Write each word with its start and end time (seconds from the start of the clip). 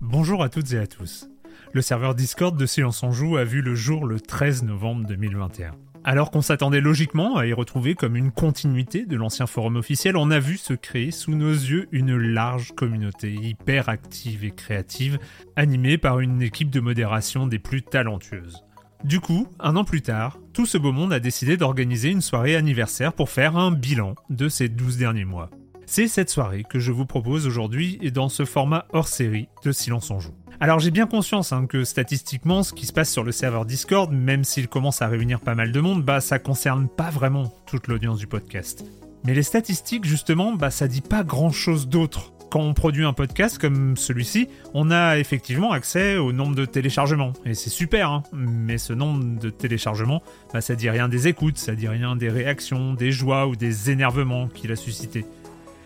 Bonjour 0.00 0.42
à 0.42 0.48
toutes 0.48 0.72
et 0.72 0.78
à 0.78 0.86
tous. 0.86 1.28
Le 1.72 1.80
serveur 1.82 2.14
Discord 2.14 2.56
de 2.56 2.66
Silence 2.66 3.02
en 3.02 3.12
Joue 3.12 3.38
a 3.38 3.44
vu 3.44 3.60
le 3.60 3.74
jour 3.74 4.06
le 4.06 4.20
13 4.20 4.62
novembre 4.62 5.06
2021. 5.06 5.72
Alors 6.04 6.30
qu'on 6.30 6.42
s'attendait 6.42 6.80
logiquement 6.80 7.36
à 7.36 7.46
y 7.46 7.52
retrouver 7.52 7.94
comme 7.94 8.16
une 8.16 8.30
continuité 8.30 9.06
de 9.06 9.16
l'ancien 9.16 9.46
forum 9.46 9.76
officiel, 9.76 10.16
on 10.16 10.30
a 10.30 10.38
vu 10.38 10.56
se 10.56 10.74
créer 10.74 11.10
sous 11.10 11.34
nos 11.34 11.52
yeux 11.52 11.88
une 11.92 12.16
large 12.16 12.72
communauté 12.72 13.32
hyper 13.32 13.88
active 13.88 14.44
et 14.44 14.50
créative, 14.50 15.18
animée 15.56 15.98
par 15.98 16.20
une 16.20 16.42
équipe 16.42 16.70
de 16.70 16.80
modération 16.80 17.46
des 17.46 17.58
plus 17.58 17.82
talentueuses. 17.82 18.64
Du 19.04 19.18
coup, 19.18 19.48
un 19.58 19.74
an 19.74 19.82
plus 19.82 20.02
tard, 20.02 20.38
tout 20.52 20.64
ce 20.64 20.78
beau 20.78 20.92
monde 20.92 21.12
a 21.12 21.18
décidé 21.18 21.56
d'organiser 21.56 22.10
une 22.10 22.20
soirée 22.20 22.54
anniversaire 22.54 23.12
pour 23.12 23.30
faire 23.30 23.56
un 23.56 23.72
bilan 23.72 24.14
de 24.30 24.48
ces 24.48 24.68
12 24.68 24.96
derniers 24.96 25.24
mois. 25.24 25.50
C'est 25.86 26.06
cette 26.06 26.30
soirée 26.30 26.62
que 26.62 26.78
je 26.78 26.92
vous 26.92 27.04
propose 27.04 27.46
aujourd'hui 27.48 27.98
et 28.00 28.12
dans 28.12 28.28
ce 28.28 28.44
format 28.44 28.86
hors 28.92 29.08
série 29.08 29.48
de 29.64 29.72
Silence 29.72 30.12
en 30.12 30.20
Joue. 30.20 30.34
Alors 30.60 30.78
j'ai 30.78 30.92
bien 30.92 31.06
conscience 31.06 31.52
hein, 31.52 31.66
que 31.66 31.82
statistiquement, 31.82 32.62
ce 32.62 32.72
qui 32.72 32.86
se 32.86 32.92
passe 32.92 33.10
sur 33.10 33.24
le 33.24 33.32
serveur 33.32 33.64
Discord, 33.64 34.12
même 34.12 34.44
s'il 34.44 34.68
commence 34.68 35.02
à 35.02 35.08
réunir 35.08 35.40
pas 35.40 35.56
mal 35.56 35.72
de 35.72 35.80
monde, 35.80 36.04
bah 36.04 36.20
ça 36.20 36.38
concerne 36.38 36.88
pas 36.88 37.10
vraiment 37.10 37.52
toute 37.66 37.88
l'audience 37.88 38.18
du 38.18 38.28
podcast. 38.28 38.84
Mais 39.24 39.34
les 39.34 39.42
statistiques, 39.42 40.04
justement, 40.04 40.52
bah 40.52 40.70
ça 40.70 40.86
dit 40.86 41.00
pas 41.00 41.24
grand 41.24 41.50
chose 41.50 41.88
d'autre. 41.88 42.31
Quand 42.52 42.60
on 42.60 42.74
produit 42.74 43.06
un 43.06 43.14
podcast 43.14 43.56
comme 43.56 43.96
celui-ci, 43.96 44.46
on 44.74 44.90
a 44.90 45.16
effectivement 45.16 45.72
accès 45.72 46.18
au 46.18 46.32
nombre 46.32 46.54
de 46.54 46.66
téléchargements. 46.66 47.32
Et 47.46 47.54
c'est 47.54 47.70
super, 47.70 48.10
hein 48.10 48.24
mais 48.34 48.76
ce 48.76 48.92
nombre 48.92 49.40
de 49.40 49.48
téléchargements, 49.48 50.22
bah 50.52 50.60
ça 50.60 50.74
dit 50.74 50.90
rien 50.90 51.08
des 51.08 51.28
écoutes, 51.28 51.56
ça 51.56 51.74
dit 51.74 51.88
rien 51.88 52.14
des 52.14 52.28
réactions, 52.28 52.92
des 52.92 53.10
joies 53.10 53.46
ou 53.46 53.56
des 53.56 53.90
énervements 53.90 54.48
qu'il 54.48 54.70
a 54.70 54.76
suscité. 54.76 55.24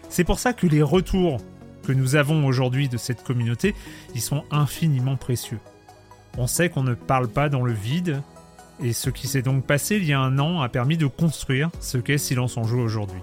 C'est 0.09 0.25
pour 0.25 0.41
ça 0.41 0.55
que 0.55 0.67
les 0.67 0.83
retours 0.83 1.37
que 1.87 1.93
nous 1.93 2.17
avons 2.17 2.45
aujourd'hui 2.45 2.89
de 2.89 2.97
cette 2.97 3.23
communauté, 3.23 3.73
ils 4.17 4.21
sont 4.21 4.43
infiniment 4.51 5.15
précieux. 5.15 5.61
On 6.37 6.49
sait 6.49 6.69
qu'on 6.69 6.83
ne 6.83 6.95
parle 6.95 7.29
pas 7.29 7.49
dans 7.49 7.63
le 7.63 7.75
vide, 7.75 8.23
et 8.83 8.93
ce 8.93 9.09
qui 9.09 9.29
s'est 9.29 9.43
donc 9.43 9.65
passé 9.65 9.99
il 9.99 10.05
y 10.05 10.13
a 10.13 10.19
un 10.19 10.41
an 10.41 10.63
a 10.63 10.69
permis 10.69 10.97
de 10.97 11.07
construire 11.07 11.71
ce 11.79 11.99
qu'est 11.99 12.19
Silence 12.19 12.57
en 12.57 12.65
Joue 12.65 12.81
aujourd'hui. 12.81 13.21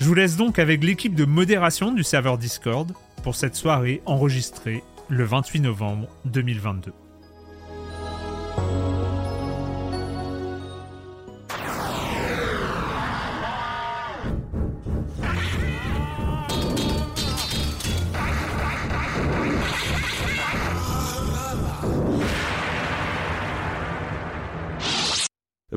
Je 0.00 0.06
vous 0.06 0.14
laisse 0.14 0.36
donc 0.36 0.58
avec 0.58 0.82
l'équipe 0.82 1.14
de 1.14 1.26
modération 1.26 1.92
du 1.92 2.02
serveur 2.02 2.38
Discord 2.38 2.90
pour 3.22 3.34
cette 3.34 3.54
soirée 3.54 4.00
enregistrée 4.06 4.82
le 5.10 5.24
28 5.24 5.60
novembre 5.60 6.08
2022. 6.24 6.90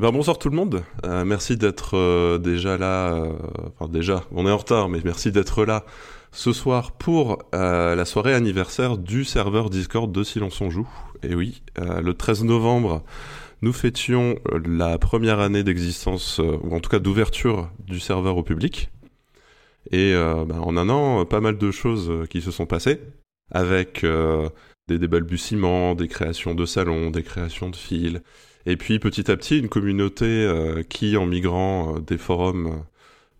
Ben, 0.04 0.12
bonsoir 0.12 0.36
tout 0.36 0.50
le 0.50 0.56
monde. 0.56 0.84
Euh, 1.06 1.24
merci 1.24 1.56
d'être 1.56 1.96
euh, 1.96 2.36
déjà 2.36 2.76
là. 2.76 3.14
euh, 3.14 3.32
enfin 3.68 3.90
déjà, 3.90 4.24
on 4.32 4.46
est 4.46 4.50
en 4.50 4.58
retard, 4.58 4.90
mais 4.90 5.00
merci 5.02 5.32
d'être 5.32 5.64
là 5.64 5.86
ce 6.30 6.52
soir 6.52 6.92
pour 6.92 7.38
la 7.54 8.04
soirée 8.04 8.34
anniversaire 8.34 8.98
du 8.98 9.24
serveur 9.24 9.70
Discord 9.70 10.12
de 10.12 10.22
Silence 10.22 10.60
on 10.60 10.68
joue. 10.68 10.86
Et 11.22 11.34
oui, 11.34 11.62
le 11.78 12.12
13 12.12 12.44
novembre, 12.44 13.02
nous 13.62 13.72
fêtions 13.72 14.34
la 14.66 14.98
première 14.98 15.38
année 15.38 15.62
d'existence, 15.62 16.38
ou 16.38 16.74
en 16.74 16.80
tout 16.80 16.90
cas 16.90 16.98
d'ouverture 16.98 17.70
du 17.78 17.98
serveur 17.98 18.36
au 18.36 18.42
public. 18.42 18.90
Et 19.90 20.12
ben, 20.12 20.58
en 20.60 20.76
un 20.76 20.88
an, 20.90 21.24
pas 21.24 21.40
mal 21.40 21.56
de 21.56 21.70
choses 21.70 22.26
qui 22.28 22.42
se 22.42 22.50
sont 22.50 22.66
passées, 22.66 23.00
avec 23.52 24.04
des, 24.04 24.98
des 24.98 25.08
balbutiements, 25.08 25.94
des 25.94 26.08
créations 26.08 26.56
de 26.56 26.66
salons, 26.66 27.10
des 27.10 27.22
créations 27.22 27.70
de 27.70 27.76
fils. 27.76 28.20
Et 28.66 28.76
puis 28.76 28.98
petit 28.98 29.30
à 29.30 29.36
petit, 29.36 29.58
une 29.58 29.68
communauté 29.68 30.24
euh, 30.24 30.82
qui, 30.82 31.16
en 31.16 31.26
migrant 31.26 31.96
euh, 31.96 32.00
des 32.00 32.18
forums 32.18 32.84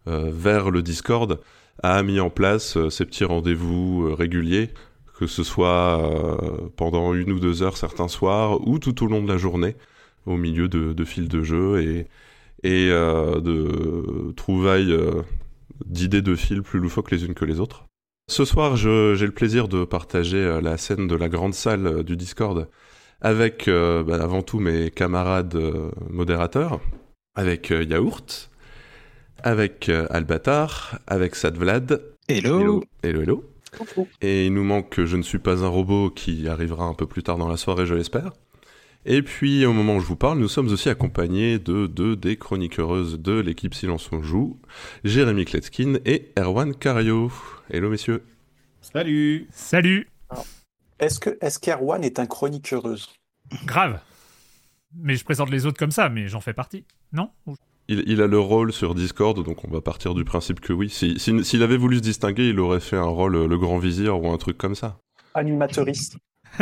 euh, 0.07 0.31
vers 0.31 0.71
le 0.71 0.83
Discord, 0.83 1.41
a 1.83 2.03
mis 2.03 2.21
en 2.21 2.31
place 2.31 2.77
ces 2.89 3.05
petits 3.05 3.25
rendez-vous 3.25 4.15
réguliers, 4.15 4.71
que 5.19 5.27
ce 5.27 5.43
soit 5.43 6.71
pendant 6.77 7.15
une 7.15 7.33
ou 7.33 7.41
deux 7.41 7.65
heures 7.65 7.77
certains 7.77 8.07
soirs, 8.07 8.67
ou 8.67 8.79
tout 8.79 9.03
au 9.03 9.09
long 9.09 9.23
de 9.23 9.29
la 9.29 9.39
journée, 9.39 9.75
au 10.25 10.37
milieu 10.37 10.69
de, 10.69 11.05
fils 11.05 11.29
de 11.29 11.43
jeu 11.43 11.83
et, 11.83 12.07
et 12.63 12.89
de 12.89 14.33
trouvailles 14.37 14.97
d'idées 15.85 16.23
de 16.23 16.37
fils 16.37 16.61
plus 16.63 16.79
loufoques 16.79 17.11
les 17.11 17.25
unes 17.25 17.35
que 17.35 17.45
les 17.45 17.59
autres. 17.59 17.87
Ce 18.31 18.45
soir, 18.45 18.77
j'ai 18.77 19.27
le 19.27 19.33
plaisir 19.33 19.67
de 19.67 19.85
partager 19.85 20.61
la 20.63 20.77
scène 20.77 21.09
de 21.09 21.17
la 21.17 21.29
grande 21.29 21.55
salle 21.55 22.05
du 22.05 22.17
Discord 22.17 22.69
avec 23.25 23.69
euh, 23.69 24.05
bah, 24.05 24.23
avant 24.23 24.43
tout 24.43 24.61
mes 24.61 24.91
camarades 24.91 25.55
euh, 25.57 25.91
modérateurs, 26.11 26.81
avec 27.35 27.73
euh, 27.73 27.83
Yaourt, 27.83 28.51
avec 29.43 29.89
euh, 29.89 30.07
Albatar, 30.11 31.01
avec 31.07 31.35
Sadvlad. 31.35 32.03
Hello. 32.29 32.85
Hello, 33.03 33.23
hello. 33.23 33.51
Et 34.21 34.47
il 34.47 34.53
nous 34.53 34.63
manque 34.63 34.91
que 34.91 35.07
je 35.07 35.17
ne 35.17 35.23
suis 35.23 35.39
pas 35.39 35.65
un 35.65 35.69
robot 35.69 36.11
qui 36.11 36.47
arrivera 36.49 36.85
un 36.85 36.93
peu 36.95 37.07
plus 37.07 37.23
tard 37.23 37.39
dans 37.39 37.49
la 37.49 37.57
soirée, 37.57 37.87
je 37.87 37.95
l'espère. 37.95 38.33
Et 39.07 39.23
puis, 39.23 39.65
au 39.65 39.73
moment 39.73 39.97
où 39.97 40.01
je 40.01 40.07
vous 40.07 40.17
parle, 40.17 40.39
nous 40.39 40.49
sommes 40.49 40.69
aussi 40.69 40.91
accompagnés 40.91 41.59
de 41.59 41.87
deux 41.87 42.17
des 42.17 42.37
chroniqueuses 42.37 43.19
de 43.19 43.41
l'équipe 43.41 43.75
Silence 43.75 44.11
on 44.13 44.23
Joue, 44.23 44.59
Jérémy 45.03 45.47
Kletskin 45.47 45.95
et 46.05 46.31
Erwan 46.39 46.75
Cario. 46.75 47.33
Hello, 47.71 47.89
messieurs. 47.89 48.23
Salut. 48.83 49.49
Salut 49.51 50.09
Est-ce 50.99 51.19
que 51.21 51.37
est-ce 51.41 51.59
qu'Erwan 51.59 52.03
est 52.05 52.19
un 52.19 52.27
chronique 52.27 52.73
heureuse? 52.73 53.09
Grave 53.67 54.01
Mais 54.97 55.17
je 55.17 55.25
présente 55.25 55.51
les 55.51 55.67
autres 55.67 55.79
comme 55.79 55.91
ça, 55.91 56.09
mais 56.09 56.29
j'en 56.29 56.41
fais 56.41 56.55
partie. 56.55 56.85
Non? 57.13 57.31
Il, 57.89 58.03
il 58.07 58.23
a 58.23 58.27
le 58.27 58.39
rôle 58.39 58.73
sur 58.73 58.95
Discord, 58.95 59.43
donc 59.45 59.65
on 59.65 59.71
va 59.71 59.81
partir 59.81 60.15
du 60.15 60.25
principe 60.25 60.61
que 60.61 60.73
oui. 60.73 60.89
Si- 60.89 61.19
si- 61.19 61.45
S'il 61.45 61.63
avait 61.63 61.77
voulu 61.77 61.97
se 61.99 62.03
distinguer, 62.03 62.49
il 62.49 62.59
aurait 62.61 62.81
fait 62.81 62.97
un 62.97 63.03
rôle 63.05 63.35
euh, 63.37 63.47
le 63.47 63.59
grand 63.59 63.79
vizir 63.79 64.19
ou 64.23 64.31
un 64.31 64.39
truc 64.39 64.57
comme 64.57 64.75
ça. 64.75 64.99
Animateuriste. 65.35 66.17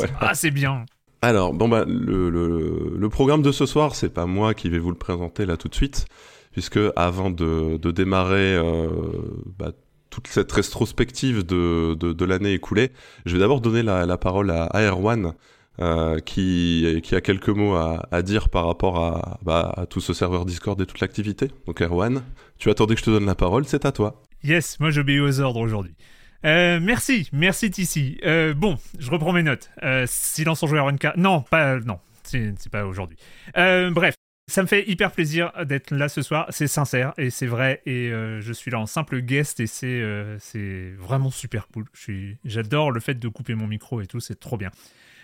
Voilà. 0.00 0.12
Ah, 0.20 0.34
c'est 0.34 0.50
bien 0.50 0.84
Alors, 1.22 1.54
bon 1.54 1.68
bah, 1.68 1.84
le, 1.88 2.28
le, 2.30 2.94
le 2.96 3.08
programme 3.08 3.42
de 3.42 3.50
ce 3.50 3.64
soir, 3.66 3.94
c'est 3.96 4.10
pas 4.12 4.26
moi 4.26 4.52
qui 4.54 4.68
vais 4.68 4.78
vous 4.78 4.90
le 4.90 4.98
présenter 4.98 5.46
là 5.46 5.56
tout 5.56 5.68
de 5.68 5.74
suite, 5.74 6.04
puisque 6.52 6.78
avant 6.94 7.30
de, 7.30 7.78
de 7.78 7.90
démarrer 7.90 8.54
euh, 8.54 8.88
bah, 9.58 9.72
toute 10.14 10.28
cette 10.28 10.52
rétrospective 10.52 11.44
de, 11.44 11.94
de, 11.94 12.24
l'année 12.24 12.52
écoulée, 12.52 12.92
je 13.26 13.34
vais 13.34 13.40
d'abord 13.40 13.60
donner 13.60 13.82
la, 13.82 14.06
la 14.06 14.16
parole 14.16 14.50
à, 14.52 14.64
à 14.66 14.82
Erwan, 14.82 15.32
euh, 15.80 16.20
qui, 16.20 17.00
qui 17.02 17.16
a 17.16 17.20
quelques 17.20 17.48
mots 17.48 17.74
à, 17.74 18.06
à 18.12 18.22
dire 18.22 18.48
par 18.48 18.66
rapport 18.66 19.04
à, 19.04 19.40
bah, 19.42 19.86
tout 19.90 20.00
ce 20.00 20.12
serveur 20.12 20.44
Discord 20.44 20.80
et 20.80 20.86
toute 20.86 21.00
l'activité. 21.00 21.50
Donc 21.66 21.82
Erwan, 21.82 22.22
tu 22.58 22.70
attendais 22.70 22.94
que 22.94 23.00
je 23.00 23.06
te 23.06 23.10
donne 23.10 23.26
la 23.26 23.34
parole, 23.34 23.64
c'est 23.64 23.84
à 23.84 23.90
toi. 23.90 24.22
Yes, 24.44 24.78
moi 24.78 24.90
j'obéis 24.90 25.18
aux 25.18 25.40
ordres 25.40 25.60
aujourd'hui. 25.60 25.96
Euh, 26.44 26.78
merci, 26.80 27.28
merci 27.32 27.72
Tissi. 27.72 28.18
Euh, 28.24 28.54
bon, 28.54 28.76
je 29.00 29.10
reprends 29.10 29.32
mes 29.32 29.42
notes. 29.42 29.70
Silence 30.06 30.62
en 30.62 30.68
joueur. 30.68 30.88
Non, 31.16 31.40
pas, 31.40 31.80
non, 31.80 31.98
c'est 32.22 32.70
pas 32.70 32.86
aujourd'hui. 32.86 33.16
Bref, 33.56 34.14
ça 34.46 34.62
me 34.62 34.66
fait 34.66 34.88
hyper 34.88 35.10
plaisir 35.10 35.52
d'être 35.64 35.90
là 35.90 36.08
ce 36.08 36.22
soir. 36.22 36.46
C'est 36.50 36.66
sincère 36.66 37.14
et 37.16 37.30
c'est 37.30 37.46
vrai. 37.46 37.82
Et 37.86 38.10
euh, 38.10 38.40
je 38.40 38.52
suis 38.52 38.70
là 38.70 38.78
en 38.78 38.86
simple 38.86 39.20
guest 39.20 39.60
et 39.60 39.66
c'est 39.66 39.86
euh, 39.86 40.38
vraiment 40.98 41.30
super 41.30 41.68
cool. 41.68 41.86
J'adore 42.44 42.90
le 42.90 43.00
fait 43.00 43.14
de 43.14 43.28
couper 43.28 43.54
mon 43.54 43.66
micro 43.66 44.00
et 44.00 44.06
tout, 44.06 44.20
c'est 44.20 44.38
trop 44.38 44.56
bien. 44.56 44.70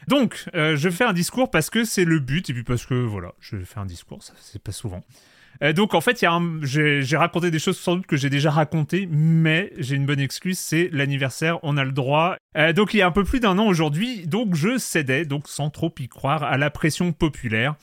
Donc, 0.08 0.46
euh, 0.54 0.76
je 0.76 0.88
fais 0.88 1.04
un 1.04 1.12
discours 1.12 1.50
parce 1.50 1.68
que 1.68 1.84
c'est 1.84 2.06
le 2.06 2.20
but 2.20 2.48
et 2.48 2.54
puis 2.54 2.64
parce 2.64 2.86
que 2.86 2.94
voilà, 2.94 3.34
je 3.40 3.58
fais 3.58 3.78
un 3.78 3.86
discours, 3.86 4.22
ça 4.22 4.32
c'est 4.40 4.62
pas 4.62 4.72
souvent. 4.72 5.04
Euh, 5.62 5.74
donc 5.74 5.92
en 5.92 6.00
fait, 6.00 6.24
j'ai 6.62 7.16
raconté 7.18 7.50
des 7.50 7.58
choses 7.58 7.78
sans 7.78 7.96
doute 7.96 8.06
que 8.06 8.16
j'ai 8.16 8.30
déjà 8.30 8.50
racontées, 8.50 9.06
mais 9.10 9.72
j'ai 9.76 9.96
une 9.96 10.06
bonne 10.06 10.20
excuse, 10.20 10.58
c'est 10.58 10.88
l'anniversaire, 10.90 11.58
on 11.62 11.76
a 11.76 11.84
le 11.84 11.92
droit. 11.92 12.36
Donc 12.74 12.94
il 12.94 12.98
y 12.98 13.02
a 13.02 13.06
un 13.06 13.10
peu 13.10 13.24
plus 13.24 13.40
d'un 13.40 13.58
an 13.58 13.66
aujourd'hui, 13.66 14.26
donc 14.26 14.54
je 14.54 14.78
cédais, 14.78 15.26
donc 15.26 15.48
sans 15.48 15.68
trop 15.68 15.92
y 15.98 16.08
croire, 16.08 16.44
à 16.44 16.56
la 16.56 16.70
pression 16.70 17.12
populaire. 17.12 17.74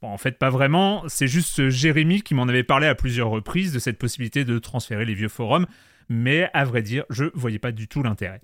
Bon, 0.00 0.08
en 0.08 0.18
fait, 0.18 0.38
pas 0.38 0.50
vraiment, 0.50 1.02
c'est 1.08 1.26
juste 1.26 1.70
Jérémy 1.70 2.22
qui 2.22 2.34
m'en 2.34 2.46
avait 2.46 2.62
parlé 2.62 2.86
à 2.86 2.94
plusieurs 2.94 3.30
reprises 3.30 3.72
de 3.72 3.80
cette 3.80 3.98
possibilité 3.98 4.44
de 4.44 4.58
transférer 4.58 5.04
les 5.04 5.14
vieux 5.14 5.28
forums, 5.28 5.66
mais 6.08 6.48
à 6.54 6.64
vrai 6.64 6.82
dire, 6.82 7.04
je 7.10 7.24
voyais 7.34 7.58
pas 7.58 7.72
du 7.72 7.88
tout 7.88 8.02
l'intérêt. 8.02 8.40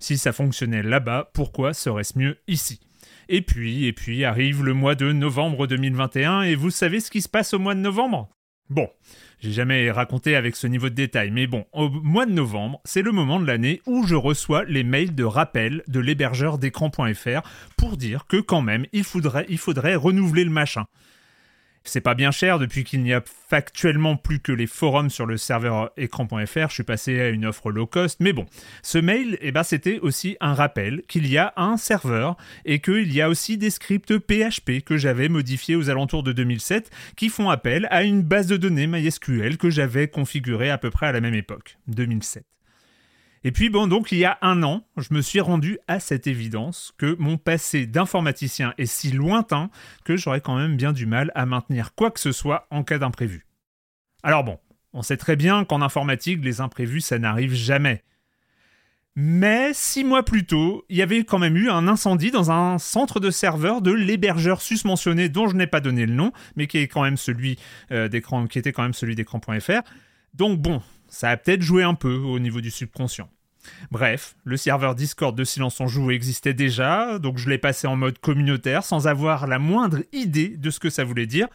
Si 0.00 0.18
ça 0.18 0.32
fonctionnait 0.32 0.82
là-bas, 0.82 1.30
pourquoi 1.32 1.74
serait-ce 1.74 2.18
mieux 2.18 2.38
ici? 2.48 2.80
Et 3.28 3.40
puis, 3.40 3.86
et 3.86 3.92
puis 3.92 4.24
arrive 4.24 4.64
le 4.64 4.74
mois 4.74 4.96
de 4.96 5.12
novembre 5.12 5.66
2021, 5.66 6.42
et 6.42 6.56
vous 6.56 6.70
savez 6.70 7.00
ce 7.00 7.10
qui 7.10 7.22
se 7.22 7.28
passe 7.28 7.54
au 7.54 7.58
mois 7.60 7.74
de 7.74 7.80
novembre? 7.80 8.28
Bon, 8.68 8.88
j'ai 9.40 9.52
jamais 9.52 9.90
raconté 9.90 10.34
avec 10.34 10.56
ce 10.56 10.66
niveau 10.66 10.88
de 10.88 10.94
détail, 10.94 11.30
mais 11.30 11.46
bon, 11.46 11.66
au 11.72 11.90
mois 11.90 12.26
de 12.26 12.32
novembre, 12.32 12.80
c'est 12.84 13.02
le 13.02 13.12
moment 13.12 13.38
de 13.38 13.46
l'année 13.46 13.82
où 13.86 14.06
je 14.06 14.14
reçois 14.14 14.64
les 14.64 14.82
mails 14.82 15.14
de 15.14 15.24
rappel 15.24 15.82
de 15.88 16.00
l'hébergeur 16.00 16.58
d'écran.fr 16.58 17.42
pour 17.76 17.96
dire 17.96 18.26
que 18.26 18.38
quand 18.38 18.62
même, 18.62 18.86
il 18.92 19.04
faudrait, 19.04 19.46
il 19.48 19.58
faudrait 19.58 19.94
renouveler 19.94 20.44
le 20.44 20.50
machin. 20.50 20.86
C'est 21.88 22.00
pas 22.00 22.14
bien 22.14 22.30
cher 22.30 22.58
depuis 22.58 22.84
qu'il 22.84 23.02
n'y 23.02 23.12
a 23.12 23.22
factuellement 23.48 24.16
plus 24.16 24.40
que 24.40 24.52
les 24.52 24.66
forums 24.66 25.10
sur 25.10 25.26
le 25.26 25.36
serveur 25.36 25.90
écran.fr. 25.96 26.68
Je 26.68 26.74
suis 26.74 26.82
passé 26.82 27.20
à 27.20 27.28
une 27.28 27.46
offre 27.46 27.70
low 27.70 27.86
cost, 27.86 28.18
mais 28.20 28.32
bon. 28.32 28.46
Ce 28.82 28.98
mail, 28.98 29.38
eh 29.40 29.52
ben, 29.52 29.62
c'était 29.62 29.98
aussi 30.00 30.36
un 30.40 30.54
rappel 30.54 31.02
qu'il 31.08 31.26
y 31.28 31.38
a 31.38 31.52
un 31.56 31.76
serveur 31.76 32.36
et 32.64 32.80
qu'il 32.80 33.12
y 33.12 33.20
a 33.20 33.28
aussi 33.28 33.56
des 33.58 33.70
scripts 33.70 34.18
PHP 34.18 34.84
que 34.84 34.96
j'avais 34.96 35.28
modifiés 35.28 35.76
aux 35.76 35.90
alentours 35.90 36.22
de 36.22 36.32
2007 36.32 36.90
qui 37.16 37.28
font 37.28 37.50
appel 37.50 37.86
à 37.90 38.02
une 38.02 38.22
base 38.22 38.46
de 38.46 38.56
données 38.56 38.86
MySQL 38.86 39.56
que 39.56 39.70
j'avais 39.70 40.08
configurée 40.08 40.70
à 40.70 40.78
peu 40.78 40.90
près 40.90 41.06
à 41.06 41.12
la 41.12 41.20
même 41.20 41.34
époque, 41.34 41.78
2007. 41.86 42.55
Et 43.46 43.52
puis 43.52 43.70
bon, 43.70 43.86
donc 43.86 44.10
il 44.10 44.18
y 44.18 44.24
a 44.24 44.38
un 44.42 44.64
an, 44.64 44.84
je 44.96 45.14
me 45.14 45.22
suis 45.22 45.38
rendu 45.38 45.78
à 45.86 46.00
cette 46.00 46.26
évidence 46.26 46.92
que 46.98 47.14
mon 47.20 47.38
passé 47.38 47.86
d'informaticien 47.86 48.74
est 48.76 48.86
si 48.86 49.12
lointain 49.12 49.70
que 50.04 50.16
j'aurais 50.16 50.40
quand 50.40 50.56
même 50.56 50.76
bien 50.76 50.92
du 50.92 51.06
mal 51.06 51.30
à 51.36 51.46
maintenir 51.46 51.94
quoi 51.94 52.10
que 52.10 52.18
ce 52.18 52.32
soit 52.32 52.66
en 52.72 52.82
cas 52.82 52.98
d'imprévu. 52.98 53.46
Alors 54.24 54.42
bon, 54.42 54.58
on 54.92 55.02
sait 55.02 55.16
très 55.16 55.36
bien 55.36 55.64
qu'en 55.64 55.80
informatique, 55.80 56.44
les 56.44 56.60
imprévus, 56.60 57.02
ça 57.02 57.20
n'arrive 57.20 57.54
jamais. 57.54 58.02
Mais 59.14 59.70
six 59.74 60.02
mois 60.02 60.24
plus 60.24 60.44
tôt, 60.44 60.84
il 60.88 60.96
y 60.96 61.02
avait 61.02 61.22
quand 61.22 61.38
même 61.38 61.56
eu 61.56 61.70
un 61.70 61.86
incendie 61.86 62.32
dans 62.32 62.50
un 62.50 62.78
centre 62.78 63.20
de 63.20 63.30
serveur 63.30 63.80
de 63.80 63.92
l'hébergeur 63.92 64.60
susmentionné 64.60 65.28
dont 65.28 65.46
je 65.46 65.54
n'ai 65.54 65.68
pas 65.68 65.78
donné 65.78 66.04
le 66.04 66.14
nom, 66.14 66.32
mais 66.56 66.66
qui 66.66 66.78
est 66.78 66.88
quand 66.88 67.02
même 67.02 67.16
celui 67.16 67.60
euh, 67.92 68.08
qui 68.50 68.58
était 68.58 68.72
quand 68.72 68.82
même 68.82 68.92
celui 68.92 69.14
d'écran.fr. 69.14 69.82
Donc 70.34 70.60
bon, 70.60 70.82
ça 71.06 71.30
a 71.30 71.36
peut-être 71.36 71.62
joué 71.62 71.84
un 71.84 71.94
peu 71.94 72.16
au 72.16 72.40
niveau 72.40 72.60
du 72.60 72.72
subconscient. 72.72 73.30
Bref, 73.90 74.36
le 74.44 74.56
serveur 74.56 74.94
Discord 74.94 75.36
de 75.36 75.44
Silence 75.44 75.80
en 75.80 75.86
Joue 75.86 76.10
existait 76.10 76.54
déjà, 76.54 77.18
donc 77.18 77.38
je 77.38 77.48
l'ai 77.48 77.58
passé 77.58 77.86
en 77.86 77.96
mode 77.96 78.18
communautaire 78.18 78.84
sans 78.84 79.06
avoir 79.06 79.46
la 79.46 79.58
moindre 79.58 80.00
idée 80.12 80.56
de 80.56 80.70
ce 80.70 80.80
que 80.80 80.90
ça 80.90 81.04
voulait 81.04 81.26
dire, 81.26 81.48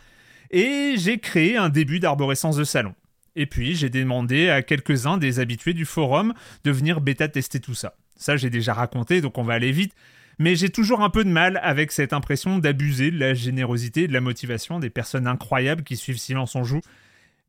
et 0.50 0.96
j'ai 0.98 1.20
créé 1.20 1.58
un 1.58 1.70
début 1.70 2.00
d'arborescence 2.00 2.58
de 2.58 2.64
salon. 2.64 2.94
Et 3.36 3.46
puis 3.46 3.76
j'ai 3.76 3.90
demandé 3.90 4.50
à 4.50 4.62
quelques-uns 4.62 5.18
des 5.18 5.40
habitués 5.40 5.74
du 5.74 5.86
forum 5.86 6.34
de 6.64 6.72
venir 6.72 7.02
bêta-tester 7.02 7.60
tout 7.60 7.76
ça. 7.76 7.96
Ça 8.16 8.38
j'ai 8.38 8.50
déjà 8.50 8.74
raconté, 8.74 9.22
donc 9.22 9.38
on 9.38 9.44
va 9.44 9.54
aller 9.54 9.72
vite. 9.72 9.94
Mais 10.40 10.56
j'ai 10.56 10.70
toujours 10.70 11.02
un 11.02 11.10
peu 11.10 11.24
de 11.24 11.30
mal 11.30 11.60
avec 11.62 11.92
cette 11.92 12.14
impression 12.14 12.58
d'abuser 12.58 13.12
de 13.12 13.20
la 13.20 13.34
générosité 13.34 14.04
et 14.04 14.08
de 14.08 14.14
la 14.14 14.22
motivation 14.22 14.80
des 14.80 14.90
personnes 14.90 15.28
incroyables 15.28 15.84
qui 15.84 15.98
suivent 15.98 16.18
Silence 16.18 16.56
en 16.56 16.64
Joue. 16.64 16.82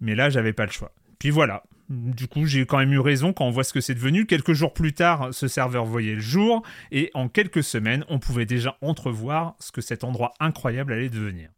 Mais 0.00 0.15
là, 0.15 0.29
j'avais 0.31 0.53
pas 0.53 0.67
le 0.67 0.73
choix. 0.73 0.93
Puis 1.19 1.31
voilà, 1.31 1.62
du 1.93 2.27
coup, 2.27 2.47
j'ai 2.47 2.65
quand 2.67 2.79
même 2.79 2.93
eu 2.93 2.99
raison 2.99 3.33
quand 3.33 3.44
on 3.44 3.50
voit 3.50 3.65
ce 3.65 3.73
que 3.73 3.81
c'est 3.81 3.94
devenu. 3.94 4.27
Quelques 4.27 4.53
jours 4.53 4.73
plus 4.73 4.93
tard, 4.94 5.29
ce 5.33 5.49
serveur 5.49 5.85
voyait 5.85 6.15
le 6.15 6.21
jour, 6.21 6.62
et 6.91 7.11
en 7.15 7.29
quelques 7.29 7.62
semaines, 7.62 8.05
on 8.09 8.19
pouvait 8.19 8.47
déjà 8.47 8.77
entrevoir 8.81 9.55
ce 9.61 9.73
que 9.73 9.81
cet 9.81 10.03
endroit 10.03 10.33
incroyable 10.41 10.93
allait 10.93 11.11
devenir. 11.11 11.50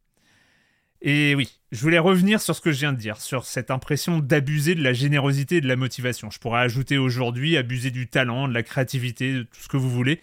Et 1.06 1.34
oui, 1.34 1.60
je 1.70 1.82
voulais 1.82 1.98
revenir 1.98 2.40
sur 2.40 2.56
ce 2.56 2.62
que 2.62 2.72
je 2.72 2.78
viens 2.80 2.92
de 2.94 2.98
dire, 2.98 3.18
sur 3.20 3.44
cette 3.44 3.70
impression 3.70 4.20
d'abuser 4.20 4.74
de 4.74 4.82
la 4.82 4.94
générosité 4.94 5.56
et 5.56 5.60
de 5.60 5.68
la 5.68 5.76
motivation. 5.76 6.30
Je 6.30 6.38
pourrais 6.38 6.60
ajouter 6.60 6.96
aujourd'hui 6.96 7.58
abuser 7.58 7.90
du 7.90 8.08
talent, 8.08 8.48
de 8.48 8.54
la 8.54 8.62
créativité, 8.62 9.34
de 9.34 9.42
tout 9.42 9.60
ce 9.60 9.68
que 9.68 9.76
vous 9.76 9.90
voulez. 9.90 10.20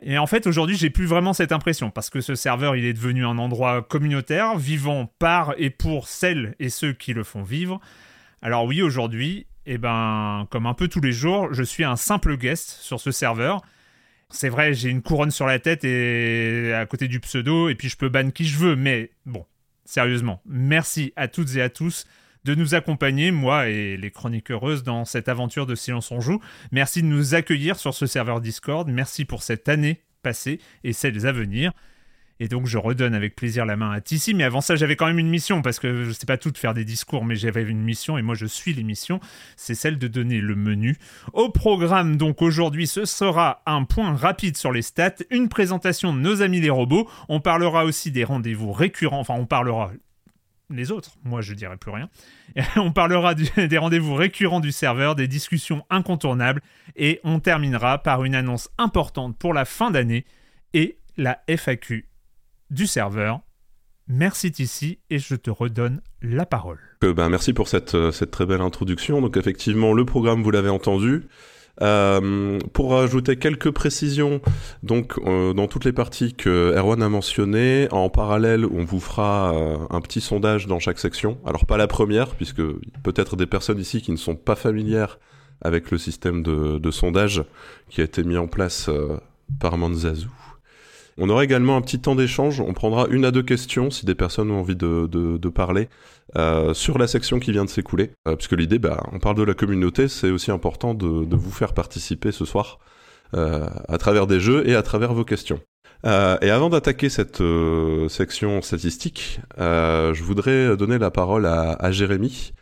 Et 0.00 0.16
en 0.16 0.26
fait, 0.26 0.46
aujourd'hui, 0.46 0.76
j'ai 0.76 0.90
plus 0.90 1.06
vraiment 1.06 1.34
cette 1.34 1.52
impression 1.52 1.90
parce 1.90 2.08
que 2.08 2.20
ce 2.20 2.34
serveur, 2.34 2.76
il 2.76 2.84
est 2.84 2.94
devenu 2.94 3.26
un 3.26 3.38
endroit 3.38 3.82
communautaire, 3.82 4.56
vivant 4.56 5.06
par 5.18 5.54
et 5.58 5.70
pour 5.70 6.08
celles 6.08 6.54
et 6.58 6.70
ceux 6.70 6.92
qui 6.94 7.12
le 7.12 7.22
font 7.22 7.42
vivre. 7.42 7.80
Alors 8.44 8.66
oui, 8.66 8.82
aujourd'hui, 8.82 9.46
eh 9.64 9.78
ben, 9.78 10.46
comme 10.50 10.66
un 10.66 10.74
peu 10.74 10.86
tous 10.86 11.00
les 11.00 11.12
jours, 11.12 11.54
je 11.54 11.62
suis 11.62 11.82
un 11.82 11.96
simple 11.96 12.36
guest 12.36 12.68
sur 12.68 13.00
ce 13.00 13.10
serveur. 13.10 13.62
C'est 14.28 14.50
vrai, 14.50 14.74
j'ai 14.74 14.90
une 14.90 15.00
couronne 15.00 15.30
sur 15.30 15.46
la 15.46 15.58
tête 15.58 15.82
et 15.82 16.74
à 16.74 16.84
côté 16.84 17.08
du 17.08 17.20
pseudo, 17.20 17.70
et 17.70 17.74
puis 17.74 17.88
je 17.88 17.96
peux 17.96 18.10
ban 18.10 18.30
qui 18.30 18.44
je 18.44 18.58
veux, 18.58 18.76
mais 18.76 19.12
bon, 19.24 19.46
sérieusement, 19.86 20.42
merci 20.44 21.14
à 21.16 21.26
toutes 21.26 21.56
et 21.56 21.62
à 21.62 21.70
tous 21.70 22.04
de 22.44 22.54
nous 22.54 22.74
accompagner, 22.74 23.30
moi 23.30 23.70
et 23.70 23.96
les 23.96 24.10
chroniques 24.10 24.50
heureuses, 24.50 24.82
dans 24.82 25.06
cette 25.06 25.30
aventure 25.30 25.64
de 25.64 25.74
Silence 25.74 26.10
on 26.10 26.20
Joue. 26.20 26.42
Merci 26.70 27.00
de 27.00 27.06
nous 27.06 27.34
accueillir 27.34 27.76
sur 27.76 27.94
ce 27.94 28.04
serveur 28.04 28.42
Discord, 28.42 28.86
merci 28.90 29.24
pour 29.24 29.42
cette 29.42 29.70
année 29.70 30.02
passée 30.22 30.60
et 30.84 30.92
celles 30.92 31.26
à 31.26 31.32
venir. 31.32 31.72
Et 32.40 32.48
donc 32.48 32.66
je 32.66 32.78
redonne 32.78 33.14
avec 33.14 33.36
plaisir 33.36 33.64
la 33.64 33.76
main 33.76 33.90
à 33.90 34.00
Tissi. 34.00 34.34
Mais 34.34 34.44
avant 34.44 34.60
ça, 34.60 34.76
j'avais 34.76 34.96
quand 34.96 35.06
même 35.06 35.18
une 35.18 35.28
mission, 35.28 35.62
parce 35.62 35.78
que 35.78 36.04
je 36.04 36.10
sais 36.12 36.26
pas 36.26 36.36
tout 36.36 36.50
de 36.50 36.58
faire 36.58 36.74
des 36.74 36.84
discours, 36.84 37.24
mais 37.24 37.36
j'avais 37.36 37.62
une 37.62 37.82
mission, 37.82 38.18
et 38.18 38.22
moi 38.22 38.34
je 38.34 38.46
suis 38.46 38.74
l'émission, 38.74 39.20
c'est 39.56 39.74
celle 39.74 39.98
de 39.98 40.08
donner 40.08 40.40
le 40.40 40.56
menu. 40.56 40.98
Au 41.32 41.48
programme, 41.48 42.16
donc 42.16 42.42
aujourd'hui, 42.42 42.86
ce 42.86 43.04
sera 43.04 43.62
un 43.66 43.84
point 43.84 44.14
rapide 44.16 44.56
sur 44.56 44.72
les 44.72 44.82
stats, 44.82 45.14
une 45.30 45.48
présentation 45.48 46.12
de 46.12 46.18
nos 46.18 46.42
amis 46.42 46.60
les 46.60 46.70
robots, 46.70 47.08
on 47.28 47.40
parlera 47.40 47.84
aussi 47.84 48.10
des 48.10 48.24
rendez-vous 48.24 48.72
récurrents, 48.72 49.20
enfin 49.20 49.34
on 49.34 49.46
parlera 49.46 49.92
les 50.70 50.90
autres, 50.90 51.16
moi 51.24 51.40
je 51.40 51.54
dirais 51.54 51.76
plus 51.76 51.90
rien. 51.90 52.08
on 52.76 52.90
parlera 52.90 53.34
des 53.56 53.78
rendez-vous 53.78 54.14
récurrents 54.14 54.60
du 54.60 54.72
serveur, 54.72 55.14
des 55.14 55.28
discussions 55.28 55.84
incontournables, 55.90 56.62
et 56.96 57.20
on 57.22 57.38
terminera 57.38 58.02
par 58.02 58.24
une 58.24 58.34
annonce 58.34 58.70
importante 58.78 59.38
pour 59.38 59.54
la 59.54 59.64
fin 59.64 59.90
d'année 59.90 60.24
et 60.72 60.98
la 61.16 61.40
FAQ 61.48 62.06
du 62.70 62.86
serveur. 62.86 63.40
Merci 64.06 64.52
ici 64.58 64.98
et 65.08 65.18
je 65.18 65.34
te 65.34 65.50
redonne 65.50 66.02
la 66.20 66.44
parole. 66.44 66.78
Euh, 67.04 67.14
ben, 67.14 67.28
merci 67.30 67.54
pour 67.54 67.68
cette, 67.68 67.94
euh, 67.94 68.12
cette, 68.12 68.30
très 68.30 68.44
belle 68.44 68.60
introduction. 68.60 69.20
Donc 69.22 69.36
effectivement, 69.36 69.94
le 69.94 70.04
programme, 70.04 70.42
vous 70.42 70.50
l'avez 70.50 70.68
entendu. 70.68 71.26
Euh, 71.82 72.60
pour 72.72 72.96
ajouter 72.96 73.36
quelques 73.36 73.72
précisions, 73.72 74.40
donc 74.84 75.18
dans 75.24 75.66
toutes 75.66 75.84
les 75.84 75.92
parties 75.92 76.32
que 76.32 76.72
Erwan 76.76 77.02
a 77.02 77.08
mentionnées, 77.08 77.88
en 77.90 78.08
parallèle, 78.10 78.64
on 78.64 78.84
vous 78.84 79.00
fera 79.00 79.52
un 79.90 80.00
petit 80.00 80.20
sondage 80.20 80.68
dans 80.68 80.78
chaque 80.78 81.00
section. 81.00 81.36
Alors 81.44 81.66
pas 81.66 81.76
la 81.76 81.88
première, 81.88 82.36
puisque 82.36 82.62
peut-être 83.02 83.34
des 83.34 83.46
personnes 83.46 83.80
ici 83.80 84.02
qui 84.02 84.12
ne 84.12 84.16
sont 84.16 84.36
pas 84.36 84.54
familières 84.54 85.18
avec 85.62 85.90
le 85.90 85.98
système 85.98 86.44
de, 86.44 86.78
de 86.78 86.90
sondage 86.92 87.42
qui 87.90 88.02
a 88.02 88.04
été 88.04 88.22
mis 88.22 88.36
en 88.36 88.46
place 88.46 88.88
par 89.58 89.76
Manzazou. 89.76 90.30
On 91.18 91.28
aura 91.28 91.44
également 91.44 91.76
un 91.76 91.80
petit 91.80 92.00
temps 92.00 92.14
d'échange. 92.14 92.60
On 92.60 92.72
prendra 92.72 93.06
une 93.08 93.24
à 93.24 93.30
deux 93.30 93.42
questions 93.42 93.90
si 93.90 94.04
des 94.04 94.14
personnes 94.14 94.50
ont 94.50 94.60
envie 94.60 94.76
de, 94.76 95.48
parler 95.48 95.88
euh, 96.36 96.74
sur 96.74 96.98
la 96.98 97.06
section 97.06 97.38
qui 97.38 97.52
vient 97.52 97.64
de 97.64 97.70
s'écouler. 97.70 98.10
Euh, 98.26 98.36
puisque 98.36 98.52
l'idée, 98.52 98.78
bah, 98.78 99.02
on 99.12 99.18
parle 99.18 99.36
de 99.36 99.42
la 99.42 99.54
communauté, 99.54 100.08
c'est 100.08 100.30
aussi 100.30 100.50
important 100.50 100.94
de, 100.94 101.36
vous 101.36 101.52
faire 101.52 101.72
participer 101.72 102.32
ce 102.32 102.44
soir 102.44 102.78
euh, 103.34 103.66
à 103.88 103.98
travers 103.98 104.26
des 104.26 104.40
jeux 104.40 104.68
et 104.68 104.74
à 104.74 104.82
travers 104.82 105.14
vos 105.14 105.24
questions. 105.24 105.60
Et 106.06 106.50
avant 106.50 106.68
d'attaquer 106.68 107.08
cette 107.08 107.42
section 108.10 108.60
statistique, 108.60 109.40
je 109.56 110.22
voudrais 110.22 110.76
donner 110.76 110.98
la 110.98 111.10
parole 111.10 111.46
à, 111.46 111.90
Jérémy. 111.92 112.52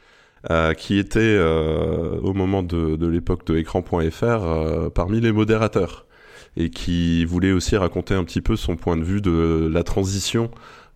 qui 0.77 0.97
était 0.97 1.41
au 1.41 2.35
moment 2.35 2.63
de 2.63 3.07
l'époque 3.09 3.45
de 3.47 3.57
écran.fr 3.57 4.91
parmi 4.95 5.21
les 5.21 5.33
modérateurs 5.33 6.07
et 6.57 6.71
qui 6.71 7.25
voulait 7.25 7.53
aussi 7.53 7.77
raconter 7.77 8.15
un 8.15 8.25
petit 8.25 8.41
peu 8.41 8.57
son 8.57 8.77
point 8.77 8.97
de 8.97 9.05
vue 9.05 9.21
de 9.21 9.71
la 9.73 9.83
transition 9.83 10.51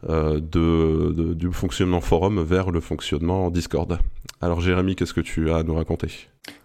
euh, 0.08 0.40
de, 0.40 1.34
du 1.34 1.50
fonctionnement 1.52 2.00
forum 2.00 2.42
vers 2.42 2.70
le 2.70 2.80
fonctionnement 2.80 3.50
Discord. 3.50 3.98
Alors 4.40 4.60
Jérémy, 4.60 4.96
qu'est-ce 4.96 5.14
que 5.14 5.20
tu 5.20 5.50
as 5.50 5.56
à 5.56 5.62
nous 5.62 5.74
raconter? 5.74 6.08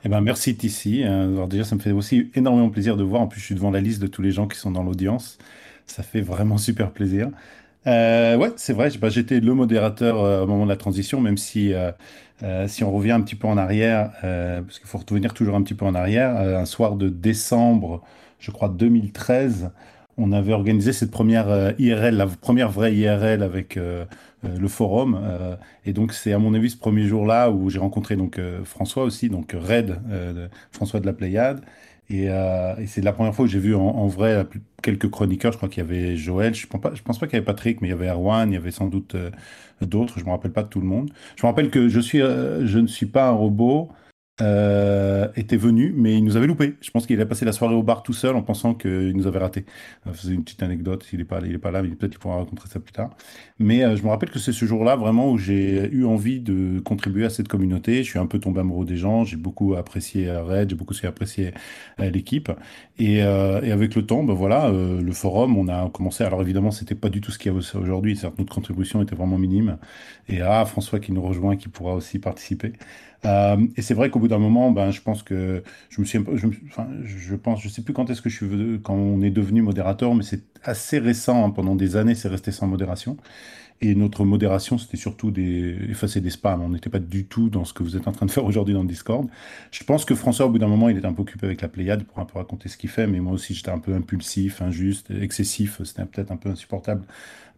Eh 0.03 0.09
ben, 0.09 0.21
merci 0.21 0.55
Tissi. 0.55 1.03
Alors 1.03 1.47
déjà, 1.47 1.63
ça 1.63 1.75
me 1.75 1.79
fait 1.79 1.91
aussi 1.91 2.29
énormément 2.35 2.69
plaisir 2.69 2.97
de 2.97 3.03
voir. 3.03 3.21
En 3.21 3.27
plus, 3.27 3.39
je 3.39 3.45
suis 3.45 3.55
devant 3.55 3.71
la 3.71 3.79
liste 3.79 4.01
de 4.01 4.07
tous 4.07 4.21
les 4.21 4.31
gens 4.31 4.47
qui 4.47 4.57
sont 4.57 4.71
dans 4.71 4.83
l'audience. 4.83 5.37
Ça 5.87 6.03
fait 6.03 6.21
vraiment 6.21 6.57
super 6.57 6.91
plaisir. 6.91 7.29
Euh, 7.87 8.37
ouais, 8.37 8.51
c'est 8.57 8.73
vrai. 8.73 8.89
J'étais 9.09 9.39
le 9.39 9.53
modérateur 9.53 10.19
euh, 10.19 10.43
au 10.43 10.47
moment 10.47 10.65
de 10.65 10.69
la 10.69 10.77
transition, 10.77 11.19
même 11.19 11.37
si 11.37 11.73
euh, 11.73 11.91
euh, 12.43 12.67
si 12.67 12.83
on 12.83 12.91
revient 12.91 13.11
un 13.11 13.21
petit 13.21 13.35
peu 13.35 13.47
en 13.47 13.57
arrière, 13.57 14.11
parce 14.21 14.79
qu'il 14.79 14.87
faut 14.87 14.97
revenir 14.97 15.33
toujours 15.33 15.55
un 15.55 15.61
petit 15.61 15.75
peu 15.75 15.85
en 15.85 15.93
arrière. 15.93 16.35
un 16.35 16.65
soir 16.65 16.95
de 16.95 17.07
décembre 17.07 18.01
je 18.41 18.51
crois, 18.51 18.69
2013, 18.69 19.71
on 20.17 20.31
avait 20.31 20.53
organisé 20.53 20.91
cette 20.93 21.11
première 21.11 21.49
euh, 21.49 21.71
IRL, 21.79 22.15
la 22.15 22.27
première 22.27 22.69
vraie 22.69 22.93
IRL 22.93 23.43
avec 23.43 23.77
euh, 23.77 24.03
euh, 24.43 24.57
le 24.57 24.67
forum. 24.67 25.19
et 25.85 25.93
donc, 25.93 26.13
c'est 26.13 26.33
à 26.33 26.39
mon 26.39 26.53
avis 26.53 26.71
ce 26.71 26.77
premier 26.77 27.05
jour-là 27.05 27.51
où 27.51 27.69
j'ai 27.69 27.79
rencontré 27.79 28.15
donc 28.15 28.39
François 28.65 29.03
aussi, 29.03 29.29
donc 29.29 29.55
Red, 29.57 30.01
François 30.71 30.99
de 30.99 31.05
la 31.05 31.13
Pléiade. 31.13 31.61
Et, 32.09 32.27
c'est 32.87 33.01
la 33.01 33.13
première 33.13 33.33
fois 33.33 33.45
où 33.45 33.47
j'ai 33.47 33.59
vu 33.59 33.75
en, 33.75 34.07
vrai 34.07 34.45
quelques 34.81 35.09
chroniqueurs. 35.09 35.51
Je 35.51 35.57
crois 35.57 35.69
qu'il 35.69 35.83
y 35.83 35.85
avait 35.85 36.17
Joël, 36.17 36.55
je 36.55 36.65
ne 36.65 36.71
pense 36.71 36.81
pas, 36.81 36.91
je 36.95 37.01
pense 37.03 37.19
pas 37.19 37.27
qu'il 37.27 37.35
y 37.35 37.37
avait 37.37 37.45
Patrick, 37.45 37.81
mais 37.81 37.87
il 37.87 37.91
y 37.91 37.93
avait 37.93 38.09
Erwan, 38.09 38.49
il 38.49 38.55
y 38.55 38.57
avait 38.57 38.71
sans 38.71 38.87
doute 38.87 39.15
d'autres. 39.81 40.19
Je 40.19 40.25
me 40.25 40.31
rappelle 40.31 40.51
pas 40.51 40.63
de 40.63 40.69
tout 40.69 40.81
le 40.81 40.87
monde. 40.87 41.11
Je 41.35 41.45
me 41.45 41.47
rappelle 41.47 41.69
que 41.69 41.87
je 41.87 42.79
ne 42.79 42.87
suis 42.87 43.05
pas 43.05 43.27
un 43.27 43.33
robot. 43.33 43.91
Euh, 44.41 45.27
était 45.35 45.57
venu, 45.57 45.93
mais 45.95 46.17
il 46.17 46.23
nous 46.23 46.35
avait 46.35 46.47
loupé. 46.47 46.75
Je 46.81 46.89
pense 46.89 47.05
qu'il 47.05 47.21
a 47.21 47.25
passé 47.27 47.45
la 47.45 47.51
soirée 47.51 47.75
au 47.75 47.83
bar 47.83 48.01
tout 48.01 48.13
seul 48.13 48.35
en 48.35 48.41
pensant 48.41 48.73
qu'il 48.73 49.15
nous 49.15 49.27
avait 49.27 49.37
raté. 49.37 49.65
Euh, 50.07 50.11
c'est 50.15 50.29
une 50.29 50.43
petite 50.43 50.63
anecdote, 50.63 51.05
il 51.13 51.19
n'est 51.19 51.25
pas, 51.25 51.41
pas 51.61 51.71
là, 51.71 51.83
mais 51.83 51.89
peut-être 51.89 52.11
qu'il 52.11 52.19
pourra 52.19 52.37
raconter 52.37 52.63
ça 52.67 52.79
plus 52.79 52.91
tard. 52.91 53.11
Mais 53.59 53.83
euh, 53.83 53.95
je 53.95 54.03
me 54.03 54.09
rappelle 54.09 54.31
que 54.31 54.39
c'est 54.39 54.51
ce 54.51 54.65
jour-là 54.65 54.95
vraiment 54.95 55.31
où 55.31 55.37
j'ai 55.37 55.89
eu 55.91 56.05
envie 56.05 56.39
de 56.39 56.79
contribuer 56.79 57.25
à 57.25 57.29
cette 57.29 57.47
communauté. 57.47 58.03
Je 58.03 58.09
suis 58.09 58.19
un 58.19 58.25
peu 58.25 58.39
tombé 58.39 58.61
amoureux 58.61 58.85
des 58.85 58.97
gens, 58.97 59.25
j'ai 59.25 59.37
beaucoup 59.37 59.75
apprécié 59.75 60.31
Red, 60.31 60.71
j'ai 60.71 60.75
beaucoup 60.75 60.95
apprécié 61.03 61.51
l'équipe. 61.99 62.51
Et, 62.97 63.17
et, 63.17 63.21
avec 63.21 63.95
le 63.95 64.05
temps, 64.05 64.23
ben 64.23 64.33
voilà, 64.33 64.71
le 64.71 65.11
forum, 65.11 65.57
on 65.57 65.67
a 65.67 65.89
commencé. 65.89 66.23
Alors 66.23 66.41
évidemment, 66.41 66.71
c'était 66.71 66.95
pas 66.95 67.09
du 67.09 67.21
tout 67.21 67.31
ce 67.31 67.39
qu'il 67.39 67.51
y 67.51 67.55
a 67.55 67.57
aujourd'hui. 67.77 68.19
Notre 68.23 68.53
contribution 68.53 69.01
était 69.01 69.15
vraiment 69.15 69.37
minime. 69.37 69.77
Et 70.27 70.41
ah, 70.41 70.65
François 70.65 70.99
qui 70.99 71.11
nous 71.11 71.21
rejoint, 71.21 71.55
qui 71.57 71.67
pourra 71.69 71.93
aussi 71.93 72.19
participer. 72.19 72.73
Et 73.23 73.81
c'est 73.81 73.93
vrai 73.93 74.09
qu'au 74.09 74.19
bout 74.19 74.27
d'un 74.31 74.39
moment, 74.39 74.71
ben, 74.71 74.91
je 74.91 75.01
pense 75.01 75.23
que 75.23 75.63
je 75.89 76.01
me 76.01 76.05
suis, 76.05 76.19
je, 76.33 76.47
enfin, 76.67 76.87
je 77.03 77.35
pense, 77.35 77.61
je 77.61 77.69
sais 77.69 77.83
plus 77.83 77.93
quand 77.93 78.09
est-ce 78.09 78.21
que 78.21 78.29
je 78.29 78.35
suis, 78.35 78.79
quand 78.81 78.95
on 78.95 79.21
est 79.21 79.29
devenu 79.29 79.61
modérateur, 79.61 80.15
mais 80.15 80.23
c'est 80.23 80.43
assez 80.63 80.99
récent. 80.99 81.45
Hein, 81.45 81.51
pendant 81.51 81.75
des 81.75 81.95
années, 81.95 82.15
c'est 82.15 82.29
resté 82.29 82.51
sans 82.51 82.67
modération. 82.67 83.17
Et 83.83 83.95
notre 83.95 84.25
modération, 84.25 84.77
c'était 84.77 84.97
surtout 84.97 85.31
des, 85.31 85.75
effacer 85.89 86.21
des 86.21 86.29
spams. 86.29 86.61
On 86.61 86.69
n'était 86.69 86.91
pas 86.91 86.99
du 86.99 87.25
tout 87.25 87.49
dans 87.49 87.65
ce 87.65 87.73
que 87.73 87.81
vous 87.81 87.97
êtes 87.97 88.07
en 88.07 88.11
train 88.11 88.27
de 88.27 88.31
faire 88.31 88.45
aujourd'hui 88.45 88.75
dans 88.75 88.83
le 88.83 88.87
Discord. 88.87 89.27
Je 89.71 89.83
pense 89.83 90.05
que 90.05 90.13
François, 90.13 90.45
au 90.45 90.49
bout 90.49 90.59
d'un 90.59 90.67
moment, 90.67 90.87
il 90.89 90.97
était 90.97 91.07
un 91.07 91.13
peu 91.13 91.23
occupé 91.23 91.47
avec 91.47 91.61
la 91.61 91.67
Pléiade 91.67 92.03
pour 92.03 92.19
un 92.19 92.25
peu 92.25 92.37
raconter 92.37 92.69
ce 92.69 92.77
qu'il 92.77 92.91
fait. 92.91 93.07
Mais 93.07 93.19
moi 93.19 93.33
aussi, 93.33 93.55
j'étais 93.55 93.71
un 93.71 93.79
peu 93.79 93.95
impulsif, 93.95 94.61
injuste, 94.61 95.09
excessif. 95.09 95.81
C'était 95.83 96.05
peut-être 96.05 96.31
un 96.31 96.37
peu 96.37 96.49
insupportable 96.49 97.05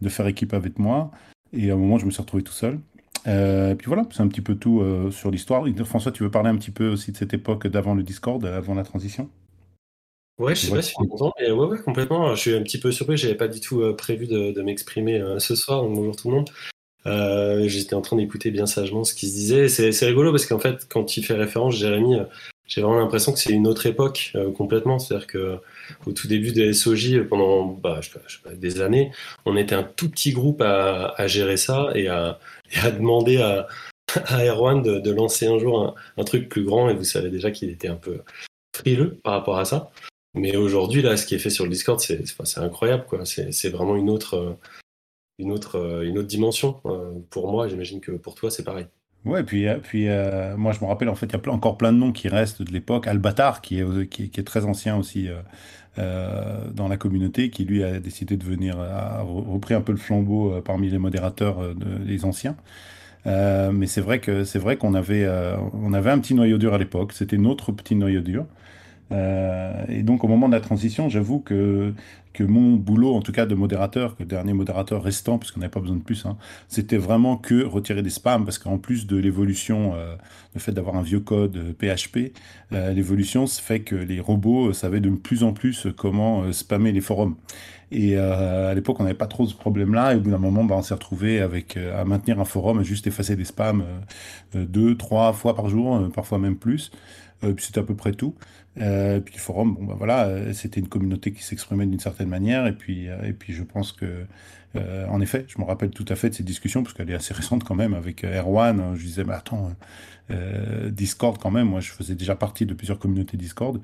de 0.00 0.08
faire 0.08 0.26
équipe 0.26 0.54
avec 0.54 0.78
moi. 0.78 1.10
Et 1.52 1.70
à 1.70 1.74
un 1.74 1.76
moment, 1.76 1.98
je 1.98 2.06
me 2.06 2.10
suis 2.10 2.22
retrouvé 2.22 2.42
tout 2.42 2.52
seul. 2.52 2.80
Euh, 3.26 3.70
et 3.70 3.74
puis 3.74 3.86
voilà, 3.86 4.04
c'est 4.10 4.20
un 4.20 4.28
petit 4.28 4.40
peu 4.40 4.54
tout 4.54 4.80
euh, 4.80 5.10
sur 5.10 5.30
l'histoire. 5.30 5.64
François, 5.84 6.12
tu 6.12 6.22
veux 6.22 6.30
parler 6.30 6.50
un 6.50 6.56
petit 6.56 6.70
peu 6.70 6.88
aussi 6.88 7.12
de 7.12 7.16
cette 7.16 7.34
époque 7.34 7.66
d'avant 7.66 7.94
le 7.94 8.02
Discord, 8.02 8.44
avant 8.44 8.74
la 8.74 8.84
transition? 8.84 9.30
Ouais, 10.38 10.54
je 10.54 10.66
sais 10.66 10.72
pas 10.72 10.82
si 10.82 10.94
tu 10.94 11.04
es 11.04 11.06
content, 11.06 11.32
mais 11.40 11.50
ouais, 11.50 11.66
ouais, 11.66 11.78
complètement. 11.78 12.34
Je 12.34 12.40
suis 12.40 12.54
un 12.54 12.62
petit 12.62 12.78
peu 12.78 12.90
surpris, 12.90 13.16
j'avais 13.16 13.36
pas 13.36 13.48
du 13.48 13.60
tout 13.60 13.82
euh, 13.82 13.94
prévu 13.94 14.26
de, 14.26 14.60
m'exprimer 14.62 15.22
ce 15.38 15.54
soir, 15.54 15.82
donc 15.82 15.94
bonjour 15.94 16.16
tout 16.16 16.28
le 16.30 16.36
monde. 16.36 17.68
J'étais 17.68 17.94
en 17.94 18.00
train 18.00 18.16
d'écouter 18.16 18.50
bien 18.50 18.66
sagement 18.66 19.04
ce 19.04 19.14
qui 19.14 19.28
se 19.28 19.34
disait. 19.34 19.68
C'est 19.68 20.06
rigolo 20.06 20.32
parce 20.32 20.46
qu'en 20.46 20.58
fait, 20.58 20.86
quand 20.90 21.16
il 21.16 21.24
fait 21.24 21.34
référence, 21.34 21.76
Jérémy, 21.76 22.16
j'ai 22.66 22.80
vraiment 22.80 22.98
l'impression 22.98 23.32
que 23.32 23.38
c'est 23.38 23.52
une 23.52 23.68
autre 23.68 23.86
époque 23.86 24.32
complètement. 24.56 24.98
C'est-à-dire 24.98 25.28
que 25.28 25.58
au 26.04 26.12
tout 26.12 26.26
début 26.26 26.52
de 26.52 26.72
SOJ, 26.72 27.28
pendant 27.28 27.66
bah, 27.66 28.00
je 28.00 28.08
sais 28.08 28.42
pas, 28.42 28.54
des 28.54 28.80
années, 28.80 29.12
on 29.46 29.56
était 29.56 29.76
un 29.76 29.84
tout 29.84 30.10
petit 30.10 30.32
groupe 30.32 30.62
à, 30.62 31.14
à 31.16 31.26
gérer 31.28 31.56
ça 31.56 31.90
et 31.94 32.08
à, 32.08 32.40
et 32.72 32.78
à 32.78 32.90
demander 32.90 33.38
à, 33.38 33.66
à 34.26 34.44
Erwan 34.44 34.82
de, 34.82 35.10
lancer 35.10 35.46
un 35.46 35.58
jour 35.58 35.96
un, 36.16 36.24
truc 36.24 36.48
plus 36.48 36.64
grand. 36.64 36.88
Et 36.88 36.94
vous 36.94 37.04
savez 37.04 37.30
déjà 37.30 37.50
qu'il 37.50 37.70
était 37.70 37.88
un 37.88 37.96
peu 37.96 38.20
frileux 38.74 39.18
par 39.22 39.34
rapport 39.34 39.58
à 39.58 39.64
ça. 39.64 39.90
Mais 40.34 40.56
aujourd'hui, 40.56 41.00
là, 41.02 41.16
ce 41.16 41.26
qui 41.26 41.34
est 41.34 41.38
fait 41.38 41.50
sur 41.50 41.64
le 41.64 41.70
Discord, 41.70 42.00
c'est 42.00 42.58
incroyable. 42.58 43.04
C'est 43.24 43.70
vraiment 43.70 43.96
une 43.96 44.10
autre, 44.10 44.58
une, 45.38 45.52
autre, 45.52 46.02
une 46.04 46.18
autre 46.18 46.28
dimension. 46.28 46.80
Euh, 46.86 47.12
pour 47.30 47.50
moi, 47.50 47.68
j'imagine 47.68 48.00
que 48.00 48.12
pour 48.12 48.34
toi, 48.34 48.50
c'est 48.50 48.64
pareil. 48.64 48.86
Ouais, 49.24 49.42
puis, 49.42 49.66
euh, 49.66 49.78
puis 49.78 50.08
euh, 50.08 50.54
moi 50.56 50.72
je 50.72 50.80
me 50.80 50.86
rappelle 50.86 51.08
en 51.08 51.14
fait, 51.14 51.26
il 51.26 51.32
y 51.32 51.48
a 51.48 51.52
encore 51.52 51.78
plein 51.78 51.92
de 51.92 51.98
noms 51.98 52.12
qui 52.12 52.28
restent 52.28 52.62
de 52.62 52.70
l'époque. 52.72 53.06
Albatar, 53.06 53.62
qui 53.62 53.80
est, 53.80 54.08
qui, 54.08 54.24
est 54.24 54.46
très 54.46 54.66
ancien 54.66 54.98
aussi 54.98 55.28
dans 55.96 56.88
la 56.88 56.96
communauté, 56.96 57.50
qui 57.50 57.64
lui 57.64 57.84
a 57.84 58.00
décidé 58.00 58.36
de 58.36 58.44
venir, 58.44 58.78
a 58.80 59.22
repris 59.22 59.74
un 59.74 59.80
peu 59.80 59.92
le 59.92 59.98
flambeau 59.98 60.60
parmi 60.62 60.90
les 60.90 60.98
modérateurs 60.98 61.74
des 61.74 62.24
anciens. 62.24 62.56
mais 63.26 63.86
c'est 63.86 64.00
vrai 64.00 64.18
que 64.20 64.44
c'est 64.44 64.58
vrai 64.58 64.76
qu'on 64.76 64.94
avait, 64.94 65.28
on 65.72 65.92
avait 65.92 66.10
un 66.10 66.18
petit 66.18 66.34
noyau 66.34 66.58
dur 66.58 66.74
à 66.74 66.78
l'époque. 66.78 67.12
C'était 67.12 67.38
notre 67.38 67.72
petit 67.72 67.94
noyau 67.94 68.20
dur. 68.20 68.46
Euh, 69.12 69.84
et 69.88 70.02
donc 70.02 70.24
au 70.24 70.28
moment 70.28 70.48
de 70.48 70.54
la 70.54 70.60
transition, 70.60 71.08
j'avoue 71.08 71.40
que, 71.40 71.92
que 72.32 72.42
mon 72.42 72.74
boulot, 72.74 73.14
en 73.14 73.20
tout 73.20 73.32
cas 73.32 73.46
de 73.46 73.54
modérateur, 73.54 74.16
que 74.16 74.24
dernier 74.24 74.52
modérateur 74.52 75.02
restant, 75.02 75.38
parce 75.38 75.52
qu'on 75.52 75.60
n'avait 75.60 75.70
pas 75.70 75.80
besoin 75.80 75.96
de 75.96 76.02
plus, 76.02 76.24
hein, 76.26 76.36
c'était 76.68 76.96
vraiment 76.96 77.36
que 77.36 77.64
retirer 77.64 78.02
des 78.02 78.10
spams, 78.10 78.44
parce 78.44 78.58
qu'en 78.58 78.78
plus 78.78 79.06
de 79.06 79.16
l'évolution, 79.16 79.92
euh, 79.94 80.16
le 80.54 80.60
fait 80.60 80.72
d'avoir 80.72 80.96
un 80.96 81.02
vieux 81.02 81.20
code 81.20 81.74
PHP, 81.78 82.32
euh, 82.72 82.92
l'évolution 82.92 83.46
fait 83.46 83.80
que 83.80 83.94
les 83.94 84.20
robots 84.20 84.72
savaient 84.72 85.00
de 85.00 85.10
plus 85.10 85.42
en 85.44 85.52
plus 85.52 85.86
comment 85.96 86.50
spammer 86.52 86.92
les 86.92 87.00
forums. 87.00 87.36
Et 87.92 88.16
à 88.16 88.74
l'époque, 88.74 88.98
on 88.98 89.04
n'avait 89.04 89.14
pas 89.14 89.28
trop 89.28 89.46
ce 89.46 89.54
problème-là. 89.54 90.14
Et 90.14 90.16
au 90.16 90.20
bout 90.20 90.30
d'un 90.30 90.38
moment, 90.38 90.64
bah, 90.64 90.74
on 90.76 90.82
s'est 90.82 90.94
retrouvé 90.94 91.40
avec 91.40 91.76
à 91.76 92.04
maintenir 92.04 92.40
un 92.40 92.44
forum, 92.44 92.82
juste 92.82 93.06
effacer 93.06 93.36
des 93.36 93.44
spams 93.44 93.84
deux, 94.54 94.96
trois 94.96 95.32
fois 95.32 95.54
par 95.54 95.68
jour, 95.68 96.10
parfois 96.12 96.38
même 96.38 96.56
plus. 96.56 96.90
puis 97.40 97.52
c'était 97.58 97.80
à 97.80 97.82
peu 97.84 97.94
près 97.94 98.12
tout. 98.12 98.34
Euh, 98.80 99.20
puis 99.20 99.34
le 99.34 99.40
forum, 99.40 99.74
bon, 99.74 99.84
bah, 99.84 99.94
voilà, 99.96 100.26
euh, 100.26 100.52
c'était 100.52 100.80
une 100.80 100.88
communauté 100.88 101.32
qui 101.32 101.42
s'exprimait 101.42 101.86
d'une 101.86 102.00
certaine 102.00 102.28
manière. 102.28 102.66
Et 102.66 102.72
puis, 102.72 103.08
euh, 103.08 103.22
et 103.22 103.32
puis 103.32 103.52
je 103.52 103.62
pense 103.62 103.92
que, 103.92 104.26
en 105.08 105.20
effet, 105.20 105.44
je 105.46 105.60
me 105.60 105.64
rappelle 105.64 105.90
tout 105.90 106.04
à 106.08 106.16
fait 106.16 106.30
de 106.30 106.34
cette 106.34 106.46
discussion, 106.46 106.82
parce 106.82 106.94
qu'elle 106.94 107.08
est 107.08 107.14
assez 107.14 107.32
récente 107.32 107.62
quand 107.62 107.76
même, 107.76 107.94
avec 107.94 108.24
Erwan. 108.24 108.96
Je 108.96 109.04
disais, 109.04 109.22
mais 109.22 109.34
attends, 109.34 109.70
Discord 110.90 111.38
quand 111.38 111.52
même, 111.52 111.68
moi 111.68 111.78
je 111.78 111.92
faisais 111.92 112.16
déjà 112.16 112.34
partie 112.34 112.66
de 112.66 112.74
plusieurs 112.74 112.98
communautés 112.98 113.36
Discord. 113.36 113.80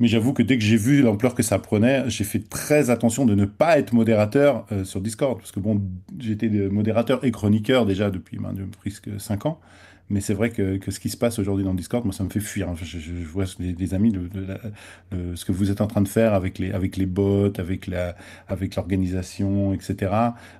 Mais 0.00 0.08
j'avoue 0.08 0.32
que 0.32 0.42
dès 0.42 0.58
que 0.58 0.64
j'ai 0.64 0.76
vu 0.76 1.02
l'ampleur 1.02 1.36
que 1.36 1.44
ça 1.44 1.60
prenait, 1.60 2.10
j'ai 2.10 2.24
fait 2.24 2.40
très 2.40 2.90
attention 2.90 3.26
de 3.26 3.36
ne 3.36 3.44
pas 3.44 3.78
être 3.78 3.92
modérateur 3.92 4.66
sur 4.82 5.00
Discord. 5.00 5.38
Parce 5.38 5.52
que 5.52 5.60
bon, 5.60 5.80
j'étais 6.18 6.48
modérateur 6.48 7.24
et 7.24 7.30
chroniqueur 7.30 7.86
déjà 7.86 8.10
depuis 8.10 8.38
ben, 8.38 8.52
presque 8.80 9.08
5 9.20 9.46
ans. 9.46 9.60
Mais 10.12 10.20
c'est 10.20 10.34
vrai 10.34 10.50
que, 10.50 10.76
que, 10.76 10.90
ce 10.90 11.00
qui 11.00 11.08
se 11.08 11.16
passe 11.16 11.38
aujourd'hui 11.38 11.64
dans 11.64 11.70
le 11.70 11.76
Discord, 11.76 12.04
moi, 12.04 12.12
ça 12.12 12.22
me 12.22 12.28
fait 12.28 12.38
fuir. 12.38 12.68
Je, 12.76 12.98
je, 12.98 13.12
vois 13.24 13.46
des, 13.58 13.94
amis, 13.94 14.12
de, 14.12 14.28
ce 15.34 15.44
que 15.46 15.52
vous 15.52 15.70
êtes 15.70 15.80
en 15.80 15.86
train 15.86 16.02
de 16.02 16.08
faire 16.08 16.34
avec 16.34 16.58
les, 16.58 16.70
avec 16.70 16.98
les 16.98 17.06
bots, 17.06 17.50
avec 17.58 17.86
la, 17.86 18.14
avec 18.46 18.76
l'organisation, 18.76 19.72
etc. 19.72 20.12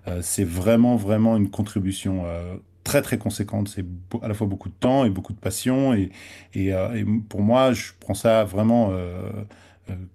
Euh, 0.09 0.21
c'est 0.23 0.45
vraiment, 0.45 0.97
vraiment 0.97 1.37
une 1.37 1.51
contribution 1.51 2.23
euh, 2.25 2.55
très, 2.83 3.03
très 3.03 3.19
conséquente. 3.19 3.69
C'est 3.69 3.85
à 4.23 4.29
la 4.29 4.33
fois 4.33 4.47
beaucoup 4.47 4.71
de 4.71 4.75
temps 4.75 5.05
et 5.05 5.11
beaucoup 5.11 5.35
de 5.35 5.39
passion. 5.39 5.93
Et, 5.93 6.11
et, 6.55 6.73
euh, 6.73 7.05
pour 7.29 7.43
moi, 7.43 7.75
je 7.75 7.93
prends 8.01 8.15
ça 8.15 8.45
vraiment 8.45 8.91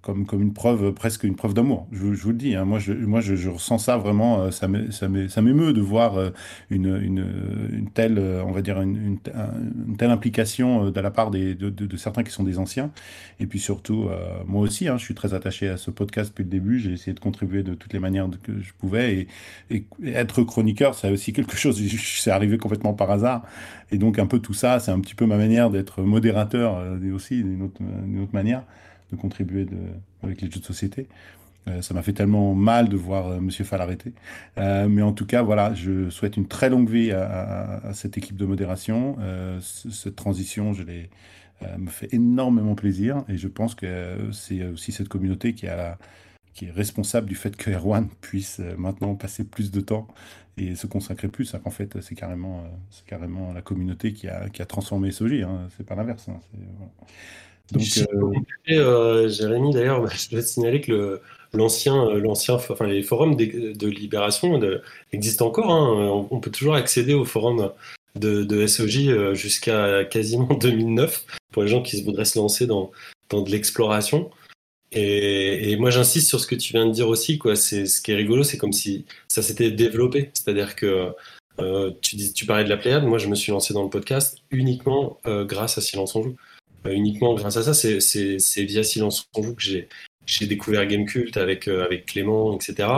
comme, 0.01 0.25
comme 0.25 0.41
une 0.41 0.53
preuve, 0.53 0.93
presque 0.93 1.23
une 1.23 1.35
preuve 1.35 1.53
d'amour. 1.53 1.87
Je, 1.91 2.05
vous 2.05 2.29
le 2.29 2.35
dis, 2.35 2.55
hein, 2.55 2.65
moi, 2.65 2.79
je, 2.79 2.93
moi 2.93 3.21
je, 3.21 3.49
ressens 3.49 3.77
ça 3.79 3.97
vraiment, 3.97 4.43
euh, 4.43 4.51
ça 4.51 4.67
m'émeut 5.41 5.73
de 5.73 5.81
voir 5.81 6.17
euh, 6.17 6.29
une, 6.69 6.95
une, 7.01 7.25
une, 7.71 7.89
telle, 7.89 8.19
on 8.19 8.51
va 8.51 8.61
dire, 8.61 8.81
une, 8.81 9.17
une 9.87 9.97
telle 9.97 10.11
implication 10.11 10.91
de 10.91 10.99
la 10.99 11.11
part 11.11 11.31
des, 11.31 11.55
de, 11.55 11.97
certains 11.97 12.23
qui 12.23 12.31
sont 12.31 12.43
des 12.43 12.59
anciens. 12.59 12.91
Et 13.39 13.47
puis 13.47 13.59
surtout, 13.59 14.09
moi 14.45 14.61
aussi, 14.61 14.87
hein, 14.87 14.97
je 14.97 15.03
suis 15.03 15.15
très 15.15 15.33
attaché 15.33 15.69
à 15.69 15.77
ce 15.77 15.91
podcast 15.91 16.31
depuis 16.31 16.43
le 16.43 16.49
début. 16.49 16.79
J'ai 16.79 16.91
essayé 16.91 17.13
de 17.13 17.19
contribuer 17.19 17.63
de 17.63 17.73
toutes 17.73 17.93
les 17.93 17.99
manières 17.99 18.27
que 18.43 18.61
je 18.61 18.73
pouvais. 18.77 19.27
Et, 19.71 19.85
être 20.05 20.43
chroniqueur, 20.43 20.95
c'est 20.95 21.11
aussi 21.11 21.33
quelque 21.33 21.55
chose, 21.57 21.81
c'est 21.81 22.31
arrivé 22.31 22.57
complètement 22.57 22.93
par 22.93 23.11
hasard. 23.11 23.43
Et 23.91 23.97
donc, 23.97 24.19
un 24.19 24.27
peu 24.27 24.39
tout 24.39 24.53
ça, 24.53 24.79
c'est 24.79 24.91
un 24.91 24.99
petit 24.99 25.15
peu 25.15 25.25
ma 25.25 25.37
manière 25.37 25.69
d'être 25.69 26.01
modérateur 26.01 26.83
aussi, 27.13 27.43
d'une 27.43 27.63
autre 27.63 28.33
manière 28.33 28.63
de 29.11 29.15
contribuer 29.15 29.67
avec 30.23 30.41
les 30.41 30.51
jeux 30.51 30.59
de 30.59 30.65
société. 30.65 31.07
Euh, 31.67 31.81
ça 31.81 31.93
m'a 31.93 32.01
fait 32.01 32.13
tellement 32.13 32.55
mal 32.55 32.89
de 32.89 32.95
voir 32.95 33.27
euh, 33.27 33.39
Monsieur 33.39 33.65
Fall 33.65 33.81
arrêter. 33.81 34.13
Euh, 34.57 34.87
mais 34.87 35.01
en 35.01 35.11
tout 35.11 35.25
cas, 35.25 35.41
voilà, 35.41 35.73
je 35.73 36.09
souhaite 36.09 36.37
une 36.37 36.47
très 36.47 36.69
longue 36.69 36.89
vie 36.89 37.11
à, 37.11 37.91
cette 37.93 38.17
équipe 38.17 38.37
de 38.37 38.45
modération. 38.45 39.17
Euh, 39.19 39.59
cette 39.61 40.15
transition, 40.15 40.73
je 40.73 40.83
l'ai, 40.83 41.09
me 41.77 41.89
fait 41.89 42.13
énormément 42.13 42.75
plaisir 42.75 43.23
et 43.27 43.37
je 43.37 43.47
pense 43.47 43.73
que 43.73 44.29
c'est 44.31 44.63
aussi 44.65 44.91
cette 44.91 45.09
communauté 45.09 45.53
qui 45.53 45.65
est 45.65 46.71
responsable 46.71 47.27
du 47.27 47.33
fait 47.33 47.55
que 47.55 47.71
Erwan 47.71 48.07
puisse 48.21 48.59
maintenant 48.77 49.15
passer 49.15 49.43
plus 49.43 49.71
de 49.71 49.81
temps 49.81 50.07
et 50.57 50.75
se 50.75 50.85
consacrer 50.85 51.29
plus. 51.29 51.55
En 51.65 51.71
fait, 51.71 51.99
c'est 52.01 52.13
carrément, 52.13 52.63
c'est 52.91 53.05
carrément 53.05 53.53
la 53.53 53.63
communauté 53.63 54.13
qui 54.13 54.27
a, 54.27 54.49
qui 54.49 54.61
a 54.61 54.67
transformé 54.67 55.09
SOJ. 55.09 55.41
Hein. 55.41 55.67
C'est 55.75 55.85
pas 55.85 55.95
l'inverse. 55.95 56.29
Hein. 56.29 56.39
Donc, 57.71 57.83
euh... 57.97 58.33
euh 58.71 59.29
Jérémy, 59.29 59.71
d'ailleurs, 59.73 60.07
je 60.15 60.29
dois 60.29 60.41
te 60.41 60.47
signaler 60.47 60.81
que 60.81 60.91
le, 60.91 61.21
l'ancien, 61.53 62.07
euh, 62.07 62.19
l'ancien, 62.19 62.55
enfin, 62.55 62.87
les 62.87 63.03
forums 63.03 63.35
de, 63.35 63.73
de 63.73 63.87
libération 63.87 64.57
de, 64.57 64.81
existent 65.13 65.47
encore. 65.47 65.71
Hein. 65.71 66.25
On, 66.31 66.39
peut 66.39 66.51
toujours 66.51 66.75
accéder 66.75 67.13
aux 67.13 67.25
forums 67.25 67.71
de, 68.15 68.43
de 68.43 68.67
SOJ 68.67 69.33
jusqu'à 69.33 70.05
quasiment 70.05 70.53
2009 70.61 71.25
pour 71.51 71.63
les 71.63 71.69
gens 71.69 71.81
qui 71.81 72.01
voudraient 72.03 72.25
se 72.25 72.39
lancer 72.39 72.67
dans, 72.67 72.91
dans 73.29 73.41
de 73.41 73.51
l'exploration. 73.51 74.29
Et, 74.91 75.71
et, 75.71 75.77
moi, 75.77 75.89
j'insiste 75.89 76.29
sur 76.29 76.39
ce 76.39 76.47
que 76.47 76.55
tu 76.55 76.73
viens 76.73 76.85
de 76.85 76.91
dire 76.91 77.09
aussi. 77.09 77.37
Quoi. 77.37 77.55
C'est, 77.55 77.85
ce 77.85 78.01
qui 78.01 78.11
est 78.11 78.15
rigolo, 78.15 78.43
c'est 78.43 78.57
comme 78.57 78.73
si 78.73 79.05
ça 79.27 79.41
s'était 79.41 79.71
développé. 79.71 80.31
C'est-à-dire 80.33 80.75
que 80.75 81.09
euh, 81.59 81.91
tu, 82.01 82.15
dis, 82.15 82.33
tu 82.33 82.45
parlais 82.45 82.63
de 82.63 82.69
la 82.69 82.77
Pléiade. 82.77 83.03
Moi, 83.03 83.17
je 83.17 83.27
me 83.27 83.35
suis 83.35 83.51
lancé 83.51 83.73
dans 83.73 83.83
le 83.83 83.89
podcast 83.89 84.37
uniquement 84.51 85.17
euh, 85.25 85.45
grâce 85.45 85.77
à 85.77 85.81
Silence 85.81 86.15
on 86.15 86.23
Joue. 86.23 86.35
Euh, 86.87 86.93
uniquement 86.93 87.33
grâce 87.33 87.57
à 87.57 87.63
ça. 87.63 87.73
C'est 87.73 88.63
via 88.63 88.83
Silence 88.83 89.29
on 89.35 89.43
Joue 89.43 89.55
que 89.55 89.61
j'ai 90.25 90.45
découvert 90.45 90.85
Gamecult 90.85 91.37
avec, 91.37 91.67
euh, 91.67 91.85
avec 91.85 92.05
Clément, 92.05 92.55
etc. 92.55 92.89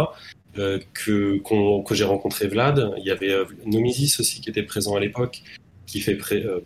Euh, 0.58 0.80
que, 0.94 1.40
que 1.84 1.96
j'ai 1.96 2.04
rencontré 2.04 2.48
Vlad. 2.48 2.94
Il 2.98 3.06
y 3.06 3.12
avait 3.12 3.36
Nomisis 3.66 4.20
aussi 4.20 4.42
qui 4.42 4.50
était 4.50 4.64
présent 4.64 4.96
à 4.96 5.00
l'époque, 5.00 5.42
qui 5.86 6.02
fait 6.02 6.18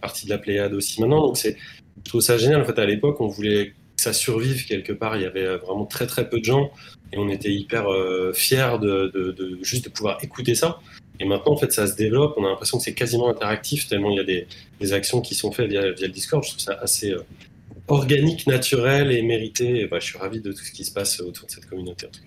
partie 0.02 0.26
de 0.26 0.32
la 0.32 0.38
Pléiade 0.38 0.74
aussi 0.74 1.02
maintenant. 1.02 1.28
Donc 1.28 1.38
c'est, 1.38 1.58
je 2.06 2.10
trouve 2.10 2.22
ça 2.22 2.38
génial. 2.38 2.62
En 2.62 2.66
fait, 2.66 2.80
à 2.80 2.86
l'époque, 2.86 3.20
on 3.22 3.28
voulait 3.28 3.68
que 3.68 4.02
ça 4.02 4.14
survive 4.14 4.66
quelque 4.66 4.94
part. 4.94 5.18
Il 5.18 5.24
y 5.24 5.26
avait 5.26 5.58
vraiment 5.58 5.86
très 5.86 6.08
très 6.08 6.30
peu 6.30 6.40
de 6.40 6.46
gens 6.46 6.72
et 7.12 7.18
on 7.18 7.30
était 7.30 7.52
hyper 7.52 7.86
fiers 8.34 8.78
de, 8.82 9.12
de, 9.14 9.60
juste 9.62 9.86
de 9.86 9.90
pouvoir 9.90 10.18
écouter 10.24 10.56
ça. 10.56 10.80
Et 11.24 11.26
maintenant, 11.26 11.54
en 11.54 11.58
fait, 11.58 11.72
ça 11.72 11.88
se 11.88 11.96
développe. 11.96 12.36
On 12.38 12.46
a 12.46 12.50
l'impression 12.50 12.78
que 12.78 12.84
c'est 12.84 12.94
quasiment 12.94 13.30
interactif, 13.30 13.88
tellement 13.88 14.12
il 14.12 14.18
y 14.18 14.20
a 14.20 14.46
des, 14.80 14.94
actions 14.94 15.22
qui 15.22 15.34
sont 15.34 15.52
faites 15.52 15.70
via, 15.70 15.82
le 15.82 16.08
Discord. 16.10 16.44
Je 16.44 16.50
trouve 16.50 16.62
ça 16.62 16.78
assez 16.82 17.16
organique, 17.88 18.46
naturel 18.46 19.12
et 19.12 19.22
mérité. 19.22 19.88
bah, 19.90 20.00
je 20.00 20.06
suis 20.06 20.18
ravi 20.18 20.42
de 20.42 20.52
tout 20.52 20.64
ce 20.64 20.72
qui 20.72 20.84
se 20.84 20.92
passe 20.92 21.20
autour 21.22 21.48
de 21.48 21.52
cette 21.52 21.66
communauté. 21.66 22.08
En 22.08 22.10
tout. 22.10 22.20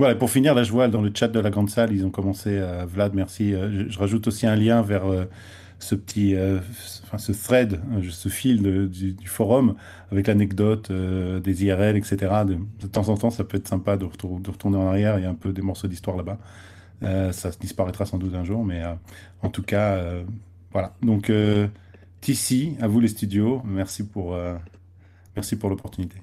Voilà, 0.00 0.14
pour 0.14 0.30
finir, 0.30 0.54
là, 0.54 0.62
je 0.62 0.72
vois 0.72 0.88
dans 0.88 1.02
le 1.02 1.12
chat 1.14 1.28
de 1.28 1.38
la 1.38 1.50
grande 1.50 1.68
salle, 1.68 1.92
ils 1.92 2.06
ont 2.06 2.10
commencé, 2.10 2.56
euh, 2.56 2.86
Vlad, 2.86 3.12
merci. 3.12 3.52
Euh, 3.52 3.84
je, 3.86 3.98
rajoute 3.98 4.26
aussi 4.28 4.46
un 4.46 4.56
lien 4.56 4.80
vers 4.80 5.04
euh, 5.04 5.26
ce 5.78 5.94
petit, 5.94 6.34
enfin, 7.02 7.18
ce 7.18 7.32
thread, 7.32 7.78
ce 8.08 8.30
fil 8.30 8.88
du, 8.88 9.14
forum 9.26 9.74
avec 10.10 10.26
l'anecdote 10.26 10.90
des 10.90 11.64
IRL, 11.66 11.98
etc. 11.98 12.16
De, 12.46 12.86
temps 12.86 13.10
en 13.10 13.18
temps, 13.18 13.28
ça 13.28 13.44
peut 13.44 13.58
être 13.58 13.68
sympa 13.68 13.98
de, 13.98 14.06
de, 14.06 14.50
retourner 14.50 14.78
en 14.78 14.86
arrière. 14.86 15.18
Il 15.18 15.22
y 15.24 15.26
a 15.26 15.30
un 15.30 15.34
peu 15.34 15.52
des 15.52 15.60
morceaux 15.60 15.86
d'histoire 15.86 16.16
là-bas. 16.16 16.38
Ça 17.00 17.50
disparaîtra 17.60 18.06
sans 18.06 18.18
doute 18.18 18.34
un 18.34 18.44
jour, 18.44 18.64
mais 18.64 18.82
en 19.42 19.48
tout 19.48 19.62
cas, 19.62 19.98
voilà. 20.72 20.94
Donc, 21.02 21.32
TC, 22.20 22.76
à 22.80 22.88
vous 22.88 23.00
les 23.00 23.08
studios. 23.08 23.62
Merci 23.64 24.06
pour, 24.06 24.36
merci 25.34 25.56
pour 25.56 25.70
l'opportunité. 25.70 26.16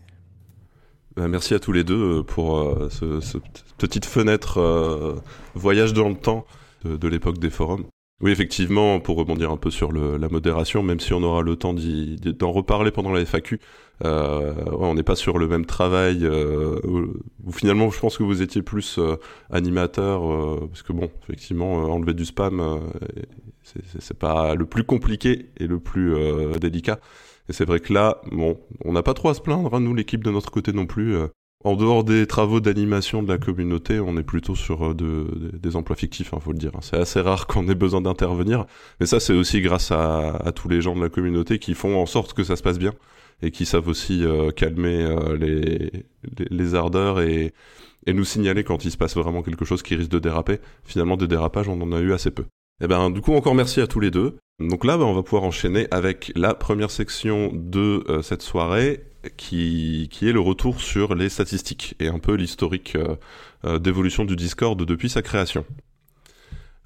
Bah, 1.18 1.28
merci 1.28 1.56
à 1.56 1.60
tous 1.60 1.72
les 1.72 1.84
deux 1.84 2.20
euh, 2.20 2.24
pour 2.24 2.60
euh, 2.60 2.90
ce, 2.92 3.40
petite 3.80 4.06
fenêtre 4.06 4.60
euh, 4.60 5.16
voyage 5.56 5.94
dans 5.94 6.10
le 6.10 6.16
temps 6.16 6.46
de, 6.86 7.08
l'époque 7.08 7.40
des 7.40 7.50
forums. 7.50 7.86
Oui, 8.20 8.32
effectivement, 8.32 9.00
pour 9.00 9.16
rebondir 9.16 9.52
un 9.52 9.58
peu 9.58 9.70
sur 9.70 9.92
la 9.92 10.28
modération, 10.30 10.82
même 10.82 11.00
si 11.00 11.14
on 11.14 11.22
aura 11.22 11.44
le 11.44 11.56
temps 11.56 11.76
d'en 11.76 12.52
reparler 12.52 12.90
pendant 12.90 13.12
la 13.12 13.22
FAQ, 13.22 13.60
on 14.04 14.96
n'est 14.96 15.04
pas 15.04 15.16
sur 15.16 15.38
le 15.38 15.48
même 15.48 15.68
travail. 15.68 16.26
où, 16.26 17.52
finalement, 17.52 17.92
je 17.92 18.00
pense 18.00 18.18
que 18.18 18.24
vous 18.24 18.42
étiez 18.42 18.64
plus 18.64 19.00
animateur, 19.52 20.22
parce 20.68 20.82
que 20.82 20.94
bon, 20.94 21.12
effectivement, 21.22 21.74
enlever 21.74 22.16
du 22.16 22.26
spam, 22.26 22.90
c'est 23.62 24.18
pas 24.18 24.56
le 24.56 24.66
plus 24.66 24.84
compliqué 24.84 25.52
et 25.58 25.68
le 25.68 25.80
plus 25.80 26.16
délicat. 26.60 27.00
Et 27.50 27.54
c'est 27.54 27.66
vrai 27.66 27.80
que 27.80 27.94
là, 27.94 28.20
bon, 28.32 28.60
on 28.84 28.94
n'a 28.94 29.04
pas 29.04 29.14
trop 29.14 29.30
à 29.30 29.36
se 29.36 29.42
plaindre, 29.42 29.76
hein, 29.76 29.80
nous, 29.80 29.94
l'équipe 29.94 30.24
de 30.24 30.32
notre 30.32 30.50
côté 30.50 30.74
non 30.74 30.88
plus. 30.88 31.16
Euh. 31.66 31.70
En 31.70 31.76
dehors 31.76 32.04
des 32.04 32.28
travaux 32.28 32.60
d'animation 32.60 33.24
de 33.24 33.32
la 33.32 33.38
communauté, 33.38 34.00
on 34.00 34.18
est 34.18 34.24
plutôt 34.24 34.56
sur 34.56 34.92
euh, 34.92 34.94
de, 34.94 35.52
des 35.54 35.76
emplois 35.76 35.96
fictifs, 35.96 36.30
il 36.32 36.36
hein, 36.36 36.40
faut 36.40 36.52
le 36.52 36.58
dire. 36.58 36.72
Hein. 36.76 36.80
C'est 36.82 36.98
assez 36.98 37.22
rare 37.22 37.48
qu'on 37.48 37.68
ait 37.68 37.76
besoin 37.76 38.02
d'intervenir. 38.02 38.66
Mais 39.00 39.06
ça, 39.06 39.20
c'est 39.20 39.34
aussi 39.34 39.62
grâce 39.62 39.92
à, 39.92 40.52
tous 40.56 40.70
les 40.70 40.82
gens 40.82 40.96
de 40.96 41.02
la 41.02 41.10
communauté 41.10 41.60
qui 41.60 41.74
font 41.74 42.00
en 42.00 42.06
sorte 42.06 42.34
que 42.34 42.44
ça 42.44 42.56
se 42.56 42.64
passe 42.64 42.80
bien 42.80 42.94
et 43.42 43.52
qui 43.52 43.66
savent 43.66 43.88
aussi 43.88 44.24
euh, 44.24 44.52
calmer 44.52 45.16
les, 45.40 45.92
les, 46.50 46.76
ardeurs 46.76 47.22
et, 47.22 47.54
et 48.08 48.14
nous 48.14 48.26
signaler 48.26 48.64
quand 48.64 48.84
il 48.84 48.92
se 48.92 48.98
passe 48.98 49.16
vraiment 49.16 49.44
quelque 49.44 49.66
chose 49.66 49.84
qui 49.84 49.96
risque 49.96 50.10
de 50.10 50.20
déraper. 50.20 50.60
Finalement, 50.84 51.18
des 51.18 51.28
dérapages, 51.28 51.70
on 51.70 51.80
en 51.82 51.92
a 51.92 52.00
eu 52.00 52.14
assez 52.14 52.32
peu. 52.32 52.46
Eh 52.82 52.88
ben, 52.88 53.10
du 53.10 53.22
coup, 53.22 53.34
encore 53.34 53.56
merci 53.56 53.82
à 53.82 53.88
tous 53.88 54.00
les 54.00 54.12
deux. 54.12 54.38
Donc 54.60 54.86
là, 54.86 54.98
ben, 54.98 55.06
on 55.06 55.14
va 55.14 55.24
pouvoir 55.24 55.44
enchaîner 55.44 55.88
avec 55.90 56.32
la 56.36 56.54
première 56.54 56.92
section 56.92 57.52
de 57.54 58.04
euh, 58.10 58.22
cette 58.22 58.44
soirée, 58.44 59.04
qui, 59.36 60.10
est 60.22 60.32
le 60.32 60.40
retour 60.40 60.82
sur 60.82 61.16
les 61.16 61.30
statistiques 61.30 61.96
et 62.00 62.08
un 62.08 62.20
peu 62.20 62.36
l'historique 62.36 62.96
euh, 62.96 63.16
euh, 63.66 63.80
d'évolution 63.80 64.26
du 64.26 64.36
Discord 64.36 64.82
depuis 64.82 65.10
sa 65.10 65.22
création. 65.22 65.66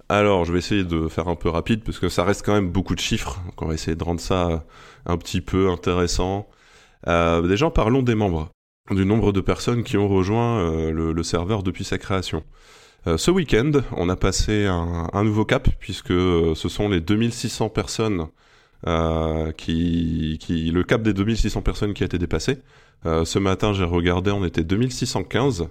Alors, 0.09 0.45
je 0.45 0.51
vais 0.51 0.59
essayer 0.59 0.83
de 0.83 1.07
faire 1.07 1.27
un 1.27 1.35
peu 1.35 1.49
rapide, 1.49 1.83
parce 1.83 1.99
que 1.99 2.09
ça 2.09 2.23
reste 2.23 2.45
quand 2.45 2.53
même 2.53 2.69
beaucoup 2.69 2.95
de 2.95 2.99
chiffres, 2.99 3.41
donc 3.45 3.61
on 3.61 3.67
va 3.67 3.73
essayer 3.73 3.95
de 3.95 4.03
rendre 4.03 4.19
ça 4.19 4.65
un 5.05 5.17
petit 5.17 5.39
peu 5.39 5.69
intéressant. 5.69 6.49
déjà, 7.07 7.69
parlons 7.69 8.01
des 8.01 8.15
membres, 8.15 8.49
du 8.89 9.05
nombre 9.05 9.31
de 9.31 9.39
personnes 9.39 9.83
qui 9.83 9.95
ont 9.95 10.09
rejoint 10.09 10.91
le 10.91 11.23
serveur 11.23 11.63
depuis 11.63 11.85
sa 11.85 11.97
création. 11.97 12.43
Euh, 13.07 13.17
ce 13.17 13.31
week-end, 13.31 13.71
on 13.93 14.09
a 14.09 14.15
passé 14.15 14.67
un, 14.67 15.23
nouveau 15.23 15.43
cap, 15.43 15.67
puisque 15.79 16.11
euh, 16.11 16.53
ce 16.53 16.69
sont 16.69 16.87
les 16.87 17.01
2600 17.01 17.69
personnes 17.69 18.27
euh, 18.87 19.51
qui, 19.51 20.37
le 20.73 20.83
cap 20.83 21.01
des 21.01 21.13
2600 21.13 21.61
personnes 21.61 21.93
qui 21.93 22.03
a 22.03 22.05
été 22.05 22.17
dépassé. 22.17 22.59
ce 23.03 23.39
matin, 23.39 23.73
j'ai 23.73 23.83
regardé, 23.83 24.31
on 24.31 24.45
était 24.45 24.63
2615, 24.63 25.67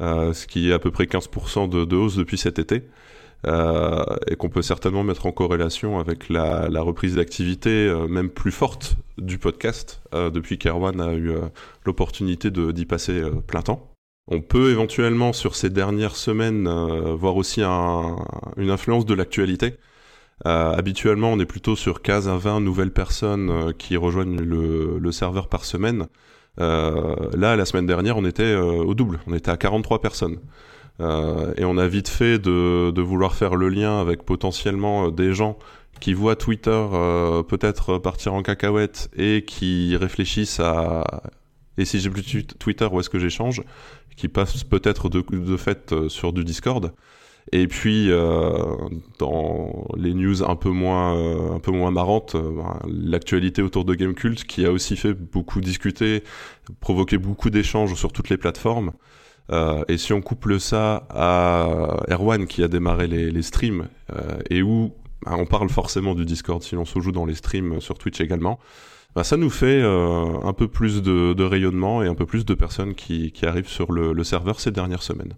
ce 0.00 0.46
qui 0.46 0.70
est 0.70 0.72
à 0.72 0.78
peu 0.78 0.90
près 0.90 1.04
15% 1.04 1.68
de, 1.68 1.96
hausse 1.96 2.16
depuis 2.16 2.38
cet 2.38 2.58
été. 2.58 2.84
et 3.46 4.36
qu'on 4.36 4.48
peut 4.48 4.62
certainement 4.62 5.02
mettre 5.02 5.26
en 5.26 5.32
corrélation 5.32 5.98
avec 5.98 6.28
la, 6.28 6.68
reprise 6.82 7.16
d'activité 7.16 7.92
même 8.08 8.30
plus 8.30 8.52
forte 8.52 8.96
du 9.18 9.38
podcast 9.38 10.02
depuis 10.12 10.58
qu'Erwan 10.58 11.00
a 11.00 11.14
eu 11.14 11.32
l'opportunité 11.84 12.50
d'y 12.50 12.86
passer 12.86 13.22
plein 13.46 13.62
temps. 13.62 13.92
On 14.28 14.40
peut 14.40 14.70
éventuellement 14.70 15.32
sur 15.32 15.56
ces 15.56 15.68
dernières 15.68 16.14
semaines 16.16 16.68
euh, 16.68 17.14
voir 17.14 17.36
aussi 17.36 17.62
une 17.62 18.70
influence 18.70 19.04
de 19.04 19.14
l'actualité. 19.14 19.74
Euh, 20.46 20.72
habituellement, 20.72 21.32
on 21.32 21.38
est 21.38 21.46
plutôt 21.46 21.76
sur 21.76 22.02
15 22.02 22.28
à 22.28 22.36
20 22.36 22.60
nouvelles 22.60 22.92
personnes 22.92 23.50
euh, 23.50 23.72
qui 23.72 23.96
rejoignent 23.96 24.40
le, 24.40 25.12
serveur 25.12 25.48
par 25.48 25.64
semaine. 25.64 26.06
là, 26.58 27.56
la 27.56 27.64
semaine 27.64 27.86
dernière, 27.86 28.16
on 28.16 28.24
était 28.24 28.54
au 28.54 28.94
double, 28.94 29.20
on 29.26 29.34
était 29.34 29.50
à 29.50 29.56
43 29.56 30.00
personnes. 30.00 30.38
et 31.00 31.64
on 31.64 31.78
a 31.78 31.86
vite 31.86 32.08
fait 32.08 32.38
de, 32.38 33.00
vouloir 33.00 33.34
faire 33.34 33.56
le 33.56 33.68
lien 33.68 34.00
avec 34.00 34.24
potentiellement 34.24 35.10
des 35.10 35.32
gens 35.32 35.58
qui 36.00 36.14
voient 36.14 36.36
Twitter 36.36 36.82
peut-être 37.48 37.98
partir 37.98 38.34
en 38.34 38.42
cacahuète 38.42 39.10
et 39.16 39.44
qui 39.46 39.96
réfléchissent 39.96 40.60
à 40.60 41.22
et 41.78 41.84
si 41.84 42.00
j'ai 42.00 42.10
plus 42.10 42.46
Twitter, 42.46 42.86
où 42.90 43.00
est-ce 43.00 43.10
que 43.10 43.18
j'échange? 43.18 43.62
Qui 44.16 44.28
passe 44.28 44.62
peut-être 44.64 45.08
de, 45.08 45.56
fait 45.56 45.92
euh, 45.92 46.08
sur 46.08 46.32
du 46.32 46.44
Discord. 46.44 46.92
Et 47.50 47.66
puis 47.66 48.10
euh, 48.10 48.52
dans 49.18 49.88
les 49.96 50.14
news 50.14 50.44
un 50.44 50.54
peu 50.54 50.70
moins 50.70 51.16
euh, 51.16 51.54
un 51.54 51.58
peu 51.58 51.72
moins 51.72 51.90
marrantes, 51.90 52.36
ben, 52.36 52.78
l'actualité 52.86 53.62
autour 53.62 53.84
de 53.84 53.94
Gamecult 53.94 54.44
qui 54.44 54.64
a 54.64 54.70
aussi 54.70 54.96
fait 54.96 55.12
beaucoup 55.12 55.60
discuter, 55.60 56.22
provoqué 56.80 57.18
beaucoup 57.18 57.50
d'échanges 57.50 57.94
sur 57.94 58.12
toutes 58.12 58.30
les 58.30 58.38
plateformes. 58.38 58.92
et 59.88 59.98
si 59.98 60.12
on 60.12 60.22
couple 60.22 60.60
ça 60.60 61.06
à 61.10 62.04
Erwan 62.08 62.46
qui 62.46 62.62
a 62.62 62.68
démarré 62.68 63.06
les, 63.08 63.30
les 63.30 63.42
streams 63.42 63.88
et 64.48 64.62
où 64.62 64.92
ben, 65.26 65.36
on 65.36 65.46
parle 65.46 65.68
forcément 65.68 66.14
du 66.14 66.24
Discord 66.24 66.62
si 66.62 66.76
l'on 66.76 66.84
se 66.84 66.98
joue 67.00 67.12
dans 67.12 67.26
les 67.26 67.34
streams 67.34 67.80
sur 67.80 67.98
Twitch 67.98 68.20
également, 68.20 68.58
bah, 69.14 69.24
ça 69.24 69.36
nous 69.36 69.50
fait 69.50 69.82
euh, 69.82 70.40
un 70.42 70.52
peu 70.52 70.68
plus 70.68 71.02
de, 71.02 71.42
rayonnement 71.42 72.02
et 72.02 72.06
un 72.06 72.14
peu 72.14 72.24
plus 72.26 72.44
de 72.46 72.54
personnes 72.54 72.94
qui, 72.94 73.32
arrivent 73.42 73.68
sur 73.68 73.92
le, 73.92 74.24
serveur 74.24 74.58
ces 74.60 74.70
dernières 74.70 75.02
semaines. 75.02 75.34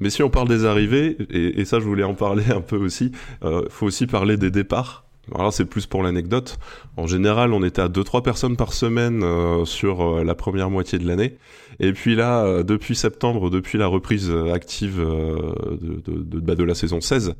Mais 0.00 0.10
si 0.10 0.22
on 0.22 0.30
parle 0.30 0.48
des 0.48 0.64
arrivées, 0.64 1.16
et, 1.30 1.64
ça 1.64 1.78
je 1.78 1.84
voulais 1.84 2.04
en 2.04 2.14
parler 2.14 2.44
un 2.50 2.60
peu 2.60 2.76
aussi, 2.76 3.12
il 3.42 3.46
euh, 3.46 3.68
faut 3.68 3.86
aussi 3.86 4.06
parler 4.06 4.36
des 4.36 4.50
départs. 4.50 5.04
Alors 5.34 5.52
c'est 5.52 5.66
plus 5.66 5.86
pour 5.86 6.02
l'anecdote. 6.02 6.58
En 6.96 7.06
général, 7.06 7.52
on 7.52 7.62
était 7.62 7.82
à 7.82 7.88
2-3 7.88 8.22
personnes 8.22 8.56
par 8.56 8.72
semaine 8.72 9.22
euh, 9.22 9.64
sur 9.64 10.24
la 10.24 10.34
première 10.34 10.70
moitié 10.70 10.98
de 10.98 11.06
l'année. 11.06 11.36
Et 11.78 11.92
puis 11.92 12.16
là, 12.16 12.62
depuis 12.62 12.96
septembre, 12.96 13.48
depuis 13.48 13.78
la 13.78 13.86
reprise 13.86 14.32
active 14.52 14.98
de, 14.98 16.02
de, 16.04 16.40
bah, 16.40 16.54
de 16.54 16.64
la 16.64 16.74
saison 16.74 17.00
16, 17.00 17.34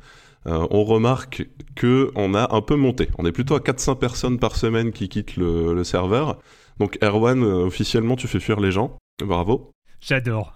euh, 0.45 0.67
on 0.71 0.83
remarque 0.83 1.47
que 1.75 2.11
on 2.15 2.33
a 2.33 2.53
un 2.53 2.61
peu 2.61 2.75
monté. 2.75 3.09
On 3.17 3.25
est 3.25 3.31
plutôt 3.31 3.55
à 3.55 3.61
400 3.61 3.95
personnes 3.95 4.39
par 4.39 4.55
semaine 4.55 4.91
qui 4.91 5.07
quittent 5.09 5.37
le, 5.37 5.83
serveur. 5.83 6.39
Donc 6.79 6.97
Erwan, 7.01 7.43
euh, 7.43 7.65
officiellement, 7.65 8.15
tu 8.15 8.27
fais 8.27 8.39
fuir 8.39 8.59
les 8.59 8.71
gens. 8.71 8.97
Bravo. 9.23 9.71
J'adore. 10.01 10.55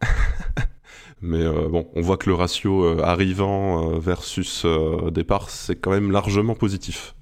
Mais 1.20 1.42
euh, 1.42 1.68
bon, 1.68 1.88
on 1.94 2.00
voit 2.00 2.16
que 2.16 2.28
le 2.28 2.34
ratio 2.34 3.00
arrivant 3.02 3.98
versus 3.98 4.64
départ, 5.12 5.50
c'est 5.50 5.76
quand 5.76 5.90
même 5.90 6.10
largement 6.10 6.54
positif. 6.54 7.14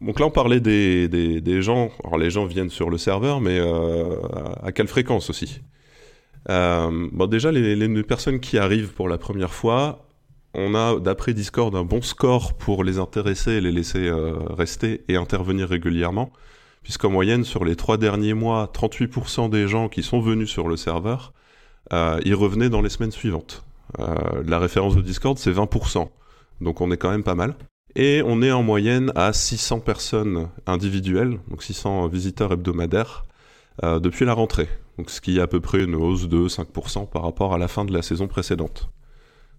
Donc 0.00 0.20
là, 0.20 0.26
on 0.26 0.30
parlait 0.30 0.60
des, 0.60 1.62
gens. 1.62 1.90
Alors 2.04 2.18
les 2.18 2.30
gens 2.30 2.44
viennent 2.44 2.70
sur 2.70 2.90
le 2.90 2.98
serveur, 2.98 3.40
mais 3.40 3.58
à 4.62 4.72
quelle 4.72 4.88
fréquence 4.88 5.30
aussi? 5.30 5.62
Déjà, 6.48 7.52
les, 7.52 8.02
personnes 8.02 8.40
qui 8.40 8.58
arrivent 8.58 8.92
pour 8.92 9.08
la 9.08 9.16
première 9.16 9.54
fois, 9.54 10.04
on 10.54 10.74
a, 10.74 10.98
d'après 11.00 11.34
Discord, 11.34 11.74
un 11.74 11.84
bon 11.84 12.00
score 12.00 12.54
pour 12.54 12.84
les 12.84 12.98
intéresser, 12.98 13.60
les 13.60 13.72
laisser 13.72 14.06
euh, 14.06 14.34
rester 14.50 15.04
et 15.08 15.16
intervenir 15.16 15.68
régulièrement, 15.68 16.30
puisqu'en 16.82 17.10
moyenne, 17.10 17.44
sur 17.44 17.64
les 17.64 17.74
trois 17.74 17.98
derniers 17.98 18.34
mois, 18.34 18.70
38% 18.72 19.50
des 19.50 19.66
gens 19.66 19.88
qui 19.88 20.04
sont 20.04 20.20
venus 20.20 20.48
sur 20.48 20.68
le 20.68 20.76
serveur, 20.76 21.32
euh, 21.92 22.20
y 22.24 22.32
revenaient 22.34 22.70
dans 22.70 22.82
les 22.82 22.88
semaines 22.88 23.12
suivantes. 23.12 23.64
Euh, 23.98 24.42
la 24.46 24.58
référence 24.58 24.96
de 24.96 25.02
Discord, 25.02 25.38
c'est 25.38 25.52
20%, 25.52 26.08
donc 26.60 26.80
on 26.80 26.90
est 26.90 26.96
quand 26.96 27.10
même 27.10 27.22
pas 27.22 27.34
mal. 27.34 27.54
Et 27.96 28.22
on 28.24 28.42
est 28.42 28.50
en 28.50 28.62
moyenne 28.62 29.12
à 29.14 29.32
600 29.32 29.80
personnes 29.80 30.48
individuelles, 30.66 31.38
donc 31.48 31.62
600 31.62 32.08
visiteurs 32.08 32.52
hebdomadaires, 32.52 33.24
depuis 33.82 34.24
la 34.24 34.34
rentrée. 34.34 34.68
Donc 34.98 35.10
ce 35.10 35.20
qui 35.20 35.38
est 35.38 35.40
à 35.40 35.46
peu 35.46 35.60
près 35.60 35.82
une 35.84 35.94
hausse 35.94 36.28
de 36.28 36.48
5% 36.48 37.08
par 37.08 37.22
rapport 37.22 37.54
à 37.54 37.58
la 37.58 37.68
fin 37.68 37.84
de 37.84 37.92
la 37.92 38.02
saison 38.02 38.26
précédente. 38.26 38.88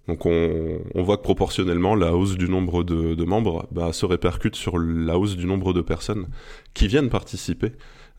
Donc 0.07 0.25
on, 0.25 0.79
voit 0.95 1.17
que 1.17 1.23
proportionnellement, 1.23 1.95
la 1.95 2.15
hausse 2.15 2.35
du 2.35 2.47
nombre 2.47 2.83
de, 2.83 3.23
membres 3.25 3.67
bah, 3.71 3.91
se 3.91 4.05
répercute 4.05 4.55
sur 4.55 4.77
la 4.77 5.17
hausse 5.17 5.35
du 5.35 5.45
nombre 5.45 5.73
de 5.73 5.81
personnes 5.81 6.27
qui 6.73 6.87
viennent 6.87 7.09
participer 7.09 7.71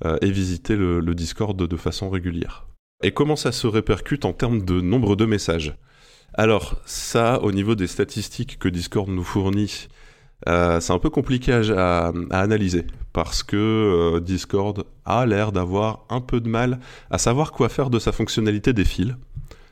euh, 0.04 0.16
et 0.20 0.30
visiter 0.30 0.76
le, 0.76 1.14
Discord 1.14 1.56
de 1.56 1.76
façon 1.76 2.10
régulière. 2.10 2.66
Et 3.02 3.12
comment 3.12 3.36
ça 3.36 3.52
se 3.52 3.66
répercute 3.66 4.24
en 4.24 4.32
termes 4.32 4.64
de 4.64 4.80
nombre 4.80 5.16
de 5.16 5.26
messages? 5.26 5.76
Alors 6.34 6.76
ça, 6.86 7.42
au 7.42 7.52
niveau 7.52 7.74
des 7.74 7.86
statistiques 7.86 8.58
que 8.58 8.68
Discord 8.68 9.08
nous 9.08 9.22
fournit, 9.22 9.88
euh, 10.48 10.80
c'est 10.80 10.92
un 10.92 10.98
peu 10.98 11.10
compliqué 11.10 11.52
à, 11.52 12.12
analyser 12.30 12.86
parce 13.12 13.42
que 13.42 13.56
euh, 13.56 14.20
Discord 14.20 14.84
a 15.04 15.26
l'air 15.26 15.52
d'avoir 15.52 16.04
un 16.10 16.20
peu 16.20 16.40
de 16.40 16.48
mal 16.48 16.80
à 17.10 17.18
savoir 17.18 17.52
quoi 17.52 17.68
faire 17.68 17.90
de 17.90 17.98
sa 17.98 18.12
fonctionnalité 18.12 18.72
des 18.72 18.84
fils 18.84 19.14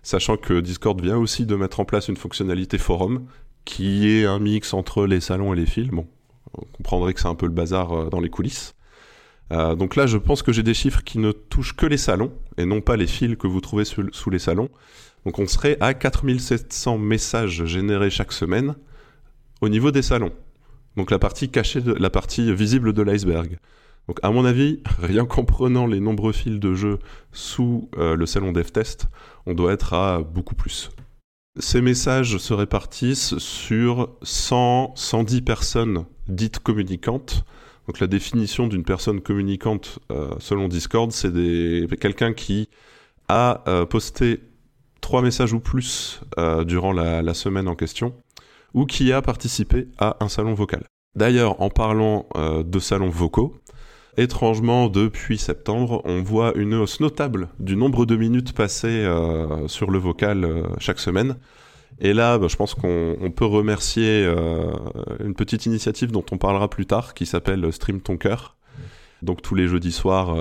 sachant 0.03 0.37
que 0.37 0.61
Discord 0.61 1.01
vient 1.01 1.17
aussi 1.17 1.47
de 1.47 1.57
mettre 1.57 1.81
en 1.81 1.85
place 1.85 2.09
une 2.09 2.17
fonctionnalité 2.17 2.79
forum 2.79 3.27
qui 3.65 4.11
est 4.11 4.27
un 4.27 4.39
mix 4.39 4.75
entre 4.75 5.07
les 5.07 5.21
salons 5.21 5.55
et 5.55 5.57
les 5.57 5.67
fils. 5.67 5.89
Bon, 5.89 6.07
on 6.53 6.65
comprendrait 6.77 7.15
que 7.15 7.21
c'est 7.21 7.29
un 7.29 7.35
peu 7.35 7.47
le 7.47 7.53
bazar 7.53 7.93
euh, 7.93 8.11
dans 8.11 8.21
les 8.21 8.31
coulisses. 8.31 8.74
Euh, 9.53 9.75
donc 9.75 9.97
là, 9.97 10.07
je 10.07 10.19
pense 10.19 10.43
que 10.43 10.53
j'ai 10.53 10.63
des 10.63 10.75
chiffres 10.75 11.03
qui 11.03 11.19
ne 11.19 11.33
touchent 11.33 11.77
que 11.77 11.87
les 11.87 11.97
salons 11.97 12.33
et 12.57 12.65
non 12.65 12.81
pas 12.81 12.97
les 12.97 13.07
fils 13.07 13.37
que 13.37 13.47
vous 13.47 13.61
trouvez 13.61 13.85
sous, 13.85 14.31
les 14.31 14.39
salons. 14.39 14.71
Donc 15.25 15.39
on 15.39 15.47
serait 15.47 15.77
à 15.81 15.95
4700 15.95 16.99
messages 16.99 17.65
générés 17.65 18.11
chaque 18.11 18.33
semaine 18.33 18.75
au 19.61 19.69
niveau 19.69 19.91
des 19.91 20.03
salons. 20.03 20.33
Donc 20.97 21.11
la 21.11 21.19
partie 21.19 21.51
cachée, 21.51 21.81
la 21.85 22.11
partie 22.11 22.55
visible 22.55 22.93
de 22.93 23.03
l'iceberg. 23.03 23.59
Donc 24.09 24.19
à 24.23 24.31
mon 24.31 24.45
avis, 24.45 24.81
rien 25.03 25.27
qu'en 25.27 25.45
prenant 25.45 25.87
les 25.87 26.01
nombreux 26.01 26.33
fils 26.33 26.59
de 26.59 26.75
jeu 26.75 26.99
sous 27.33 27.89
euh, 27.97 28.17
le 28.17 28.27
salon 28.27 28.53
DevTest, 28.53 29.09
on 29.47 29.55
doit 29.55 29.73
être 29.73 29.95
à 29.95 30.21
beaucoup 30.21 30.55
plus. 30.55 30.91
Ces 31.61 31.81
messages 31.81 32.39
se 32.39 32.53
répartissent 32.53 33.39
sur 33.39 34.17
100, 34.23 34.95
110 34.97 35.43
personnes 35.43 36.05
dites 36.27 36.59
communicantes. 36.59 37.45
Donc 37.87 38.01
la 38.01 38.07
définition 38.07 38.67
d'une 38.67 38.85
personne 38.85 39.21
communicante 39.21 39.99
euh, 40.11 40.31
selon 40.39 40.69
Discord, 40.69 41.13
c'est 41.13 41.31
quelqu'un 42.01 42.33
qui 42.33 42.69
a 43.29 43.63
euh, 43.69 43.87
posté 43.87 44.41
trois 45.01 45.23
messages 45.23 45.53
ou 45.53 45.61
plus 45.61 46.21
durant 46.67 46.93
la, 46.93 47.35
semaine 47.35 47.69
en 47.69 47.75
question, 47.75 48.15
ou 48.73 48.87
qui 48.87 49.13
a 49.13 49.21
participé 49.21 49.89
à 49.99 50.17
un 50.21 50.29
salon 50.31 50.55
vocal. 50.55 50.85
D'ailleurs, 51.15 51.61
en 51.61 51.69
parlant 51.69 52.27
de 52.35 52.79
salons 52.79 53.11
vocaux, 53.11 53.55
étrangement, 54.17 54.89
depuis 54.89 55.39
septembre, 55.39 56.03
on 56.05 56.23
voit 56.23 56.53
une 56.57 56.75
hausse 56.75 57.01
notable 57.01 57.49
du 57.59 57.77
nombre 57.77 58.07
de 58.07 58.17
minutes 58.17 58.53
passées 58.53 59.05
euh, 59.05 59.69
sur 59.69 59.91
le 59.91 59.99
vocal 59.99 60.45
euh, 60.45 60.63
chaque 60.79 60.99
semaine. 60.99 61.37
Et 62.01 62.13
là, 62.13 62.39
bah, 62.39 62.49
je 62.49 62.57
pense 62.57 62.75
qu'on 62.75 63.33
peut 63.35 63.45
remercier 63.45 64.25
euh, 64.25 64.73
une 65.21 65.35
petite 65.35 65.67
initiative 65.67 66.11
dont 66.11 66.25
on 66.33 66.39
parlera 66.39 66.69
plus 66.69 66.87
tard, 66.87 67.15
qui 67.15 67.27
s'appelle 67.27 67.73
Stream 67.73 68.01
Ton 68.01 68.17
Cœur. 68.17 68.57
Donc 69.23 69.41
tous 69.41 69.55
les 69.55 69.69
jeudis 69.69 69.93
soirs, 69.93 70.37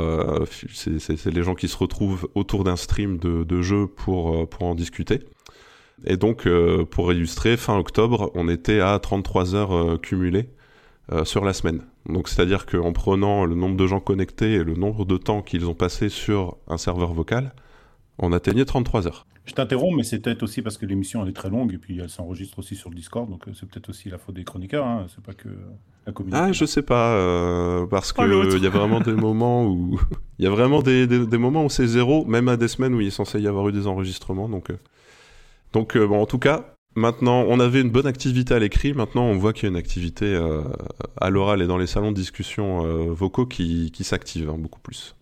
c'est 0.73 1.25
les 1.27 1.43
gens 1.43 1.55
qui 1.55 1.69
se 1.69 1.77
retrouvent 1.77 2.27
autour 2.35 2.65
d'un 2.65 2.75
stream 2.75 3.17
de, 3.17 3.85
pour, 3.85 4.49
pour 4.49 4.63
en 4.63 4.75
discuter. 4.75 5.21
Et 6.05 6.17
donc, 6.17 6.45
pour 6.89 7.13
illustrer, 7.13 7.55
fin 7.55 7.77
octobre, 7.77 8.29
on 8.35 8.49
était 8.49 8.81
à 8.81 8.99
33 8.99 9.55
heures 9.55 10.01
cumulées 10.01 10.49
sur 11.23 11.45
la 11.45 11.53
semaine. 11.53 11.83
Donc 12.07 12.27
c'est-à-dire 12.27 12.65
qu'en 12.65 12.91
prenant 12.91 13.45
le 13.45 13.55
nombre 13.55 13.77
de 13.77 13.87
gens 13.87 13.99
connectés 13.99 14.53
et 14.53 14.63
le 14.63 14.73
nombre 14.73 15.05
de 15.05 15.17
temps 15.17 15.41
qu'ils 15.41 15.65
ont 15.67 15.73
passé 15.73 16.09
sur 16.09 16.57
un 16.67 16.77
serveur 16.77 17.13
vocal, 17.13 17.53
on 18.23 18.31
atteignait 18.31 18.65
33 18.65 19.07
heures. 19.07 19.25
Je 19.45 19.53
t'interromps, 19.53 19.95
mais 19.95 20.03
c'est 20.03 20.19
peut-être 20.19 20.43
aussi 20.43 20.61
parce 20.61 20.77
que 20.77 20.85
l'émission 20.85 21.23
elle 21.23 21.29
est 21.29 21.33
très 21.33 21.49
longue 21.49 21.73
et 21.73 21.77
puis 21.77 21.99
elle 21.99 22.09
s'enregistre 22.09 22.59
aussi 22.59 22.75
sur 22.75 22.89
le 22.89 22.95
Discord, 22.95 23.29
donc 23.29 23.47
euh, 23.47 23.51
c'est 23.53 23.67
peut-être 23.69 23.89
aussi 23.89 24.09
la 24.09 24.17
faute 24.17 24.35
des 24.35 24.43
chroniqueurs, 24.43 24.85
hein. 24.85 25.05
c'est 25.13 25.23
pas 25.23 25.33
que 25.33 25.49
la 26.05 26.13
communauté. 26.13 26.41
Ah, 26.41 26.51
je 26.51 26.65
sais 26.65 26.81
pas, 26.81 27.15
euh, 27.15 27.85
parce 27.85 28.13
que 28.13 28.55
il 28.57 28.63
y 28.63 28.67
a 28.67 28.69
vraiment 28.69 29.01
des 29.01 29.13
moments 29.27 29.65
où 29.65 29.99
il 30.39 30.45
y 30.45 30.47
a 30.47 30.51
vraiment 30.51 30.81
des, 30.81 31.07
moments 31.37 31.65
où 31.65 31.69
c'est 31.69 31.87
zéro, 31.87 32.25
même 32.25 32.47
à 32.47 32.57
des 32.57 32.67
semaines 32.67 32.93
où 32.93 33.01
il 33.01 33.07
est 33.07 33.11
censé 33.11 33.39
y 33.41 33.47
avoir 33.47 33.67
eu 33.69 33.71
des 33.71 33.87
enregistrements, 33.87 34.47
donc 34.47 34.69
euh, 34.69 34.79
donc 35.73 35.97
bon, 35.97 36.21
en 36.21 36.27
tout 36.27 36.37
cas, 36.37 36.73
Maintenant, 36.95 37.45
on 37.47 37.59
avait 37.59 37.81
une 37.81 37.89
bonne 37.89 38.05
activité 38.05 38.53
à 38.53 38.59
l'écrit. 38.59 38.93
Maintenant, 38.93 39.23
on 39.23 39.35
voit 39.35 39.51
qu'il 39.51 39.63
y 39.63 39.65
a 39.65 39.69
une 39.69 39.77
activité 39.77 40.25
euh, 40.25 40.61
à 41.19 41.31
l'oral 41.31 41.61
et 41.61 41.67
dans 41.67 41.77
les 41.77 41.87
salons 41.87 42.11
de 42.11 42.15
discussion 42.15 42.85
euh, 42.85 43.11
vocaux 43.11 43.47
qui, 43.47 43.91
qui 43.91 44.03
s'active 44.03 44.49
hein, 44.49 44.57
beaucoup 44.59 44.79
plus. 44.79 45.15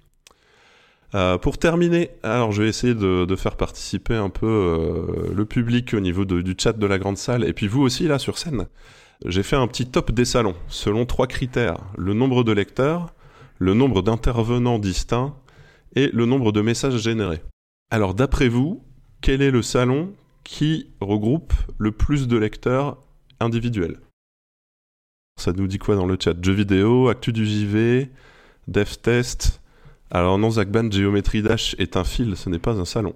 Euh, 1.13 1.37
pour 1.37 1.57
terminer, 1.57 2.11
alors 2.23 2.51
je 2.51 2.63
vais 2.63 2.69
essayer 2.69 2.95
de, 2.95 3.35
faire 3.35 3.57
participer 3.57 4.15
un 4.15 4.29
peu 4.29 5.31
le 5.35 5.45
public 5.45 5.93
au 5.93 5.99
niveau 5.99 6.23
du 6.25 6.55
chat 6.57 6.73
de 6.73 6.87
la 6.87 6.97
grande 6.97 7.17
salle 7.17 7.43
et 7.43 7.53
puis 7.53 7.67
vous 7.67 7.81
aussi 7.81 8.07
là 8.07 8.17
sur 8.17 8.37
scène. 8.37 8.67
J'ai 9.25 9.43
fait 9.43 9.55
un 9.55 9.67
petit 9.67 9.85
top 9.85 10.11
des 10.11 10.25
salons 10.25 10.55
selon 10.67 11.05
trois 11.05 11.27
critères 11.27 11.77
le 11.95 12.13
nombre 12.13 12.43
de 12.43 12.51
lecteurs, 12.51 13.13
le 13.59 13.75
nombre 13.75 14.01
d'intervenants 14.01 14.79
distincts 14.79 15.35
et 15.95 16.09
le 16.13 16.25
nombre 16.25 16.51
de 16.51 16.61
messages 16.61 16.97
générés. 16.97 17.41
Alors 17.91 18.15
d'après 18.15 18.47
vous, 18.47 18.83
quel 19.21 19.43
est 19.43 19.51
le 19.51 19.61
salon 19.61 20.13
qui 20.43 20.89
regroupe 21.01 21.53
le 21.77 21.91
plus 21.91 22.27
de 22.27 22.37
lecteurs 22.37 22.97
individuels? 23.39 23.99
Ça 25.39 25.53
nous 25.53 25.67
dit 25.67 25.77
quoi 25.77 25.95
dans 25.95 26.07
le 26.07 26.17
chat? 26.19 26.33
Jeux 26.41 26.53
vidéo, 26.53 27.09
actu 27.09 27.31
du 27.31 27.45
JV, 27.45 28.09
dev 28.67 28.95
test. 29.01 29.60
Alors 30.11 30.37
non, 30.37 30.51
Zakban, 30.51 30.91
Géométrie 30.91 31.41
Dash 31.41 31.73
est 31.79 31.95
un 31.95 32.03
fil, 32.03 32.35
ce 32.35 32.49
n'est 32.49 32.59
pas 32.59 32.77
un 32.79 32.85
salon. 32.85 33.15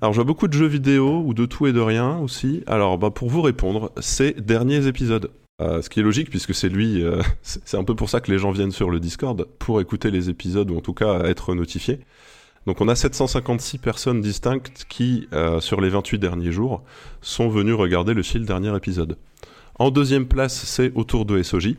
Alors 0.00 0.14
je 0.14 0.16
vois 0.16 0.24
beaucoup 0.24 0.48
de 0.48 0.54
jeux 0.54 0.66
vidéo 0.66 1.22
ou 1.24 1.34
de 1.34 1.44
tout 1.44 1.66
et 1.66 1.72
de 1.72 1.80
rien 1.80 2.18
aussi. 2.18 2.64
Alors 2.66 2.96
bah, 2.96 3.10
pour 3.10 3.28
vous 3.28 3.42
répondre, 3.42 3.92
c'est 4.00 4.40
derniers 4.40 4.86
épisodes. 4.86 5.30
Euh, 5.60 5.82
ce 5.82 5.90
qui 5.90 6.00
est 6.00 6.02
logique 6.02 6.30
puisque 6.30 6.54
c'est 6.54 6.70
lui, 6.70 7.04
euh, 7.04 7.22
c'est 7.42 7.76
un 7.76 7.84
peu 7.84 7.94
pour 7.94 8.08
ça 8.08 8.20
que 8.20 8.32
les 8.32 8.38
gens 8.38 8.50
viennent 8.50 8.72
sur 8.72 8.90
le 8.90 9.00
Discord, 9.00 9.46
pour 9.58 9.80
écouter 9.80 10.10
les 10.10 10.30
épisodes 10.30 10.70
ou 10.70 10.78
en 10.78 10.80
tout 10.80 10.94
cas 10.94 11.20
être 11.24 11.54
notifiés. 11.54 12.00
Donc 12.66 12.80
on 12.80 12.88
a 12.88 12.94
756 12.94 13.78
personnes 13.78 14.20
distinctes 14.20 14.86
qui, 14.88 15.28
euh, 15.32 15.60
sur 15.60 15.80
les 15.80 15.90
28 15.90 16.18
derniers 16.18 16.52
jours, 16.52 16.82
sont 17.20 17.48
venues 17.48 17.74
regarder 17.74 18.14
le 18.14 18.22
fil 18.22 18.46
dernier 18.46 18.74
épisode. 18.76 19.18
En 19.78 19.90
deuxième 19.90 20.26
place, 20.26 20.64
c'est 20.64 20.92
autour 20.94 21.26
de 21.26 21.42
SOJ, 21.42 21.74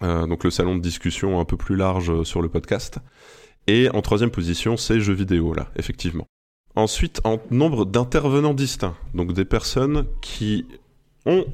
donc 0.00 0.44
le 0.44 0.50
salon 0.50 0.76
de 0.76 0.80
discussion 0.80 1.40
un 1.40 1.44
peu 1.44 1.56
plus 1.56 1.76
large 1.76 2.22
sur 2.24 2.42
le 2.42 2.48
podcast. 2.48 2.98
Et 3.66 3.88
en 3.90 4.02
troisième 4.02 4.30
position, 4.30 4.76
c'est 4.76 5.00
jeux 5.00 5.14
vidéo, 5.14 5.52
là, 5.52 5.70
effectivement. 5.76 6.26
Ensuite, 6.74 7.20
en 7.24 7.40
nombre 7.50 7.84
d'intervenants 7.84 8.54
distincts, 8.54 8.96
donc 9.14 9.32
des 9.32 9.44
personnes 9.44 10.06
qui 10.20 10.66
ont 11.24 11.46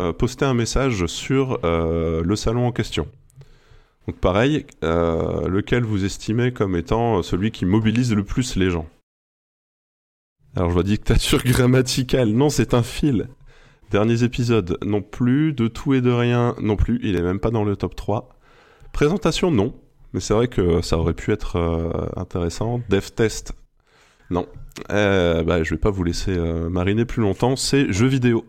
euh, 0.00 0.12
posté 0.12 0.44
un 0.44 0.54
message 0.54 1.06
sur 1.06 1.60
le 1.62 2.36
salon 2.36 2.66
en 2.66 2.72
question. 2.72 3.08
Donc 4.06 4.18
pareil, 4.18 4.66
euh, 4.84 5.48
lequel 5.48 5.82
vous 5.82 6.04
estimez 6.04 6.52
comme 6.52 6.76
étant 6.76 7.22
celui 7.22 7.50
qui 7.50 7.64
mobilise 7.64 8.14
le 8.14 8.24
plus 8.24 8.56
les 8.56 8.70
gens? 8.70 8.86
Alors 10.54 10.70
je 10.70 10.74
vois 10.74 10.84
dictature 10.84 11.42
grammaticale, 11.44 12.28
non 12.28 12.48
c'est 12.48 12.74
un 12.74 12.82
fil. 12.82 13.28
Derniers 13.90 14.22
épisodes, 14.22 14.78
non 14.84 15.02
plus. 15.02 15.52
De 15.52 15.68
tout 15.68 15.94
et 15.94 16.00
de 16.00 16.10
rien, 16.10 16.54
non 16.60 16.76
plus. 16.76 17.00
Il 17.02 17.16
est 17.16 17.22
même 17.22 17.40
pas 17.40 17.50
dans 17.50 17.64
le 17.64 17.76
top 17.76 17.94
3. 17.94 18.28
Présentation, 18.92 19.50
non. 19.50 19.74
Mais 20.12 20.20
c'est 20.20 20.34
vrai 20.34 20.48
que 20.48 20.80
ça 20.82 20.98
aurait 20.98 21.14
pu 21.14 21.32
être 21.32 21.56
euh, 21.56 21.90
intéressant. 22.16 22.80
Dev 22.88 23.10
test, 23.14 23.54
non. 24.30 24.46
Euh, 24.90 25.42
bah, 25.42 25.62
je 25.62 25.70
vais 25.70 25.80
pas 25.80 25.90
vous 25.90 26.04
laisser 26.04 26.36
euh, 26.36 26.68
mariner 26.68 27.04
plus 27.04 27.22
longtemps. 27.22 27.56
C'est 27.56 27.92
jeux 27.92 28.06
vidéo. 28.06 28.44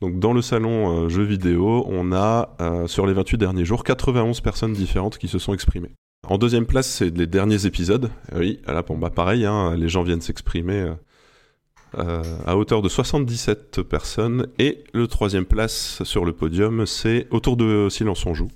Donc 0.00 0.18
dans 0.18 0.32
le 0.32 0.42
salon 0.42 1.04
euh, 1.04 1.08
jeux 1.08 1.24
vidéo, 1.24 1.84
on 1.88 2.12
a 2.12 2.50
sur 2.86 3.06
les 3.06 3.14
28 3.14 3.38
derniers 3.38 3.64
jours 3.64 3.84
91 3.84 4.40
personnes 4.40 4.72
différentes 4.72 5.18
qui 5.18 5.28
se 5.28 5.38
sont 5.38 5.54
exprimées. 5.54 5.92
En 6.28 6.38
deuxième 6.38 6.66
place, 6.66 6.88
c'est 6.88 7.16
les 7.16 7.26
derniers 7.26 7.66
épisodes. 7.66 8.10
Oui, 8.34 8.60
là, 8.66 8.82
bon, 8.82 8.98
pareil, 8.98 9.44
hein, 9.44 9.76
les 9.76 9.88
gens 9.88 10.02
viennent 10.02 10.20
s'exprimer 10.20 10.92
euh, 11.98 12.22
à 12.46 12.56
hauteur 12.56 12.82
de 12.82 12.88
77 12.88 13.82
personnes. 13.82 14.48
Et 14.58 14.84
le 14.92 15.06
troisième 15.06 15.44
place 15.44 16.02
sur 16.04 16.24
le 16.24 16.32
podium, 16.32 16.86
c'est 16.86 17.26
autour 17.30 17.56
de 17.56 17.88
Silence 17.90 18.26
on 18.26 18.34
joue, 18.34 18.50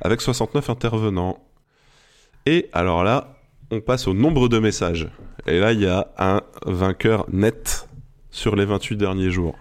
avec 0.00 0.20
69 0.20 0.70
intervenants. 0.70 1.38
Et 2.46 2.68
alors 2.72 3.04
là, 3.04 3.38
on 3.70 3.80
passe 3.80 4.06
au 4.06 4.14
nombre 4.14 4.48
de 4.48 4.58
messages. 4.58 5.08
Et 5.46 5.58
là, 5.58 5.72
il 5.72 5.80
y 5.80 5.86
a 5.86 6.12
un 6.18 6.42
vainqueur 6.64 7.26
net 7.32 7.88
sur 8.30 8.56
les 8.56 8.64
28 8.64 8.96
derniers 8.96 9.30
jours. 9.30 9.56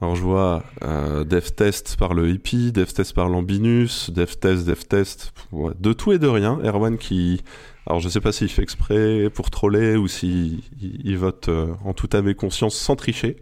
Alors 0.00 0.16
je 0.16 0.22
vois 0.22 0.62
euh, 0.82 1.24
DevTest 1.24 1.96
par 1.98 2.14
le 2.14 2.30
hippie, 2.30 2.72
DevTest 2.72 3.12
par 3.12 3.28
l'ambinus, 3.28 4.10
DevTest, 4.10 4.66
DevTest, 4.66 5.32
de 5.52 5.92
tout 5.92 6.12
et 6.12 6.18
de 6.18 6.26
rien. 6.26 6.58
Erwan 6.64 6.96
qui, 6.96 7.42
alors 7.86 8.00
je 8.00 8.08
sais 8.08 8.20
pas 8.20 8.32
s'il 8.32 8.48
fait 8.48 8.62
exprès 8.62 9.30
pour 9.30 9.50
troller 9.50 9.96
ou 9.96 10.06
s'il 10.08 10.62
il, 10.80 11.16
vote 11.16 11.48
euh, 11.48 11.74
en 11.84 11.92
toute 11.92 12.14
âme 12.14 12.28
et 12.28 12.34
conscience 12.34 12.76
sans 12.76 12.96
tricher. 12.96 13.36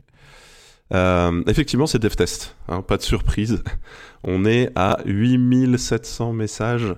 Euh, 0.94 1.42
effectivement, 1.46 1.86
c'est 1.86 1.98
DevTest, 1.98 2.56
hein, 2.68 2.82
pas 2.82 2.96
de 2.96 3.02
surprise. 3.02 3.62
On 4.24 4.44
est 4.44 4.70
à 4.74 4.98
8700 5.04 6.32
messages, 6.32 6.94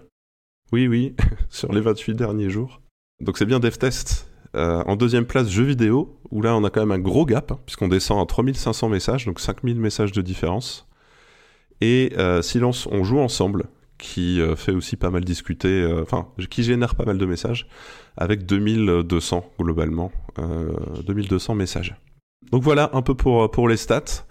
oui 0.72 0.86
oui, 0.86 1.16
sur 1.50 1.72
les 1.72 1.80
28 1.80 2.14
derniers 2.14 2.50
jours. 2.50 2.80
Donc 3.20 3.38
c'est 3.38 3.46
bien 3.46 3.60
DevTest 3.60 4.26
en 4.54 4.96
deuxième 4.96 5.26
place, 5.26 5.48
jeux 5.48 5.64
vidéo, 5.64 6.18
où 6.32 6.42
là 6.42 6.56
on 6.56 6.64
a 6.64 6.70
quand 6.70 6.80
même 6.80 6.90
un 6.90 6.98
gros 6.98 7.24
gap, 7.24 7.52
hein, 7.52 7.60
puisqu'on 7.66 7.86
descend 7.86 8.20
à 8.20 8.26
3500 8.26 8.88
messages, 8.88 9.24
donc 9.24 9.38
5000 9.38 9.78
messages 9.78 10.12
de 10.12 10.22
différence. 10.22 10.88
Et 11.80 12.12
Silence, 12.42 12.86
on 12.90 13.04
joue 13.04 13.20
ensemble, 13.20 13.66
qui 14.00 14.40
fait 14.56 14.72
aussi 14.72 14.96
pas 14.96 15.10
mal 15.10 15.24
discuter, 15.24 15.86
enfin, 16.02 16.28
qui 16.48 16.62
génère 16.62 16.94
pas 16.94 17.04
mal 17.04 17.18
de 17.18 17.26
messages, 17.26 17.66
avec 18.16 18.46
2200 18.46 19.44
globalement, 19.58 20.10
2200 21.06 21.54
messages. 21.54 21.94
Donc 22.50 22.62
voilà 22.62 22.90
un 22.94 23.02
peu 23.02 23.14
pour, 23.14 23.50
pour 23.50 23.68
les 23.68 23.76
stats. 23.76 24.24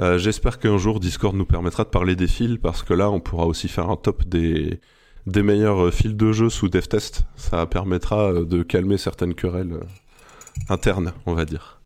Euh, 0.00 0.18
j'espère 0.18 0.58
qu'un 0.58 0.76
jour 0.76 0.98
Discord 0.98 1.36
nous 1.36 1.44
permettra 1.44 1.84
de 1.84 1.88
parler 1.88 2.16
des 2.16 2.26
fils 2.26 2.58
parce 2.60 2.82
que 2.82 2.94
là 2.94 3.10
on 3.10 3.20
pourra 3.20 3.46
aussi 3.46 3.68
faire 3.68 3.90
un 3.90 3.96
top 3.96 4.24
des, 4.24 4.80
des 5.26 5.42
meilleurs 5.42 5.86
euh, 5.86 5.90
fils 5.90 6.14
de 6.14 6.32
jeu 6.32 6.50
sous 6.50 6.68
DevTest. 6.68 7.24
Ça 7.36 7.66
permettra 7.66 8.32
euh, 8.32 8.44
de 8.44 8.62
calmer 8.62 8.98
certaines 8.98 9.34
querelles 9.34 9.78
internes, 10.68 11.12
on 11.26 11.34
va 11.34 11.44
dire. 11.44 11.80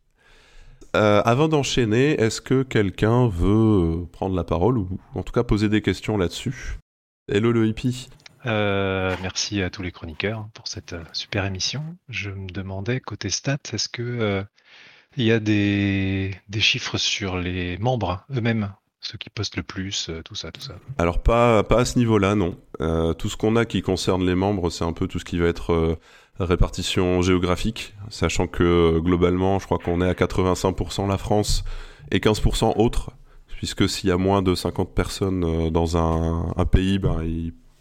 avant 0.94 1.48
d'enchaîner, 1.48 2.20
est-ce 2.20 2.40
que 2.40 2.62
quelqu'un 2.62 3.29
veut 3.29 4.07
prendre 4.11 4.35
la 4.35 4.44
parole 4.44 4.79
ou 4.79 4.88
en 5.14 5.22
tout 5.22 5.33
cas 5.33 5.42
poser 5.42 5.68
des 5.68 5.83
questions 5.83 6.16
là-dessus? 6.16 6.79
Hello 7.29 7.53
le 7.53 7.67
hippie. 7.67 8.09
merci 8.45 9.62
à 9.62 9.71
tous 9.71 9.83
les 9.83 9.93
chroniqueurs 9.93 10.49
pour 10.55 10.69
cette 10.69 10.95
super 11.12 11.45
émission. 11.45 11.85
Je 12.09 12.31
me 12.31 12.49
demandais 12.49 13.01
côté 13.01 13.31
stats, 13.31 13.59
est-ce 13.73 13.88
que 13.88 14.47
il 15.19 15.25
y 15.25 15.33
a 15.33 15.41
des, 15.41 16.33
chiffres 16.61 16.97
sur 16.97 17.38
les 17.38 17.77
membres 17.79 18.25
eux-mêmes, 18.35 18.73
ceux 19.01 19.19
qui 19.19 19.31
postent 19.31 19.57
le 19.57 19.62
plus, 19.62 20.09
euh, 20.09 20.23
tout 20.23 20.35
ça, 20.35 20.53
tout 20.53 20.61
ça? 20.61 20.75
Alors 20.97 21.23
pas, 21.23 21.62
pas 21.64 21.81
à 21.81 21.85
ce 21.85 21.99
niveau-là, 21.99 22.35
non. 22.35 22.57
Euh, 22.81 23.14
tout 23.14 23.29
ce 23.29 23.37
qu'on 23.37 23.57
a 23.57 23.64
qui 23.64 23.83
concerne 23.83 24.25
les 24.25 24.35
membres, 24.35 24.71
c'est 24.71 24.85
un 24.85 24.93
peu 24.93 25.09
tout 25.09 25.19
ce 25.19 25.25
qui 25.25 25.38
va 25.38 25.47
être 25.47 25.73
euh, 25.73 25.99
répartition 26.38 27.21
géographique, 27.23 27.95
sachant 28.11 28.47
que 28.47 28.99
globalement, 29.01 29.59
je 29.59 29.67
crois 29.67 29.79
qu'on 29.79 30.01
est 30.01 30.09
à 30.09 30.14
85% 30.14 31.09
la 31.09 31.19
France 31.19 31.64
et 32.11 32.19
15% 32.19 32.75
autres, 32.77 33.11
puisque 33.59 33.88
s'il 33.88 34.09
y 34.09 34.12
a 34.12 34.16
moins 34.16 34.40
de 34.40 34.55
50 34.55 34.94
personnes 34.94 35.71
dans 35.71 35.97
un, 35.97 36.64
pays, 36.64 37.01
ben, 37.01 37.21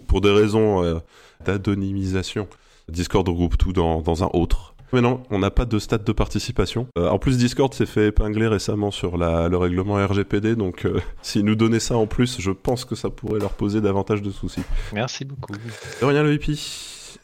pour 0.08 0.22
des 0.22 0.32
raisons 0.32 1.02
d'anonymisation, 1.46 2.48
Discord 2.90 3.30
regroupe 3.30 3.58
tout 3.58 3.74
dans, 3.74 4.02
dans 4.02 4.24
un 4.24 4.30
autre. 4.34 4.74
Mais 4.94 5.02
non, 5.02 5.22
on 5.30 5.40
n'a 5.40 5.52
pas 5.52 5.66
de 5.66 5.80
stade 5.80 6.04
de 6.04 6.12
participation. 6.14 6.88
Euh, 6.98 7.10
en 7.10 7.20
plus, 7.20 7.38
Discord 7.38 7.74
s'est 7.74 7.86
fait 7.86 8.08
épingler 8.08 8.48
récemment 8.48 8.92
sur 8.92 9.18
le 9.18 9.56
règlement 9.56 9.96
RGPD, 9.96 10.56
donc 10.56 10.86
euh, 10.86 11.00
s'ils 11.22 11.44
nous 11.44 11.56
donnaient 11.56 11.80
ça 11.80 11.98
en 11.98 12.08
plus, 12.08 12.40
je 12.40 12.52
pense 12.52 12.86
que 12.86 12.96
ça 12.96 13.10
pourrait 13.10 13.40
leur 13.40 13.54
poser 13.54 13.82
davantage 13.82 14.22
de 14.22 14.32
soucis. 14.32 14.64
Merci 14.94 15.26
beaucoup. 15.26 15.54
De 15.54 16.06
rien, 16.06 16.24
le 16.24 16.34
hippie. 16.34 17.18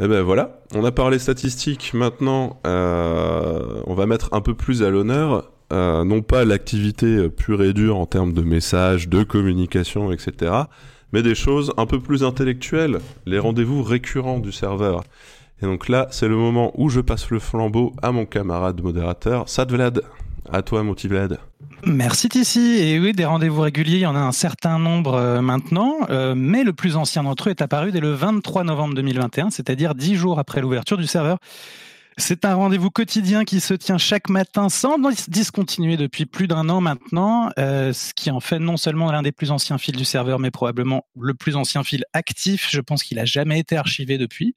Eh 0.00 0.08
ben 0.08 0.22
voilà, 0.22 0.60
on 0.74 0.84
a 0.84 0.90
parlé 0.90 1.20
statistiques. 1.20 1.94
Maintenant, 1.94 2.58
euh, 2.66 3.80
on 3.86 3.94
va 3.94 4.06
mettre 4.06 4.30
un 4.32 4.40
peu 4.40 4.54
plus 4.54 4.82
à 4.82 4.90
l'honneur, 4.90 5.52
non 5.74 6.22
pas 6.22 6.44
l'activité 6.44 7.28
pure 7.28 7.62
et 7.62 7.72
dure 7.72 7.98
en 7.98 8.06
termes 8.06 8.32
de 8.32 8.42
messages, 8.42 9.08
de 9.08 9.22
communication, 9.22 10.12
etc., 10.12 10.52
mais 11.12 11.22
des 11.22 11.34
choses 11.34 11.72
un 11.76 11.86
peu 11.86 12.00
plus 12.00 12.24
intellectuelles, 12.24 12.98
les 13.26 13.38
rendez-vous 13.38 13.82
récurrents 13.82 14.40
du 14.40 14.50
serveur. 14.50 15.04
Et 15.62 15.66
donc 15.66 15.88
là, 15.88 16.08
c'est 16.10 16.28
le 16.28 16.36
moment 16.36 16.72
où 16.74 16.88
je 16.88 17.00
passe 17.00 17.30
le 17.30 17.38
flambeau 17.38 17.92
à 18.02 18.10
mon 18.10 18.26
camarade 18.26 18.82
modérateur, 18.82 19.48
Sadvlad. 19.48 20.02
À 20.52 20.62
toi, 20.62 20.82
mon 20.82 20.92
Vlad. 20.92 21.38
Merci 21.86 22.28
Tissi. 22.28 22.76
Et 22.78 23.00
oui, 23.00 23.12
des 23.12 23.24
rendez-vous 23.24 23.62
réguliers, 23.62 23.96
il 23.96 24.00
y 24.00 24.06
en 24.06 24.14
a 24.14 24.20
un 24.20 24.32
certain 24.32 24.78
nombre 24.78 25.14
euh, 25.14 25.40
maintenant, 25.40 26.00
euh, 26.10 26.34
mais 26.36 26.64
le 26.64 26.72
plus 26.74 26.96
ancien 26.96 27.22
d'entre 27.22 27.48
eux 27.48 27.50
est 27.50 27.62
apparu 27.62 27.92
dès 27.92 28.00
le 28.00 28.12
23 28.12 28.64
novembre 28.64 28.94
2021, 28.94 29.50
c'est-à-dire 29.50 29.94
dix 29.94 30.16
jours 30.16 30.38
après 30.38 30.60
l'ouverture 30.60 30.98
du 30.98 31.06
serveur. 31.06 31.38
C'est 32.16 32.44
un 32.44 32.54
rendez-vous 32.54 32.90
quotidien 32.90 33.44
qui 33.44 33.60
se 33.60 33.74
tient 33.74 33.98
chaque 33.98 34.28
matin 34.28 34.68
sans 34.68 34.98
discontinuer 35.28 35.96
depuis 35.96 36.26
plus 36.26 36.46
d'un 36.46 36.68
an 36.68 36.80
maintenant, 36.80 37.50
euh, 37.58 37.92
ce 37.92 38.14
qui 38.14 38.30
en 38.30 38.38
fait 38.38 38.60
non 38.60 38.76
seulement 38.76 39.10
l'un 39.10 39.22
des 39.22 39.32
plus 39.32 39.50
anciens 39.50 39.78
fils 39.78 39.96
du 39.96 40.04
serveur, 40.04 40.38
mais 40.38 40.52
probablement 40.52 41.06
le 41.18 41.34
plus 41.34 41.56
ancien 41.56 41.82
fil 41.82 42.04
actif. 42.12 42.68
Je 42.70 42.80
pense 42.80 43.02
qu'il 43.02 43.18
a 43.18 43.24
jamais 43.24 43.58
été 43.58 43.76
archivé 43.76 44.16
depuis. 44.16 44.54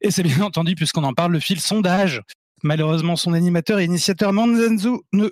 Et 0.00 0.10
c'est 0.10 0.22
bien 0.22 0.40
entendu, 0.40 0.74
puisqu'on 0.74 1.04
en 1.04 1.12
parle, 1.12 1.32
le 1.32 1.40
fil 1.40 1.60
sondage. 1.60 2.22
Malheureusement, 2.62 3.16
son 3.16 3.34
animateur 3.34 3.78
et 3.78 3.84
initiateur 3.84 4.32
Manzazu 4.32 5.00
ne, 5.12 5.28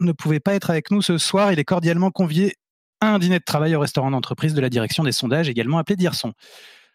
ne 0.00 0.12
pouvait 0.12 0.40
pas 0.40 0.54
être 0.54 0.70
avec 0.70 0.90
nous 0.90 1.00
ce 1.00 1.16
soir. 1.16 1.52
Il 1.52 1.58
est 1.58 1.64
cordialement 1.64 2.10
convié 2.10 2.56
à 3.00 3.14
un 3.14 3.18
dîner 3.18 3.38
de 3.38 3.44
travail 3.44 3.74
au 3.74 3.80
restaurant 3.80 4.10
d'entreprise 4.10 4.54
de 4.54 4.60
la 4.60 4.68
direction 4.68 5.02
des 5.02 5.12
sondages, 5.12 5.48
également 5.48 5.78
appelé 5.78 5.96
Dirson. 5.96 6.32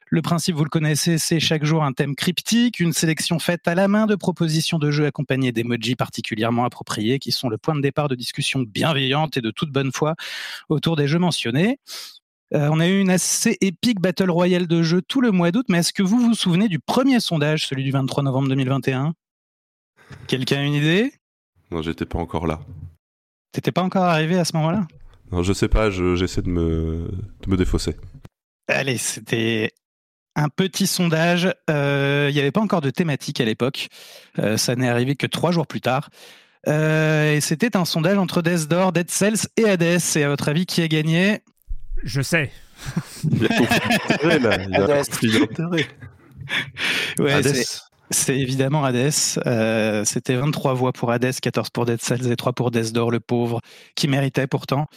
Le 0.09 0.21
principe, 0.21 0.55
vous 0.55 0.63
le 0.63 0.69
connaissez, 0.69 1.17
c'est 1.17 1.41
chaque 1.41 1.65
jour 1.65 1.83
un 1.83 1.91
thème 1.91 2.15
cryptique, 2.15 2.79
une 2.79 2.93
sélection 2.93 3.39
faite 3.39 3.67
à 3.67 3.75
la 3.75 3.89
main 3.89 4.05
de 4.05 4.15
propositions 4.15 4.79
de 4.79 4.89
jeux 4.89 5.05
accompagnées 5.05 5.51
d'emojis 5.51 5.95
particulièrement 5.95 6.63
appropriés 6.63 7.19
qui 7.19 7.33
sont 7.33 7.49
le 7.49 7.57
point 7.57 7.75
de 7.75 7.81
départ 7.81 8.07
de 8.07 8.15
discussions 8.15 8.61
bienveillantes 8.61 9.35
et 9.35 9.41
de 9.41 9.51
toute 9.51 9.69
bonne 9.69 9.91
foi 9.91 10.15
autour 10.69 10.95
des 10.95 11.07
jeux 11.07 11.19
mentionnés. 11.19 11.79
Euh, 12.53 12.69
on 12.71 12.79
a 12.79 12.87
eu 12.87 13.01
une 13.01 13.09
assez 13.09 13.57
épique 13.59 13.99
Battle 13.99 14.31
Royale 14.31 14.67
de 14.67 14.81
jeu 14.81 15.01
tout 15.01 15.19
le 15.19 15.31
mois 15.31 15.51
d'août, 15.51 15.65
mais 15.67 15.79
est-ce 15.79 15.91
que 15.91 16.03
vous 16.03 16.19
vous 16.19 16.33
souvenez 16.33 16.69
du 16.69 16.79
premier 16.79 17.19
sondage, 17.19 17.67
celui 17.67 17.83
du 17.83 17.91
23 17.91 18.23
novembre 18.23 18.47
2021 18.47 19.13
Quelqu'un 20.27 20.59
a 20.59 20.63
une 20.63 20.73
idée? 20.73 21.11
Non, 21.69 21.81
j'étais 21.81 22.05
pas 22.05 22.19
encore 22.19 22.47
là. 22.47 22.61
T'étais 23.51 23.73
pas 23.73 23.83
encore 23.83 24.03
arrivé 24.03 24.37
à 24.37 24.45
ce 24.45 24.55
moment-là? 24.55 24.87
Non, 25.33 25.43
je 25.43 25.51
sais 25.51 25.67
pas, 25.67 25.89
j'essaie 25.89 26.41
de, 26.41 26.49
me, 26.49 27.11
de 27.41 27.49
me 27.49 27.57
défausser. 27.57 27.97
Allez, 28.69 28.97
c'était 28.97 29.73
un 30.37 30.49
petit 30.49 30.87
sondage. 30.87 31.53
Euh, 31.69 32.27
il 32.29 32.33
n'y 32.33 32.39
avait 32.39 32.51
pas 32.51 32.61
encore 32.61 32.81
de 32.81 32.89
thématique 32.89 33.41
à 33.41 33.45
l'époque. 33.45 33.89
Euh, 34.39 34.55
ça 34.55 34.75
n'est 34.75 34.87
arrivé 34.87 35.15
que 35.15 35.27
trois 35.27 35.51
jours 35.51 35.67
plus 35.67 35.81
tard. 35.81 36.09
et 36.65 37.39
c'était 37.41 37.75
un 37.75 37.85
sondage 37.85 38.17
entre 38.17 38.41
Death 38.41 38.67
Door, 38.67 38.93
Dead 38.93 39.09
Cells 39.09 39.47
et 39.57 39.65
Hades. 39.65 39.99
Et 40.15 40.23
à 40.23 40.29
votre 40.29 40.47
avis, 40.47 40.65
qui 40.65 40.81
a 40.81 40.87
gagné? 40.87 41.41
Je 42.03 42.21
sais. 42.21 42.51
Il 43.31 43.43
y 43.43 43.45
a 43.45 44.87
conflit 45.03 45.31
d'intérêt. 45.31 45.87
Ouais, 47.19 47.41
c'est 48.09 48.37
évidemment 48.37 48.85
Hades. 48.85 49.11
Euh, 49.45 50.05
c'était 50.05 50.35
23 50.35 50.73
voix 50.73 50.93
pour 50.93 51.11
Hades, 51.11 51.39
14 51.39 51.69
pour 51.71 51.85
Dead 51.85 52.01
Cells 52.01 52.31
et 52.31 52.35
3 52.35 52.53
pour 52.53 52.71
Death 52.71 52.93
Door, 52.93 53.11
le 53.11 53.19
pauvre, 53.19 53.61
qui 53.95 54.07
méritait 54.07 54.47
pourtant. 54.47 54.87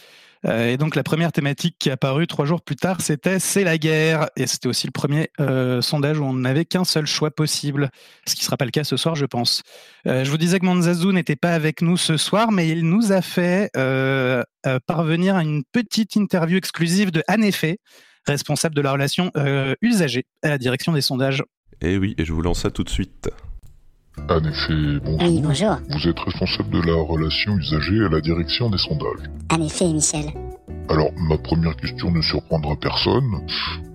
Euh, 0.45 0.69
et 0.69 0.77
donc 0.77 0.95
la 0.95 1.03
première 1.03 1.31
thématique 1.31 1.75
qui 1.77 1.89
est 1.89 1.91
apparue 1.91 2.27
trois 2.27 2.45
jours 2.45 2.61
plus 2.61 2.75
tard, 2.75 3.01
c'était 3.01 3.39
c'est 3.39 3.63
la 3.63 3.77
guerre. 3.77 4.29
Et 4.35 4.47
c'était 4.47 4.67
aussi 4.67 4.87
le 4.87 4.91
premier 4.91 5.29
euh, 5.39 5.81
sondage 5.81 6.19
où 6.19 6.23
on 6.23 6.33
n'avait 6.33 6.65
qu'un 6.65 6.83
seul 6.83 7.05
choix 7.05 7.31
possible, 7.31 7.89
ce 8.25 8.35
qui 8.35 8.41
ne 8.41 8.45
sera 8.45 8.57
pas 8.57 8.65
le 8.65 8.71
cas 8.71 8.83
ce 8.83 8.97
soir, 8.97 9.15
je 9.15 9.25
pense. 9.25 9.63
Euh, 10.07 10.23
je 10.23 10.31
vous 10.31 10.37
disais 10.37 10.59
que 10.59 10.65
Manzazou 10.65 11.11
n'était 11.11 11.35
pas 11.35 11.53
avec 11.53 11.81
nous 11.81 11.97
ce 11.97 12.17
soir, 12.17 12.51
mais 12.51 12.69
il 12.69 12.87
nous 12.87 13.11
a 13.11 13.21
fait 13.21 13.71
parvenir 14.87 15.35
à 15.35 15.43
une 15.43 15.63
petite 15.71 16.15
interview 16.15 16.57
exclusive 16.57 17.11
de 17.11 17.23
Anne 17.27 17.43
Effet, 17.43 17.79
responsable 18.25 18.75
de 18.75 18.81
la 18.81 18.91
relation 18.91 19.31
usager 19.81 20.25
à 20.43 20.49
la 20.49 20.57
direction 20.57 20.93
des 20.93 21.01
sondages. 21.01 21.43
Eh 21.81 21.97
oui, 21.97 22.13
et 22.17 22.25
je 22.25 22.33
vous 22.33 22.41
lance 22.41 22.61
ça 22.61 22.71
tout 22.71 22.83
de 22.83 22.89
suite. 22.89 23.29
En 24.29 24.43
effet, 24.43 24.99
bonjour. 25.03 25.21
Oui, 25.21 25.41
bonjour. 25.41 25.75
Vous 25.89 26.07
êtes 26.07 26.19
responsable 26.19 26.69
de 26.69 26.81
la 26.81 27.01
relation 27.01 27.57
usagée 27.57 28.05
à 28.05 28.09
la 28.09 28.21
direction 28.21 28.69
des 28.69 28.77
sondages. 28.77 29.29
En 29.51 29.61
effet, 29.61 29.85
Michel. 29.85 30.25
Alors, 30.89 31.11
ma 31.15 31.37
première 31.37 31.75
question 31.77 32.11
ne 32.11 32.21
surprendra 32.21 32.75
personne. 32.75 33.45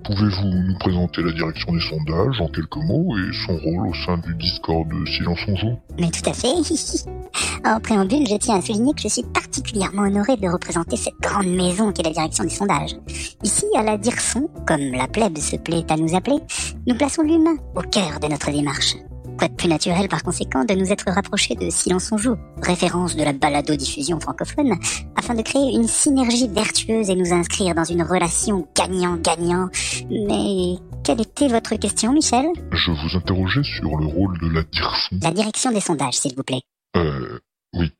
Pouvez-vous 0.04 0.48
nous 0.48 0.78
présenter 0.78 1.22
la 1.22 1.32
direction 1.32 1.72
des 1.72 1.80
sondages 1.80 2.40
en 2.40 2.48
quelques 2.48 2.76
mots 2.76 3.14
et 3.18 3.32
son 3.46 3.56
rôle 3.58 3.88
au 3.88 3.94
sein 4.06 4.16
du 4.18 4.34
Discord 4.36 4.88
de 4.88 5.04
Silence 5.06 5.40
on 5.48 5.56
Joue? 5.56 5.78
Mais 5.98 6.10
tout 6.10 6.30
à 6.30 6.32
fait. 6.32 6.48
en 7.64 7.80
préambule, 7.80 8.26
je 8.26 8.36
tiens 8.36 8.56
à 8.56 8.62
souligner 8.62 8.94
que 8.94 9.02
je 9.02 9.08
suis 9.08 9.24
particulièrement 9.24 10.02
honoré 10.02 10.36
de 10.36 10.48
représenter 10.48 10.96
cette 10.96 11.18
grande 11.20 11.48
maison 11.48 11.92
qu'est 11.92 12.04
la 12.04 12.12
direction 12.12 12.44
des 12.44 12.50
sondages. 12.50 12.96
Ici, 13.42 13.66
à 13.76 13.82
la 13.82 13.98
Dirson, 13.98 14.48
comme 14.66 14.92
la 14.92 15.08
plèbe 15.08 15.36
se 15.38 15.56
plaît 15.56 15.84
à 15.90 15.96
nous 15.96 16.14
appeler, 16.14 16.38
nous 16.86 16.96
plaçons 16.96 17.22
l'humain 17.22 17.56
au 17.74 17.82
cœur 17.82 18.18
de 18.20 18.28
notre 18.28 18.50
démarche. 18.50 18.96
Quoi 19.38 19.48
de 19.48 19.54
plus 19.54 19.68
naturel 19.68 20.08
par 20.08 20.22
conséquent 20.22 20.64
de 20.64 20.72
nous 20.74 20.90
être 20.90 21.10
rapprochés 21.10 21.54
de 21.54 21.68
Silence 21.68 22.10
on 22.10 22.16
joue, 22.16 22.36
référence 22.62 23.16
de 23.16 23.22
la 23.22 23.34
balado-diffusion 23.34 24.18
francophone, 24.18 24.78
afin 25.14 25.34
de 25.34 25.42
créer 25.42 25.74
une 25.74 25.86
synergie 25.86 26.48
vertueuse 26.48 27.10
et 27.10 27.14
nous 27.14 27.34
inscrire 27.34 27.74
dans 27.74 27.84
une 27.84 28.02
relation 28.02 28.66
gagnant-gagnant. 28.74 29.68
Mais 30.10 30.76
quelle 31.04 31.20
était 31.20 31.48
votre 31.48 31.76
question, 31.76 32.12
Michel? 32.12 32.46
Je 32.72 32.90
vous 32.90 33.16
interrogeais 33.16 33.62
sur 33.62 33.96
le 33.98 34.06
rôle 34.06 34.38
de 34.40 34.48
la 34.48 34.62
direction. 34.62 35.18
La 35.22 35.32
direction 35.32 35.70
des 35.70 35.80
sondages, 35.80 36.14
s'il 36.14 36.34
vous 36.34 36.42
plaît. 36.42 36.62
Euh, 36.96 37.38
oui. 37.74 37.92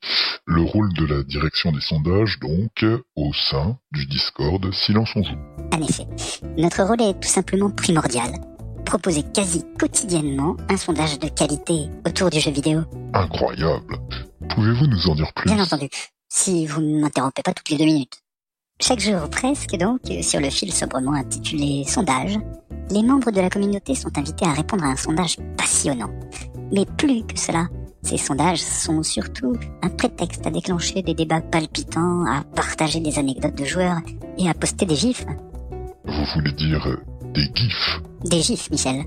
Le 0.46 0.62
rôle 0.62 0.92
de 0.94 1.04
la 1.04 1.22
direction 1.22 1.70
des 1.70 1.82
sondages, 1.82 2.38
donc, 2.40 2.86
au 3.14 3.32
sein 3.34 3.76
du 3.92 4.06
Discord 4.06 4.72
Silence 4.72 5.10
on 5.16 5.22
joue. 5.22 5.36
En 5.74 5.82
effet. 5.82 6.06
Notre 6.56 6.82
rôle 6.84 7.02
est 7.02 7.20
tout 7.20 7.28
simplement 7.28 7.70
primordial 7.70 8.32
proposer 8.86 9.22
quasi 9.34 9.64
quotidiennement 9.78 10.56
un 10.70 10.76
sondage 10.78 11.18
de 11.18 11.28
qualité 11.28 11.90
autour 12.06 12.30
du 12.30 12.40
jeu 12.40 12.52
vidéo. 12.52 12.80
Incroyable. 13.12 13.98
Pouvez-vous 14.48 14.86
nous 14.86 15.08
en 15.10 15.14
dire 15.16 15.32
plus? 15.34 15.52
Bien 15.52 15.62
entendu, 15.62 15.88
si 16.28 16.66
vous 16.66 16.80
ne 16.80 17.00
m'interrompez 17.00 17.42
pas 17.42 17.52
toutes 17.52 17.68
les 17.68 17.76
deux 17.76 17.84
minutes. 17.84 18.22
Chaque 18.80 19.00
jour 19.00 19.28
presque 19.28 19.76
donc, 19.76 20.00
sur 20.22 20.40
le 20.40 20.50
fil 20.50 20.72
sobrement 20.72 21.14
intitulé 21.14 21.84
Sondage, 21.84 22.38
les 22.90 23.02
membres 23.02 23.30
de 23.30 23.40
la 23.40 23.50
communauté 23.50 23.94
sont 23.94 24.16
invités 24.16 24.46
à 24.46 24.52
répondre 24.52 24.84
à 24.84 24.88
un 24.88 24.96
sondage 24.96 25.36
passionnant. 25.56 26.10
Mais 26.72 26.84
plus 26.96 27.24
que 27.24 27.38
cela, 27.38 27.68
ces 28.02 28.18
sondages 28.18 28.62
sont 28.62 29.02
surtout 29.02 29.54
un 29.82 29.88
prétexte 29.88 30.46
à 30.46 30.50
déclencher 30.50 31.02
des 31.02 31.14
débats 31.14 31.40
palpitants, 31.40 32.24
à 32.26 32.44
partager 32.54 33.00
des 33.00 33.18
anecdotes 33.18 33.56
de 33.56 33.64
joueurs 33.64 33.98
et 34.38 34.48
à 34.48 34.54
poster 34.54 34.86
des 34.86 34.94
gifs. 34.94 35.26
Vous 36.04 36.24
voulez 36.34 36.52
dire 36.52 36.86
des 37.36 37.50
gifs 37.54 38.00
Des 38.24 38.40
gifs, 38.40 38.70
Michel. 38.70 39.04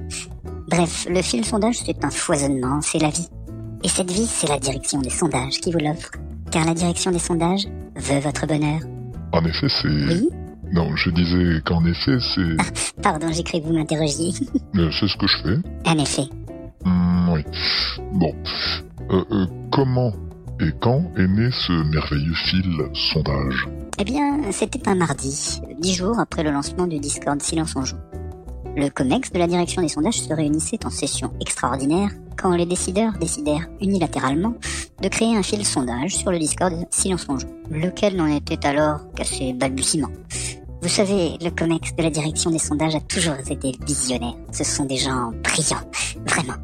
Bref, 0.70 1.08
le 1.10 1.22
fil 1.22 1.44
sondage, 1.44 1.78
c'est 1.86 2.04
un 2.06 2.12
foisonnement, 2.12 2.80
c'est 2.82 3.00
la 3.00 3.10
vie. 3.10 3.28
Et 3.84 3.90
cette 3.90 4.12
vie, 4.12 4.28
c'est 4.28 4.48
la 4.48 4.60
direction 4.60 5.00
des 5.02 5.10
sondages 5.10 5.60
qui 5.60 5.72
vous 5.72 5.80
l'offre. 5.80 6.12
Car 6.52 6.66
la 6.66 6.74
direction 6.74 7.12
des 7.12 7.20
sondages 7.20 7.66
veut 7.96 8.20
votre 8.20 8.46
bonheur. 8.46 8.82
En 9.32 9.44
effet, 9.46 9.68
c'est... 9.70 9.88
Oui 9.88 10.30
Non, 10.72 10.96
je 10.96 11.10
disais 11.10 11.62
qu'en 11.66 11.84
effet, 11.86 12.18
c'est... 12.20 13.02
Pardon, 13.02 13.28
j'ai 13.32 13.44
cru 13.44 13.60
que 13.62 13.66
vous 13.66 13.74
m'interrogiez. 13.74 14.32
C'est 14.74 15.08
ce 15.08 15.18
que 15.18 15.28
je 15.28 15.38
fais. 15.38 15.90
En 15.90 15.98
effet. 15.98 16.28
Hmm, 16.86 17.30
oui. 17.30 17.44
Bon. 18.14 18.34
Euh, 19.12 19.24
euh, 19.32 19.46
comment 19.72 20.14
et 20.62 20.72
quand 20.82 21.04
est 21.18 21.28
né 21.28 21.50
ce 21.52 21.72
merveilleux 21.90 22.34
fil 22.34 22.90
sondage? 23.12 23.68
Eh 23.98 24.04
bien, 24.04 24.52
c'était 24.52 24.88
un 24.88 24.96
mardi, 24.96 25.62
dix 25.80 25.94
jours 25.94 26.20
après 26.20 26.44
le 26.44 26.52
lancement 26.52 26.88
du 26.88 27.00
Discord 27.00 27.42
Silence 27.42 27.76
en 27.76 27.86
Joue. 27.86 27.98
Le 28.76 28.90
COMEX 28.90 29.32
de 29.32 29.40
la 29.40 29.48
direction 29.48 29.82
des 29.82 29.90
sondages 29.90 30.22
se 30.22 30.34
réunissait 30.34 30.86
en 30.86 30.90
session 30.90 31.32
extraordinaire 31.42 32.12
quand 32.38 32.56
les 32.56 32.66
décideurs 32.66 33.14
décidèrent 33.20 33.68
unilatéralement 33.82 34.54
de 35.02 35.08
créer 35.10 35.36
un 35.36 35.44
fil 35.44 35.66
sondage 35.66 36.16
sur 36.16 36.32
le 36.32 36.40
Discord 36.40 36.74
Silence 36.92 37.26
en 37.28 37.38
Joue, 37.38 37.48
lequel 37.72 38.16
n'en 38.16 38.28
était 38.28 38.66
alors 38.66 39.12
qu'à 39.14 39.26
ses 39.26 39.54
balbutiements. 39.54 40.12
Vous 40.82 40.88
savez, 40.88 41.38
le 41.42 41.50
COMEX 41.50 41.96
de 41.96 42.04
la 42.04 42.10
direction 42.10 42.52
des 42.52 42.60
sondages 42.60 42.96
a 42.96 43.02
toujours 43.02 43.36
été 43.50 43.74
visionnaire. 43.86 44.36
Ce 44.54 44.64
sont 44.64 44.86
des 44.86 44.98
gens 44.98 45.32
brillants, 45.44 45.84
vraiment. 46.26 46.56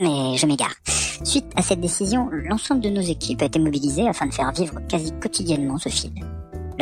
Mais 0.00 0.36
je 0.36 0.46
m'égare. 0.46 0.74
Suite 1.24 1.46
à 1.56 1.62
cette 1.62 1.80
décision, 1.80 2.28
l'ensemble 2.30 2.82
de 2.82 2.90
nos 2.90 3.00
équipes 3.00 3.42
a 3.42 3.46
été 3.46 3.58
mobilisé 3.58 4.06
afin 4.06 4.26
de 4.26 4.34
faire 4.34 4.52
vivre 4.52 4.80
quasi 4.88 5.12
quotidiennement 5.20 5.78
ce 5.78 5.88
fil. 5.88 6.12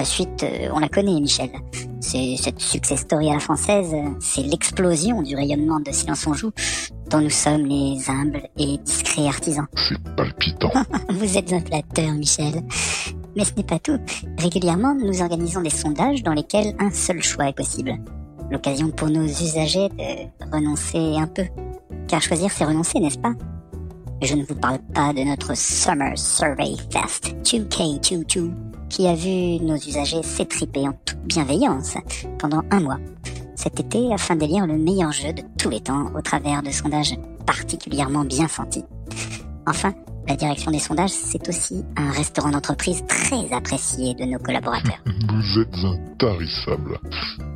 La 0.00 0.06
suite, 0.06 0.44
euh, 0.44 0.70
on 0.72 0.78
la 0.78 0.88
connaît, 0.88 1.20
Michel. 1.20 1.50
C'est 2.00 2.34
cette 2.38 2.58
success 2.58 3.00
story 3.00 3.28
à 3.28 3.34
la 3.34 3.38
française, 3.38 3.94
c'est 4.18 4.40
l'explosion 4.40 5.20
du 5.20 5.36
rayonnement 5.36 5.78
de 5.78 5.92
Silence 5.92 6.26
on 6.26 6.32
Joue, 6.32 6.52
dont 7.10 7.20
nous 7.20 7.28
sommes 7.28 7.66
les 7.66 7.98
humbles 8.08 8.48
et 8.56 8.78
discrets 8.78 9.26
artisans. 9.26 9.66
C'est 9.76 10.02
palpitant. 10.16 10.72
Vous 11.10 11.36
êtes 11.36 11.52
un 11.52 11.60
flatteur, 11.60 12.14
Michel. 12.14 12.62
Mais 13.36 13.44
ce 13.44 13.52
n'est 13.54 13.62
pas 13.62 13.78
tout. 13.78 13.98
Régulièrement, 14.38 14.94
nous 14.94 15.20
organisons 15.20 15.60
des 15.60 15.68
sondages 15.68 16.22
dans 16.22 16.32
lesquels 16.32 16.74
un 16.78 16.90
seul 16.90 17.22
choix 17.22 17.50
est 17.50 17.56
possible. 17.56 17.92
L'occasion 18.50 18.88
pour 18.88 19.10
nos 19.10 19.26
usagers 19.26 19.90
de 19.90 20.50
renoncer 20.50 21.18
un 21.18 21.26
peu. 21.26 21.44
Car 22.08 22.22
choisir, 22.22 22.50
c'est 22.50 22.64
renoncer, 22.64 23.00
n'est-ce 23.00 23.18
pas? 23.18 23.34
Je 24.22 24.34
ne 24.34 24.44
vous 24.44 24.54
parle 24.54 24.78
pas 24.94 25.12
de 25.12 25.20
notre 25.24 25.54
Summer 25.54 26.16
Survey 26.16 26.74
Fest 26.90 27.34
2K22 27.44 28.69
qui 28.90 29.06
a 29.06 29.14
vu 29.14 29.64
nos 29.64 29.76
usagers 29.76 30.22
s'étriper 30.22 30.86
en 30.86 30.92
toute 31.04 31.20
bienveillance 31.24 31.96
pendant 32.38 32.62
un 32.70 32.80
mois 32.80 32.98
cet 33.54 33.78
été 33.78 34.12
afin 34.12 34.36
d'élire 34.36 34.66
le 34.66 34.78
meilleur 34.78 35.12
jeu 35.12 35.32
de 35.32 35.42
tous 35.58 35.68
les 35.68 35.80
temps 35.80 36.10
au 36.14 36.22
travers 36.22 36.62
de 36.62 36.70
sondages 36.70 37.14
particulièrement 37.46 38.24
bien 38.24 38.48
sentis. 38.48 38.84
Enfin, 39.66 39.92
la 40.26 40.34
direction 40.34 40.70
des 40.70 40.78
sondages, 40.78 41.10
c'est 41.10 41.46
aussi 41.48 41.84
un 41.96 42.10
restaurant 42.10 42.50
d'entreprise 42.50 43.04
très 43.06 43.52
apprécié 43.52 44.14
de 44.14 44.24
nos 44.24 44.38
collaborateurs. 44.38 45.02
Vous 45.06 45.60
êtes 45.60 45.74
intarissable. 45.84 46.98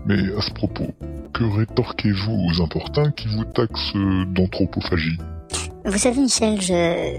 Mais 0.06 0.34
à 0.36 0.42
ce 0.42 0.50
propos, 0.50 0.88
que 1.32 1.44
rétorquez-vous 1.44 2.32
aux 2.32 2.62
importuns 2.62 3.10
qui 3.12 3.28
vous 3.28 3.44
taxent 3.44 3.94
d'anthropophagie? 4.34 5.18
Vous 5.86 5.98
savez, 5.98 6.20
Michel, 6.20 6.60
je... 6.60 7.18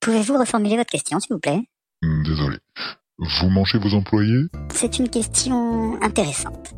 Pouvez-vous 0.00 0.38
reformuler 0.38 0.76
votre 0.76 0.90
question, 0.90 1.20
s'il 1.20 1.34
vous 1.34 1.40
plaît? 1.40 1.60
Hmm, 2.02 2.22
Désolé. 2.24 2.56
Vous 3.24 3.48
mangez 3.50 3.78
vos 3.78 3.94
employés? 3.94 4.46
C'est 4.74 4.98
une 4.98 5.08
question 5.08 5.94
intéressante. 6.02 6.74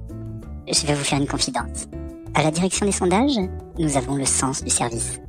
Je 0.70 0.86
vais 0.86 0.94
vous 0.94 1.02
faire 1.02 1.18
une 1.18 1.26
confidence. 1.26 1.86
À 2.34 2.42
la 2.42 2.50
direction 2.50 2.84
des 2.84 2.92
sondages, 2.92 3.38
nous 3.78 3.96
avons 3.96 4.16
le 4.16 4.26
sens 4.26 4.62
du 4.62 4.68
service. 4.68 5.20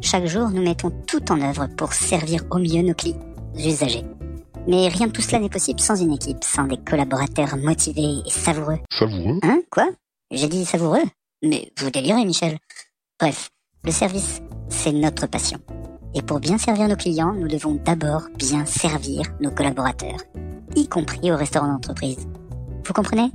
Chaque 0.00 0.24
jour, 0.24 0.48
nous 0.48 0.62
mettons 0.62 0.90
tout 1.06 1.30
en 1.30 1.42
œuvre 1.42 1.66
pour 1.76 1.92
servir 1.92 2.44
au 2.50 2.58
mieux 2.58 2.80
nos 2.80 2.94
clients, 2.94 3.20
usagers. 3.54 4.06
Mais 4.66 4.88
rien 4.88 5.08
de 5.08 5.12
tout 5.12 5.20
cela 5.20 5.40
n'est 5.40 5.50
possible 5.50 5.80
sans 5.80 5.96
une 5.96 6.14
équipe, 6.14 6.42
sans 6.42 6.64
des 6.64 6.78
collaborateurs 6.78 7.58
motivés 7.58 8.22
et 8.26 8.30
savoureux. 8.30 8.78
Savoureux? 8.90 9.40
Hein? 9.42 9.60
Quoi? 9.70 9.90
J'ai 10.30 10.48
dit 10.48 10.64
savoureux? 10.64 11.04
Mais 11.42 11.70
vous 11.78 11.90
délirez, 11.90 12.24
Michel. 12.24 12.56
Bref, 13.20 13.50
le 13.84 13.92
service, 13.92 14.40
c'est 14.70 14.92
notre 14.92 15.26
passion. 15.26 15.58
Et 16.14 16.22
pour 16.22 16.40
bien 16.40 16.58
servir 16.58 16.88
nos 16.88 16.96
clients, 16.96 17.32
nous 17.32 17.48
devons 17.48 17.78
d'abord 17.84 18.22
bien 18.38 18.64
servir 18.66 19.22
nos 19.40 19.50
collaborateurs, 19.50 20.18
y 20.76 20.86
compris 20.88 21.32
au 21.32 21.36
restaurant 21.36 21.68
d'entreprise. 21.68 22.26
Vous 22.86 22.92
comprenez? 22.92 23.30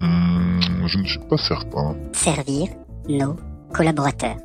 Hmm, 0.00 0.60
Je 0.86 0.98
ne 0.98 1.04
suis 1.04 1.18
pas 1.28 1.36
certain. 1.36 1.94
Servir 2.12 2.68
nos 3.08 3.36
collaborateurs. 3.72 4.36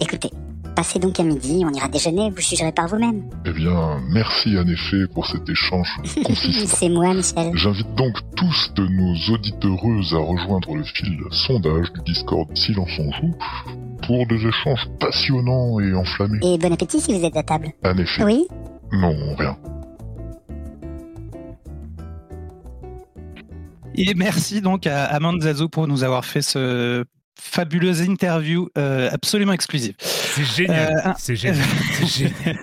Écoutez, 0.00 0.30
passez 0.74 0.98
donc 0.98 1.18
à 1.20 1.22
midi, 1.22 1.64
on 1.64 1.72
ira 1.72 1.88
déjeuner, 1.88 2.30
vous 2.30 2.40
jugerez 2.40 2.72
par 2.72 2.88
vous-même. 2.88 3.22
Eh 3.46 3.52
bien, 3.52 4.00
merci 4.10 4.56
en 4.58 4.66
effet 4.66 5.06
pour 5.12 5.26
cet 5.26 5.48
échange 5.48 5.88
consistant. 6.24 6.76
c'est 6.76 6.88
moi, 6.88 7.14
Michel. 7.14 7.52
J'invite 7.54 7.94
donc 7.94 8.16
tous 8.36 8.72
de 8.74 8.86
nos 8.86 9.34
auditoreuses 9.34 10.14
à 10.14 10.18
rejoindre 10.18 10.74
le 10.74 10.84
fil 10.84 11.18
sondage 11.30 11.92
du 11.92 12.00
Discord 12.12 12.48
Silence 12.56 12.90
on 12.98 13.10
joue 13.12 13.34
pour 14.06 14.26
des 14.26 14.46
échanges 14.46 14.88
passionnants 14.98 15.78
et 15.80 15.94
enflammés. 15.94 16.38
Et 16.42 16.58
bon 16.58 16.72
appétit 16.72 17.00
si 17.00 17.16
vous 17.16 17.24
êtes 17.24 17.36
à 17.36 17.42
table. 17.42 17.68
En 17.84 17.96
effet. 17.98 18.24
Oui 18.24 18.46
Non, 18.92 19.14
rien. 19.36 19.56
Et 23.94 24.14
merci 24.14 24.60
donc 24.62 24.86
à 24.86 25.04
Amand 25.04 25.38
Zazo 25.40 25.68
pour 25.68 25.86
nous 25.86 26.02
avoir 26.02 26.24
fait 26.24 26.42
ce 26.42 27.04
fabuleuse 27.42 28.00
interview 28.00 28.68
euh, 28.78 29.10
absolument 29.12 29.52
exclusive. 29.52 29.94
C'est 29.98 30.44
génial. 30.44 30.92
Euh, 30.96 31.08
un- 31.10 31.14
C'est 31.18 31.36
génial. 31.36 31.64
C'est 31.98 32.06
génial. 32.06 32.58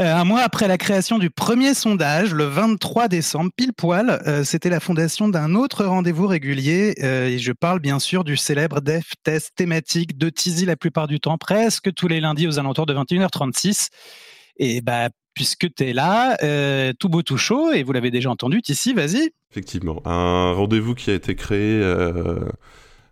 Euh, 0.00 0.14
un 0.14 0.24
mois 0.24 0.40
après 0.40 0.66
la 0.66 0.78
création 0.78 1.18
du 1.18 1.30
premier 1.30 1.74
sondage, 1.74 2.32
le 2.34 2.44
23 2.44 3.08
décembre, 3.08 3.50
pile 3.54 3.72
poil, 3.72 4.20
euh, 4.26 4.42
c'était 4.44 4.70
la 4.70 4.80
fondation 4.80 5.28
d'un 5.28 5.54
autre 5.54 5.84
rendez-vous 5.84 6.26
régulier. 6.26 6.94
euh, 7.02 7.28
et 7.28 7.38
je 7.38 7.52
parle 7.52 7.80
bien 7.80 7.98
sûr 7.98 8.24
du 8.24 8.36
célèbre 8.36 8.80
Def 8.80 9.12
Test 9.22 9.52
thématique 9.56 10.16
de 10.18 10.28
Tizi 10.30 10.64
la 10.64 10.76
plupart 10.76 11.06
du 11.06 11.20
temps, 11.20 11.38
presque 11.38 11.92
tous 11.94 12.08
les 12.08 12.20
lundis 12.20 12.48
aux 12.48 12.58
alentours 12.58 12.86
de 12.86 12.94
21h36. 12.94 13.88
Et 14.56 14.80
bah, 14.80 15.08
puisque 15.34 15.72
tu 15.74 15.84
es 15.84 15.92
là, 15.92 16.36
euh, 16.42 16.92
tout 16.98 17.08
beau, 17.08 17.22
tout 17.22 17.36
chaud, 17.38 17.70
et 17.72 17.82
vous 17.82 17.92
l'avez 17.92 18.10
déjà 18.10 18.30
entendu, 18.30 18.62
Tizi, 18.62 18.92
vas-y. 18.94 19.30
Effectivement, 19.52 20.00
un 20.04 20.52
rendez-vous 20.52 20.94
qui 20.94 21.10
a 21.10 21.14
été 21.14 21.34
créé 21.34 21.80
euh, 21.82 22.40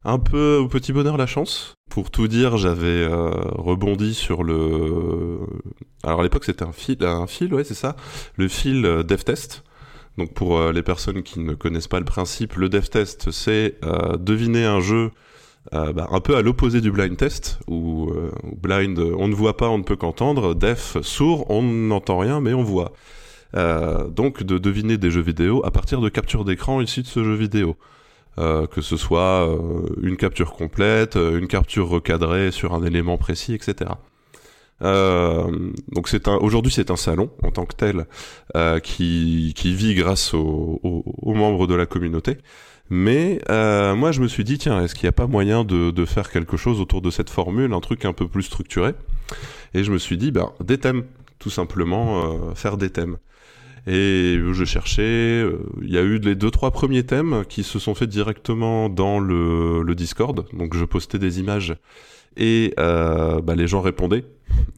un 0.05 0.19
peu 0.19 0.57
au 0.57 0.69
petit 0.69 0.93
bonheur 0.93 1.17
la 1.17 1.27
chance. 1.27 1.75
Pour 1.91 2.11
tout 2.11 2.29
dire, 2.29 2.57
j'avais 2.57 2.87
euh, 2.87 3.31
rebondi 3.31 4.15
sur 4.15 4.45
le. 4.45 5.41
Alors 6.05 6.21
à 6.21 6.23
l'époque, 6.23 6.45
c'était 6.45 6.65
un 6.65 6.73
fil, 6.73 7.03
un 7.05 7.27
fil, 7.27 7.53
ouais, 7.55 7.65
c'est 7.65 7.75
ça, 7.75 7.97
le 8.37 8.49
fil 8.49 8.85
euh, 8.85 9.03
DevTest. 9.03 9.65
Donc 10.17 10.35
pour 10.35 10.59
euh, 10.59 10.73
les 10.73 10.83
personnes 10.83 11.23
qui 11.23 11.41
ne 11.41 11.55
connaissent 11.55 11.89
pas 11.89 11.99
le 11.99 12.05
principe, 12.05 12.55
le 12.55 12.69
DevTest, 12.69 13.31
c'est 13.31 13.77
deviner 14.19 14.65
un 14.65 14.81
jeu 14.81 15.11
bah, 15.73 16.09
un 16.11 16.21
peu 16.21 16.37
à 16.37 16.43
l'opposé 16.43 16.81
du 16.81 16.91
blind 16.91 17.17
test, 17.17 17.61
où, 17.69 18.11
blind, 18.61 18.99
on 18.99 19.29
ne 19.29 19.35
voit 19.35 19.57
pas, 19.57 19.69
on 19.69 19.79
ne 19.79 19.85
peut 19.85 19.97
qu'entendre, 19.97 20.55
def, 20.55 20.97
sourd, 21.03 21.49
on 21.51 21.63
n'entend 21.63 22.19
rien, 22.19 22.41
mais 22.41 22.55
on 22.55 22.65
voit. 22.65 22.95
Donc 23.55 24.43
de 24.43 24.59
deviner 24.59 24.97
des 24.97 25.11
jeux 25.11 25.21
vidéo 25.21 25.65
à 25.65 25.71
partir 25.71 26.01
de 26.01 26.09
captures 26.09 26.45
d'écran 26.45 26.81
issues 26.81 27.03
de 27.03 27.07
ce 27.07 27.23
jeu 27.23 27.35
vidéo. 27.35 27.77
Euh, 28.39 28.67
que 28.69 28.83
ce 28.83 28.97
soit 28.97 29.49
euh, 29.49 29.81
une 30.01 30.17
capture 30.17 30.53
complète, 30.53 31.17
euh, 31.17 31.41
une 31.41 31.49
capture 31.49 31.89
recadrée 31.89 32.53
sur 32.53 32.73
un 32.73 32.85
élément 32.85 33.19
précis, 33.19 33.53
etc. 33.53 33.91
Euh, 34.83 35.73
donc 35.91 36.09
c'est 36.09 36.29
un 36.29 36.37
aujourd'hui 36.37 36.71
c'est 36.71 36.93
un 36.93 36.97
salon 36.97 37.31
en 37.43 37.51
tant 37.51 37.65
que 37.67 37.75
tel 37.75 38.07
euh, 38.55 38.79
qui, 38.79 39.53
qui 39.57 39.75
vit 39.75 39.97
grâce 39.97 40.35
aux, 40.35 40.81
membres 41.25 41.67
de 41.67 41.75
la 41.75 41.87
communauté. 41.87 42.39
Mais 42.91 43.41
euh, 43.51 43.97
moi 43.97 44.13
je 44.13 44.21
me 44.21 44.29
suis 44.29 44.45
dit 44.45 44.57
tiens 44.57 44.85
est-ce 44.85 44.95
qu'il 44.95 45.07
n'y 45.07 45.11
a 45.11 45.13
pas 45.13 45.27
moyen 45.27 45.65
de, 45.65 45.91
de 45.91 46.05
faire 46.05 46.31
quelque 46.31 46.57
chose 46.57 46.81
autour 46.81 47.03
de 47.03 47.11
cette 47.11 47.31
formule, 47.31 47.73
un 47.73 47.81
truc 47.81 48.05
un 48.05 48.13
peu 48.13 48.29
plus 48.29 48.45
structuré? 48.45 48.95
Et 49.75 49.83
je 49.83 49.91
me 49.91 49.99
suis 49.99 50.17
dit 50.17 50.31
ben 50.31 50.53
des 50.63 50.79
thèmes 50.79 51.07
tout 51.41 51.51
simplement 51.51 52.55
faire 52.55 52.77
des 52.77 52.91
thèmes. 52.91 53.17
Et 53.89 54.39
je 54.53 54.65
cherchais, 54.65 55.43
il 55.81 55.91
y 55.91 55.97
a 55.97 56.03
eu 56.03 56.19
les 56.19 56.35
deux 56.35 56.51
trois 56.51 56.73
premiers 56.73 57.05
thèmes 57.05 57.45
qui 57.49 57.63
se 57.63 57.79
sont 57.79 57.95
faits 57.95 58.11
directement 58.11 58.91
dans 58.91 59.19
le, 59.19 59.83
le 59.83 59.95
Discord, 59.95 60.45
donc 60.53 60.77
je 60.77 60.85
postais 60.85 61.19
des 61.19 61.41
images 61.41 61.75
et 62.39 62.73
euh, 62.79 63.41
bah, 63.41 63.55
les 63.55 63.67
gens 63.67 63.81
répondaient. 63.81 64.25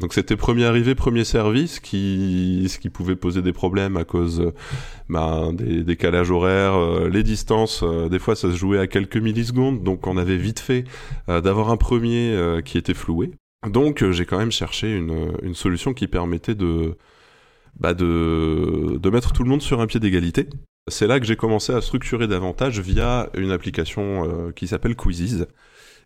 Donc 0.00 0.14
c'était 0.14 0.36
premier 0.36 0.64
arrivé, 0.64 0.94
premier 0.94 1.24
service, 1.24 1.78
qui, 1.78 2.66
ce 2.68 2.78
qui 2.78 2.88
pouvait 2.88 3.16
poser 3.16 3.42
des 3.42 3.52
problèmes 3.52 3.96
à 3.96 4.04
cause 4.04 4.52
bah, 5.08 5.50
des 5.52 5.84
décalages 5.84 6.30
horaires, 6.30 6.74
euh, 6.74 7.08
les 7.08 7.22
distances. 7.22 7.82
Euh, 7.82 8.08
des 8.08 8.18
fois, 8.18 8.34
ça 8.34 8.50
se 8.50 8.56
jouait 8.56 8.78
à 8.78 8.86
quelques 8.86 9.18
millisecondes, 9.18 9.82
donc 9.82 10.06
on 10.06 10.16
avait 10.16 10.38
vite 10.38 10.60
fait 10.60 10.84
d'avoir 11.28 11.70
un 11.70 11.76
premier 11.76 12.36
qui 12.64 12.78
était 12.78 12.94
floué. 12.94 13.30
Donc 13.68 14.08
j'ai 14.10 14.24
quand 14.24 14.38
même 14.38 14.50
cherché 14.50 14.96
une, 14.96 15.32
une 15.42 15.54
solution 15.54 15.92
qui 15.92 16.08
permettait 16.08 16.54
de, 16.54 16.96
bah, 17.78 17.94
de, 17.94 19.10
mettre 19.10 19.32
tout 19.32 19.42
le 19.42 19.50
monde 19.50 19.62
sur 19.62 19.80
un 19.80 19.86
pied 19.86 20.00
d'égalité. 20.00 20.48
C'est 20.88 21.06
là 21.06 21.20
que 21.20 21.26
j'ai 21.26 21.36
commencé 21.36 21.72
à 21.72 21.80
structurer 21.80 22.26
davantage 22.26 22.80
via 22.80 23.28
une 23.36 23.52
application 23.52 24.50
qui 24.56 24.66
s'appelle 24.66 24.96
Quizzes 24.96 25.46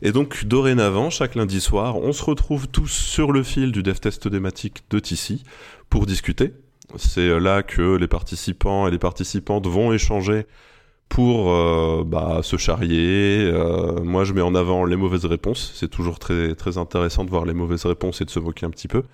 et 0.03 0.13
donc, 0.13 0.45
dorénavant, 0.45 1.11
chaque 1.11 1.35
lundi 1.35 1.61
soir, 1.61 1.97
on 1.97 2.13
se 2.13 2.25
retrouve 2.25 2.69
tous 2.69 2.89
sur 2.89 3.33
le 3.33 3.43
fil 3.43 3.73
du 3.73 3.83
dev 3.83 3.95
test 3.95 4.31
thématique 4.31 4.85
de 4.91 4.99
TC 4.99 5.43
pour 5.89 6.07
discuter. 6.07 6.53
C'est 6.97 7.41
là 7.41 7.63
que 7.63 7.97
les 7.97 8.09
participants 8.09 8.87
et 8.87 8.91
les 8.91 8.99
participantes 8.99 9.67
vont 9.67 9.93
échanger 9.93 10.47
pour 11.09 11.53
euh, 11.53 12.03
bah, 12.05 12.41
se 12.43 12.57
charrier. 12.57 13.51
Euh, 13.51 14.03
moi, 14.03 14.25
je 14.25 14.33
mets 14.33 14.43
en 14.43 14.55
avant 14.55 14.85
les 14.85 14.97
mauvaises 14.97 15.25
réponses. 15.25 15.73
C'est 15.75 15.89
toujours 15.89 16.19
très, 16.19 16.55
très 16.55 16.77
intéressant 16.77 17.25
de 17.25 17.31
voir 17.31 17.45
les 17.45 17.55
mauvaises 17.55 17.87
réponses 17.87 18.21
et 18.21 18.25
de 18.25 18.31
se 18.31 18.41
moquer 18.41 18.67
un 18.67 18.71
petit 18.71 18.89
peu. 18.89 19.05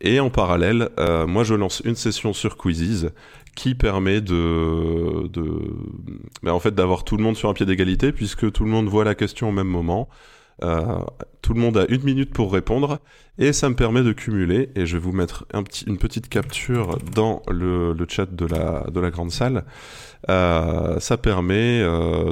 Et 0.00 0.20
en 0.20 0.30
parallèle, 0.30 0.90
euh, 0.98 1.26
moi, 1.26 1.44
je 1.44 1.54
lance 1.54 1.80
une 1.84 1.94
session 1.94 2.32
sur 2.32 2.56
Quizzes 2.56 3.10
qui 3.54 3.74
permet 3.74 4.20
de, 4.20 5.28
de 5.28 5.44
ben, 6.42 6.52
en 6.52 6.60
fait 6.60 6.74
d'avoir 6.74 7.04
tout 7.04 7.16
le 7.16 7.22
monde 7.22 7.36
sur 7.36 7.48
un 7.48 7.52
pied 7.52 7.66
d'égalité 7.66 8.12
puisque 8.12 8.50
tout 8.52 8.64
le 8.64 8.70
monde 8.70 8.88
voit 8.88 9.04
la 9.04 9.14
question 9.14 9.48
au 9.48 9.52
même 9.52 9.66
moment. 9.66 10.08
Euh, 10.62 11.00
tout 11.42 11.54
le 11.54 11.60
monde 11.60 11.76
a 11.78 11.86
une 11.88 12.02
minute 12.02 12.32
pour 12.32 12.52
répondre 12.52 13.00
et 13.38 13.52
ça 13.52 13.68
me 13.68 13.74
permet 13.74 14.02
de 14.02 14.12
cumuler 14.12 14.70
et 14.76 14.86
je 14.86 14.96
vais 14.96 15.02
vous 15.02 15.12
mettre 15.12 15.46
une 15.86 15.96
petite 15.96 16.28
capture 16.28 16.98
dans 17.14 17.42
le, 17.48 17.94
chat 18.08 18.26
de 18.26 18.46
la, 18.46 18.86
de 18.90 19.00
la 19.00 19.10
grande 19.10 19.30
salle. 19.30 19.64
Euh, 20.28 21.00
ça 21.00 21.16
permet 21.16 21.82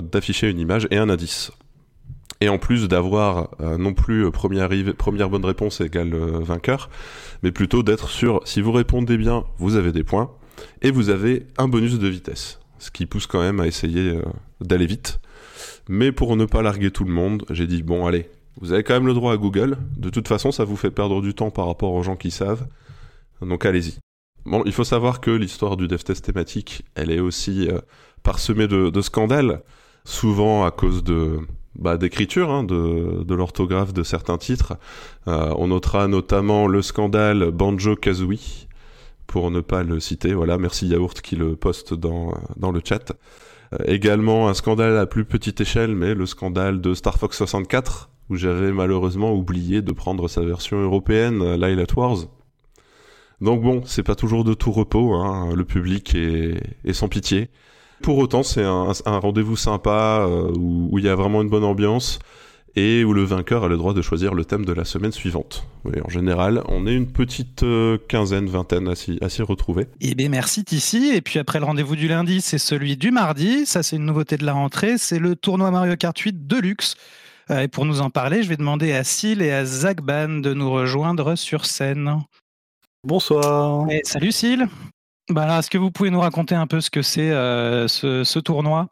d'afficher 0.02 0.48
une 0.50 0.60
image 0.60 0.86
et 0.90 0.98
un 0.98 1.08
indice. 1.08 1.50
Et 2.40 2.48
en 2.48 2.58
plus 2.58 2.86
d'avoir 2.86 3.50
euh, 3.60 3.78
non 3.78 3.94
plus 3.94 4.30
première, 4.30 4.68
première 4.96 5.28
bonne 5.28 5.44
réponse 5.44 5.80
égale 5.80 6.14
euh, 6.14 6.38
vainqueur, 6.38 6.88
mais 7.42 7.50
plutôt 7.50 7.82
d'être 7.82 8.08
sûr, 8.08 8.40
si 8.44 8.60
vous 8.60 8.72
répondez 8.72 9.16
bien, 9.16 9.44
vous 9.58 9.76
avez 9.76 9.90
des 9.90 10.04
points, 10.04 10.30
et 10.82 10.90
vous 10.90 11.10
avez 11.10 11.46
un 11.56 11.68
bonus 11.68 11.98
de 11.98 12.08
vitesse, 12.08 12.60
ce 12.78 12.90
qui 12.90 13.06
pousse 13.06 13.26
quand 13.26 13.40
même 13.40 13.60
à 13.60 13.66
essayer 13.66 14.10
euh, 14.10 14.22
d'aller 14.60 14.86
vite. 14.86 15.20
Mais 15.88 16.12
pour 16.12 16.36
ne 16.36 16.44
pas 16.44 16.62
larguer 16.62 16.90
tout 16.90 17.04
le 17.04 17.12
monde, 17.12 17.44
j'ai 17.50 17.66
dit 17.66 17.82
bon 17.82 18.06
allez, 18.06 18.28
vous 18.60 18.72
avez 18.72 18.82
quand 18.82 18.94
même 18.94 19.06
le 19.06 19.14
droit 19.14 19.32
à 19.32 19.36
Google. 19.36 19.76
De 19.96 20.10
toute 20.10 20.28
façon, 20.28 20.52
ça 20.52 20.64
vous 20.64 20.76
fait 20.76 20.90
perdre 20.90 21.20
du 21.22 21.34
temps 21.34 21.50
par 21.50 21.66
rapport 21.66 21.92
aux 21.92 22.02
gens 22.02 22.16
qui 22.16 22.30
savent. 22.30 22.66
Donc 23.40 23.64
allez-y. 23.64 23.98
Bon, 24.44 24.62
il 24.64 24.72
faut 24.72 24.84
savoir 24.84 25.20
que 25.20 25.30
l'histoire 25.30 25.76
du 25.76 25.88
dev 25.88 25.98
test 25.98 26.24
thématique, 26.24 26.82
elle 26.94 27.10
est 27.10 27.20
aussi 27.20 27.68
euh, 27.68 27.80
parsemée 28.22 28.66
de, 28.66 29.00
scandales, 29.00 29.62
souvent 30.04 30.64
à 30.64 30.70
cause 30.70 31.04
de 31.04 31.38
bah, 31.78 31.96
d'écriture, 31.96 32.50
hein, 32.50 32.64
de, 32.64 33.34
l'orthographe 33.34 33.92
de 33.92 34.02
certains 34.02 34.38
titres. 34.38 34.74
Euh, 35.26 35.52
on 35.56 35.68
notera 35.68 36.08
notamment 36.08 36.66
le 36.66 36.82
scandale 36.82 37.50
Banjo 37.50 37.96
Kazooie, 37.96 38.66
pour 39.26 39.50
ne 39.50 39.60
pas 39.60 39.82
le 39.82 40.00
citer. 40.00 40.34
Voilà, 40.34 40.58
merci 40.58 40.86
Yaourt 40.88 41.20
qui 41.20 41.36
le 41.36 41.56
poste 41.56 41.94
dans, 41.94 42.34
dans 42.56 42.72
le 42.72 42.80
chat. 42.84 43.12
Euh, 43.72 43.78
également 43.86 44.48
un 44.48 44.54
scandale 44.54 44.96
à 44.96 45.06
plus 45.06 45.24
petite 45.24 45.60
échelle, 45.60 45.94
mais 45.94 46.14
le 46.14 46.26
scandale 46.26 46.80
de 46.80 46.94
Star 46.94 47.18
Fox 47.18 47.36
64, 47.36 48.10
où 48.30 48.36
j'avais 48.36 48.72
malheureusement 48.72 49.32
oublié 49.32 49.82
de 49.82 49.92
prendre 49.92 50.28
sa 50.28 50.42
version 50.42 50.78
européenne, 50.78 51.42
euh, 51.42 51.56
Light 51.56 51.94
Wars. 51.94 52.26
Donc 53.40 53.62
bon, 53.62 53.82
c'est 53.84 54.02
pas 54.02 54.16
toujours 54.16 54.42
de 54.42 54.54
tout 54.54 54.72
repos, 54.72 55.14
hein. 55.14 55.54
le 55.54 55.64
public 55.64 56.14
est, 56.14 56.92
sans 56.92 57.08
pitié. 57.08 57.50
Pour 58.02 58.18
autant, 58.18 58.42
c'est 58.42 58.64
un, 58.64 58.92
un 59.06 59.18
rendez-vous 59.18 59.56
sympa 59.56 60.26
euh, 60.28 60.52
où, 60.56 60.98
il 60.98 61.04
y 61.04 61.08
a 61.08 61.14
vraiment 61.14 61.42
une 61.42 61.48
bonne 61.48 61.64
ambiance 61.64 62.18
et 62.76 63.02
où 63.04 63.12
le 63.12 63.24
vainqueur 63.24 63.64
a 63.64 63.68
le 63.68 63.76
droit 63.76 63.92
de 63.92 64.02
choisir 64.02 64.34
le 64.34 64.44
thème 64.44 64.64
de 64.64 64.72
la 64.72 64.84
semaine 64.84 65.10
suivante. 65.10 65.66
en 65.84 66.08
général, 66.08 66.62
on 66.68 66.86
est 66.86 66.94
une 66.94 67.10
petite 67.10 67.64
euh, 67.64 67.98
quinzaine, 68.08 68.46
vingtaine 68.46 68.88
à 68.88 68.94
s'y, 68.94 69.42
retrouver. 69.42 69.86
Eh 70.00 70.14
bien, 70.14 70.28
merci 70.28 70.64
Tissi. 70.64 71.12
Et 71.14 71.20
puis 71.20 71.38
après 71.38 71.58
le 71.58 71.64
rendez-vous 71.64 71.96
du 71.96 72.06
lundi, 72.06 72.40
c'est 72.40 72.58
celui 72.58 72.96
du 72.96 73.10
mardi. 73.10 73.66
Ça, 73.66 73.82
c'est 73.82 73.96
une 73.96 74.04
nouveauté 74.04 74.36
de 74.36 74.44
la 74.44 74.52
rentrée. 74.52 74.96
C'est 74.98 75.18
le 75.18 75.34
tournoi 75.34 75.70
Mario 75.70 75.96
Kart 75.96 76.16
8 76.16 76.46
Deluxe. 76.46 76.94
Euh, 77.50 77.62
et 77.62 77.68
pour 77.68 77.84
nous 77.84 78.00
en 78.00 78.10
parler, 78.10 78.42
je 78.42 78.48
vais 78.48 78.56
demander 78.56 78.92
à 78.92 79.02
Sil 79.02 79.42
et 79.42 79.50
à 79.50 79.64
Zagban 79.64 80.40
de 80.40 80.54
nous 80.54 80.70
rejoindre 80.70 81.34
sur 81.34 81.66
scène. 81.66 82.22
Bonsoir. 83.02 83.86
salut 84.04 84.32
Sil. 84.32 84.68
Bah, 85.30 85.58
est-ce 85.58 85.68
que 85.68 85.78
vous 85.78 85.90
pouvez 85.90 86.10
nous 86.10 86.20
raconter 86.20 86.54
un 86.54 86.66
peu 86.66 86.80
ce 86.80 86.90
que 86.90 87.02
c'est 87.02 87.30
euh, 87.30 87.86
ce 87.88 88.38
tournoi? 88.38 88.88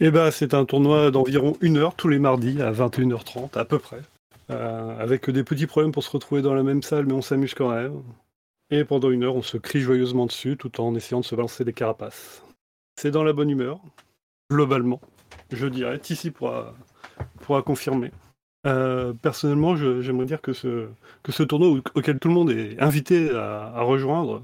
Eh 0.00 0.10
ben, 0.10 0.30
c'est 0.30 0.54
un 0.54 0.64
tournoi 0.64 1.10
d'environ 1.10 1.56
une 1.60 1.78
heure 1.78 1.94
tous 1.94 2.08
les 2.08 2.18
mardis 2.18 2.60
à 2.60 2.72
21h30 2.72 3.56
à 3.56 3.64
peu 3.64 3.78
près. 3.78 4.00
Euh, 4.50 4.98
avec 4.98 5.30
des 5.30 5.44
petits 5.44 5.66
problèmes 5.66 5.92
pour 5.92 6.02
se 6.02 6.10
retrouver 6.10 6.42
dans 6.42 6.52
la 6.52 6.62
même 6.62 6.82
salle, 6.82 7.06
mais 7.06 7.14
on 7.14 7.22
s'amuse 7.22 7.54
quand 7.54 7.70
même. 7.70 8.02
Et 8.70 8.84
pendant 8.84 9.10
une 9.10 9.22
heure, 9.22 9.36
on 9.36 9.42
se 9.42 9.56
crie 9.56 9.80
joyeusement 9.80 10.26
dessus 10.26 10.56
tout 10.56 10.80
en 10.80 10.94
essayant 10.94 11.20
de 11.20 11.24
se 11.24 11.34
balancer 11.34 11.64
des 11.64 11.72
carapaces. 11.72 12.42
C'est 12.96 13.10
dans 13.10 13.24
la 13.24 13.32
bonne 13.32 13.48
humeur, 13.50 13.80
globalement, 14.50 15.00
je 15.50 15.66
dirais. 15.66 15.98
Tissi 15.98 16.30
pourra, 16.30 16.74
pourra 17.40 17.62
confirmer. 17.62 18.10
Euh, 18.66 19.12
personnellement, 19.12 19.76
j'aimerais 19.76 20.26
dire 20.26 20.40
que 20.40 20.52
ce, 20.52 20.88
que 21.22 21.32
ce 21.32 21.42
tournoi 21.42 21.80
auquel 21.94 22.18
tout 22.18 22.28
le 22.28 22.34
monde 22.34 22.50
est 22.50 22.80
invité 22.80 23.30
à, 23.30 23.72
à 23.74 23.82
rejoindre, 23.82 24.42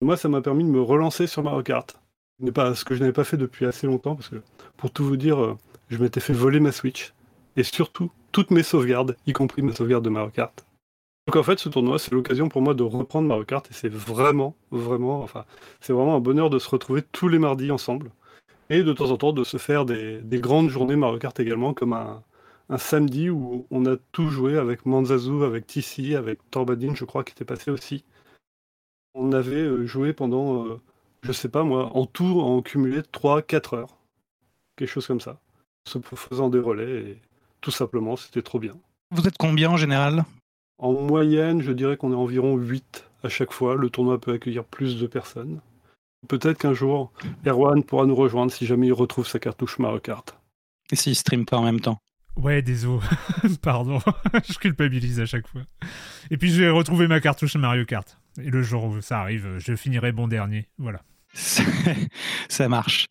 moi, 0.00 0.16
ça 0.16 0.28
m'a 0.28 0.40
permis 0.40 0.64
de 0.64 0.68
me 0.68 0.80
relancer 0.80 1.26
sur 1.26 1.42
Mario 1.42 1.62
Kart 1.62 1.96
pas 2.50 2.74
ce 2.74 2.84
que 2.84 2.94
je 2.94 3.00
n'avais 3.00 3.12
pas 3.12 3.24
fait 3.24 3.36
depuis 3.36 3.66
assez 3.66 3.86
longtemps, 3.86 4.16
parce 4.16 4.28
que 4.28 4.42
pour 4.76 4.90
tout 4.90 5.04
vous 5.04 5.16
dire, 5.16 5.40
euh, 5.40 5.58
je 5.88 5.98
m'étais 5.98 6.20
fait 6.20 6.32
voler 6.32 6.58
ma 6.58 6.72
Switch, 6.72 7.12
et 7.56 7.62
surtout 7.62 8.10
toutes 8.32 8.50
mes 8.50 8.62
sauvegardes, 8.62 9.16
y 9.26 9.32
compris 9.32 9.62
ma 9.62 9.74
sauvegarde 9.74 10.04
de 10.04 10.10
Mario 10.10 10.30
Kart. 10.30 10.66
Donc 11.28 11.36
en 11.36 11.42
fait, 11.42 11.58
ce 11.60 11.68
tournoi, 11.68 11.98
c'est 11.98 12.12
l'occasion 12.12 12.48
pour 12.48 12.62
moi 12.62 12.74
de 12.74 12.82
reprendre 12.82 13.28
Mario 13.28 13.44
Kart, 13.44 13.64
et 13.70 13.74
c'est 13.74 13.92
vraiment, 13.92 14.56
vraiment, 14.70 15.22
enfin, 15.22 15.44
c'est 15.80 15.92
vraiment 15.92 16.16
un 16.16 16.20
bonheur 16.20 16.50
de 16.50 16.58
se 16.58 16.68
retrouver 16.68 17.02
tous 17.12 17.28
les 17.28 17.38
mardis 17.38 17.70
ensemble, 17.70 18.10
et 18.70 18.82
de 18.82 18.92
temps 18.92 19.10
en 19.10 19.16
temps 19.16 19.32
de 19.32 19.44
se 19.44 19.58
faire 19.58 19.84
des, 19.84 20.20
grandes 20.32 20.70
journées 20.70 20.96
Mario 20.96 21.18
Kart 21.18 21.38
également, 21.38 21.74
comme 21.74 21.92
un, 21.92 22.22
samedi 22.78 23.28
où 23.28 23.66
on 23.70 23.84
a 23.84 23.96
tout 24.12 24.30
joué 24.30 24.56
avec 24.56 24.86
Manzazu, 24.86 25.44
avec 25.44 25.66
TC, 25.66 26.14
avec 26.14 26.38
Torbadin, 26.50 26.94
je 26.94 27.04
crois, 27.04 27.22
qui 27.22 27.32
était 27.32 27.44
passé 27.44 27.70
aussi. 27.70 28.02
On 29.14 29.32
avait 29.32 29.56
euh, 29.56 29.86
joué 29.86 30.12
pendant 30.12 30.66
euh, 30.66 30.80
je 31.22 31.32
sais 31.32 31.48
pas 31.48 31.62
moi, 31.62 31.90
en 31.96 32.06
tout, 32.06 32.40
en 32.40 32.62
cumulé 32.62 33.00
3-4 33.00 33.76
heures. 33.76 33.96
Quelque 34.76 34.88
chose 34.88 35.06
comme 35.06 35.20
ça. 35.20 35.38
Se 35.88 35.98
faisant 36.00 36.48
des 36.48 36.58
relais 36.58 37.02
et 37.02 37.18
tout 37.60 37.70
simplement, 37.70 38.16
c'était 38.16 38.42
trop 38.42 38.58
bien. 38.58 38.74
Vous 39.10 39.26
êtes 39.26 39.38
combien 39.38 39.70
en 39.70 39.76
général? 39.76 40.24
En 40.78 40.92
moyenne, 40.92 41.62
je 41.62 41.72
dirais 41.72 41.96
qu'on 41.96 42.12
est 42.12 42.16
environ 42.16 42.56
8 42.56 43.08
à 43.22 43.28
chaque 43.28 43.52
fois. 43.52 43.76
Le 43.76 43.88
tournoi 43.88 44.20
peut 44.20 44.32
accueillir 44.32 44.64
plus 44.64 44.98
de 44.98 45.06
personnes. 45.06 45.60
Peut-être 46.28 46.58
qu'un 46.58 46.74
jour, 46.74 47.12
Erwan 47.46 47.82
pourra 47.84 48.06
nous 48.06 48.14
rejoindre 48.14 48.52
si 48.52 48.66
jamais 48.66 48.88
il 48.88 48.92
retrouve 48.92 49.26
sa 49.26 49.38
cartouche 49.38 49.78
Mario 49.78 50.00
Kart. 50.00 50.36
Et 50.90 50.96
s'il 50.96 51.14
stream 51.14 51.44
pas 51.44 51.58
en 51.58 51.64
même 51.64 51.80
temps? 51.80 51.98
Ouais, 52.36 52.62
désolé. 52.62 53.02
Pardon. 53.62 53.98
je 54.48 54.58
culpabilise 54.58 55.20
à 55.20 55.26
chaque 55.26 55.46
fois. 55.46 55.62
Et 56.30 56.36
puis 56.36 56.50
je 56.50 56.62
vais 56.62 56.70
retrouver 56.70 57.06
ma 57.06 57.20
cartouche 57.20 57.56
Mario 57.56 57.84
Kart. 57.84 58.18
Et 58.40 58.50
le 58.50 58.62
jour 58.62 58.84
où 58.84 59.00
ça 59.00 59.20
arrive, 59.20 59.58
je 59.58 59.74
finirai 59.74 60.12
bon 60.12 60.28
dernier. 60.28 60.68
Voilà. 60.78 61.02
ça 62.48 62.68
marche. 62.68 63.06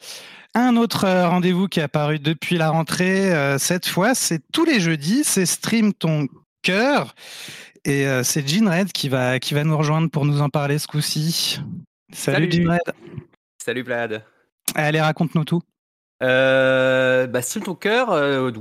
Un 0.53 0.75
autre 0.75 1.05
euh, 1.05 1.29
rendez-vous 1.29 1.67
qui 1.67 1.79
est 1.79 1.83
apparu 1.83 2.19
depuis 2.19 2.57
la 2.57 2.69
rentrée, 2.69 3.33
euh, 3.33 3.57
cette 3.57 3.87
fois, 3.87 4.13
c'est 4.15 4.41
tous 4.51 4.65
les 4.65 4.79
jeudis, 4.79 5.23
c'est 5.23 5.45
Stream 5.45 5.93
ton 5.93 6.27
cœur. 6.61 7.15
Et 7.85 8.05
euh, 8.05 8.21
c'est 8.23 8.47
Jean 8.47 8.69
Red 8.69 8.91
qui 8.91 9.07
va, 9.09 9.39
qui 9.39 9.53
va 9.53 9.63
nous 9.63 9.77
rejoindre 9.77 10.09
pour 10.09 10.25
nous 10.25 10.41
en 10.41 10.49
parler 10.49 10.77
ce 10.77 10.87
coup-ci. 10.87 11.59
Salut, 12.11 12.51
Jean 12.51 12.71
Red. 12.71 12.93
Salut 13.63 13.83
Vlad. 13.83 14.23
Allez, 14.75 14.99
raconte-nous 14.99 15.45
tout. 15.45 15.61
Bah, 16.21 17.41
Stream 17.41 17.63
ton 17.63 17.75
cœur, 17.75 18.09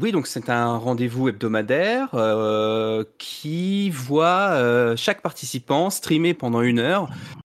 oui, 0.01 0.13
donc 0.13 0.27
c'est 0.27 0.49
un 0.49 0.77
rendez-vous 0.77 1.29
hebdomadaire 1.29 2.09
qui 3.19 3.91
voit 3.91 4.97
chaque 4.97 5.23
participant 5.23 5.91
streamer 5.91 6.35
pendant 6.35 6.63
une 6.63 6.79
heure 6.79 7.09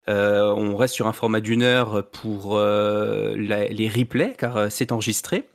euh, 0.10 0.54
on 0.54 0.76
reste 0.76 0.95
sur 0.95 1.08
un 1.08 1.14
format 1.14 1.39
d'une 1.39 1.64
heure 1.64 2.10
pour 2.12 2.58
euh, 2.58 3.36
les 3.38 3.89
replays, 3.89 4.36
car 4.38 4.58
euh, 4.58 4.68
c'est 4.70 4.91
enregistré. 4.91 5.47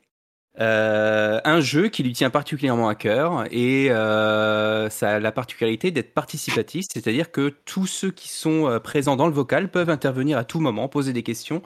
Euh, 0.60 1.40
un 1.44 1.60
jeu 1.60 1.88
qui 1.88 2.02
lui 2.02 2.12
tient 2.12 2.30
particulièrement 2.30 2.88
à 2.88 2.96
cœur 2.96 3.44
et 3.52 3.92
euh, 3.92 4.90
ça 4.90 5.10
a 5.10 5.20
la 5.20 5.30
particularité 5.30 5.92
d'être 5.92 6.12
participatif, 6.12 6.86
c'est-à-dire 6.92 7.30
que 7.30 7.54
tous 7.64 7.86
ceux 7.86 8.10
qui 8.10 8.28
sont 8.28 8.66
euh, 8.66 8.80
présents 8.80 9.14
dans 9.14 9.28
le 9.28 9.32
vocal 9.32 9.70
peuvent 9.70 9.90
intervenir 9.90 10.36
à 10.36 10.42
tout 10.42 10.58
moment, 10.58 10.88
poser 10.88 11.12
des 11.12 11.22
questions 11.22 11.62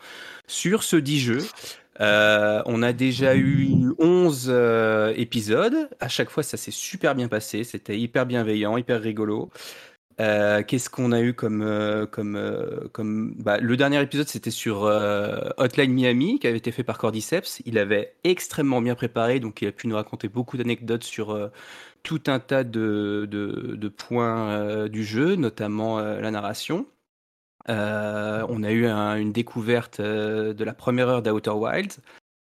sur 0.47 0.83
ce 0.83 0.97
dit 0.97 1.21
jeu. 1.21 1.39
On 2.01 2.83
a 2.83 2.93
déjà 2.93 3.37
eu 3.37 3.95
11 3.99 4.53
épisodes. 5.17 5.89
À 6.01 6.09
chaque 6.09 6.31
fois, 6.31 6.43
ça 6.43 6.57
s'est 6.57 6.71
super 6.71 7.15
bien 7.15 7.29
passé. 7.29 7.65
C'était 7.65 7.99
hyper 7.99 8.27
bienveillant, 8.27 8.77
hyper 8.77 9.01
rigolo. 9.01 9.51
Euh, 10.21 10.63
qu'est-ce 10.63 10.91
qu'on 10.91 11.11
a 11.13 11.21
eu 11.21 11.33
comme 11.33 11.63
euh, 11.63 12.07
comme 12.07 12.37
euh, 12.37 12.89
comme 12.93 13.35
bah, 13.39 13.59
le 13.59 13.77
dernier 13.77 14.01
épisode 14.03 14.29
c'était 14.29 14.51
sur 14.51 14.83
Hotline 14.83 15.93
Miami 15.93 16.39
qui 16.39 16.47
avait 16.47 16.59
été 16.59 16.71
fait 16.71 16.85
par 16.85 16.99
Cordyceps. 16.99 17.63
Il 17.65 17.79
avait 17.79 18.15
extrêmement 18.25 18.81
bien 18.83 18.95
préparé 18.95 19.41
donc 19.41 19.63
il 19.63 19.69
a 19.69 19.73
pu 19.73 19.89
nous 19.89 19.97
raconter 19.97 20.29
beaucoup 20.29 20.57
d'anecdotes 20.57 21.05
sur 21.05 21.51
tout 22.03 22.23
un 22.27 22.41
tas 22.41 22.65
de 22.65 23.89
points 23.97 24.89
du 24.89 25.05
jeu, 25.05 25.37
notamment 25.37 25.99
la 25.99 26.31
narration. 26.31 26.87
On 27.69 28.63
a 28.63 28.71
eu 28.71 28.87
une 28.87 29.33
découverte 29.33 30.01
de 30.01 30.65
la 30.65 30.75
première 30.75 31.09
heure 31.09 31.23
d'Outer 31.23 31.51
Wilds. 31.51 32.01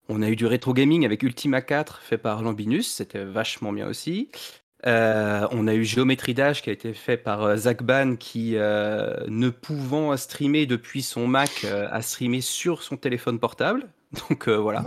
On 0.09 0.21
a 0.21 0.29
eu 0.29 0.35
du 0.35 0.45
rétro 0.45 0.73
gaming 0.73 1.05
avec 1.05 1.23
Ultima 1.23 1.61
4 1.61 2.01
fait 2.01 2.17
par 2.17 2.41
Lambinus, 2.41 2.91
c'était 2.91 3.23
vachement 3.23 3.71
bien 3.71 3.87
aussi. 3.87 4.29
Euh, 4.87 5.47
on 5.51 5.67
a 5.67 5.73
eu 5.75 5.85
Géométrie 5.85 6.33
Dash 6.33 6.61
qui 6.61 6.69
a 6.69 6.73
été 6.73 6.93
fait 6.93 7.17
par 7.17 7.43
euh, 7.43 7.55
Zach 7.55 7.83
Ban 7.83 8.15
qui, 8.15 8.55
euh, 8.55 9.15
ne 9.27 9.49
pouvant 9.49 10.17
streamer 10.17 10.65
depuis 10.65 11.03
son 11.03 11.27
Mac, 11.27 11.65
a 11.65 12.01
streamé 12.01 12.41
sur 12.41 12.83
son 12.83 12.97
téléphone 12.97 13.39
portable. 13.39 13.87
Donc 14.29 14.49
voilà, 14.49 14.83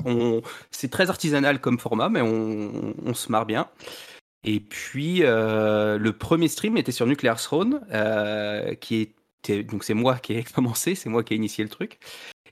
c'est 0.71 0.91
très 0.91 1.09
artisanal 1.09 1.59
comme 1.59 1.79
format, 1.79 2.11
mais 2.11 2.21
on, 2.21 3.15
se 3.15 3.33
marre 3.33 3.47
bien. 3.47 3.69
Et 4.45 4.61
puis 4.61 5.21
le 5.21 6.11
premier 6.11 6.49
stream 6.49 6.77
était 6.77 6.93
sur 6.93 7.07
Nuclear 7.07 7.41
Throne, 7.41 7.81
qui 8.81 8.97
était 8.97 9.24
donc 9.51 9.85
c'est 9.85 9.95
moi 9.95 10.17
qui 10.17 10.35
ai 10.35 10.43
commencé, 10.55 10.95
c'est 10.95 11.09
moi 11.09 11.23
qui 11.23 11.35
ai 11.35 11.37
initié 11.37 11.65
le 11.65 11.71
truc. 11.71 11.99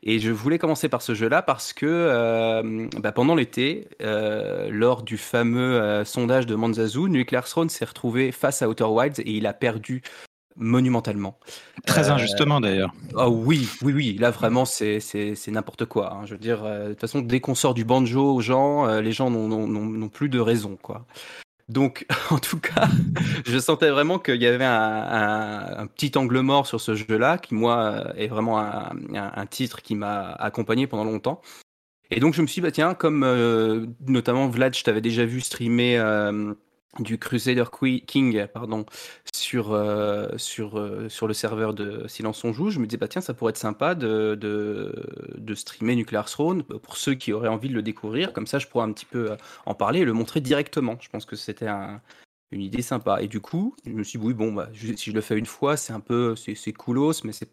Et 0.05 0.19
je 0.19 0.33
voulais 0.33 0.59
commencer 0.59 0.89
par 0.89 1.01
ce 1.01 1.15
jeu-là 1.15 1.43
parce 1.43 1.73
que 1.73 1.87
euh, 1.87 2.89
bah, 2.99 3.13
pendant 3.13 3.37
l'été, 3.37 3.89
euh, 4.03 4.69
lors 4.69 5.03
du 5.03 5.17
fameux 5.17 5.81
euh, 5.81 6.05
sondage 6.05 6.47
de 6.47 6.57
Manzazu, 6.57 7.09
Nuclear 7.09 7.45
Throne 7.45 7.69
s'est 7.69 7.85
retrouvé 7.85 8.33
face 8.33 8.63
à 8.63 8.69
Outer 8.69 8.85
Wilds 8.85 9.21
et 9.21 9.31
il 9.31 9.47
a 9.47 9.53
perdu 9.53 10.03
monumentalement. 10.57 11.39
Très 11.87 12.11
injustement 12.11 12.61
d'ailleurs. 12.61 12.93
Ah 13.17 13.31
oui, 13.31 13.69
oui, 13.83 13.93
oui. 13.93 14.17
Là 14.19 14.31
vraiment, 14.31 14.65
c'est 14.65 15.01
n'importe 15.47 15.85
quoi. 15.85 16.13
Hein. 16.13 16.27
Je 16.27 16.33
veux 16.33 16.41
dire, 16.41 16.65
de 16.65 16.89
toute 16.91 17.01
façon, 17.01 17.21
dès 17.21 17.41
qu'on 17.41 17.55
sort 17.55 17.73
du 17.73 17.85
banjo 17.85 18.35
aux 18.35 18.41
gens, 18.41 18.87
les 19.01 19.13
gens 19.13 19.31
n'ont 19.31 20.09
plus 20.09 20.29
de 20.29 20.41
raison, 20.41 20.77
quoi. 20.83 21.07
Donc, 21.69 22.07
en 22.31 22.39
tout 22.39 22.59
cas, 22.59 22.89
je 23.47 23.59
sentais 23.59 23.91
vraiment 23.91 24.19
qu'il 24.19 24.43
y 24.43 24.47
avait 24.47 24.65
un, 24.65 25.87
petit 25.95 26.17
angle 26.17 26.41
mort 26.41 26.67
sur 26.67 26.81
ce 26.81 26.95
jeu-là, 26.95 27.39
qui, 27.39 27.55
moi, 27.55 28.13
est 28.17 28.29
vraiment 28.29 28.59
un, 28.61 29.47
titre 29.47 29.83
qui 29.83 29.95
m'a 29.95 30.33
accompagné 30.33 30.87
pendant 30.87 31.05
longtemps. 31.05 31.41
Et 32.11 32.21
donc, 32.21 32.35
je 32.35 32.43
me 32.43 32.47
suis 32.47 32.61
dit, 32.61 32.61
bah, 32.61 32.71
tiens, 32.71 32.95
comme 32.95 33.23
euh, 33.25 33.87
notamment 34.07 34.49
Vlad, 34.49 34.77
je 34.77 34.85
t'avais 34.85 35.01
déjà 35.01 35.25
vu 35.25 35.41
streamer 35.41 35.99
euh, 35.99 36.53
du 36.99 37.19
Crusader 37.19 37.65
King 38.07 38.47
pardon, 38.53 38.85
sur, 39.33 39.73
euh, 39.73 40.29
euh, 40.59 41.09
sur 41.09 41.27
le 41.27 41.35
serveur 41.35 41.75
de 41.75 42.07
Silence 42.07 42.45
on 42.45 42.53
Joue, 42.53 42.71
je 42.71 42.79
me 42.79 42.87
disais, 42.87 42.99
bah, 42.99 43.09
tiens, 43.09 43.21
ça 43.21 43.35
pourrait 43.35 43.51
être 43.51 43.57
sympa 43.57 43.95
de, 43.95 44.93
streamer 45.55 45.97
Nuclear 45.97 46.27
Throne 46.27 46.63
pour 46.63 46.97
ceux 46.97 47.15
qui 47.15 47.33
auraient 47.33 47.49
envie 47.49 47.69
de 47.69 47.75
le 47.75 47.83
découvrir. 47.83 48.33
Comme 48.33 48.47
ça, 48.47 48.59
je 48.59 48.67
pourrais 48.67 48.85
un 48.85 48.93
petit 48.93 49.07
peu 49.07 49.33
euh, 49.33 49.37
en 49.67 49.75
parler 49.75 50.01
et 50.01 50.05
le 50.05 50.13
montrer 50.13 50.41
directement. 50.41 50.97
Je 51.01 51.09
pense 51.09 51.25
que 51.25 51.37
c'était 51.37 51.69
une 52.51 52.61
idée 52.61 52.83
sympa. 52.83 53.23
Et 53.23 53.29
du 53.29 53.41
coup, 53.41 53.75
je 53.87 53.91
me 53.91 54.03
suis 54.03 54.19
dit, 54.19 54.27
oui, 54.27 54.35
bon, 54.35 54.53
bah, 54.53 54.69
si 54.75 55.11
je 55.11 55.15
le 55.15 55.21
fais 55.23 55.39
une 55.39 55.47
fois, 55.47 55.77
c'est 55.79 55.95
un 55.95 56.01
peu, 56.01 56.37
c'est 56.37 56.73
coolos, 56.73 57.25
mais 57.25 57.33
ça 57.33 57.47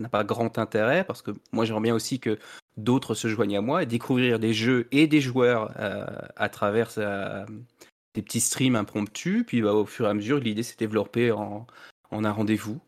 n'a 0.00 0.08
pas 0.08 0.24
grand 0.24 0.58
intérêt 0.58 1.04
parce 1.04 1.22
que 1.22 1.30
moi, 1.52 1.64
j'aimerais 1.64 1.82
bien 1.82 1.94
aussi 1.94 2.18
que 2.18 2.38
d'autres 2.76 3.14
se 3.14 3.28
joignent 3.28 3.58
à 3.58 3.60
moi 3.60 3.82
et 3.82 3.86
découvrir 3.86 4.38
des 4.38 4.54
jeux 4.54 4.88
et 4.90 5.06
des 5.06 5.20
joueurs 5.20 5.72
à 6.36 6.48
travers 6.48 6.90
des 8.14 8.22
petits 8.22 8.40
streams 8.40 8.76
impromptus. 8.76 9.44
Puis 9.46 9.62
bah, 9.62 9.72
au 9.72 9.86
fur 9.86 10.06
et 10.06 10.10
à 10.10 10.14
mesure, 10.14 10.38
l'idée 10.38 10.62
s'est 10.62 10.76
développée 10.78 11.32
en, 11.32 11.66
un 12.10 12.32
rendez-vous. 12.32 12.80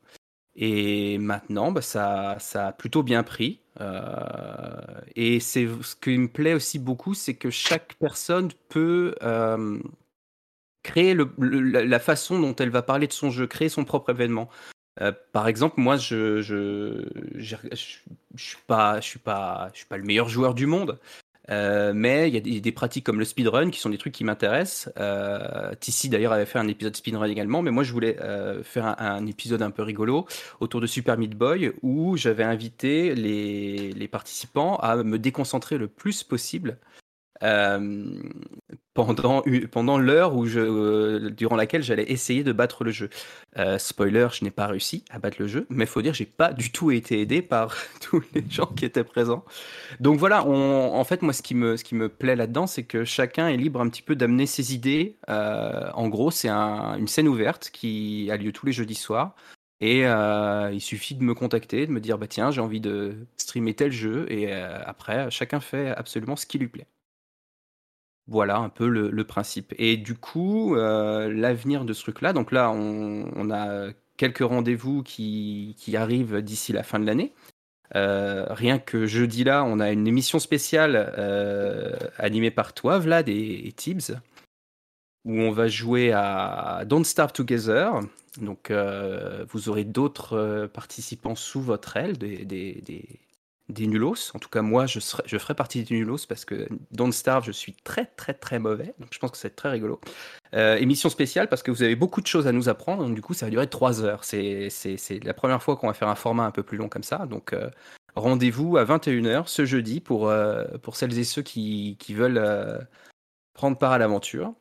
Et 0.55 1.19
maintenant, 1.19 1.73
bah, 1.73 1.83
ça, 1.83 2.37
a 2.55 2.73
plutôt 2.73 3.03
bien 3.03 3.23
pris. 3.23 3.61
Euh, 3.81 5.01
et 5.17 5.41
c'est 5.41 5.67
ce 5.83 5.97
qui 5.97 6.19
me 6.19 6.29
plaît 6.29 6.55
aussi 6.55 6.79
beaucoup, 6.79 7.15
c'est 7.15 7.35
que 7.35 7.51
chaque 7.51 7.95
personne 7.95 8.51
peut 8.69 9.15
euh, 9.23 9.79
créer 10.83 11.17
la 11.39 11.99
façon 11.99 12.39
dont 12.39 12.55
elle 12.57 12.71
va 12.71 12.83
parler 12.83 13.07
de 13.07 13.13
son 13.13 13.31
jeu, 13.31 13.47
créer 13.47 13.69
son 13.71 13.85
propre 13.85 14.11
événement. 14.11 14.51
Euh, 15.01 15.13
par 15.33 15.49
exemple, 15.49 15.81
moi, 15.81 15.97
je 15.97 16.43
je 16.43 17.07
suis 18.37 18.59
pas 18.67 19.01
le 19.01 20.03
meilleur 20.03 20.29
joueur 20.29 20.55
du 20.55 20.67
monde, 20.67 20.99
euh, 21.51 21.93
mais 21.95 22.29
il 22.29 22.35
y 22.35 22.57
a 22.57 22.61
des, 22.61 22.73
pratiques 22.73 23.05
comme 23.05 23.19
le 23.19 23.25
speedrun 23.25 23.71
qui 23.71 23.81
sont 23.81 23.91
des 23.91 23.99
trucs 23.99 24.13
qui 24.13 24.25
m'intéressent. 24.25 24.93
Euh, 24.99 25.75
Tissi 25.81 26.09
d'ailleurs 26.09 26.33
avait 26.33 26.47
fait 26.47 26.59
un 26.59 26.69
épisode 26.69 26.97
speedrun 26.97 27.27
également, 27.27 27.63
mais 27.63 27.71
moi 27.71 27.83
je 27.83 27.93
voulais 27.93 28.21
euh, 28.21 28.63
faire 28.63 29.01
un, 29.01 29.27
épisode 29.27 29.63
un 29.63 29.71
peu 29.71 29.83
rigolo 29.83 30.27
autour 30.61 30.81
de 30.81 30.87
Super 30.87 31.19
Meat 31.19 31.35
Boy 31.37 31.73
où 31.83 32.17
j'avais 32.17 32.45
invité 32.45 33.15
les, 33.15 34.09
participants 34.09 34.77
à 34.77 34.97
me 34.97 35.19
déconcentrer 35.19 35.79
le 35.79 35.89
plus 35.89 36.23
possible 36.23 36.77
euh, 37.43 38.13
pendant, 38.95 39.43
pendant 39.71 39.99
l'heure 39.99 40.35
où 40.35 40.47
je, 40.47 40.61
euh, 40.61 41.31
durant 41.31 41.57
laquelle 41.57 41.83
j'allais 41.83 42.11
essayer 42.11 42.45
de 42.45 42.53
battre 42.53 42.85
le 42.85 42.91
jeu. 42.91 43.09
Euh, 43.59 43.79
spoiler, 43.79 44.29
je 44.33 44.45
n'ai 44.45 44.51
pas 44.51 44.67
réussi 44.67 45.05
à 45.11 45.19
battre 45.19 45.37
le 45.41 45.47
jeu, 45.47 45.67
mais 45.71 45.87
faut 45.87 46.03
dire, 46.03 46.15
j'ai 46.15 46.27
pas 46.27 46.53
du 46.53 46.73
tout 46.73 46.91
été 46.91 47.21
aidé 47.21 47.43
par 47.43 47.75
tous 48.01 48.23
les 48.35 48.45
gens 48.49 48.67
qui 48.67 48.85
étaient 48.85 49.05
présents. 49.05 49.45
Donc 50.01 50.19
voilà, 50.19 50.45
en 50.47 51.05
fait, 51.05 51.23
moi, 51.23 51.33
ce 51.33 51.43
qui 51.43 51.55
me, 51.55 51.77
ce 51.77 51.85
qui 51.85 51.95
me 51.95 52.09
plaît 52.09 52.37
là-dedans, 52.37 52.67
c'est 52.67 52.85
que 52.85 53.05
chacun 53.05 53.49
est 53.49 53.57
libre 53.57 53.81
un 53.81 53.89
petit 53.89 54.03
peu 54.03 54.17
d'amener 54.17 54.47
ses 54.47 54.75
idées. 54.75 55.17
en 55.29 56.09
gros, 56.09 56.31
c'est 56.31 56.49
un, 56.49 56.97
une 56.99 57.09
scène 57.09 57.29
ouverte 57.29 57.71
qui 57.73 58.29
a 58.31 58.37
lieu 58.37 58.53
tous 58.53 58.67
les 58.67 58.73
jeudis 58.73 58.95
soirs. 58.95 59.35
Et 59.81 60.03
il 60.03 60.81
suffit 60.81 61.15
de 61.15 61.25
me 61.25 61.35
contacter, 61.35 61.87
de 61.87 61.93
me 61.93 62.01
dire 62.01 62.19
bah 62.19 62.29
tiens 62.29 62.51
j'ai 62.53 62.61
envie 62.61 62.81
de 62.81 63.27
streamer 63.37 63.75
tel 63.75 63.91
jeu 63.91 64.31
et 64.31 64.53
après 64.53 65.31
chacun 65.31 65.61
fait 65.61 65.89
absolument 65.89 66.37
ce 66.37 66.47
qui 66.47 66.59
lui 66.59 66.69
plaît. 66.69 66.87
Voilà 68.29 68.59
un 68.59 68.69
peu 68.69 68.89
le, 68.89 69.25
principe. 69.25 69.75
Et 69.79 69.97
du 69.97 70.15
coup, 70.15 70.77
euh, 70.77 71.33
l'avenir 71.33 71.85
de 71.85 71.93
ce 71.93 72.03
truc-là, 72.03 72.33
donc 72.33 72.53
là, 72.53 72.71
on, 72.71 73.51
a 73.51 73.89
quelques 74.17 74.45
rendez-vous 74.45 75.03
qui, 75.03 75.77
arrivent 75.97 76.41
d'ici 76.41 76.73
la 76.73 76.83
fin 76.83 77.01
de 77.01 77.07
l'année. 77.07 77.33
Euh, 77.95 78.47
rien 78.51 78.79
que 78.79 79.07
jeudi 79.07 79.45
là, 79.45 79.65
on 79.65 79.81
a 79.81 79.91
une 79.91 80.07
émission 80.07 80.39
spéciale 80.39 81.13
euh, 81.19 81.95
animée 82.17 82.51
par 82.51 82.73
toi, 82.73 82.99
Vlad 82.99 83.29
et, 83.29 83.73
Tibbs, 83.77 84.17
où 85.25 85.33
on 85.35 85.51
va 85.51 85.69
jouer 85.69 86.13
à 86.13 86.85
Don't 86.87 87.05
Starve 87.05 87.33
Together. 87.33 88.01
Donc, 88.41 88.73
vous 89.51 89.69
aurez 89.69 89.85
d'autres 89.85 90.71
participants 90.73 91.35
sous 91.35 91.61
votre 91.61 91.97
aile, 91.97 92.17
des, 92.19 92.45
des 92.45 93.21
nulos. 93.81 94.33
En 94.35 94.39
tout 94.39 94.49
cas, 94.49 94.63
moi, 94.63 94.87
je, 94.87 95.01
serai, 95.01 95.23
je 95.27 95.39
ferai 95.39 95.55
partie 95.55 95.83
des 95.83 95.95
nulos 95.95 96.27
parce 96.29 96.45
que 96.45 96.69
Don't 96.91 97.13
Starve, 97.13 97.45
je 97.45 97.53
suis 97.53 97.73
très, 97.73 98.07
très, 98.07 98.35
très 98.35 98.59
mauvais. 98.59 98.95
Donc, 98.99 99.09
je 99.13 99.19
pense 99.19 99.31
que 99.31 99.37
c'est 99.37 99.57
très 99.57 99.71
rigolo. 99.71 100.01
Euh, 100.55 100.77
émission 100.77 101.09
spéciale 101.09 101.49
parce 101.49 101.63
que 101.63 101.71
vous 101.71 101.83
avez 101.83 101.97
beaucoup 101.97 102.21
de 102.21 102.27
choses 102.27 102.47
à 102.47 102.53
nous 102.53 102.69
apprendre. 102.69 103.05
Donc, 103.05 103.15
du 103.15 103.23
coup, 103.23 103.35
ça 103.35 103.47
va 103.47 103.51
durer 103.51 103.67
trois 103.69 104.03
heures. 104.03 104.25
C'est 104.25 104.69
la 105.25 105.35
première 105.35 105.63
fois 105.63 105.77
qu'on 105.77 105.87
va 105.87 105.95
faire 105.95 106.09
un 106.09 106.15
format 106.15 106.45
un 106.45 106.51
peu 106.51 106.63
plus 106.63 106.77
long 106.77 106.89
comme 106.89 107.03
ça. 107.03 107.27
Donc, 107.27 107.53
euh, 107.53 107.71
rendez-vous 108.15 108.77
à 108.77 108.85
21h 108.85 109.49
ce 109.49 109.65
jeudi 109.65 110.01
pour, 110.01 110.29
euh, 110.29 110.65
pour 110.83 110.97
celles 110.97 111.19
et 111.19 111.25
ceux 111.25 111.43
qui, 111.43 111.97
qui 111.99 112.15
veulent 112.15 112.87
prendre 113.55 113.79
part 113.79 113.93
à 113.93 113.99
l'aventure. 113.99 114.55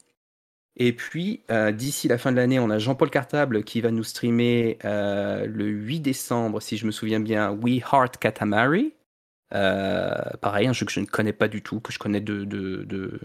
Et 0.78 0.94
puis, 0.94 1.44
d'ici 1.74 2.08
la 2.08 2.18
fin 2.18 2.32
de 2.32 2.38
l'année, 2.38 2.60
on 2.60 2.70
a 2.70 2.80
Jean-Paul 2.80 3.10
Cartable 3.10 3.66
qui 3.66 3.82
va 3.82 3.92
nous 3.92 4.06
streamer 4.06 4.78
le 4.84 5.66
8 5.66 6.00
décembre, 6.00 6.62
si 6.62 6.78
je 6.78 6.86
me 6.86 6.92
souviens 6.92 7.20
bien, 7.20 7.52
We 7.52 7.82
Heart 7.92 8.18
Katamari. 8.18 8.94
Euh, 9.54 10.16
pareil, 10.42 10.68
un 10.68 10.74
jeu 10.74 10.86
que 10.86 10.92
je 10.92 11.00
ne 11.00 11.06
connais 11.06 11.34
pas 11.34 11.48
du 11.48 11.62
tout, 11.62 11.80
que 11.80 11.92
je 11.92 12.00
connais 12.00 12.22
de, 12.22 13.20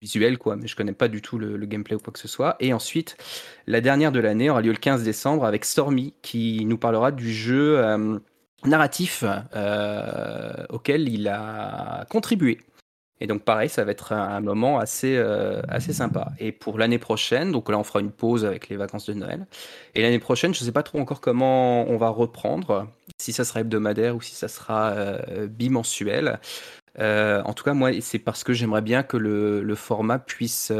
visuel, 0.00 0.38
quoi, 0.38 0.56
mais 0.56 0.66
je 0.66 0.76
connais 0.76 0.92
pas 0.92 1.08
du 1.08 1.22
tout 1.22 1.38
le, 1.38 1.56
gameplay 1.66 1.96
ou 1.96 2.00
quoi 2.00 2.12
que 2.12 2.18
ce 2.18 2.28
soit. 2.28 2.56
Et 2.60 2.72
ensuite, 2.72 3.16
la 3.66 3.80
dernière 3.80 4.12
de 4.12 4.20
l'année 4.20 4.50
aura 4.50 4.60
lieu 4.60 4.72
le 4.72 4.78
15 4.78 5.02
décembre 5.02 5.44
avec 5.44 5.64
Stormy, 5.64 6.14
qui 6.22 6.64
nous 6.64 6.78
parlera 6.78 7.12
du 7.12 7.32
jeu 7.32 7.78
euh, 7.78 8.18
narratif 8.64 9.24
euh, 9.54 10.66
auquel 10.70 11.08
il 11.08 11.28
a 11.28 12.04
contribué. 12.10 12.58
Et 13.22 13.28
donc 13.28 13.42
pareil, 13.44 13.68
ça 13.68 13.84
va 13.84 13.92
être 13.92 14.12
un, 14.12 14.40
moment 14.40 14.80
assez, 14.80 15.16
euh, 15.16 15.62
assez 15.68 15.92
sympa. 15.92 16.32
Et 16.40 16.50
pour 16.50 16.76
l'année 16.76 16.98
prochaine, 16.98 17.52
donc 17.52 17.70
là 17.70 17.78
on 17.78 17.84
fera 17.84 18.00
une 18.00 18.10
pause 18.10 18.44
avec 18.44 18.68
les 18.68 18.76
vacances 18.76 19.06
de 19.06 19.14
Noël. 19.14 19.46
Et 19.94 20.02
l'année 20.02 20.18
prochaine, 20.18 20.52
je 20.52 20.60
ne 20.60 20.64
sais 20.66 20.72
pas 20.72 20.82
trop 20.82 20.98
encore 20.98 21.20
comment 21.20 21.88
on 21.88 21.96
va 21.96 22.08
reprendre, 22.08 22.88
si 23.18 23.32
ça 23.32 23.44
sera 23.44 23.60
hebdomadaire 23.60 24.16
ou 24.16 24.20
si 24.20 24.34
ça 24.34 24.48
sera 24.48 24.90
euh, 24.90 25.46
bimensuel. 25.46 26.40
Euh, 26.98 27.42
en 27.44 27.52
tout 27.52 27.62
cas, 27.62 27.74
moi, 27.74 27.92
c'est 28.00 28.18
parce 28.18 28.42
que 28.42 28.52
j'aimerais 28.52 28.82
bien 28.82 29.04
que 29.04 29.16
le, 29.16 29.62
le 29.62 29.74
format 29.76 30.18
puisse 30.18 30.72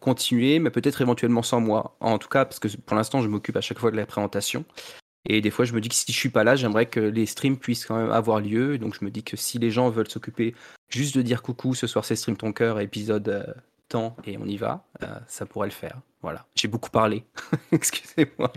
continuer, 0.00 0.58
mais 0.58 0.70
peut-être 0.70 1.00
éventuellement 1.00 1.44
sans 1.44 1.60
moi. 1.60 1.96
En 2.00 2.18
tout 2.18 2.28
cas, 2.28 2.44
parce 2.44 2.58
que 2.58 2.66
pour 2.84 2.96
l'instant, 2.96 3.22
je 3.22 3.28
m'occupe 3.28 3.56
à 3.56 3.60
chaque 3.60 3.78
fois 3.78 3.92
de 3.92 3.96
la 3.96 4.04
présentation. 4.04 4.64
Et 5.26 5.40
des 5.40 5.50
fois, 5.50 5.64
je 5.64 5.72
me 5.72 5.80
dis 5.80 5.88
que 5.88 5.94
si 5.94 6.12
je 6.12 6.16
suis 6.16 6.28
pas 6.28 6.44
là, 6.44 6.56
j'aimerais 6.56 6.86
que 6.86 7.00
les 7.00 7.26
streams 7.26 7.56
puissent 7.56 7.86
quand 7.86 7.96
même 7.96 8.10
avoir 8.10 8.40
lieu. 8.40 8.78
Donc, 8.78 8.96
je 8.98 9.04
me 9.04 9.10
dis 9.10 9.22
que 9.22 9.36
si 9.36 9.58
les 9.58 9.70
gens 9.70 9.88
veulent 9.88 10.10
s'occuper 10.10 10.54
juste 10.90 11.16
de 11.16 11.22
dire 11.22 11.42
coucou, 11.42 11.74
ce 11.74 11.86
soir 11.86 12.04
c'est 12.04 12.16
Stream 12.16 12.36
Ton 12.36 12.52
Cœur, 12.52 12.80
épisode 12.80 13.28
euh, 13.28 13.44
temps, 13.88 14.16
et 14.26 14.36
on 14.38 14.44
y 14.44 14.56
va, 14.56 14.84
euh, 15.02 15.06
ça 15.26 15.46
pourrait 15.46 15.68
le 15.68 15.72
faire. 15.72 15.98
Voilà, 16.20 16.46
j'ai 16.54 16.68
beaucoup 16.68 16.90
parlé. 16.90 17.24
Excusez-moi. 17.72 18.50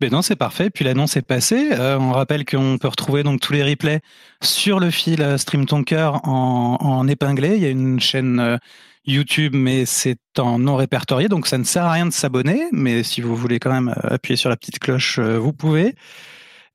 Ben 0.00 0.10
non, 0.10 0.22
c'est 0.22 0.36
parfait. 0.36 0.70
Puis 0.70 0.84
l'annonce 0.84 1.16
est 1.16 1.22
passée. 1.22 1.70
Euh, 1.72 1.98
on 1.98 2.12
rappelle 2.12 2.44
qu'on 2.44 2.78
peut 2.78 2.88
retrouver 2.88 3.24
donc 3.24 3.40
tous 3.40 3.52
les 3.52 3.64
replays 3.64 4.00
sur 4.40 4.78
le 4.78 4.90
fil 4.90 5.36
Stream 5.38 5.66
Ton 5.66 5.82
Cœur 5.82 6.24
en, 6.28 6.78
en 6.80 7.08
épinglé. 7.08 7.56
Il 7.56 7.62
y 7.62 7.66
a 7.66 7.70
une 7.70 7.98
chaîne 7.98 8.60
YouTube, 9.08 9.54
mais 9.54 9.86
c'est 9.86 10.18
en 10.38 10.58
non 10.58 10.76
répertorié, 10.76 11.28
donc 11.28 11.46
ça 11.46 11.58
ne 11.58 11.64
sert 11.64 11.84
à 11.84 11.92
rien 11.92 12.06
de 12.06 12.12
s'abonner. 12.12 12.68
Mais 12.72 13.02
si 13.02 13.20
vous 13.20 13.34
voulez 13.34 13.58
quand 13.58 13.72
même 13.72 13.88
euh, 13.88 14.14
appuyer 14.14 14.36
sur 14.36 14.50
la 14.50 14.56
petite 14.56 14.78
cloche, 14.78 15.18
euh, 15.18 15.38
vous 15.38 15.52
pouvez. 15.52 15.94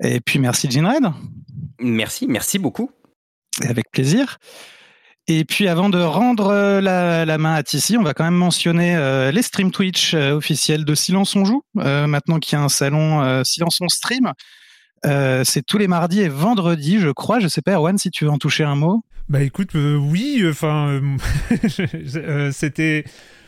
Et 0.04 0.20
puis 0.20 0.40
merci 0.40 0.70
Jinred. 0.70 1.06
Merci, 1.80 2.28
merci 2.28 2.60
beaucoup. 2.60 2.92
Avec 3.62 3.92
plaisir. 3.92 4.40
Et 5.28 5.46
puis 5.46 5.70
avant 5.70 5.90
de 5.90 6.00
rendre 6.00 6.48
euh, 6.48 6.82
la, 6.82 7.26
la 7.26 7.38
main 7.38 7.54
à 7.54 7.64
Tissi, 7.64 7.98
on 7.98 8.04
va 8.04 8.14
quand 8.14 8.26
même 8.26 8.34
mentionner 8.34 8.96
euh, 8.96 9.32
les 9.32 9.42
streams 9.42 9.72
Twitch 9.72 10.14
euh, 10.14 10.34
officiels 10.34 10.84
de 10.84 10.96
Silence 10.96 11.36
on 11.38 11.46
joue. 11.46 11.64
Euh, 11.78 12.08
maintenant 12.08 12.40
qu'il 12.40 12.58
y 12.58 12.62
a 12.62 12.64
un 12.64 12.70
salon 12.70 13.44
Silence 13.46 13.80
on 13.80 13.88
stream, 13.88 14.34
Euh, 15.06 15.44
c'est 15.44 15.66
tous 15.66 15.78
les 15.78 15.88
mardis 15.88 16.22
et 16.22 16.30
vendredis, 16.30 17.00
je 17.00 17.10
crois. 17.10 17.40
Je 17.40 17.48
sais 17.48 17.62
pas, 17.62 17.74
Erwan, 17.74 17.98
si 17.98 18.12
tu 18.12 18.26
veux 18.26 18.32
en 18.32 18.38
toucher 18.38 18.64
un 18.64 18.76
mot. 18.76 19.04
Bah 19.30 19.42
écoute, 19.42 19.76
euh, 19.76 19.96
oui, 19.96 20.44
enfin, 20.50 20.90
euh, 20.90 22.50
c'était... 22.52 23.06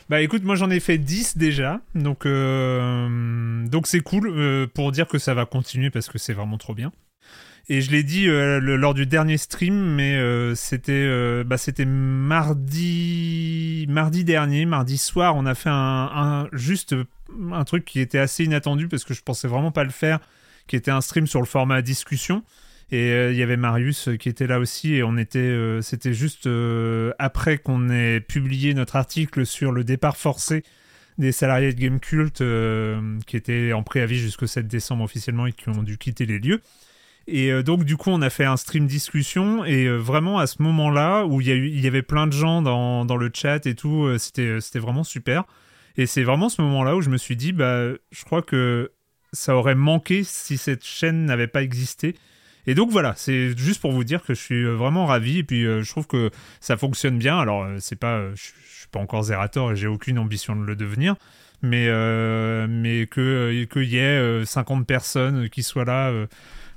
Bah 0.08 0.20
écoute, 0.20 0.44
moi 0.44 0.54
j'en 0.54 0.70
ai 0.70 0.78
fait 0.78 0.98
10 0.98 1.36
déjà, 1.36 1.80
donc 1.96 2.26
donc 2.26 3.86
c'est 3.88 4.00
cool 4.00 4.68
pour 4.72 4.92
dire 4.92 5.08
que 5.08 5.18
ça 5.18 5.34
va 5.34 5.46
continuer 5.46 5.90
parce 5.90 6.08
que 6.08 6.16
c'est 6.16 6.32
vraiment 6.32 6.58
trop 6.58 6.74
bien. 6.74 6.92
Et 7.68 7.80
je 7.80 7.90
l'ai 7.90 8.04
dit 8.04 8.26
lors 8.28 8.94
du 8.94 9.06
dernier 9.06 9.36
stream, 9.36 9.74
mais 9.96 10.16
c'était 10.54 11.42
bah, 11.44 11.58
c'était 11.58 11.86
mardi 11.86 13.84
mardi 13.88 14.22
dernier, 14.24 14.64
mardi 14.64 14.96
soir, 14.96 15.34
on 15.34 15.44
a 15.44 15.56
fait 15.56 15.70
un, 15.70 16.10
un- 16.14 16.48
juste 16.52 16.94
un 17.52 17.64
truc 17.64 17.84
qui 17.84 17.98
était 18.00 18.20
assez 18.20 18.44
inattendu 18.44 18.86
parce 18.86 19.02
que 19.02 19.12
je 19.12 19.22
pensais 19.22 19.48
vraiment 19.48 19.72
pas 19.72 19.82
le 19.84 19.90
faire, 19.90 20.20
qui 20.66 20.76
était 20.76 20.90
un 20.90 21.00
stream 21.00 21.26
sur 21.26 21.40
le 21.40 21.46
format 21.46 21.82
discussion. 21.82 22.42
Et 22.92 23.10
euh, 23.10 23.32
il 23.32 23.38
y 23.38 23.42
avait 23.42 23.56
Marius 23.56 24.08
euh, 24.08 24.16
qui 24.16 24.28
était 24.28 24.46
là 24.46 24.60
aussi 24.60 24.94
et 24.94 25.02
on 25.02 25.16
était, 25.16 25.38
euh, 25.38 25.82
c'était 25.82 26.14
juste 26.14 26.48
après 27.18 27.58
qu'on 27.58 27.90
ait 27.90 28.20
publié 28.20 28.74
notre 28.74 28.96
article 28.96 29.44
sur 29.44 29.72
le 29.72 29.82
départ 29.82 30.16
forcé 30.16 30.62
des 31.18 31.32
salariés 31.32 31.72
de 31.72 31.80
Game 31.80 31.98
Cult 31.98 32.42
euh, 32.42 33.18
qui 33.26 33.36
étaient 33.36 33.72
en 33.72 33.82
préavis 33.82 34.18
jusqu'au 34.18 34.46
7 34.46 34.68
décembre 34.68 35.02
officiellement 35.02 35.46
et 35.46 35.52
qui 35.52 35.68
ont 35.68 35.82
dû 35.82 35.98
quitter 35.98 36.26
les 36.26 36.38
lieux. 36.38 36.60
Et 37.26 37.50
donc 37.64 37.82
du 37.82 37.96
coup 37.96 38.10
on 38.10 38.22
a 38.22 38.30
fait 38.30 38.44
un 38.44 38.56
stream 38.56 38.86
discussion 38.86 39.64
et 39.64 39.88
vraiment 39.88 40.38
à 40.38 40.46
ce 40.46 40.62
moment-là 40.62 41.24
où 41.24 41.40
il 41.40 41.48
y, 41.48 41.80
y 41.80 41.86
avait 41.88 42.02
plein 42.02 42.28
de 42.28 42.32
gens 42.32 42.62
dans, 42.62 43.04
dans 43.04 43.16
le 43.16 43.32
chat 43.34 43.66
et 43.66 43.74
tout, 43.74 44.16
c'était, 44.16 44.60
c'était 44.60 44.78
vraiment 44.78 45.02
super. 45.02 45.42
Et 45.96 46.06
c'est 46.06 46.22
vraiment 46.22 46.48
ce 46.48 46.62
moment-là 46.62 46.94
où 46.94 47.00
je 47.00 47.10
me 47.10 47.16
suis 47.16 47.34
dit, 47.34 47.52
bah, 47.52 47.88
je 48.12 48.24
crois 48.24 48.42
que 48.42 48.92
ça 49.32 49.56
aurait 49.56 49.74
manqué 49.74 50.24
si 50.24 50.58
cette 50.58 50.84
chaîne 50.84 51.24
n'avait 51.24 51.46
pas 51.46 51.62
existé. 51.62 52.16
Et 52.66 52.74
donc 52.74 52.90
voilà, 52.90 53.14
c'est 53.16 53.56
juste 53.56 53.80
pour 53.80 53.92
vous 53.92 54.04
dire 54.04 54.22
que 54.22 54.34
je 54.34 54.40
suis 54.40 54.64
euh, 54.64 54.74
vraiment 54.74 55.06
ravi 55.06 55.38
et 55.38 55.44
puis 55.44 55.64
euh, 55.64 55.82
je 55.82 55.90
trouve 55.90 56.06
que 56.06 56.30
ça 56.60 56.76
fonctionne 56.76 57.18
bien. 57.18 57.38
Alors 57.38 57.64
euh, 57.64 57.76
c'est 57.78 57.96
pas, 57.96 58.30
je, 58.34 58.42
suis 58.42 58.88
pas 58.90 58.98
encore 58.98 59.22
Zerator 59.24 59.72
et 59.72 59.76
j'ai 59.76 59.86
aucune 59.86 60.18
ambition 60.18 60.56
de 60.56 60.64
le 60.64 60.74
devenir, 60.74 61.14
mais 61.62 61.86
que 61.86 63.64
qu'il 63.64 63.84
y 63.84 63.98
ait 63.98 64.18
euh, 64.18 64.44
50 64.44 64.86
personnes 64.86 65.48
qui 65.48 65.62
soient 65.62 65.84
là. 65.84 66.12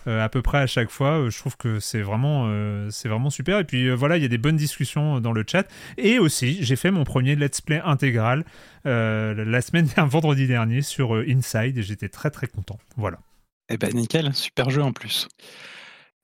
Euh, 0.07 0.23
à 0.23 0.29
peu 0.29 0.41
près 0.41 0.59
à 0.59 0.67
chaque 0.67 0.89
fois, 0.89 1.19
euh, 1.19 1.29
je 1.29 1.37
trouve 1.37 1.57
que 1.57 1.79
c'est 1.79 2.01
vraiment, 2.01 2.45
euh, 2.47 2.89
vraiment 3.05 3.29
super. 3.29 3.59
Et 3.59 3.63
puis 3.63 3.89
voilà, 3.91 4.17
il 4.17 4.21
y 4.21 4.25
a 4.25 4.29
des 4.29 4.37
bonnes 4.37 4.55
discussions 4.55 5.19
dans 5.19 5.33
le 5.33 5.43
chat. 5.47 5.67
Et 5.97 6.19
aussi, 6.19 6.63
j'ai 6.63 6.75
fait 6.75 6.91
mon 6.91 7.03
premier 7.03 7.35
let's 7.35 7.61
play 7.61 7.81
intégral 7.83 8.45
la 8.85 9.61
semaine, 9.61 9.85
vendredi 9.97 10.47
dernier 10.47 10.81
sur 10.81 11.13
Inside 11.13 11.77
et 11.77 11.83
j'étais 11.83 12.09
très 12.09 12.31
très 12.31 12.47
content. 12.47 12.79
Voilà. 12.97 13.19
Eh 13.69 13.77
ben 13.77 13.93
nickel, 13.93 14.33
super 14.33 14.69
jeu 14.69 14.81
en 14.81 14.93
plus. 14.93 15.27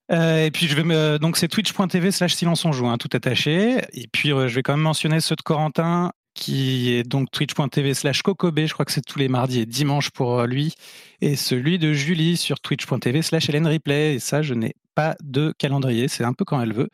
Et 0.09 0.49
puis 0.53 0.67
je 0.67 0.75
vais 0.75 0.83
me... 0.83 1.17
donc 1.17 1.37
c'est 1.37 1.47
twitch.tv 1.47 2.11
slash 2.11 2.33
silence 2.33 2.63
on 2.65 2.71
joue, 2.71 2.87
hein, 2.87 2.97
tout 2.97 3.09
attaché. 3.13 3.81
Et 3.93 4.07
puis 4.11 4.29
je 4.29 4.55
vais 4.55 4.63
quand 4.63 4.73
même 4.73 4.81
mentionner 4.81 5.19
ceux 5.19 5.35
de 5.35 5.41
Corentin 5.41 6.11
qui 6.35 6.93
est 6.93 7.03
donc 7.03 7.31
twitch.tv 7.31 7.93
slash 7.95 8.21
cocobé, 8.21 8.67
je 8.67 8.73
crois 8.73 8.85
que 8.85 8.91
c'est 8.91 9.01
tous 9.01 9.17
les 9.17 9.29
mardis 9.29 9.61
et 9.61 9.65
dimanches 9.65 10.11
pour 10.11 10.41
euh, 10.41 10.45
lui. 10.45 10.75
Et 11.21 11.35
celui 11.35 11.79
de 11.79 11.93
Julie 11.93 12.37
sur 12.37 12.59
twitch.tv 12.59 13.23
slash 13.23 13.49
Hélène 13.49 13.65
Replay. 13.65 14.15
Et 14.15 14.19
ça, 14.19 14.43
je 14.43 14.53
n'ai 14.53 14.75
pas 14.93 15.15
de 15.23 15.53
calendrier, 15.57 16.07
c'est 16.07 16.25
un 16.25 16.33
peu 16.33 16.45
quand 16.45 16.61
elle 16.61 16.73
veut. 16.73 16.89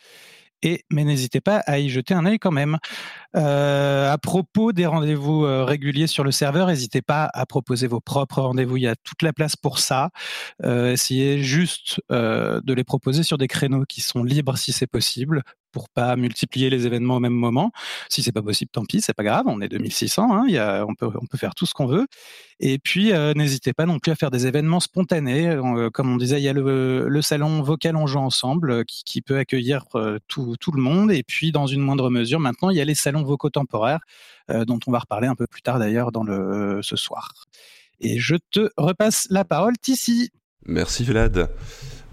Et, 0.63 0.85
mais 0.91 1.03
n'hésitez 1.03 1.41
pas 1.41 1.57
à 1.65 1.79
y 1.79 1.89
jeter 1.89 2.13
un 2.13 2.23
œil 2.27 2.37
quand 2.37 2.51
même. 2.51 2.77
Euh, 3.35 4.11
à 4.11 4.19
propos 4.19 4.73
des 4.73 4.85
rendez-vous 4.85 5.43
euh, 5.43 5.65
réguliers 5.65 6.05
sur 6.05 6.23
le 6.23 6.31
serveur, 6.31 6.67
n'hésitez 6.67 7.01
pas 7.01 7.27
à 7.33 7.47
proposer 7.47 7.87
vos 7.87 7.99
propres 7.99 8.41
rendez-vous. 8.41 8.77
Il 8.77 8.83
y 8.83 8.87
a 8.87 8.95
toute 8.95 9.23
la 9.23 9.33
place 9.33 9.55
pour 9.55 9.79
ça. 9.79 10.11
Essayez 10.63 11.41
juste 11.41 11.99
de 12.11 12.73
les 12.73 12.83
proposer 12.83 13.23
sur 13.23 13.39
des 13.39 13.47
créneaux 13.47 13.85
qui 13.89 14.01
sont 14.01 14.23
libres 14.23 14.55
si 14.55 14.71
c'est 14.71 14.85
possible, 14.85 15.41
pour 15.71 15.89
pas 15.89 16.15
multiplier 16.15 16.69
les 16.69 16.85
événements 16.85 17.17
au 17.17 17.19
même 17.19 17.33
moment. 17.33 17.71
Si 18.09 18.23
c'est 18.23 18.31
pas 18.31 18.41
possible, 18.41 18.71
tant 18.71 18.85
pis, 18.85 19.01
c'est 19.01 19.13
pas 19.13 19.23
grave. 19.23 19.45
On 19.47 19.61
est 19.61 19.69
2600, 19.69 20.29
hein, 20.31 20.85
on 20.87 20.95
peut 20.95 21.37
faire 21.37 21.55
tout 21.55 21.65
ce 21.65 21.73
qu'on 21.73 21.85
veut. 21.87 22.07
Et 22.63 22.77
puis 22.77 23.11
euh, 23.11 23.33
n'hésitez 23.33 23.73
pas 23.73 23.87
non 23.87 23.97
plus 23.97 24.11
à 24.11 24.15
faire 24.15 24.29
des 24.29 24.45
événements 24.45 24.79
spontanés. 24.79 25.49
Euh, 25.49 25.89
comme 25.89 26.13
on 26.13 26.17
disait, 26.17 26.39
il 26.39 26.43
y 26.43 26.47
a 26.47 26.53
le, 26.53 27.21
salon 27.21 27.61
vocal 27.63 27.95
on 27.95 28.05
joue 28.05 28.19
ensemble 28.19 28.71
euh, 28.71 28.83
qui, 28.85 29.21
peut 29.21 29.37
accueillir 29.37 29.85
tout, 30.27 30.55
le 30.73 30.81
monde. 30.81 31.11
Et 31.11 31.23
puis 31.23 31.51
dans 31.51 31.65
une 31.65 31.81
moindre 31.81 32.09
mesure, 32.09 32.39
maintenant 32.39 32.69
il 32.69 32.77
y 32.77 32.81
a 32.81 32.85
les 32.85 32.95
salons 32.95 33.23
vocaux 33.23 33.49
temporaires 33.49 34.01
dont 34.49 34.79
on 34.85 34.91
va 34.91 34.99
reparler 34.99 35.27
un 35.27 35.35
peu 35.35 35.47
plus 35.47 35.61
tard 35.61 35.79
d'ailleurs 35.79 36.11
dans 36.11 36.25
ce 36.81 36.95
soir. 36.95 37.33
Et 37.99 38.19
je 38.19 38.35
te 38.51 38.69
repasse 38.77 39.27
la 39.29 39.45
parole, 39.45 39.77
Tissi. 39.77 40.31
Merci 40.65 41.03
Vlad. 41.03 41.49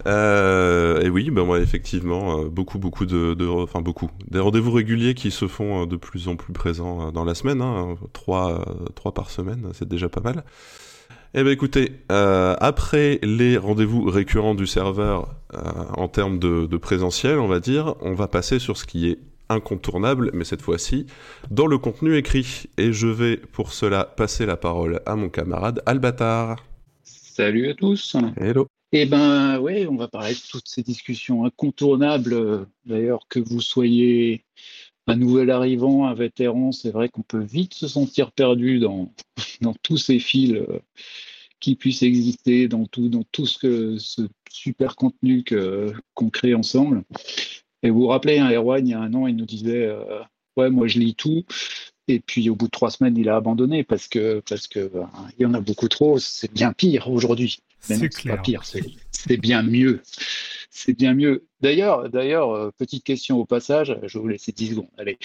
Euh, 0.07 1.01
et 1.01 1.09
oui, 1.09 1.29
ben 1.29 1.43
moi 1.45 1.59
effectivement, 1.59 2.39
euh, 2.41 2.49
beaucoup, 2.49 2.79
beaucoup 2.79 3.05
de, 3.05 3.33
de- 3.33 3.45
enfin 3.47 3.81
beaucoup, 3.81 4.09
des 4.29 4.39
rendez-vous 4.39 4.71
réguliers 4.71 5.13
qui 5.13 5.29
se 5.31 5.47
font 5.47 5.83
euh, 5.83 5.85
de 5.85 5.97
plus 5.97 6.27
en 6.29 6.35
plus 6.37 6.53
présents 6.53 7.11
dans 7.11 7.25
la 7.25 7.35
semaine, 7.35 7.61
hein, 7.61 7.95
trois, 8.13 8.63
trois 8.95 9.13
par 9.13 9.29
semaine, 9.29 9.69
c'est 9.73 9.87
déjà 9.87 10.07
pas 10.09 10.21
mal. 10.21 10.43
Eh 11.35 11.43
ben 11.43 11.51
écoutez, 11.51 11.91
euh, 12.11 12.55
après 12.59 13.19
les 13.23 13.57
rendez-vous 13.57 14.03
récurrents 14.09 14.55
du 14.55 14.65
serveur 14.65 15.35
euh, 15.53 15.59
en 15.95 16.07
termes 16.07 16.39
de, 16.39 16.65
de 16.65 16.77
présentiel, 16.77 17.37
on 17.39 17.47
va 17.47 17.59
dire, 17.59 17.95
on 18.01 18.13
va 18.13 18.27
passer 18.27 18.57
sur 18.59 18.77
ce 18.77 18.85
qui 18.85 19.09
est 19.09 19.19
incontournable, 19.49 20.31
mais 20.33 20.43
cette 20.43 20.61
fois-ci 20.61 21.05
dans 21.51 21.67
le 21.67 21.77
contenu 21.77 22.15
écrit. 22.15 22.65
Et 22.77 22.93
je 22.93 23.07
vais 23.07 23.37
pour 23.37 23.73
cela 23.73 24.05
passer 24.05 24.45
la 24.45 24.57
parole 24.57 25.01
à 25.05 25.15
mon 25.15 25.29
camarade 25.29 25.81
Albatar. 25.85 26.63
Salut 27.03 27.69
à 27.69 27.73
tous. 27.73 28.15
Hello. 28.37 28.67
Eh 28.91 29.05
ben, 29.05 29.59
oui, 29.59 29.85
on 29.87 29.95
va 29.95 30.07
parler 30.07 30.33
de 30.33 30.39
toutes 30.49 30.67
ces 30.67 30.81
discussions 30.81 31.45
incontournables. 31.45 32.33
euh, 32.33 32.65
D'ailleurs, 32.85 33.27
que 33.27 33.39
vous 33.39 33.61
soyez 33.61 34.45
un 35.05 35.15
nouvel 35.15 35.51
arrivant, 35.51 36.05
un 36.07 36.15
vétéran, 36.15 36.71
c'est 36.71 36.89
vrai 36.89 37.09
qu'on 37.09 37.21
peut 37.21 37.43
vite 37.43 37.75
se 37.75 37.87
sentir 37.87 38.31
perdu 38.31 38.79
dans, 38.79 39.13
tous 39.83 39.97
ces 39.97 40.17
fils 40.19 40.53
euh, 40.53 40.79
qui 41.59 41.75
puissent 41.75 42.01
exister, 42.03 42.67
dans 42.67 42.85
tout, 42.85 43.09
dans 43.09 43.23
tout 43.31 43.45
ce 43.45 43.97
super 44.49 44.95
contenu 44.95 45.43
que, 45.43 45.93
qu'on 46.15 46.31
crée 46.31 46.55
ensemble. 46.55 47.03
Et 47.83 47.91
vous 47.91 48.01
vous 48.01 48.07
rappelez, 48.07 48.39
hein, 48.39 48.51
Erwan, 48.51 48.87
il 48.87 48.91
y 48.91 48.93
a 48.93 48.99
un 48.99 49.13
an, 49.13 49.27
il 49.27 49.35
nous 49.35 49.45
disait 49.45 49.85
euh, 49.85 50.21
Ouais, 50.57 50.69
moi 50.71 50.87
je 50.87 50.99
lis 50.99 51.15
tout. 51.15 51.43
Et 52.09 52.19
puis 52.19 52.49
au 52.49 52.55
bout 52.55 52.65
de 52.65 52.71
trois 52.71 52.89
semaines, 52.89 53.15
il 53.17 53.29
a 53.29 53.35
abandonné 53.35 53.83
parce 53.83 54.07
que 54.07 54.41
parce 54.49 54.67
que 54.67 54.87
ben, 54.87 55.09
il 55.37 55.43
y 55.43 55.45
en 55.45 55.53
a 55.53 55.61
beaucoup 55.61 55.87
trop. 55.87 56.17
C'est 56.17 56.51
bien 56.51 56.73
pire 56.73 57.09
aujourd'hui. 57.09 57.59
C'est 57.81 58.09
pas 58.27 58.37
pire, 58.37 58.63
c'est 59.11 59.37
bien 59.37 59.61
mieux. 59.61 60.01
C'est 60.71 60.93
bien 60.93 61.13
mieux. 61.13 61.45
D'ailleurs, 61.61 62.09
d'ailleurs, 62.09 62.51
euh, 62.51 62.71
petite 62.77 63.03
question 63.03 63.37
au 63.37 63.45
passage, 63.45 63.95
je 64.03 64.17
vais 64.17 64.21
vous 64.21 64.27
laisser 64.27 64.51
10 64.51 64.71
secondes. 64.71 64.89
Allez, 64.97 65.17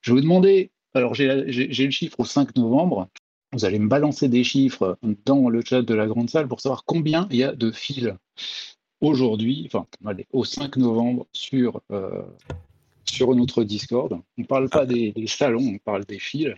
je 0.00 0.10
vais 0.10 0.16
vous 0.16 0.22
demander, 0.22 0.70
alors 0.94 1.14
j'ai 1.14 1.26
le 1.26 1.90
chiffre 1.90 2.20
au 2.20 2.24
5 2.24 2.56
novembre, 2.56 3.08
vous 3.52 3.64
allez 3.64 3.78
me 3.78 3.88
balancer 3.88 4.28
des 4.28 4.44
chiffres 4.44 4.98
dans 5.24 5.48
le 5.48 5.62
chat 5.62 5.82
de 5.82 5.94
la 5.94 6.06
grande 6.06 6.30
salle 6.30 6.48
pour 6.48 6.60
savoir 6.60 6.84
combien 6.84 7.26
il 7.30 7.38
y 7.38 7.44
a 7.44 7.52
de 7.52 7.70
fils 7.70 8.08
aujourd'hui, 9.00 9.64
enfin, 9.66 9.86
allez, 10.06 10.26
au 10.32 10.44
5 10.44 10.76
novembre 10.76 11.26
sur, 11.32 11.80
euh, 11.90 12.22
sur 13.10 13.34
notre 13.34 13.64
Discord. 13.64 14.12
On 14.12 14.40
ne 14.42 14.46
parle 14.46 14.68
pas 14.68 14.86
des, 14.86 15.12
des 15.12 15.26
salons, 15.26 15.72
on 15.74 15.78
parle 15.78 16.04
des 16.06 16.18
fils. 16.18 16.54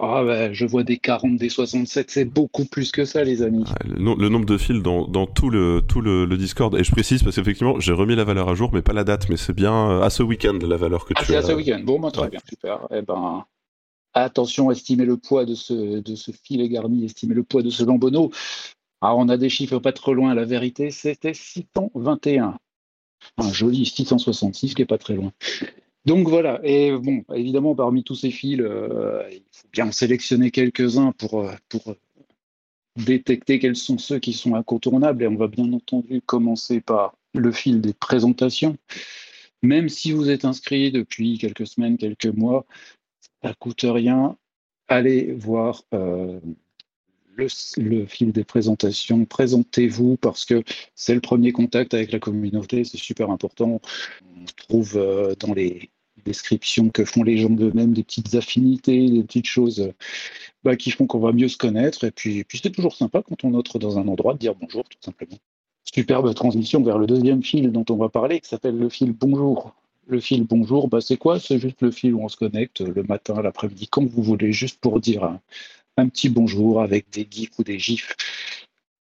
Ah 0.00 0.22
bah, 0.24 0.52
je 0.52 0.64
vois 0.64 0.84
des 0.84 0.96
40, 0.96 1.36
des 1.38 1.48
67, 1.48 2.08
c'est 2.10 2.24
beaucoup 2.24 2.64
plus 2.64 2.92
que 2.92 3.04
ça, 3.04 3.24
les 3.24 3.42
amis. 3.42 3.64
le, 3.84 3.96
no- 3.98 4.14
le 4.14 4.28
nombre 4.28 4.46
de 4.46 4.56
fils 4.56 4.80
dans, 4.80 5.08
dans 5.08 5.26
tout, 5.26 5.50
le, 5.50 5.82
tout 5.86 6.00
le, 6.00 6.24
le 6.24 6.36
Discord, 6.36 6.72
et 6.76 6.84
je 6.84 6.92
précise 6.92 7.24
parce 7.24 7.34
qu'effectivement, 7.34 7.80
j'ai 7.80 7.92
remis 7.92 8.14
la 8.14 8.22
valeur 8.22 8.48
à 8.48 8.54
jour, 8.54 8.70
mais 8.72 8.80
pas 8.80 8.92
la 8.92 9.02
date, 9.02 9.28
mais 9.28 9.36
c'est 9.36 9.54
bien 9.54 9.90
euh, 9.90 10.02
à 10.02 10.10
ce 10.10 10.22
week-end 10.22 10.56
la 10.62 10.76
valeur 10.76 11.04
que 11.04 11.14
Ah, 11.16 11.20
tu 11.20 11.26
c'est 11.26 11.34
as. 11.34 11.40
à 11.40 11.42
ce 11.42 11.52
week-end. 11.52 11.80
Bon, 11.82 11.98
bah, 11.98 12.12
très 12.12 12.22
Ouais. 12.22 12.28
bien, 12.30 12.40
super. 12.48 12.86
Eh 12.94 13.02
ben, 13.02 13.44
attention, 14.14 14.70
estimez 14.70 15.04
le 15.04 15.16
poids 15.16 15.44
de 15.44 15.56
ce, 15.56 15.98
de 16.00 16.14
ce 16.14 16.30
filet 16.30 16.68
garni, 16.68 17.04
estimez 17.04 17.34
le 17.34 17.42
poids 17.42 17.62
de 17.64 17.70
ce 17.70 17.82
lambeau. 17.82 18.30
Ah, 19.00 19.16
on 19.16 19.28
a 19.28 19.36
des 19.36 19.48
chiffres 19.48 19.80
pas 19.80 19.92
trop 19.92 20.14
loin. 20.14 20.32
La 20.32 20.44
vérité, 20.44 20.92
c'était 20.92 21.34
621. 21.34 22.56
Un 23.36 23.52
joli 23.52 23.86
666 23.86 24.74
qui 24.74 24.82
est 24.82 24.86
pas 24.86 24.98
très 24.98 25.14
loin. 25.14 25.32
Donc 26.04 26.28
voilà. 26.28 26.60
Et 26.64 26.92
bon, 26.92 27.24
évidemment, 27.34 27.74
parmi 27.74 28.02
tous 28.02 28.14
ces 28.14 28.30
fils, 28.30 28.60
euh, 28.60 29.22
il 29.30 29.42
faut 29.52 29.68
bien 29.72 29.88
en 29.88 29.92
sélectionner 29.92 30.50
quelques-uns 30.50 31.12
pour, 31.12 31.40
euh, 31.40 31.52
pour 31.68 31.94
détecter 32.96 33.58
quels 33.58 33.76
sont 33.76 33.98
ceux 33.98 34.18
qui 34.18 34.32
sont 34.32 34.54
incontournables. 34.54 35.22
Et 35.22 35.28
on 35.28 35.36
va 35.36 35.48
bien 35.48 35.72
entendu 35.72 36.22
commencer 36.22 36.80
par 36.80 37.16
le 37.34 37.52
fil 37.52 37.80
des 37.80 37.92
présentations. 37.92 38.76
Même 39.62 39.88
si 39.88 40.12
vous 40.12 40.30
êtes 40.30 40.44
inscrit 40.44 40.92
depuis 40.92 41.38
quelques 41.38 41.66
semaines, 41.66 41.98
quelques 41.98 42.26
mois, 42.26 42.64
ça 43.42 43.54
coûte 43.54 43.82
rien. 43.82 44.36
Allez 44.88 45.32
voir 45.32 45.82
euh, 45.92 46.40
le, 47.38 48.06
fil 48.06 48.32
des 48.32 48.44
présentations. 48.44 49.24
Présentez-vous 49.24 50.16
parce 50.16 50.44
que 50.44 50.62
c'est 50.94 51.14
le 51.14 51.20
premier 51.20 51.52
contact 51.52 51.94
avec 51.94 52.12
la 52.12 52.18
communauté. 52.18 52.84
C'est 52.84 52.98
super 52.98 53.30
important. 53.30 53.80
On 54.24 54.44
trouve 54.56 54.96
euh, 54.96 55.34
dans 55.38 55.54
les 55.54 55.90
descriptions 56.24 56.90
que 56.90 57.04
font 57.04 57.22
les 57.22 57.38
gens 57.38 57.50
d'eux-mêmes 57.50 57.92
des 57.92 58.02
petites 58.02 58.34
affinités, 58.34 59.08
des 59.08 59.22
petites 59.22 59.46
choses 59.46 59.80
euh, 59.80 59.92
bah, 60.64 60.76
qui 60.76 60.90
font 60.90 61.06
qu'on 61.06 61.20
va 61.20 61.32
mieux 61.32 61.48
se 61.48 61.56
connaître. 61.56 62.04
Et 62.04 62.10
puis, 62.10 62.44
c'est 62.52 62.70
toujours 62.70 62.94
sympa 62.94 63.22
quand 63.22 63.44
on 63.44 63.54
entre 63.54 63.78
dans 63.78 63.98
un 63.98 64.08
endroit 64.08 64.34
de 64.34 64.38
dire 64.38 64.54
bonjour, 64.54 64.84
tout 64.84 64.98
simplement. 65.00 65.38
Superbe 65.84 66.34
transition 66.34 66.82
vers 66.82 66.98
le 66.98 67.06
deuxième 67.06 67.42
fil 67.42 67.72
dont 67.72 67.84
on 67.88 67.96
va 67.96 68.08
parler, 68.08 68.40
qui 68.40 68.48
s'appelle 68.48 68.76
le 68.76 68.88
fil 68.88 69.12
bonjour. 69.12 69.74
Le 70.06 70.20
fil 70.20 70.44
bonjour, 70.44 70.88
bah, 70.88 71.00
c'est 71.00 71.18
quoi? 71.18 71.38
C'est 71.38 71.58
juste 71.58 71.82
le 71.82 71.90
fil 71.90 72.14
où 72.14 72.22
on 72.22 72.28
se 72.28 72.36
connecte 72.36 72.80
le 72.80 73.02
matin, 73.02 73.40
l'après-midi, 73.40 73.88
quand 73.88 74.04
vous 74.04 74.22
voulez, 74.22 74.52
juste 74.52 74.80
pour 74.80 75.00
dire 75.00 75.38
un, 75.98 76.08
petit 76.08 76.28
bonjour 76.28 76.80
avec 76.80 77.10
des 77.10 77.26
gifs 77.30 77.58
ou 77.58 77.64
des 77.64 77.78
gifs 77.78 78.14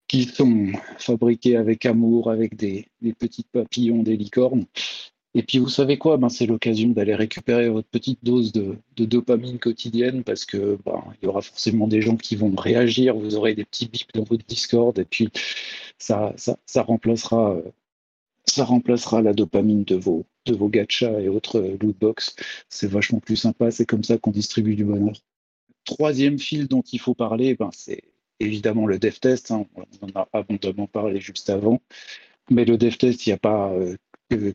qui 0.09 0.25
sont 0.25 0.73
fabriqués 0.99 1.57
avec 1.57 1.87
amour, 1.87 2.31
avec 2.31 2.57
des, 2.57 2.89
petits 3.19 3.45
papillons, 3.45 4.03
des 4.03 4.17
licornes. 4.17 4.67
Et 5.35 5.45
puis 5.45 5.59
vous 5.59 5.69
savez 5.69 5.99
quoi? 5.99 6.17
Ben, 6.17 6.29
C'est 6.29 6.47
l'occasion 6.47 6.89
d'aller 6.89 7.15
récupérer 7.15 7.69
votre 7.69 7.89
petite 7.89 8.19
dose 8.25 8.53
de, 8.53 8.77
dopamine 8.97 9.61
quotidienne 9.61 10.25
parce 10.25 10.45
que 10.45 10.79
ben, 10.85 11.05
il 11.23 11.27
y 11.27 11.29
aura 11.29 11.43
forcément 11.43 11.87
des 11.87 12.03
gens 12.03 12.17
qui 12.17 12.35
vont 12.35 12.55
réagir, 12.57 13.15
vous 13.15 13.37
aurez 13.37 13.55
des 13.55 13.65
petits 13.65 13.87
bips 13.87 14.13
dans 14.15 14.25
votre 14.25 14.45
Discord 14.47 14.99
et 14.99 15.05
puis 15.05 15.29
ça, 15.99 16.35
remplacera, 16.77 17.57
ça 18.47 18.65
remplacera 18.65 19.23
la 19.23 19.33
dopamine 19.33 19.85
de 19.85 19.95
vos, 19.97 20.27
de 20.47 20.55
vos 20.57 20.69
gachas 20.69 21.21
et 21.21 21.29
autres 21.29 21.61
lootbox. 21.81 22.35
C'est 22.69 22.91
vachement 22.91 23.21
plus 23.21 23.37
sympa, 23.37 23.71
c'est 23.71 23.87
comme 23.87 24.05
ça 24.05 24.19
qu'on 24.19 24.33
distribue 24.33 24.75
du 24.75 24.85
bonheur. 24.85 25.15
Troisième 25.91 26.39
fil 26.39 26.69
dont 26.69 26.83
il 26.83 27.01
faut 27.01 27.15
parler, 27.15 27.57
ben, 27.57 27.71
c'est 27.73 28.05
évidemment 28.39 28.87
le 28.87 29.01
dev 29.01 29.19
test. 29.19 29.51
hein. 29.51 29.67
On 29.75 30.07
en 30.07 30.21
a 30.21 30.29
abondamment 30.33 30.87
parlé 30.87 31.21
juste 31.21 31.51
avant. 31.51 31.83
Mais 32.49 32.65
le 32.65 32.79
dev 32.79 32.97
test, 32.97 33.27
il 33.27 33.31
n'y 33.31 33.33
a 33.33 33.39
pas 33.39 33.73
euh, 33.73 33.97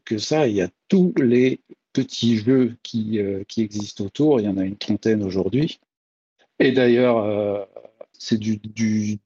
que, 0.06 0.18
ça. 0.18 0.48
Il 0.48 0.56
y 0.56 0.62
a 0.62 0.70
tous 0.88 1.14
les 1.18 1.60
petits 1.92 2.38
jeux 2.38 2.78
qui, 2.84 3.20
euh, 3.20 3.44
qui 3.50 3.64
existent 3.64 4.06
autour. 4.06 4.40
Il 4.40 4.46
y 4.46 4.48
en 4.48 4.56
a 4.56 4.64
une 4.64 4.78
trentaine 4.78 5.24
aujourd'hui. 5.24 5.82
Et 6.60 6.72
d'ailleurs, 6.72 7.18
euh, 7.18 7.66
c'est 8.14 8.38
du, 8.38 8.56
du, 8.56 9.20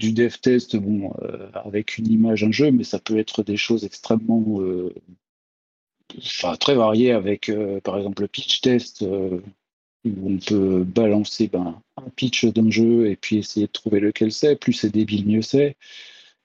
dev 0.00 0.34
test 0.40 0.76
bon, 0.76 1.12
avec 1.52 1.98
une 1.98 2.10
image, 2.10 2.44
un 2.44 2.50
jeu, 2.50 2.70
mais 2.70 2.84
ça 2.84 2.98
peut 2.98 3.18
être 3.18 3.42
des 3.42 3.58
choses 3.58 3.84
extrêmement 3.84 4.46
enfin, 6.16 6.56
très 6.56 6.74
variées 6.74 7.12
avec, 7.12 7.52
par 7.84 7.98
exemple, 7.98 8.22
le 8.22 8.28
pitch 8.28 8.62
test. 8.62 9.04
Où 10.04 10.32
on 10.32 10.38
peut 10.38 10.84
balancer 10.84 11.48
ben, 11.48 11.80
un 11.96 12.10
pitch 12.10 12.44
d'un 12.46 12.70
jeu 12.70 13.08
et 13.08 13.16
puis 13.16 13.38
essayer 13.38 13.66
de 13.66 13.72
trouver 13.72 14.00
lequel 14.00 14.32
c'est. 14.32 14.56
Plus 14.56 14.72
c'est 14.72 14.90
débile, 14.90 15.26
mieux 15.26 15.42
c'est. 15.42 15.76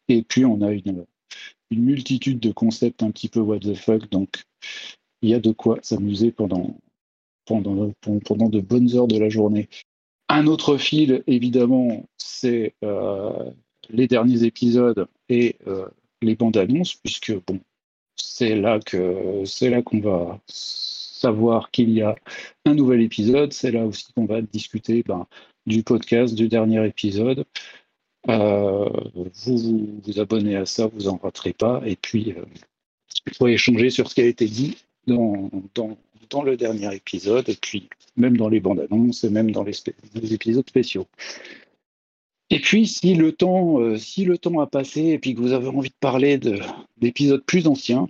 Et 0.10 0.22
puis 0.22 0.46
on 0.46 0.62
a 0.62 0.72
une, 0.72 1.06
une 1.72 1.84
multitude 1.84 2.40
de 2.40 2.52
concepts 2.52 3.04
un 3.04 3.12
petit 3.12 3.30
peu 3.30 3.40
what 3.40 3.60
the 3.60 3.76
fuck. 3.76 4.10
Donc 4.10 4.44
il 5.22 5.30
y 5.30 5.34
a 5.34 5.40
de 5.40 5.52
quoi 5.52 5.80
s'amuser 5.82 6.32
pendant, 6.32 6.78
pendant, 7.46 7.92
pendant 8.26 8.50
de 8.50 8.60
bonnes 8.60 8.96
heures 8.96 9.08
de 9.08 9.18
la 9.18 9.30
journée. 9.30 9.70
Un 10.30 10.48
autre 10.48 10.78
fil, 10.78 11.24
évidemment, 11.26 12.06
c'est 12.18 12.76
euh, 12.84 13.52
les 13.90 14.08
derniers 14.08 14.44
épisodes 14.44 15.08
et 15.30 15.56
euh, 15.68 15.88
les 16.22 16.36
bandes 16.36 16.58
annonces, 16.58 16.96
puisque 16.96 17.34
bon, 17.46 17.60
c'est 18.16 18.56
là 18.56 18.80
que 18.80 19.44
c'est 19.46 19.70
là 19.70 19.82
qu'on 19.82 20.00
va 20.00 20.42
savoir 21.18 21.72
qu'il 21.72 21.90
y 21.92 22.02
a 22.02 22.16
un 22.66 22.74
nouvel 22.74 23.02
épisode. 23.02 23.54
C'est 23.54 23.72
là 23.72 23.86
aussi 23.86 24.12
qu'on 24.14 24.26
va 24.26 24.42
discuter 24.42 25.04
ben, 25.06 25.26
du 25.66 25.84
podcast, 25.84 26.36
du 26.36 26.48
dernier 26.48 26.86
épisode. 26.86 27.46
Euh, 28.30 28.90
vous, 29.46 30.00
vous 30.04 30.20
abonnez 30.20 30.56
à 30.56 30.66
ça, 30.66 30.88
vous 30.88 31.08
en 31.08 31.18
raterez 31.18 31.54
pas. 31.54 31.82
Et 31.86 31.96
puis, 31.96 32.34
euh, 32.34 32.44
il 33.40 33.50
échanger 33.50 33.90
sur 33.90 34.10
ce 34.10 34.16
qui 34.16 34.22
a 34.22 34.26
été 34.26 34.46
dit 34.46 34.78
dans, 35.06 35.50
le 36.44 36.58
dernier 36.58 36.94
épisode, 36.94 37.48
et 37.48 37.56
puis 37.56 37.90
même 38.18 38.36
dans 38.36 38.50
les 38.50 38.60
bandes 38.60 38.80
annonces, 38.80 39.24
et 39.24 39.30
même 39.30 39.52
dans 39.52 39.64
les, 39.64 39.74
épisodes 40.34 40.68
spéciaux. 40.68 41.08
Et 42.50 42.60
puis, 42.60 42.88
si 42.88 43.14
le 43.16 43.32
temps, 43.32 43.82
euh, 43.82 43.98
a 44.60 44.68
passé 44.68 45.20
et 45.22 45.34
que 45.34 45.40
vous 45.40 45.54
avez 45.54 45.68
envie 45.68 45.90
de 45.90 45.96
parler 46.00 46.38
de- 46.38 46.60
d'épisodes 46.98 47.44
plus 47.46 47.68
anciens, 47.68 48.10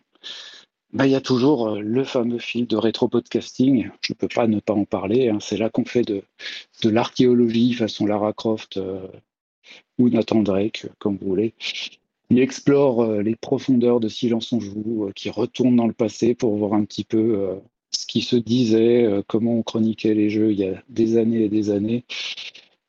il 0.94 1.12
y 1.12 1.16
a 1.16 1.22
toujours 1.22 1.70
euh, 1.70 1.80
le 1.80 2.04
fameux 2.04 2.40
fil 2.40 2.68
de 2.68 2.78
rétro-podcasting. 2.78 3.90
Je 4.02 4.14
ne 4.14 4.16
peux 4.16 4.28
pas 4.28 4.48
ne 4.48 4.60
pas 4.60 4.74
en 4.74 4.86
parler. 4.86 5.30
hein. 5.30 5.40
C'est 5.40 5.58
là 5.58 5.70
qu'on 5.70 5.86
fait 5.86 6.04
de, 6.04 6.24
de 6.84 6.90
l'archéologie 6.90 7.74
façon 7.74 8.06
Lara 8.06 8.34
Croft 8.34 8.78
euh, 8.78 9.08
ou 10.00 10.10
Nathan 10.10 10.42
Drake, 10.42 10.88
comme 11.00 11.18
vous 11.18 11.28
voulez. 11.28 11.54
Il 12.30 12.40
explore 12.40 13.04
euh, 13.04 13.22
les 13.22 13.36
profondeurs 13.36 14.00
de 14.00 14.10
Silence 14.10 14.52
on 14.52 14.60
joue, 14.60 15.08
euh, 15.08 15.12
qui 15.14 15.30
retourne 15.30 15.76
dans 15.76 15.88
le 15.88 15.94
passé 15.94 16.36
pour 16.36 16.56
voir 16.56 16.74
un 16.74 16.84
petit 16.84 17.04
peu 17.04 17.18
euh, 17.18 17.56
ce 17.92 18.06
qui 18.06 18.22
se 18.22 18.36
disait, 18.36 19.04
euh, 19.06 19.22
comment 19.28 19.56
on 19.58 19.64
chroniquait 19.64 20.14
les 20.14 20.30
jeux 20.30 20.52
il 20.52 20.60
y 20.60 20.66
a 20.68 20.84
des 20.90 21.18
années 21.18 21.44
et 21.44 21.50
des 21.50 21.70
années. 21.70 22.06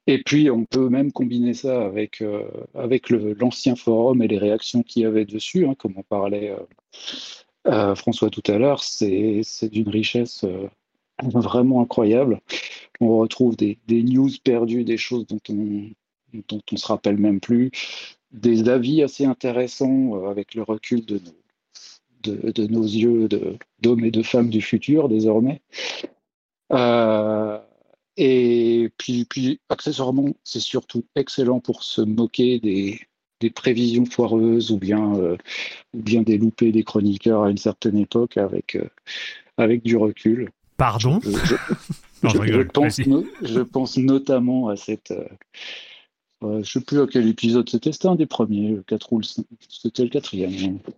Et 0.06 0.22
puis, 0.22 0.50
on 0.50 0.64
peut 0.64 0.88
même 0.88 1.12
combiner 1.12 1.52
ça 1.52 1.84
avec, 1.84 2.22
euh, 2.22 2.44
avec 2.74 3.10
l'ancien 3.10 3.76
forum 3.76 4.22
et 4.22 4.28
les 4.28 4.38
réactions 4.38 4.82
qu'il 4.82 5.02
y 5.02 5.04
avait 5.04 5.26
dessus, 5.26 5.66
hein, 5.66 5.74
comme 5.76 5.94
on 5.96 6.02
parlait 6.02 6.50
euh, 6.50 6.56
euh, 7.68 7.94
François 7.94 8.30
tout 8.30 8.42
à 8.46 8.58
l'heure. 8.58 8.82
C'est 8.82 9.68
d'une 9.70 9.88
richesse 9.88 10.44
euh, 10.44 10.68
vraiment 11.22 11.80
incroyable. 11.82 12.40
On 13.00 13.18
retrouve 13.18 13.56
des, 13.56 13.78
news 13.88 14.30
perdues, 14.42 14.84
des 14.84 14.96
choses 14.96 15.26
dont 15.26 15.40
on 15.48 15.90
dont 16.48 16.60
on 16.70 16.76
se 16.76 16.86
rappelle 16.86 17.16
même 17.16 17.40
plus, 17.40 17.70
des 18.32 18.68
avis 18.68 19.02
assez 19.02 19.24
intéressants 19.24 20.14
euh, 20.14 20.28
avec 20.28 20.54
le 20.54 20.62
recul 20.62 21.06
de 21.06 21.22
nos, 22.24 22.52
de, 22.52 22.66
nos 22.66 22.82
yeux 22.82 23.28
d'hommes 23.80 24.04
et 24.04 24.10
de 24.10 24.22
femmes 24.22 24.50
du 24.50 24.60
futur 24.60 25.08
désormais. 25.08 25.62
Et 28.18 28.90
puis, 28.98 29.24
puis 29.24 29.60
accessoirement, 29.68 30.34
c'est 30.44 30.60
surtout 30.60 31.06
excellent 31.14 31.60
pour 31.60 31.84
se 31.84 32.02
moquer 32.02 32.58
des, 32.58 33.00
des 33.40 33.50
prévisions 33.50 34.04
foireuses 34.04 34.70
ou 34.70 34.78
bien, 34.78 35.14
euh, 35.16 35.36
ou 35.94 36.02
bien 36.02 36.22
des 36.22 36.38
loupés 36.38 36.72
des 36.72 36.82
chroniqueurs 36.84 37.44
à 37.44 37.50
une 37.50 37.56
certaine 37.58 37.96
époque 37.98 38.36
avec, 38.36 38.74
euh, 38.76 38.88
avec 39.56 39.82
du 39.82 39.96
recul. 39.96 40.50
Pardon? 40.76 41.20
Je, 41.24 41.30
je- 41.30 41.54
Non, 42.24 42.30
je 42.30 42.34
je- 42.34 42.36
je 42.38 42.42
rigole, 42.42 42.68
pense, 42.72 42.98
vas-y. 42.98 43.08
no- 43.08 43.24
je 43.42 43.60
pense 43.60 43.96
notamment 43.96 44.68
à 44.68 44.76
cette. 44.76 45.12
euh, 46.42 46.62
je 46.62 46.70
sais 46.72 46.80
plus 46.80 47.00
à 47.00 47.06
quel 47.06 47.28
épisode 47.28 47.68
c'était, 47.68 47.92
c'était 47.92 48.08
un 48.08 48.16
des 48.16 48.26
premiers, 48.26 48.70
le 48.72 48.82
4 48.82 49.12
ou 49.12 49.18
le 49.18 49.24
5, 49.24 49.44
c'était 49.68 50.02
le 50.04 50.08
quatrième. 50.10 50.52
hein. 50.86 50.90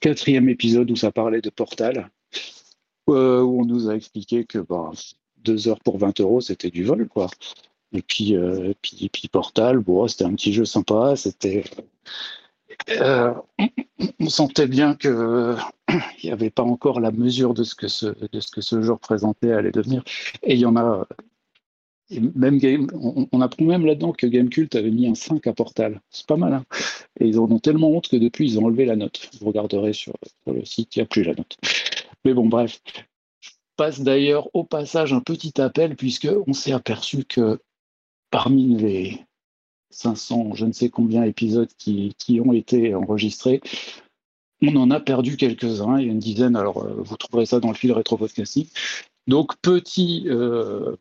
Quatrième 0.00 0.48
épisode 0.48 0.90
où 0.90 0.96
ça 0.96 1.10
parlait 1.10 1.40
de 1.40 1.50
Portal, 1.50 2.10
euh, 3.08 3.40
où 3.42 3.62
on 3.62 3.64
nous 3.64 3.88
a 3.88 3.94
expliqué 3.96 4.44
que 4.44 4.58
bah, 4.58 4.90
deux 5.38 5.68
heures 5.68 5.80
pour 5.80 5.98
20 5.98 6.20
euros, 6.20 6.40
c'était 6.40 6.70
du 6.70 6.84
vol, 6.84 7.08
quoi. 7.08 7.28
Et 7.92 8.02
puis, 8.02 8.36
euh, 8.36 8.72
puis, 8.82 9.08
puis 9.08 9.28
Portal, 9.28 9.78
bon, 9.78 10.06
c'était 10.08 10.24
un 10.24 10.34
petit 10.34 10.52
jeu 10.52 10.64
sympa, 10.64 11.14
euh, 12.90 13.34
on- 13.58 13.68
on 14.20 14.28
sentait 14.28 14.66
bien 14.66 14.94
que 14.94 15.08
euh, 15.08 15.56
il 16.22 16.26
n'y 16.26 16.30
avait 16.30 16.50
pas 16.50 16.62
encore 16.62 17.00
la 17.00 17.10
mesure 17.10 17.54
de 17.54 17.64
ce 17.64 17.74
que 17.74 17.88
ce, 17.88 18.06
de 18.06 18.40
ce 18.40 18.82
jeu 18.82 18.92
représentait 18.92 19.52
allait 19.52 19.70
devenir. 19.72 20.02
Et 20.42 20.54
il 20.54 20.60
y 20.60 20.66
en 20.66 20.76
a. 20.76 21.06
et 22.10 22.20
même 22.20 22.58
on, 22.94 23.26
on 23.32 23.40
apprend 23.40 23.64
même 23.64 23.84
là-dedans 23.86 24.12
que 24.12 24.26
Gamecult 24.26 24.74
avait 24.74 24.90
mis 24.90 25.06
un 25.08 25.14
5 25.14 25.46
à 25.46 25.52
Portal. 25.52 26.00
C'est 26.10 26.26
pas 26.26 26.36
mal. 26.36 26.52
hein. 26.54 26.64
et 27.20 27.26
ils 27.26 27.38
en 27.38 27.50
ont 27.50 27.58
tellement 27.58 27.90
honte 27.90 28.08
que 28.08 28.16
depuis, 28.16 28.50
ils 28.52 28.58
ont 28.58 28.64
enlevé 28.66 28.84
la 28.84 28.96
note. 28.96 29.30
Vous 29.40 29.46
regarderez 29.46 29.92
sur, 29.92 30.14
le 30.46 30.64
site, 30.64 30.96
il 30.96 31.00
n'y 31.00 31.02
a 31.04 31.06
plus 31.06 31.22
la 31.24 31.34
note. 31.34 31.56
Mais 32.24 32.34
bon, 32.34 32.46
bref. 32.48 32.80
passe 33.76 34.00
d'ailleurs 34.00 34.48
au 34.54 34.64
passage 34.64 35.12
un 35.12 35.20
petit 35.20 35.60
appel, 35.60 35.96
puisqu'on 35.96 36.52
s'est 36.52 36.72
aperçu 36.72 37.24
que 37.24 37.60
parmi 38.30 38.76
les 38.76 39.20
500, 39.90 40.54
je 40.54 40.66
ne 40.66 40.72
sais 40.72 40.90
combien 40.90 41.24
épisodes 41.24 41.70
qui, 41.78 42.40
ont 42.44 42.52
été 42.52 42.94
enregistrés, 42.94 43.60
on 44.62 44.74
en 44.76 44.90
a 44.90 45.00
perdu 45.00 45.36
quelques-uns, 45.36 45.98
il 45.98 46.06
y 46.06 46.08
a 46.08 46.12
une 46.12 46.18
dizaine, 46.18 46.56
alors 46.56 46.84
euh, 46.84 46.94
vous 46.98 47.16
trouverez 47.16 47.46
ça 47.46 47.60
dans 47.60 47.68
le 47.68 47.74
fil 47.74 47.92
rétro-podcasting. 47.92 48.66
Donc 49.26 49.56
petit, 49.62 50.24
euh, 50.26 50.96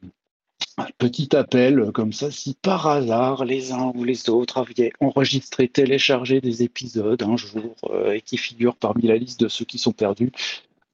petit 0.98 1.36
appel 1.36 1.92
comme 1.92 2.14
ça, 2.14 2.30
si 2.30 2.56
par 2.62 2.88
hasard 2.88 3.46
les 3.46 3.72
uns 3.72 3.92
ou 3.96 4.04
les 4.04 4.30
autres 4.30 4.60
avaient 4.60 4.92
enregistré, 5.00 5.68
téléchargé 5.68 6.40
des 6.40 6.64
épisodes 6.64 7.22
un 7.24 7.36
jour 7.36 7.76
euh, 7.90 8.12
et 8.12 8.22
qui 8.22 8.38
figurent 8.38 8.76
parmi 8.76 9.04
la 9.08 9.18
liste 9.18 9.40
de 9.40 9.48
ceux 9.48 9.66
qui 9.66 9.80
sont 9.80 9.94
perdus, 9.94 10.32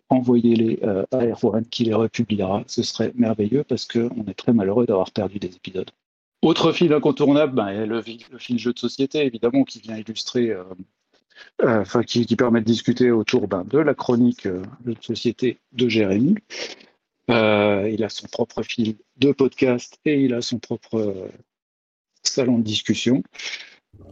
envoyez-les 0.09 0.79
à 0.83 1.25
Erwan 1.25 1.65
qui 1.65 1.85
les 1.85 1.93
republiera. 1.93 2.63
Ce 2.67 2.83
serait 2.83 3.11
merveilleux 3.15 3.63
parce 3.63 3.85
qu'on 3.85 4.25
est 4.27 4.37
très 4.37 4.53
malheureux 4.53 4.85
d'avoir 4.85 5.11
perdu 5.11 5.39
des 5.39 5.55
épisodes. 5.55 5.89
Autre 6.43 6.71
fil 6.71 6.93
incontournable, 6.93 7.55
ben, 7.55 7.85
le, 7.85 8.03
le, 8.31 8.37
fil 8.37 8.59
jeu 8.59 8.73
de 8.73 8.79
société, 8.79 9.25
évidemment, 9.25 9.63
qui 9.63 9.79
vient 9.79 9.97
illustrer 9.97 10.55
euh, 11.61 11.81
enfin, 11.81 12.03
qui, 12.03 12.25
permet 12.35 12.61
de 12.61 12.65
discuter 12.65 13.11
autour 13.11 13.47
ben, 13.47 13.63
de 13.63 13.77
la 13.77 13.93
chronique 13.93 14.45
euh, 14.45 14.63
de 14.85 14.95
société 15.01 15.59
de 15.71 15.87
Jérémy. 15.87 16.35
Euh, 17.29 17.89
il 17.91 18.03
a 18.03 18.09
son 18.09 18.27
propre 18.27 18.63
fil 18.63 18.95
de 19.17 19.31
podcast 19.31 19.97
et 20.03 20.21
il 20.21 20.33
a 20.33 20.41
son 20.41 20.59
propre 20.59 21.29
salon 22.23 22.57
de 22.57 22.63
discussion. 22.63 23.23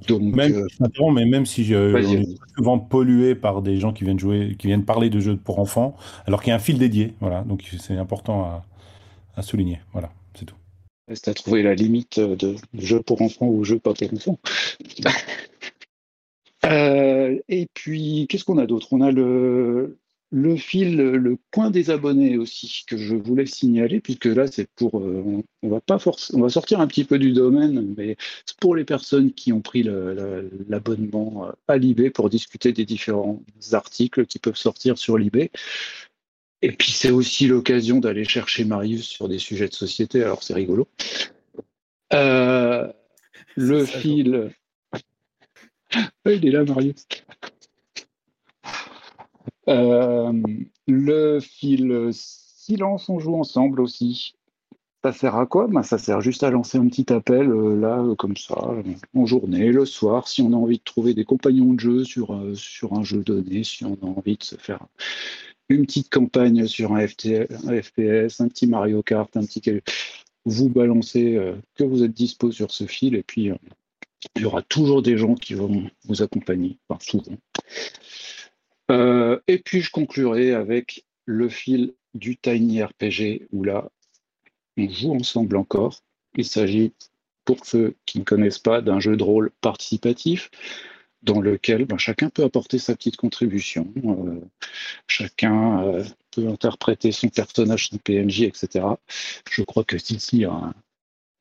Donc, 0.08 0.22
même, 0.22 0.68
mais 1.14 1.26
même 1.26 1.46
si 1.46 1.66
je, 1.66 2.24
souvent 2.56 2.78
pollué 2.80 3.34
par 3.36 3.62
des 3.62 3.78
gens 3.78 3.92
qui 3.92 4.04
viennent 4.04 4.20
jouer, 4.20 4.56
qui 4.58 4.68
viennent 4.68 4.86
parler 4.86 5.10
de 5.10 5.20
jeux 5.20 5.36
pour 5.36 5.60
enfants, 5.60 5.98
alors 6.28 6.42
qu'il 6.42 6.52
y 6.52 6.54
a 6.54 6.56
un 6.56 6.60
fil 6.60 6.78
dédié, 6.78 7.16
voilà. 7.20 7.42
Donc 7.42 7.64
c'est 7.80 7.98
important 7.98 8.44
à, 8.44 8.66
à, 9.36 9.42
souligner, 9.42 9.82
voilà, 9.92 10.12
c'est 10.36 10.46
tout. 10.46 10.61
Tu 11.14 11.30
as 11.30 11.34
trouvé 11.34 11.64
la 11.64 11.76
limite 11.76 12.20
de 12.20 12.56
jeu 12.78 13.02
pour 13.02 13.22
enfants 13.22 13.48
ou 13.48 13.64
jeu 13.64 13.80
pas 13.80 13.94
pour 13.94 14.14
enfants 14.14 14.40
euh, 16.66 17.38
et 17.50 17.68
puis, 17.74 18.28
qu'est-ce 18.30 18.44
qu'on 18.44 18.58
a 18.58 18.66
d'autre? 18.66 18.88
On 18.92 19.02
a 19.02 19.12
le, 19.12 19.98
le 20.32 20.56
fil, 20.56 20.96
le 20.96 21.38
coin 21.52 21.72
des 21.72 21.90
abonnés 21.90 22.38
aussi, 22.38 22.84
que 22.88 22.98
je 22.98 23.16
voulais 23.16 23.46
signaler, 23.46 24.00
puisque 24.00 24.26
là, 24.26 24.48
c'est 24.48 24.68
pour. 24.76 25.00
Euh, 25.00 25.44
on, 25.64 25.70
va 25.70 25.82
pas 25.82 25.98
on 26.34 26.42
va 26.42 26.50
sortir 26.50 26.80
un 26.80 26.88
petit 26.88 27.04
peu 27.04 27.20
du 27.20 27.34
domaine, 27.34 27.94
mais 27.98 28.16
c'est 28.46 28.58
pour 28.58 28.76
les 28.76 28.86
personnes 28.86 29.34
qui 29.34 29.52
ont 29.52 29.62
pris 29.62 29.84
l'abonnement 30.70 31.48
à 31.68 31.78
l'IB 31.78 32.12
pour 32.12 32.30
discuter 32.30 32.72
des 32.74 32.86
différents 32.86 33.42
articles 33.74 34.26
qui 34.26 34.40
peuvent 34.40 34.56
sortir 34.56 34.98
sur 34.98 35.18
l'IB. 35.18 35.50
Et 36.62 36.72
puis, 36.72 36.92
c'est 36.92 37.10
aussi 37.10 37.48
l'occasion 37.48 38.00
d'aller 38.00 38.24
chercher 38.24 38.66
Marius 38.66 39.08
sur 39.08 39.28
des 39.28 39.40
sujets 39.40 39.68
de 39.68 39.74
société, 39.74 40.24
alors 40.24 40.44
c'est 40.44 40.54
rigolo. 40.54 40.88
Euh, 42.14 42.92
le 43.56 43.86
fil. 43.86 44.52
il 46.26 46.48
est 46.48 46.52
là, 46.52 46.64
Marius. 46.64 47.08
Euh, 49.68 50.34
le 50.88 51.40
fil 51.40 52.10
silence, 52.12 53.10
on 53.10 53.20
joue 53.20 53.36
ensemble 53.36 53.82
aussi. 53.82 54.36
Ça 55.04 55.12
sert 55.14 55.36
à 55.36 55.48
quoi? 55.48 55.68
Ben, 55.68 55.82
Ça 55.82 55.98
sert 55.98 56.22
juste 56.22 56.44
à 56.44 56.52
lancer 56.52 56.78
un 56.78 56.88
petit 56.88 57.12
appel, 57.12 57.50
euh, 57.50 57.76
là, 57.76 58.04
comme 58.20 58.38
ça, 58.38 58.56
en 59.16 59.26
journée, 59.26 59.72
le 59.72 59.86
soir, 59.86 60.28
si 60.28 60.44
on 60.44 60.54
a 60.54 60.56
envie 60.56 60.78
de 60.78 60.84
trouver 60.84 61.16
des 61.16 61.26
compagnons 61.26 61.74
de 61.74 61.80
jeu 61.80 62.04
sur, 62.04 62.40
sur 62.54 62.94
un 62.94 63.04
jeu 63.04 63.24
donné, 63.24 63.64
si 63.64 63.84
on 63.84 63.96
a 63.96 64.06
envie 64.06 64.38
de 64.38 64.44
se 64.44 64.56
faire 64.58 64.86
une 65.76 65.86
petite 65.86 66.10
campagne 66.10 66.68
sur 66.68 66.94
un, 66.94 67.08
FPS, 67.08 68.42
un 68.42 68.48
petit 68.48 68.68
Mario 68.68 69.02
Kart, 69.04 69.36
un 69.38 69.46
petit. 69.46 69.62
Vous 70.46 70.70
balancez 70.70 71.40
que 71.76 71.84
vous 71.84 72.04
êtes 72.04 72.14
dispo 72.14 72.52
sur 72.52 72.72
ce 72.72 72.86
fil, 72.86 73.16
et 73.16 73.24
puis 73.24 73.52
il 74.36 74.42
y 74.42 74.46
aura 74.46 74.62
toujours 74.62 75.02
des 75.02 75.18
gens 75.18 75.36
qui 75.36 75.54
vont 75.54 75.90
vous 76.06 76.22
accompagner, 76.22 76.78
enfin 76.90 77.00
souvent. 77.04 77.38
Euh, 78.92 79.40
et 79.48 79.58
puis 79.58 79.82
je 79.82 79.92
conclurai 79.92 80.52
avec 80.52 81.06
le 81.26 81.50
fil 81.50 81.94
du 82.14 82.38
Tiny 82.38 82.84
RPG, 82.84 83.48
où 83.52 83.64
là, 83.64 83.90
on 84.78 84.90
joue 84.90 85.14
ensemble 85.14 85.56
encore. 85.56 86.04
Il 86.36 86.46
s'agit, 86.46 86.94
pour 87.46 87.66
ceux 87.66 87.96
qui 88.06 88.20
ne 88.20 88.24
connaissent 88.24 88.60
pas, 88.60 88.82
d'un 88.82 89.00
jeu 89.00 89.16
de 89.16 89.24
rôle 89.24 89.52
participatif 89.62 90.50
dans 91.24 91.42
lequel 91.42 91.86
ben, 91.86 91.98
chacun 91.98 92.30
peut 92.30 92.44
apporter 92.44 92.80
sa 92.80 92.96
petite 92.96 93.18
contribution. 93.18 93.88
Euh, 94.04 94.40
chacun 95.08 95.84
euh, 95.84 96.04
peut 96.32 96.48
interpréter 96.48 97.12
son 97.12 97.30
personnage, 97.30 97.90
son 97.90 97.98
PNJ, 97.98 98.42
etc. 98.42 98.86
Je 99.50 99.62
crois 99.64 99.84
que 99.84 99.98
Titi 99.98 100.46
a 100.46 100.52
un, 100.52 100.74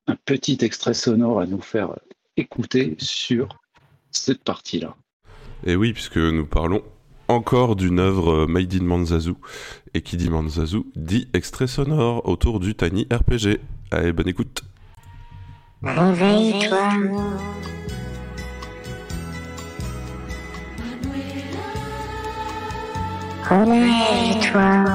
un 0.07 0.17
petit 0.25 0.59
extrait 0.61 0.95
sonore 0.95 1.41
à 1.41 1.47
nous 1.47 1.61
faire 1.61 1.95
écouter 2.37 2.97
sur 2.99 3.49
cette 4.11 4.43
partie-là. 4.43 4.97
Et 5.65 5.77
oui, 5.77 5.93
puisque 5.93 6.17
nous 6.17 6.47
parlons 6.47 6.83
encore 7.29 7.77
d'une 7.77 8.01
œuvre 8.01 8.47
made 8.47 8.75
in 8.75 8.85
Manzazu. 8.85 9.35
Et 9.95 10.03
qui 10.03 10.17
dit 10.17 10.29
Manzazu 10.29 10.83
dit 10.97 11.29
extrait 11.33 11.67
sonore 11.67 12.29
autour 12.29 12.61
du 12.61 12.75
Tiny 12.75 13.07
RPG. 13.11 13.61
Allez, 13.91 14.13
bonne 14.13 14.29
écoute. 14.29 14.63
Réveille-toi. 15.83 16.91
Relève-toi. 23.51 24.87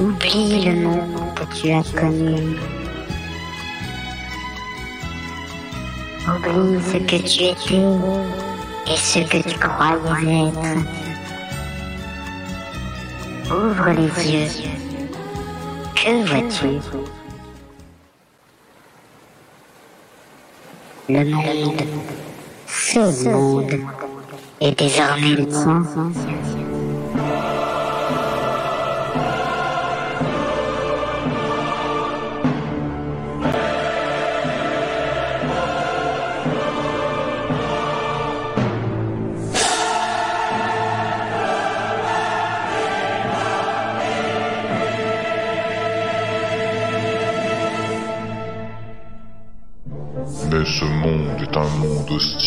Oublie 0.00 0.64
le 0.64 0.74
monde 0.80 1.34
que 1.34 1.44
tu 1.54 1.70
as 1.72 1.82
connu. 1.92 2.56
Oublie 6.26 6.80
ce 6.90 6.96
que 6.96 7.18
tu 7.20 7.42
étais 7.52 7.84
et 8.90 8.96
ce 8.96 9.18
que 9.28 9.46
tu 9.46 9.58
croyais 9.58 10.48
être. 10.48 10.78
Ouvre 13.52 13.90
les 13.90 14.12
yeux. 14.32 14.48
Que 15.94 16.12
vois-tu? 16.24 16.80
Le 21.10 21.24
monde, 21.24 21.82
ce 22.92 23.28
monde, 23.28 23.80
est 24.60 24.78
désormais 24.78 25.34
le 25.34 25.46
tien. 25.46 25.82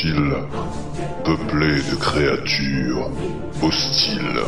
Monde 0.04 0.18
hostile, 0.18 0.36
peuplé 1.24 1.76
de 1.92 1.96
créatures 1.96 3.10
hostiles. 3.62 4.42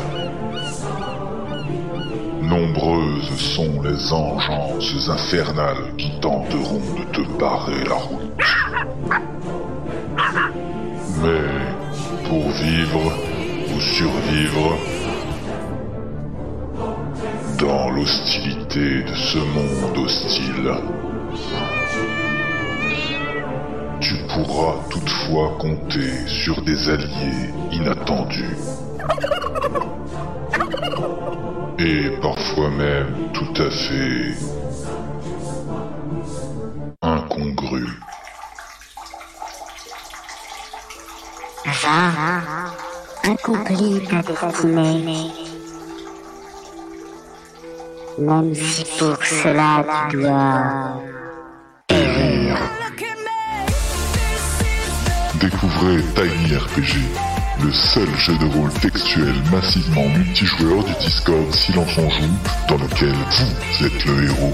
Nombreuses 2.42 3.30
sont 3.38 3.82
les 3.82 4.14
engences 4.14 5.10
infernales 5.10 5.96
qui 5.98 6.12
tenteront 6.20 6.82
de 6.98 7.04
te 7.12 7.40
barrer 7.40 7.84
la 7.86 7.96
route. 7.96 8.32
Mais 11.22 12.28
pour 12.28 12.50
vivre 12.52 13.14
ou 13.76 13.80
survivre, 13.80 14.78
dans 17.60 17.90
l'hostilité 17.92 19.04
de 19.04 19.16
ce 19.16 19.38
monde 19.38 19.98
hostile, 19.98 20.72
tu 24.34 24.40
pourras 24.40 24.76
toutefois 24.90 25.58
compter 25.60 26.28
sur 26.28 26.62
des 26.62 26.90
alliés 26.90 27.54
inattendus. 27.72 28.56
Et 31.80 32.10
parfois 32.22 32.70
même 32.70 33.30
tout 33.34 33.62
à 33.62 33.70
fait 33.70 34.36
incongrus. 37.02 38.00
Va, 41.66 43.32
accomplis 43.32 44.02
ta 44.08 44.22
destinée. 44.22 45.32
Même 48.18 48.54
si 48.54 48.86
pour 48.98 49.18
cela 49.24 49.84
tu 50.10 50.22
dois 50.22 51.02
périr. 51.88 52.83
Découvrez 55.40 56.04
Tiny 56.16 56.56
RPG, 56.56 57.64
le 57.64 57.72
seul 57.74 58.08
jeu 58.18 58.38
de 58.38 58.46
rôle 58.46 58.72
textuel 58.74 59.34
massivement 59.52 60.08
multijoueur 60.10 60.84
du 60.84 60.94
Discord 61.00 61.52
Silence 61.54 61.98
en 61.98 62.10
Joue, 62.10 62.34
dans 62.70 62.78
lequel 62.78 63.14
vous 63.14 63.86
êtes 63.86 64.06
le 64.06 64.26
héros. 64.26 64.54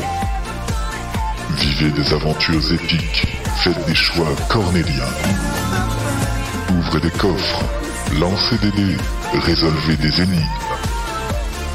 Vivez 1.57 1.91
des 1.91 2.13
aventures 2.13 2.73
épiques, 2.73 3.27
faites 3.57 3.85
des 3.87 3.95
choix 3.95 4.27
cornéliens. 4.47 5.13
Ouvrez 6.71 7.01
des 7.01 7.11
coffres, 7.11 7.63
lancez 8.19 8.57
des 8.59 8.71
dés, 8.71 8.97
résolvez 9.45 9.97
des 9.97 10.21
énigmes. 10.21 10.45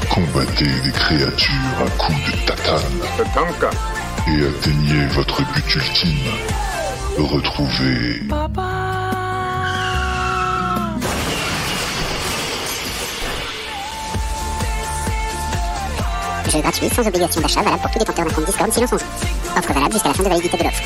Combattez 0.09 0.65
des 0.83 0.91
créatures 0.91 1.51
à 1.79 1.89
coups 1.97 2.31
de 2.31 2.45
tatane. 2.47 2.81
Et 4.27 4.47
atteignez 4.47 5.05
votre 5.13 5.43
but 5.53 5.75
ultime. 5.75 6.31
Retrouvez... 7.17 8.23
Jeu 16.55 16.61
gratuit, 16.61 16.89
sans 16.89 17.05
obligation 17.05 17.41
d'achat, 17.41 17.61
valable 17.61 17.81
pour 17.81 17.91
tout 17.91 17.99
détenteur 17.99 18.25
d'un 18.25 18.31
compte 18.33 18.45
Discord 18.45 18.71
Silence 18.71 18.93
en 18.93 18.97
joue. 18.97 19.05
Offre 19.57 19.73
valable 19.73 19.93
jusqu'à 19.93 20.07
la 20.09 20.13
fin 20.13 20.23
de 20.23 20.29
validité 20.29 20.57
de 20.57 20.63
l'offre. 20.63 20.83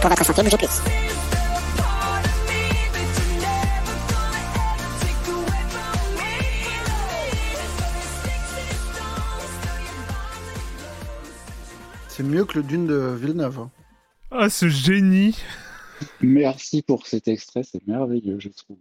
Pour 0.00 0.08
votre 0.10 0.24
santé, 0.24 0.42
bougez 0.42 0.56
plus. 0.56 0.80
C'est 12.08 12.22
mieux 12.22 12.44
que 12.44 12.58
le 12.58 12.62
Dune 12.62 12.86
de 12.86 13.14
Villeneuve. 13.14 13.58
hein. 13.60 13.70
Ah, 14.30 14.48
ce 14.48 14.68
génie 14.68 15.36
Merci 16.20 16.82
pour 16.82 17.06
cet 17.06 17.28
extrait, 17.28 17.62
c'est 17.62 17.86
merveilleux, 17.86 18.38
je 18.38 18.48
trouve. 18.48 18.76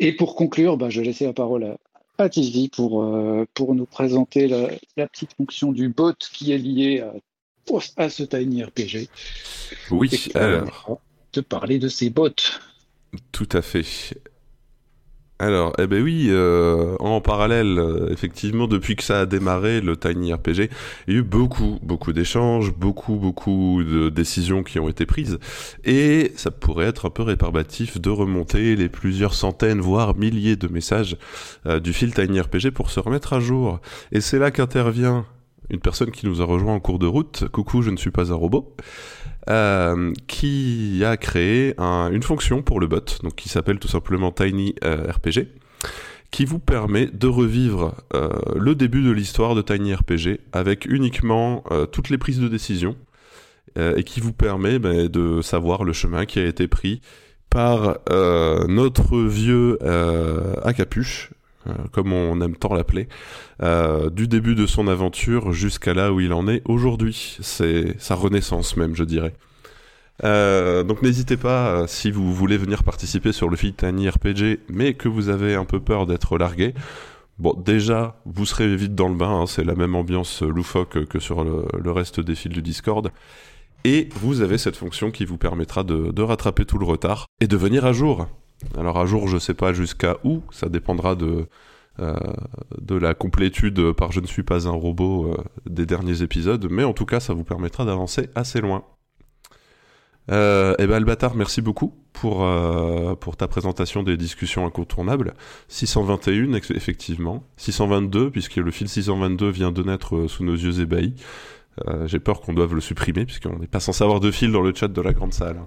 Et 0.00 0.12
pour 0.12 0.36
conclure, 0.36 0.76
bah, 0.76 0.90
je 0.90 1.00
vais 1.00 1.06
laisser 1.06 1.26
la 1.26 1.32
parole 1.32 1.64
à, 1.64 1.76
à 2.18 2.68
pour, 2.68 3.02
euh, 3.04 3.46
pour 3.54 3.74
nous 3.74 3.86
présenter 3.86 4.48
la, 4.48 4.68
la 4.96 5.06
petite 5.08 5.32
fonction 5.34 5.72
du 5.72 5.88
bot 5.88 6.14
qui 6.32 6.52
est 6.52 6.58
liée 6.58 7.00
à, 7.00 7.14
au- 7.70 7.80
à 7.96 8.10
ce 8.10 8.22
Tiny 8.24 8.64
RPG. 8.64 9.08
Oui, 9.90 10.10
alors. 10.34 11.00
De 11.32 11.40
parler 11.40 11.78
de 11.78 11.88
ces 11.88 12.10
bots. 12.10 12.28
Tout 13.32 13.48
à 13.52 13.62
fait. 13.62 13.84
Alors, 15.40 15.72
eh 15.78 15.86
ben 15.86 16.02
oui, 16.02 16.26
euh, 16.30 16.96
en 16.98 17.20
parallèle, 17.20 17.78
euh, 17.78 18.08
effectivement, 18.10 18.66
depuis 18.66 18.96
que 18.96 19.04
ça 19.04 19.20
a 19.20 19.26
démarré, 19.26 19.80
le 19.80 19.96
Tiny 19.96 20.32
RPG, 20.32 20.68
il 21.06 21.14
y 21.14 21.16
a 21.16 21.20
eu 21.20 21.22
beaucoup, 21.22 21.78
beaucoup 21.80 22.12
d'échanges, 22.12 22.74
beaucoup, 22.74 23.14
beaucoup 23.14 23.84
de 23.84 24.08
décisions 24.08 24.64
qui 24.64 24.80
ont 24.80 24.88
été 24.88 25.06
prises, 25.06 25.38
et 25.84 26.32
ça 26.34 26.50
pourrait 26.50 26.86
être 26.86 27.06
un 27.06 27.10
peu 27.10 27.22
rébarbatif 27.22 28.00
de 28.00 28.10
remonter 28.10 28.74
les 28.74 28.88
plusieurs 28.88 29.32
centaines, 29.34 29.80
voire 29.80 30.16
milliers 30.16 30.56
de 30.56 30.66
messages 30.66 31.16
euh, 31.66 31.78
du 31.78 31.92
fil 31.92 32.12
Tiny 32.12 32.40
RPG 32.40 32.72
pour 32.74 32.90
se 32.90 32.98
remettre 32.98 33.32
à 33.32 33.38
jour. 33.38 33.80
Et 34.10 34.20
c'est 34.20 34.40
là 34.40 34.50
qu'intervient 34.50 35.24
une 35.70 35.80
personne 35.80 36.10
qui 36.10 36.26
nous 36.26 36.42
a 36.42 36.44
rejoint 36.46 36.74
en 36.74 36.80
cours 36.80 36.98
de 36.98 37.06
route, 37.06 37.46
coucou, 37.48 37.82
je 37.82 37.90
ne 37.90 37.96
suis 37.96 38.10
pas 38.10 38.32
un 38.32 38.36
robot, 38.36 38.74
euh, 39.48 40.12
qui 40.26 41.02
a 41.04 41.16
créé 41.16 41.74
un- 41.78 42.10
une 42.12 42.22
fonction 42.22 42.62
pour 42.62 42.80
le 42.80 42.86
bot, 42.86 43.04
donc 43.22 43.34
qui 43.34 43.48
s'appelle 43.48 43.78
tout 43.78 43.88
simplement 43.88 44.30
Tiny 44.32 44.74
euh, 44.84 45.10
RPG, 45.10 45.48
qui 46.30 46.44
vous 46.44 46.58
permet 46.58 47.06
de 47.06 47.26
revivre 47.26 47.94
euh, 48.14 48.28
le 48.56 48.74
début 48.74 49.02
de 49.02 49.10
l'histoire 49.10 49.54
de 49.54 49.62
Tiny 49.62 49.94
RPG 49.94 50.40
avec 50.52 50.84
uniquement 50.86 51.64
toutes 51.92 52.10
les 52.10 52.18
prises 52.18 52.40
de 52.40 52.48
décision 52.48 52.96
et 53.76 54.02
qui 54.02 54.20
vous 54.20 54.32
permet 54.32 54.78
ben, 54.78 55.06
de 55.08 55.40
savoir 55.40 55.84
le 55.84 55.92
chemin 55.92 56.26
qui 56.26 56.38
a 56.40 56.44
été 56.46 56.66
pris 56.68 57.00
par 57.48 57.98
notre 58.68 59.18
vieux 59.20 59.78
à 60.64 60.72
capuche, 60.74 61.30
comme 61.92 62.12
on 62.12 62.40
aime 62.40 62.56
tant 62.56 62.74
l'appeler, 62.74 63.08
euh, 63.62 64.10
du 64.10 64.28
début 64.28 64.54
de 64.54 64.66
son 64.66 64.88
aventure 64.88 65.52
jusqu'à 65.52 65.94
là 65.94 66.12
où 66.12 66.20
il 66.20 66.32
en 66.32 66.48
est 66.48 66.62
aujourd'hui. 66.64 67.38
C'est 67.40 67.94
sa 67.98 68.14
renaissance 68.14 68.76
même, 68.76 68.94
je 68.94 69.04
dirais. 69.04 69.34
Euh, 70.24 70.82
donc 70.82 71.02
n'hésitez 71.02 71.36
pas, 71.36 71.68
euh, 71.68 71.86
si 71.86 72.10
vous 72.10 72.34
voulez 72.34 72.56
venir 72.56 72.82
participer 72.82 73.32
sur 73.32 73.48
le 73.48 73.56
feed 73.56 73.76
Tiny 73.76 74.08
RPG, 74.08 74.60
mais 74.68 74.94
que 74.94 75.08
vous 75.08 75.28
avez 75.28 75.54
un 75.54 75.64
peu 75.64 75.80
peur 75.80 76.06
d'être 76.06 76.38
largué, 76.38 76.74
bon 77.38 77.54
déjà, 77.54 78.20
vous 78.26 78.46
serez 78.46 78.74
vite 78.74 78.94
dans 78.94 79.08
le 79.08 79.14
bain, 79.14 79.42
hein, 79.42 79.46
c'est 79.46 79.64
la 79.64 79.74
même 79.74 79.94
ambiance 79.94 80.42
euh, 80.42 80.48
loufoque 80.48 81.06
que 81.06 81.20
sur 81.20 81.44
le, 81.44 81.90
reste 81.92 82.20
des 82.20 82.34
fils 82.34 82.50
du 82.50 82.62
Discord. 82.62 83.12
Et 83.84 84.08
vous 84.16 84.40
avez 84.40 84.58
cette 84.58 84.76
fonction 84.76 85.12
qui 85.12 85.24
vous 85.24 85.38
permettra 85.38 85.84
de 85.84 86.22
rattraper 86.22 86.64
tout 86.64 86.78
le 86.78 86.84
retard 86.84 87.26
et 87.40 87.46
de 87.46 87.56
venir 87.56 87.86
à 87.86 87.92
jour. 87.92 88.26
Alors 88.76 88.98
à 88.98 89.06
jour, 89.06 89.28
je 89.28 89.38
sais 89.38 89.54
pas 89.54 89.72
jusqu'à 89.72 90.16
où, 90.24 90.42
ça 90.50 90.68
dépendra 90.68 91.14
de, 91.14 91.46
euh, 92.00 92.14
de 92.80 92.94
la 92.96 93.14
complétude 93.14 93.92
par 93.92 94.12
Je 94.12 94.20
ne 94.20 94.26
suis 94.26 94.42
pas 94.42 94.66
un 94.68 94.72
robot 94.72 95.32
euh, 95.32 95.44
des 95.66 95.86
derniers 95.86 96.22
épisodes, 96.22 96.66
mais 96.70 96.84
en 96.84 96.92
tout 96.92 97.06
cas, 97.06 97.20
ça 97.20 97.34
vous 97.34 97.44
permettra 97.44 97.84
d'avancer 97.84 98.28
assez 98.34 98.60
loin. 98.60 98.84
Euh, 100.30 100.74
eh 100.78 100.86
ben 100.86 100.96
Albatar, 100.96 101.34
merci 101.34 101.62
beaucoup 101.62 101.94
pour, 102.12 102.44
euh, 102.44 103.14
pour 103.14 103.36
ta 103.38 103.48
présentation 103.48 104.02
des 104.02 104.18
discussions 104.18 104.66
incontournables. 104.66 105.32
621, 105.68 106.52
ex- 106.52 106.70
effectivement. 106.70 107.44
622, 107.56 108.30
puisque 108.30 108.56
le 108.56 108.70
fil 108.70 108.88
622 108.88 109.48
vient 109.48 109.72
de 109.72 109.82
naître 109.82 110.26
sous 110.26 110.44
nos 110.44 110.54
yeux 110.54 110.80
ébahis. 110.80 111.14
Euh, 111.86 112.06
J'ai 112.06 112.18
peur 112.18 112.40
qu'on 112.40 112.52
doive 112.52 112.74
le 112.74 112.80
supprimer, 112.80 113.24
puisqu'on 113.24 113.58
n'est 113.58 113.66
pas 113.66 113.80
censé 113.80 114.02
avoir 114.02 114.20
de 114.20 114.30
fil 114.30 114.50
dans 114.50 114.62
le 114.62 114.74
chat 114.74 114.88
de 114.88 115.00
la 115.02 115.12
grande 115.12 115.32
salle. 115.32 115.58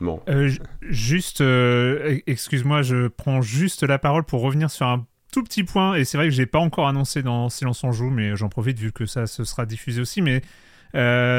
Bon. 0.00 0.20
Euh, 0.28 0.48
ju- 0.48 0.58
juste, 0.82 1.40
euh, 1.40 2.18
excuse-moi, 2.26 2.82
je 2.82 3.08
prends 3.08 3.42
juste 3.42 3.82
la 3.82 3.98
parole 3.98 4.24
pour 4.24 4.40
revenir 4.40 4.70
sur 4.70 4.86
un 4.86 5.06
tout 5.32 5.42
petit 5.42 5.64
point. 5.64 5.94
Et 5.94 6.04
c'est 6.04 6.16
vrai 6.16 6.28
que 6.28 6.34
j'ai 6.34 6.46
pas 6.46 6.58
encore 6.58 6.88
annoncé 6.88 7.22
dans 7.22 7.48
Silence 7.48 7.84
on 7.84 7.92
joue, 7.92 8.10
mais 8.10 8.36
j'en 8.36 8.48
profite 8.48 8.78
vu 8.78 8.92
que 8.92 9.06
ça 9.06 9.26
se 9.26 9.44
sera 9.44 9.66
diffusé 9.66 10.00
aussi. 10.00 10.22
Mais 10.22 10.42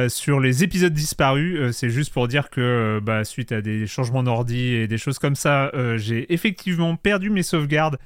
sur 0.09 0.39
les 0.41 0.63
épisodes 0.63 0.93
disparus, 0.93 1.72
c'est 1.72 1.89
juste 1.89 2.11
pour 2.11 2.28
dire 2.28 2.49
que 2.49 2.99
bah, 3.01 3.24
suite 3.24 3.51
à 3.53 3.61
des 3.61 3.88
changements 3.88 4.22
d'ordi 4.24 4.74
et 4.74 4.88
des 4.88 4.97
choses 4.97 5.18
comme 5.18 5.36
ça, 5.36 5.72
j'ai 5.95 6.34
effectivement 6.34 6.95
perdu 6.97 7.30
mes 7.30 7.43
sauvegardes. 7.43 7.97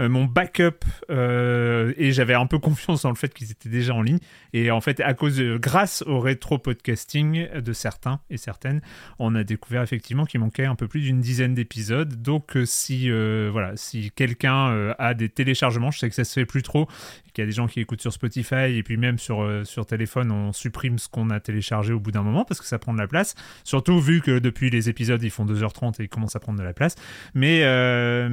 Euh, 0.00 0.08
mon 0.08 0.24
backup 0.24 0.84
euh, 1.10 1.92
et 1.96 2.12
j'avais 2.12 2.34
un 2.34 2.46
peu 2.46 2.58
confiance 2.58 3.02
dans 3.02 3.08
le 3.10 3.14
fait 3.16 3.32
qu'ils 3.34 3.50
étaient 3.50 3.68
déjà 3.68 3.94
en 3.94 4.02
ligne. 4.02 4.18
Et 4.52 4.70
en 4.70 4.80
fait 4.80 5.00
à 5.00 5.14
cause 5.14 5.36
de- 5.36 5.58
grâce 5.58 6.02
au 6.06 6.20
rétro 6.20 6.58
podcasting 6.58 7.48
de 7.60 7.72
certains 7.72 8.20
et 8.30 8.36
certaines 8.36 8.80
on 9.18 9.34
a 9.34 9.44
découvert 9.44 9.82
effectivement 9.82 10.24
qu'il 10.24 10.40
manquait 10.40 10.64
un 10.64 10.74
peu 10.74 10.88
plus 10.88 11.00
d'une 11.00 11.20
dizaine 11.20 11.54
d'épisodes. 11.54 12.20
Donc 12.22 12.56
euh, 12.56 12.64
si 12.64 13.10
euh, 13.10 13.48
voilà 13.52 13.72
si 13.76 14.10
quelqu'un 14.12 14.68
euh, 14.70 14.94
a 14.98 15.14
des 15.14 15.28
téléchargements 15.28 15.90
je 15.90 15.98
sais 15.98 16.08
que 16.08 16.14
ça 16.14 16.24
se 16.24 16.32
fait 16.32 16.46
plus 16.46 16.62
trop 16.62 16.86
qu'il 17.34 17.42
y 17.42 17.46
a 17.46 17.46
des 17.46 17.54
gens 17.54 17.66
qui 17.68 17.80
écoutent 17.80 18.00
sur 18.00 18.12
Spotify 18.12 18.76
et 18.76 18.82
puis 18.82 18.96
même 18.96 19.18
sur, 19.18 19.42
euh, 19.42 19.62
sur 19.64 19.86
téléphone 19.86 20.30
on 20.32 20.52
supprime 20.52 20.98
ce 20.98 21.08
qu'on 21.08 21.30
a 21.30 21.38
téléchargé 21.40 21.92
au 21.92 22.00
bout 22.00 22.10
d'un 22.10 22.22
moment 22.22 22.44
parce 22.44 22.60
que 22.60 22.66
ça 22.66 22.78
prend 22.78 22.92
de 22.92 22.98
la 22.98 23.06
place. 23.06 23.34
Surtout 23.64 24.00
vu 24.00 24.20
que 24.20 24.38
depuis 24.38 24.70
les 24.70 24.88
épisodes 24.88 25.22
ils 25.22 25.30
font 25.30 25.44
2h30 25.44 26.00
et 26.00 26.04
ils 26.04 26.08
commencent 26.08 26.36
à 26.36 26.40
prendre 26.40 26.58
de 26.58 26.64
la 26.64 26.72
place. 26.72 26.94
Mais 27.34 27.60
euh, 27.64 28.28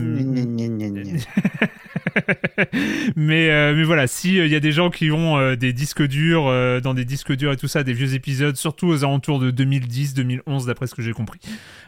mais, 3.16 3.50
euh, 3.50 3.74
mais 3.76 3.84
voilà, 3.84 4.08
si 4.08 4.36
il 4.36 4.48
y 4.48 4.56
a 4.56 4.60
des 4.60 4.72
gens 4.72 4.90
qui 4.90 5.12
ont 5.12 5.38
euh, 5.38 5.56
des 5.56 5.74
disques 5.74 6.04
durs, 6.04 6.48
euh, 6.48 6.80
dans 6.80 6.94
des 6.94 7.06
disques 7.06 7.34
durs 7.34 7.52
et 7.52 7.58
tout 7.58 7.68
ça, 7.68 7.84
des 7.84 7.94
vieux 7.94 8.14
épisodes, 8.14 8.56
surtout 8.56 8.88
aux 8.88 9.04
alentours 9.04 9.40
de 9.40 9.52
2010, 9.52 10.14
2011, 10.14 10.66
d'après 10.66 10.88
ce 10.88 10.96
que 10.96 11.02
j'ai 11.02 11.14
compris. 11.14 11.40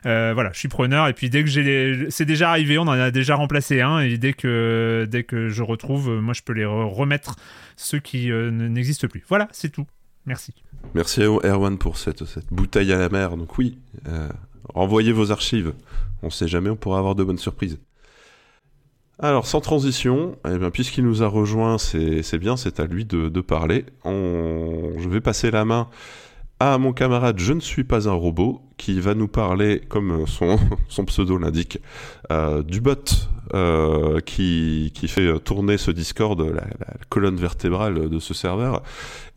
Euh, 0.05 0.31
voilà, 0.33 0.51
je 0.53 0.59
suis 0.59 0.67
preneur. 0.67 1.07
Et 1.07 1.13
puis 1.13 1.29
dès 1.29 1.43
que 1.43 1.49
j'ai 1.49 1.63
les... 1.63 2.11
c'est 2.11 2.25
déjà 2.25 2.49
arrivé, 2.49 2.77
on 2.77 2.83
en 2.83 2.91
a 2.91 3.11
déjà 3.11 3.35
remplacé 3.35 3.81
un. 3.81 3.99
Et 3.99 4.17
dès 4.17 4.33
que, 4.33 5.07
dès 5.09 5.23
que 5.23 5.49
je 5.49 5.63
retrouve, 5.63 6.09
euh, 6.09 6.21
moi 6.21 6.33
je 6.33 6.41
peux 6.41 6.53
les 6.53 6.65
re- 6.65 6.93
remettre 6.93 7.35
ceux 7.75 7.99
qui 7.99 8.31
euh, 8.31 8.51
n'existent 8.51 9.07
plus. 9.07 9.23
Voilà, 9.27 9.47
c'est 9.51 9.69
tout. 9.69 9.85
Merci. 10.25 10.53
Merci 10.93 11.23
à 11.23 11.25
Erwan 11.25 11.77
pour 11.77 11.97
cette, 11.97 12.23
bouteille 12.51 12.91
à 12.91 12.97
la 12.97 13.09
mer. 13.09 13.37
Donc 13.37 13.57
oui, 13.57 13.77
euh, 14.07 14.29
renvoyez 14.73 15.11
vos 15.11 15.31
archives. 15.31 15.73
On 16.21 16.29
sait 16.29 16.47
jamais, 16.47 16.69
on 16.69 16.75
pourra 16.75 16.99
avoir 16.99 17.15
de 17.15 17.23
bonnes 17.23 17.37
surprises. 17.37 17.79
Alors, 19.19 19.47
sans 19.47 19.61
transition, 19.61 20.37
eh 20.47 20.57
bien, 20.59 20.69
puisqu'il 20.69 21.03
nous 21.03 21.23
a 21.23 21.27
rejoint, 21.27 21.77
c'est 21.77 22.37
bien, 22.37 22.55
c'est 22.55 22.79
à 22.79 22.85
lui 22.85 23.05
de, 23.05 23.41
parler. 23.41 23.85
Je 24.05 25.09
vais 25.09 25.21
passer 25.21 25.49
la 25.49 25.65
main 25.65 25.87
à 26.59 26.77
mon 26.77 26.91
camarade 26.91 27.37
Je 27.39 27.53
ne 27.53 27.59
suis 27.59 27.83
pas 27.83 28.09
un 28.09 28.13
robot, 28.13 28.61
qui 28.77 28.99
va 28.99 29.15
nous 29.15 29.27
parler, 29.27 29.81
comme 29.87 30.25
son, 30.27 30.57
pseudo 31.05 31.37
l'indique, 31.37 31.79
euh, 32.31 32.63
du 32.63 32.79
bot 32.79 32.93
euh, 33.53 34.19
qui, 34.21 34.91
fait 35.07 35.39
tourner 35.39 35.77
ce 35.77 35.91
Discord, 35.91 36.39
la, 36.39 36.63
colonne 37.09 37.37
vertébrale 37.37 38.09
de 38.09 38.19
ce 38.19 38.33
serveur, 38.33 38.83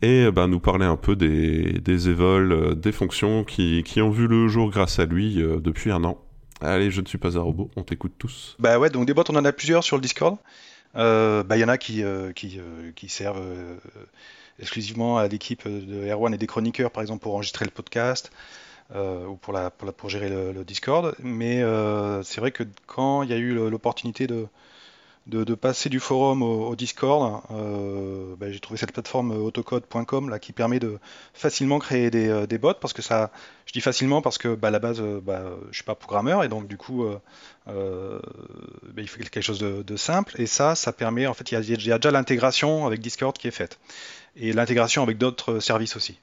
et 0.01 0.29
ben, 0.31 0.47
nous 0.47 0.59
parler 0.59 0.85
un 0.85 0.97
peu 0.97 1.15
des, 1.15 1.79
des 1.79 2.09
évols, 2.09 2.51
euh, 2.51 2.75
des 2.75 2.91
fonctions 2.91 3.43
qui, 3.43 3.83
ont 3.97 4.11
vu 4.11 4.27
le 4.27 4.47
jour 4.47 4.69
grâce 4.69 4.99
à 4.99 5.05
lui 5.05 5.35
depuis 5.35 5.91
un 5.91 6.03
an. 6.03 6.19
Allez, 6.61 6.91
je 6.91 7.01
ne 7.01 7.07
suis 7.07 7.17
pas 7.17 7.37
un 7.37 7.41
robot, 7.41 7.71
on 7.75 7.83
t'écoute 7.83 8.13
tous. 8.17 8.55
Bah 8.59 8.77
ouais, 8.77 8.89
donc 8.89 9.07
des 9.07 9.13
bots, 9.13 9.23
on 9.29 9.35
en 9.35 9.45
a 9.45 9.51
plusieurs 9.51 9.83
sur 9.83 9.97
le 9.97 10.01
Discord. 10.01 10.37
Euh, 10.95 11.43
bah, 11.43 11.57
il 11.57 11.61
y 11.61 11.63
en 11.63 11.69
a 11.69 11.77
qui, 11.77 12.03
euh, 12.03 12.31
euh, 12.43 12.91
servent 13.07 13.43
exclusivement 14.59 15.17
à 15.17 15.27
l'équipe 15.27 15.67
de 15.67 16.07
Erwan 16.07 16.33
et 16.33 16.37
des 16.37 16.47
chroniqueurs, 16.47 16.91
par 16.91 17.01
exemple, 17.01 17.23
pour 17.23 17.33
enregistrer 17.33 17.65
le 17.65 17.71
podcast. 17.71 18.31
ou 18.93 19.35
pour, 19.37 19.53
la, 19.53 19.71
pour, 19.71 20.09
gérer 20.09 20.29
le 20.29 20.63
Discord. 20.63 21.15
Mais 21.23 21.63
c'est 22.23 22.41
vrai 22.41 22.51
que 22.51 22.63
quand 22.85 23.23
il 23.23 23.29
y 23.29 23.33
a 23.33 23.37
eu 23.37 23.53
l'opportunité 23.69 24.27
de, 24.27 24.47
de, 25.27 25.55
passer 25.55 25.89
du 25.89 25.99
forum 25.99 26.41
au, 26.41 26.75
Discord. 26.75 27.43
Euh, 27.51 28.35
bah, 28.37 28.51
j'ai 28.51 28.59
trouvé 28.59 28.77
cette 28.77 28.91
plateforme 28.91 29.31
autocode.com 29.31 30.29
là 30.29 30.39
qui 30.39 30.51
permet 30.51 30.79
de 30.79 30.99
facilement 31.33 31.79
créer 31.79 32.09
des, 32.09 32.27
euh, 32.27 32.57
bots 32.59 32.73
parce 32.73 32.93
que 32.93 33.01
ça, 33.01 33.31
je 33.65 33.73
dis 33.73 33.81
facilement 33.81 34.21
parce 34.21 34.37
que 34.37 34.55
bah, 34.55 34.69
à 34.69 34.71
la 34.71 34.79
base, 34.79 34.99
euh, 34.99 35.21
bah, 35.21 35.43
je 35.69 35.75
suis 35.75 35.83
pas 35.83 35.95
programmeur 35.95 36.43
et 36.43 36.49
donc 36.49 36.67
du 36.67 36.77
coup, 36.77 37.05
bah, 37.67 37.73
il 38.97 39.07
faut 39.07 39.19
quelque 39.19 39.41
chose 39.41 39.59
de, 39.59 39.95
simple 39.95 40.39
et 40.41 40.47
ça, 40.47 40.75
ça 40.75 40.91
permet 40.91 41.27
en 41.27 41.33
fait, 41.33 41.51
il 41.51 41.55
y 41.55 41.91
a, 41.91 41.97
déjà 41.97 42.11
l'intégration 42.11 42.87
avec 42.87 42.99
Discord 42.99 43.37
qui 43.37 43.47
est 43.47 43.51
faite 43.51 43.79
et 44.35 44.53
l'intégration 44.53 45.03
avec 45.03 45.17
d'autres 45.17 45.59
services 45.59 45.95
aussi. 45.95 46.17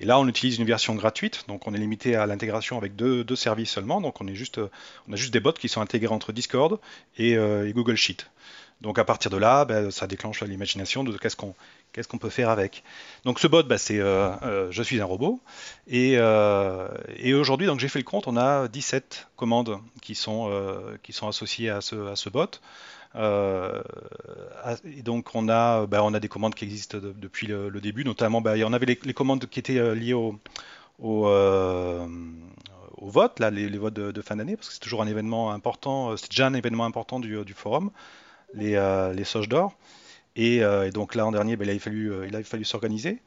Et 0.00 0.06
là, 0.06 0.20
on 0.20 0.28
utilise 0.28 0.58
une 0.58 0.64
version 0.64 0.94
gratuite, 0.94 1.44
donc 1.48 1.66
on 1.66 1.74
est 1.74 1.78
limité 1.78 2.14
à 2.14 2.24
l'intégration 2.24 2.78
avec 2.78 2.94
deux, 2.94 3.24
services 3.34 3.70
seulement. 3.70 4.00
Donc 4.00 4.20
on, 4.20 4.28
est 4.28 4.34
juste, 4.36 4.60
on 5.08 5.12
a 5.12 5.16
juste 5.16 5.32
des 5.32 5.40
bots 5.40 5.52
qui 5.52 5.68
sont 5.68 5.80
intégrés 5.80 6.14
entre 6.14 6.32
Discord 6.32 6.78
et 7.18 7.36
Google 7.74 7.96
Sheet. 7.96 8.28
Donc 8.80 8.98
à 8.98 9.04
partir 9.04 9.30
de 9.30 9.36
là, 9.36 9.64
ben, 9.64 9.90
ça 9.90 10.06
déclenche 10.06 10.42
l'imagination 10.42 11.02
de 11.02 11.16
qu'est-ce 11.16 11.36
qu'on 11.36 12.18
peut 12.18 12.30
faire 12.30 12.48
avec. 12.48 12.84
Donc 13.24 13.40
ce 13.40 13.48
bot, 13.48 13.64
ben, 13.64 13.76
c'est 13.76 13.98
euh, 13.98 14.30
euh, 14.42 14.68
je 14.70 14.82
suis 14.82 15.00
un 15.00 15.04
robot. 15.04 15.40
Et, 15.88 16.14
euh, 16.16 16.88
et 17.16 17.34
aujourd'hui, 17.34 17.66
donc 17.66 17.80
j'ai 17.80 17.88
fait 17.88 17.98
le 17.98 18.04
compte, 18.04 18.28
on 18.28 18.36
a 18.36 18.68
17 18.68 19.28
commandes 19.36 19.80
qui 20.00 20.14
sont, 20.14 20.48
associées 21.26 21.70
à 21.70 21.80
ce, 21.80 22.28
bot. 22.28 22.60
et 23.16 25.02
donc 25.02 25.34
on 25.34 25.48
a, 25.48 25.86
ben, 25.86 26.00
on 26.02 26.14
a 26.14 26.20
des 26.20 26.28
commandes 26.28 26.54
qui 26.54 26.64
existent 26.64 26.98
depuis 27.02 27.48
le, 27.48 27.80
début, 27.80 28.04
notamment 28.04 28.40
on 28.44 28.72
avait 28.72 28.86
les, 28.86 29.14
commandes 29.14 29.46
qui 29.46 29.58
étaient 29.58 29.94
liées 29.96 30.14
au, 30.14 30.38
vote, 33.00 33.40
les, 33.40 33.76
votes 33.76 33.94
de, 33.94 34.22
fin 34.22 34.36
d'année, 34.36 34.54
parce 34.54 34.68
que 34.68 34.74
c'est 34.74 34.80
toujours 34.80 35.02
un 35.02 35.08
événement 35.08 35.50
important, 35.50 36.16
c'est 36.16 36.30
déjà 36.30 36.46
un 36.46 36.54
événement 36.54 36.84
important 36.84 37.18
du 37.18 37.54
forum 37.56 37.90
les, 38.54 38.74
euh, 38.76 39.12
les 39.12 39.24
soches 39.24 39.48
d'or. 39.48 39.76
Euh, 40.38 40.84
et, 40.84 40.90
donc 40.90 41.14
là, 41.14 41.26
en 41.26 41.32
dernier, 41.32 41.56
ben, 41.56 41.68
il 41.68 41.76
a 41.76 41.78
fallu, 41.78 42.12
euh, 42.12 42.26
il 42.26 42.36
a 42.36 42.42
fallu 42.42 42.64
s'organiser. 42.64 43.20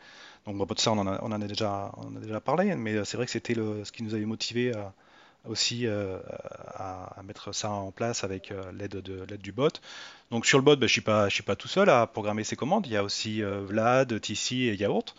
Donc 0.45 0.57
bon, 0.57 0.67
ça, 0.77 0.91
on 0.91 0.97
en, 0.97 1.07
a, 1.07 1.19
on 1.21 1.31
en 1.31 1.41
a 1.41 1.47
déjà, 1.47 1.91
on 1.97 2.15
a 2.15 2.19
déjà 2.19 2.39
parlé, 2.39 2.75
mais 2.75 3.03
c'est 3.05 3.17
vrai 3.17 3.25
que 3.25 3.31
c'était 3.31 3.53
ce 3.53 3.91
qui 3.91 4.03
nous 4.03 4.15
avait 4.15 4.25
motivé 4.25 4.71
aussi 5.47 5.85
à, 5.87 7.21
mettre 7.23 7.53
ça 7.53 7.69
en 7.69 7.91
place 7.91 8.23
avec 8.23 8.51
l'aide 8.73 8.95
de 8.95 9.23
l'aide 9.29 9.41
du 9.41 9.51
bot. 9.51 9.69
Donc 10.31 10.47
sur 10.47 10.57
le 10.57 10.63
bot, 10.63 10.75
ben, 10.77 10.87
je 10.87 10.93
suis 10.93 11.03
suis 11.29 11.43
pas 11.43 11.55
tout 11.55 11.67
seul 11.67 11.91
à 11.91 12.07
programmer 12.07 12.43
ces 12.43 12.55
commandes. 12.55 12.87
Il 12.87 12.93
y 12.93 12.97
a 12.97 13.03
aussi 13.03 13.43
Vlad, 13.43 14.19
TC 14.19 14.55
et 14.55 14.75
Yaourt. 14.75 15.13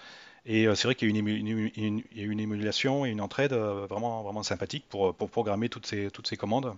Et 0.44 0.66
euh, 0.66 0.74
c'est 0.74 0.88
vrai 0.88 0.94
qu'il 0.94 1.08
y 1.08 1.16
a 1.16 1.18
une, 1.18 2.40
émulation 2.40 3.06
et 3.06 3.10
une 3.10 3.20
entraide 3.20 3.52
euh, 3.52 3.86
vraiment, 3.88 4.22
vraiment 4.22 4.42
sympathique 4.42 4.84
pour, 4.88 5.14
pour 5.14 5.30
programmer 5.30 5.68
toutes 5.68 5.86
ces, 5.86 6.10
toutes 6.10 6.26
ces 6.26 6.36
commandes 6.36 6.76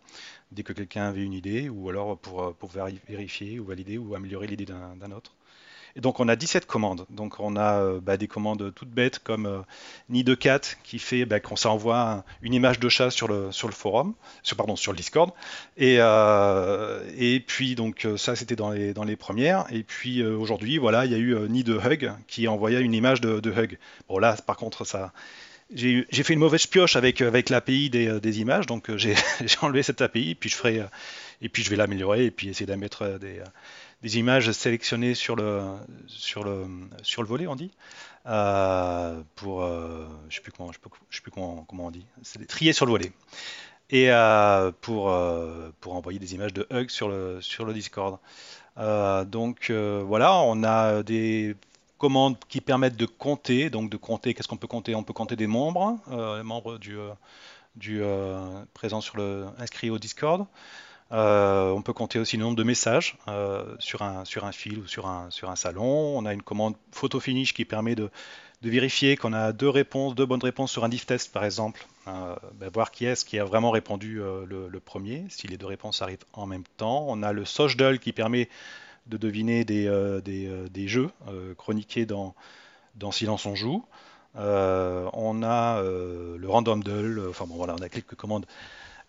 dès 0.52 0.62
que 0.62 0.72
quelqu'un 0.72 1.04
avait 1.04 1.22
une 1.24 1.32
idée 1.32 1.68
ou 1.70 1.88
alors 1.88 2.18
pour, 2.18 2.54
pour 2.54 2.70
vérifier 3.08 3.58
ou 3.60 3.64
valider 3.64 3.96
ou 3.98 4.14
améliorer 4.14 4.46
l'idée 4.46 4.66
d'un 4.66 5.10
autre. 5.12 5.32
Et 5.96 6.00
donc 6.00 6.18
on 6.18 6.28
a 6.28 6.36
17 6.36 6.66
commandes. 6.66 7.06
Donc 7.10 7.38
on 7.38 7.56
a 7.56 7.78
euh, 7.78 8.00
bah, 8.00 8.16
des 8.16 8.26
commandes 8.26 8.72
toutes 8.74 8.90
bêtes 8.90 9.20
comme 9.20 9.46
euh, 9.46 10.22
de 10.22 10.34
cat 10.34 10.60
qui 10.82 10.98
fait 10.98 11.24
bah, 11.24 11.40
qu'on 11.40 11.56
s'envoie 11.56 12.24
une 12.42 12.54
image 12.54 12.80
de 12.80 12.88
chat 12.88 13.10
sur 13.10 13.28
le, 13.28 13.52
sur 13.52 13.68
le 13.68 13.74
forum, 13.74 14.14
pardon, 14.56 14.76
sur 14.76 14.92
le 14.92 14.96
Discord. 14.96 15.30
Et, 15.76 15.96
euh, 16.00 17.00
et 17.16 17.40
puis 17.40 17.74
donc 17.74 18.06
ça 18.16 18.34
c'était 18.34 18.56
dans 18.56 18.70
les, 18.70 18.92
dans 18.92 19.04
les 19.04 19.16
premières. 19.16 19.66
Et 19.70 19.82
puis 19.82 20.24
aujourd'hui 20.24 20.78
voilà 20.78 21.04
il 21.04 21.12
y 21.12 21.14
a 21.14 21.18
eu 21.18 21.36
nid 21.48 21.64
de 21.64 21.74
hug 21.74 22.12
qui 22.26 22.48
envoyait 22.48 22.80
une 22.80 22.94
image 22.94 23.20
de, 23.20 23.40
de 23.40 23.50
hug. 23.50 23.78
Bon 24.08 24.18
là 24.18 24.36
par 24.46 24.56
contre 24.56 24.84
ça 24.84 25.12
j'ai 25.72 26.04
fait 26.10 26.34
une 26.34 26.40
mauvaise 26.40 26.66
pioche 26.66 26.94
avec, 26.94 27.20
avec 27.20 27.48
l'API 27.48 27.88
des, 27.88 28.20
des, 28.20 28.40
images, 28.40 28.66
donc 28.66 28.94
j'ai 28.96 29.14
enlevé 29.62 29.82
cette 29.82 30.02
API, 30.02 30.34
puis 30.34 30.50
je 30.50 30.56
ferai, 30.56 30.82
et 31.40 31.48
puis 31.48 31.64
je 31.64 31.70
vais 31.70 31.76
l'améliorer, 31.76 32.26
et 32.26 32.30
puis 32.30 32.48
essayer 32.48 32.66
d'en 32.66 32.76
mettre 32.76 33.18
des, 33.18 33.40
des 34.04 34.18
images 34.18 34.52
sélectionnées 34.52 35.14
sur 35.14 35.34
le, 35.34 35.62
sur 36.06 36.44
le, 36.44 36.66
sur 37.02 37.22
le 37.22 37.28
volet, 37.28 37.46
on 37.46 37.56
dit. 37.56 37.70
Euh, 38.26 39.22
pour, 39.34 39.62
euh, 39.62 40.06
je 40.28 40.36
sais 40.36 40.42
plus, 40.42 40.52
je 41.08 41.16
sais 41.16 41.22
plus 41.22 41.30
comment, 41.30 41.64
comment 41.66 41.86
on 41.86 41.90
dit. 41.90 42.04
Trier 42.46 42.74
sur 42.74 42.84
le 42.84 42.92
volet. 42.92 43.12
Et 43.88 44.10
euh, 44.10 44.70
pour, 44.82 45.10
pour 45.80 45.94
envoyer 45.94 46.18
des 46.18 46.34
images 46.34 46.52
de 46.52 46.66
hug 46.70 46.90
sur 46.90 47.08
le, 47.08 47.40
sur 47.40 47.64
le 47.64 47.72
Discord. 47.72 48.18
donc 48.76 49.70
voilà, 49.70 50.36
on 50.36 50.62
a 50.64 51.02
des 51.02 51.56
commandes 51.96 52.36
qui 52.50 52.60
permettent 52.60 52.96
de 52.96 53.06
compter. 53.06 53.70
Donc 53.70 53.88
de 53.88 53.96
compter, 53.96 54.34
qu'est-ce 54.34 54.48
qu'on 54.48 54.58
peut 54.58 54.68
compter? 54.68 54.94
On 54.94 55.02
peut 55.02 55.14
compter 55.14 55.34
des 55.34 55.46
membres, 55.46 55.98
les 56.10 56.42
membres 56.42 56.76
du, 56.76 56.98
du 57.76 58.02
présent 58.74 59.00
sur 59.00 59.16
le 59.16 59.46
inscrit 59.58 59.88
au 59.88 59.98
Discord. 59.98 60.46
Euh, 61.12 61.70
on 61.70 61.82
peut 61.82 61.92
compter 61.92 62.18
aussi 62.18 62.36
le 62.36 62.42
nombre 62.42 62.56
de 62.56 62.62
messages 62.62 63.16
euh, 63.28 63.76
sur, 63.78 64.02
un, 64.02 64.24
fil 64.52 64.78
ou 64.78 64.86
sur 64.86 65.06
un, 65.06 65.56
salon. 65.56 65.84
On 66.16 66.24
a 66.24 66.32
une 66.32 66.42
commande 66.42 66.74
photo 66.92 67.20
finish 67.20 67.52
qui 67.52 67.64
permet 67.64 67.94
de, 67.94 68.10
vérifier 68.62 69.18
qu'on 69.18 69.34
a 69.34 69.52
deux 69.52 69.70
bonnes 69.70 70.42
réponses 70.42 70.72
sur 70.72 70.84
un 70.84 70.88
diff 70.88 71.04
test 71.04 71.32
par 71.32 71.44
exemple. 71.44 71.86
Euh, 72.08 72.34
ben, 72.54 72.70
voir 72.72 72.90
qui 72.90 73.04
est-ce 73.04 73.24
qui 73.24 73.38
a 73.38 73.44
vraiment 73.44 73.70
répondu 73.70 74.16
le, 74.16 74.80
premier, 74.80 75.24
si 75.28 75.46
les 75.46 75.58
deux 75.58 75.66
réponses 75.66 76.00
arrivent 76.00 76.24
en 76.32 76.46
même 76.46 76.64
temps. 76.78 77.04
On 77.08 77.22
a 77.22 77.32
le 77.32 77.44
Sochdal 77.44 77.98
qui 77.98 78.12
permet 78.12 78.48
de 79.06 79.18
deviner 79.18 79.66
des, 79.66 80.20
des, 80.24 80.88
jeux 80.88 81.10
chroniqués 81.58 82.06
dans, 82.06 82.34
dans 82.94 83.12
Silence 83.12 83.44
on 83.44 83.54
joue. 83.54 83.84
on 84.34 85.42
a 85.42 85.82
le 85.82 86.46
Random 86.48 86.82
Dull, 86.82 87.22
enfin 87.28 87.44
bon 87.46 87.56
voilà, 87.56 87.76
on 87.78 87.82
a 87.82 87.90
quelques 87.90 88.14
commandes 88.14 88.46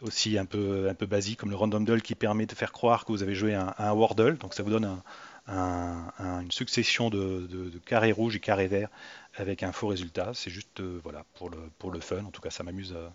aussi 0.01 0.37
un 0.37 0.45
peu, 0.45 0.87
un 0.89 0.93
peu 0.93 1.05
basique, 1.05 1.39
comme 1.39 1.49
le 1.49 1.55
random 1.55 1.85
dull 1.85 2.01
qui 2.01 2.15
permet 2.15 2.45
de 2.45 2.53
faire 2.53 2.71
croire 2.71 3.05
que 3.05 3.11
vous 3.11 3.23
avez 3.23 3.35
joué 3.35 3.53
un, 3.53 3.73
un 3.77 3.93
Wordle. 3.93 4.37
Donc 4.37 4.53
ça 4.53 4.63
vous 4.63 4.69
donne 4.69 5.01
une 5.47 6.51
succession 6.51 7.09
de, 7.09 7.71
carrés 7.85 8.11
rouges 8.11 8.35
et 8.35 8.39
carrés 8.39 8.67
verts 8.67 8.89
avec 9.35 9.63
un 9.63 9.71
faux 9.71 9.87
résultat. 9.87 10.31
C'est 10.33 10.51
juste 10.51 10.79
euh, 10.79 10.99
voilà, 11.03 11.25
pour, 11.35 11.49
le, 11.49 11.99
fun. 11.99 12.23
En 12.25 12.31
tout 12.31 12.41
cas, 12.41 12.49
ça 12.49 12.63
m'amuse 12.63 12.93
euh, 12.95 13.07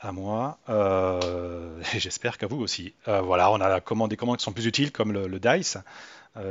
à, 0.00 0.12
moi. 0.12 0.58
Euh, 0.68 1.80
et 1.94 2.00
j'espère 2.00 2.38
qu'à 2.38 2.46
vous 2.46 2.60
aussi. 2.60 2.94
voilà, 3.06 3.50
on 3.50 3.60
a 3.60 3.80
des 4.08 4.16
commandes 4.16 4.36
qui 4.38 4.44
sont 4.44 4.52
plus 4.52 4.66
utiles, 4.66 4.92
comme 4.92 5.12
le, 5.12 5.38
DICE. 5.38 5.78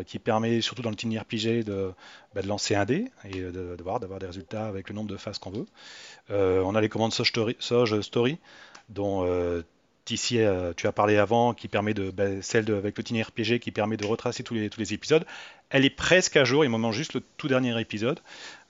qui 0.08 0.20
permet 0.20 0.62
surtout 0.62 0.82
dans 0.82 0.90
le 0.90 0.96
Tiny 0.96 1.20
RPG 1.20 1.64
de, 1.64 1.94
bah, 2.34 2.42
de 2.42 2.48
lancer 2.48 2.76
un 2.76 2.86
dé 2.86 3.12
et 3.24 3.42
de, 3.42 3.78
voir 3.82 4.00
d'avoir 4.00 4.20
des 4.20 4.26
résultats 4.26 4.68
avec 4.68 4.90
le 4.90 4.96
nombre 4.96 5.10
de 5.10 5.18
phases 5.18 5.38
qu'on 5.38 5.52
veut. 5.52 5.68
on 6.30 6.76
a 6.76 6.82
les 6.82 6.90
commandes 6.90 7.14
Story, 7.14 7.56
Story 7.60 8.40
dont 8.90 9.26
euh, 9.26 9.64
ici 10.10 10.40
euh, 10.40 10.74
tu 10.76 10.88
as 10.88 10.92
parlé 10.92 11.18
avant, 11.18 11.54
qui 11.54 11.68
permet 11.68 11.94
de 11.94 12.12
ben, 12.12 12.42
celle 12.42 12.72
avec 12.72 12.98
le 12.98 13.04
Tiny 13.04 13.24
RPG 13.24 13.60
qui 13.60 13.72
permet 13.72 13.98
de 13.98 14.06
retracer 14.06 14.44
tous 14.44 14.54
les, 14.54 14.70
tous 14.70 14.80
les 14.80 14.94
épisodes. 14.94 15.26
Elle 15.70 15.86
est 15.86 15.90
presque 15.90 16.38
à 16.38 16.44
jour, 16.44 16.64
il 16.64 16.70
me 16.70 16.78
manque 16.78 16.94
juste 16.94 17.14
le 17.14 17.22
tout 17.38 17.48
dernier 17.48 17.80
épisode 17.80 18.20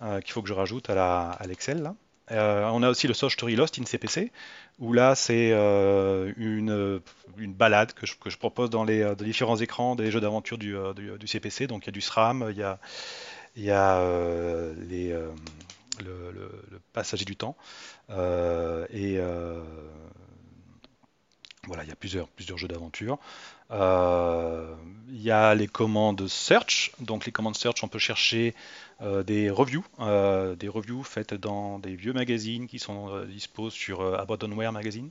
euh, 0.02 0.22
qu'il 0.22 0.32
faut 0.32 0.42
que 0.42 0.48
je 0.48 0.54
rajoute 0.54 0.90
à 0.90 1.38
l'Excel. 1.48 1.92
on 2.30 2.84
a 2.84 2.90
aussi 2.90 3.08
le 3.08 3.14
Source 3.14 3.34
Story 3.34 3.56
Lost 3.56 3.78
in 3.80 3.86
CPC, 3.86 4.32
où 4.80 4.94
là 4.94 5.16
c'est 5.16 5.52
une, 5.52 7.02
une, 7.38 7.54
balade 7.54 7.94
que 7.94 8.06
je, 8.06 8.16
que 8.16 8.30
je 8.30 8.38
propose 8.38 8.70
dans 8.70 8.86
les, 8.86 9.14
différents 9.20 9.58
écrans 9.58 9.96
des 9.96 10.10
jeux 10.10 10.22
d'aventure 10.22 10.58
du, 10.58 10.76
du, 10.96 11.28
CPC. 11.28 11.68
Donc 11.68 11.84
il 11.84 11.88
y 11.88 11.90
a 11.90 11.92
du 11.92 12.02
SRAM, 12.02 12.48
il 12.50 12.58
y 12.58 12.64
a, 12.64 12.80
il 13.58 13.64
y 13.64 13.72
a 13.72 14.02
les, 14.90 15.14
le, 16.04 16.50
passager 16.94 17.26
du 17.26 17.36
temps. 17.36 17.56
et 18.10 19.20
voilà, 21.68 21.84
il 21.84 21.90
y 21.90 21.92
a 21.92 21.96
plusieurs, 21.96 22.28
plusieurs 22.28 22.58
jeux 22.58 22.68
d'aventure. 22.68 23.18
Euh, 23.72 24.76
il 25.10 25.22
y 25.22 25.32
a 25.32 25.56
les 25.56 25.68
commandes 25.68 26.28
search. 26.28 26.92
Donc 27.00 27.26
les 27.26 27.32
commandes 27.32 27.58
search, 27.58 27.84
on 27.84 27.88
peut 27.88 28.00
chercher 28.00 28.54
euh, 29.02 29.24
des 29.24 29.50
reviews, 29.50 29.84
euh, 30.00 30.56
des 30.56 30.68
reviews 30.68 31.04
faites 31.04 31.34
dans 31.34 31.80
des 31.80 31.96
vieux 31.96 32.14
magazines 32.14 32.68
qui 32.68 32.80
sont 32.80 33.26
disposés 33.26 33.76
sur 33.76 34.02
Abandonware 34.20 34.72
Magazine. 34.72 35.10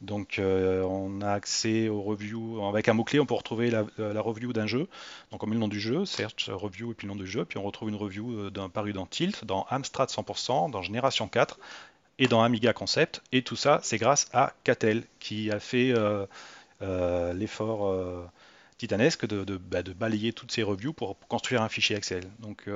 Donc 0.00 0.38
on 0.40 1.20
a 1.22 1.30
accès 1.30 1.88
aux 1.88 2.02
reviews 2.02 2.64
avec 2.66 2.88
un 2.88 2.92
mot-clé, 2.92 3.18
on 3.18 3.26
peut 3.26 3.34
retrouver 3.34 3.70
la, 3.70 4.20
review 4.20 4.52
d'un 4.52 4.66
jeu. 4.66 4.88
Donc 5.30 5.42
on 5.42 5.46
met 5.46 5.54
le 5.54 5.60
nom 5.60 5.68
du 5.68 5.80
jeu, 5.80 6.04
search, 6.04 6.50
review 6.50 6.92
et 6.92 6.94
puis 6.94 7.06
le 7.06 7.14
nom 7.14 7.18
du 7.18 7.26
jeu, 7.26 7.44
puis 7.44 7.58
on 7.58 7.62
retrouve 7.62 7.88
une 7.88 7.96
review 7.96 8.50
d'un 8.50 8.68
paru 8.68 8.92
dans 8.92 9.06
Tilt, 9.06 9.44
dans 9.44 9.66
Amstrad 9.70 10.08
100%, 10.08 10.70
dans 10.70 10.82
Génération 10.82 11.28
4 11.28 11.58
et 12.18 12.28
dans 12.28 12.42
Amiga 12.42 12.72
Concept. 12.72 13.22
Et 13.32 13.42
tout 13.42 13.56
ça, 13.56 13.80
c'est 13.82 13.98
grâce 13.98 14.26
à 14.32 14.54
Catel 14.64 15.04
qui 15.18 15.50
a 15.50 15.60
fait 15.60 15.92
euh, 15.92 16.26
euh, 16.82 17.32
l'effort 17.32 17.88
euh, 17.88 18.24
titanesque 18.78 19.26
bah, 19.26 19.82
de, 19.82 19.92
balayer 19.92 20.32
toutes 20.32 20.52
ces 20.52 20.62
reviews 20.62 20.92
pour 20.92 21.18
construire 21.28 21.62
un 21.62 21.68
fichier 21.68 21.96
Excel. 21.96 22.24
Donc 22.40 22.68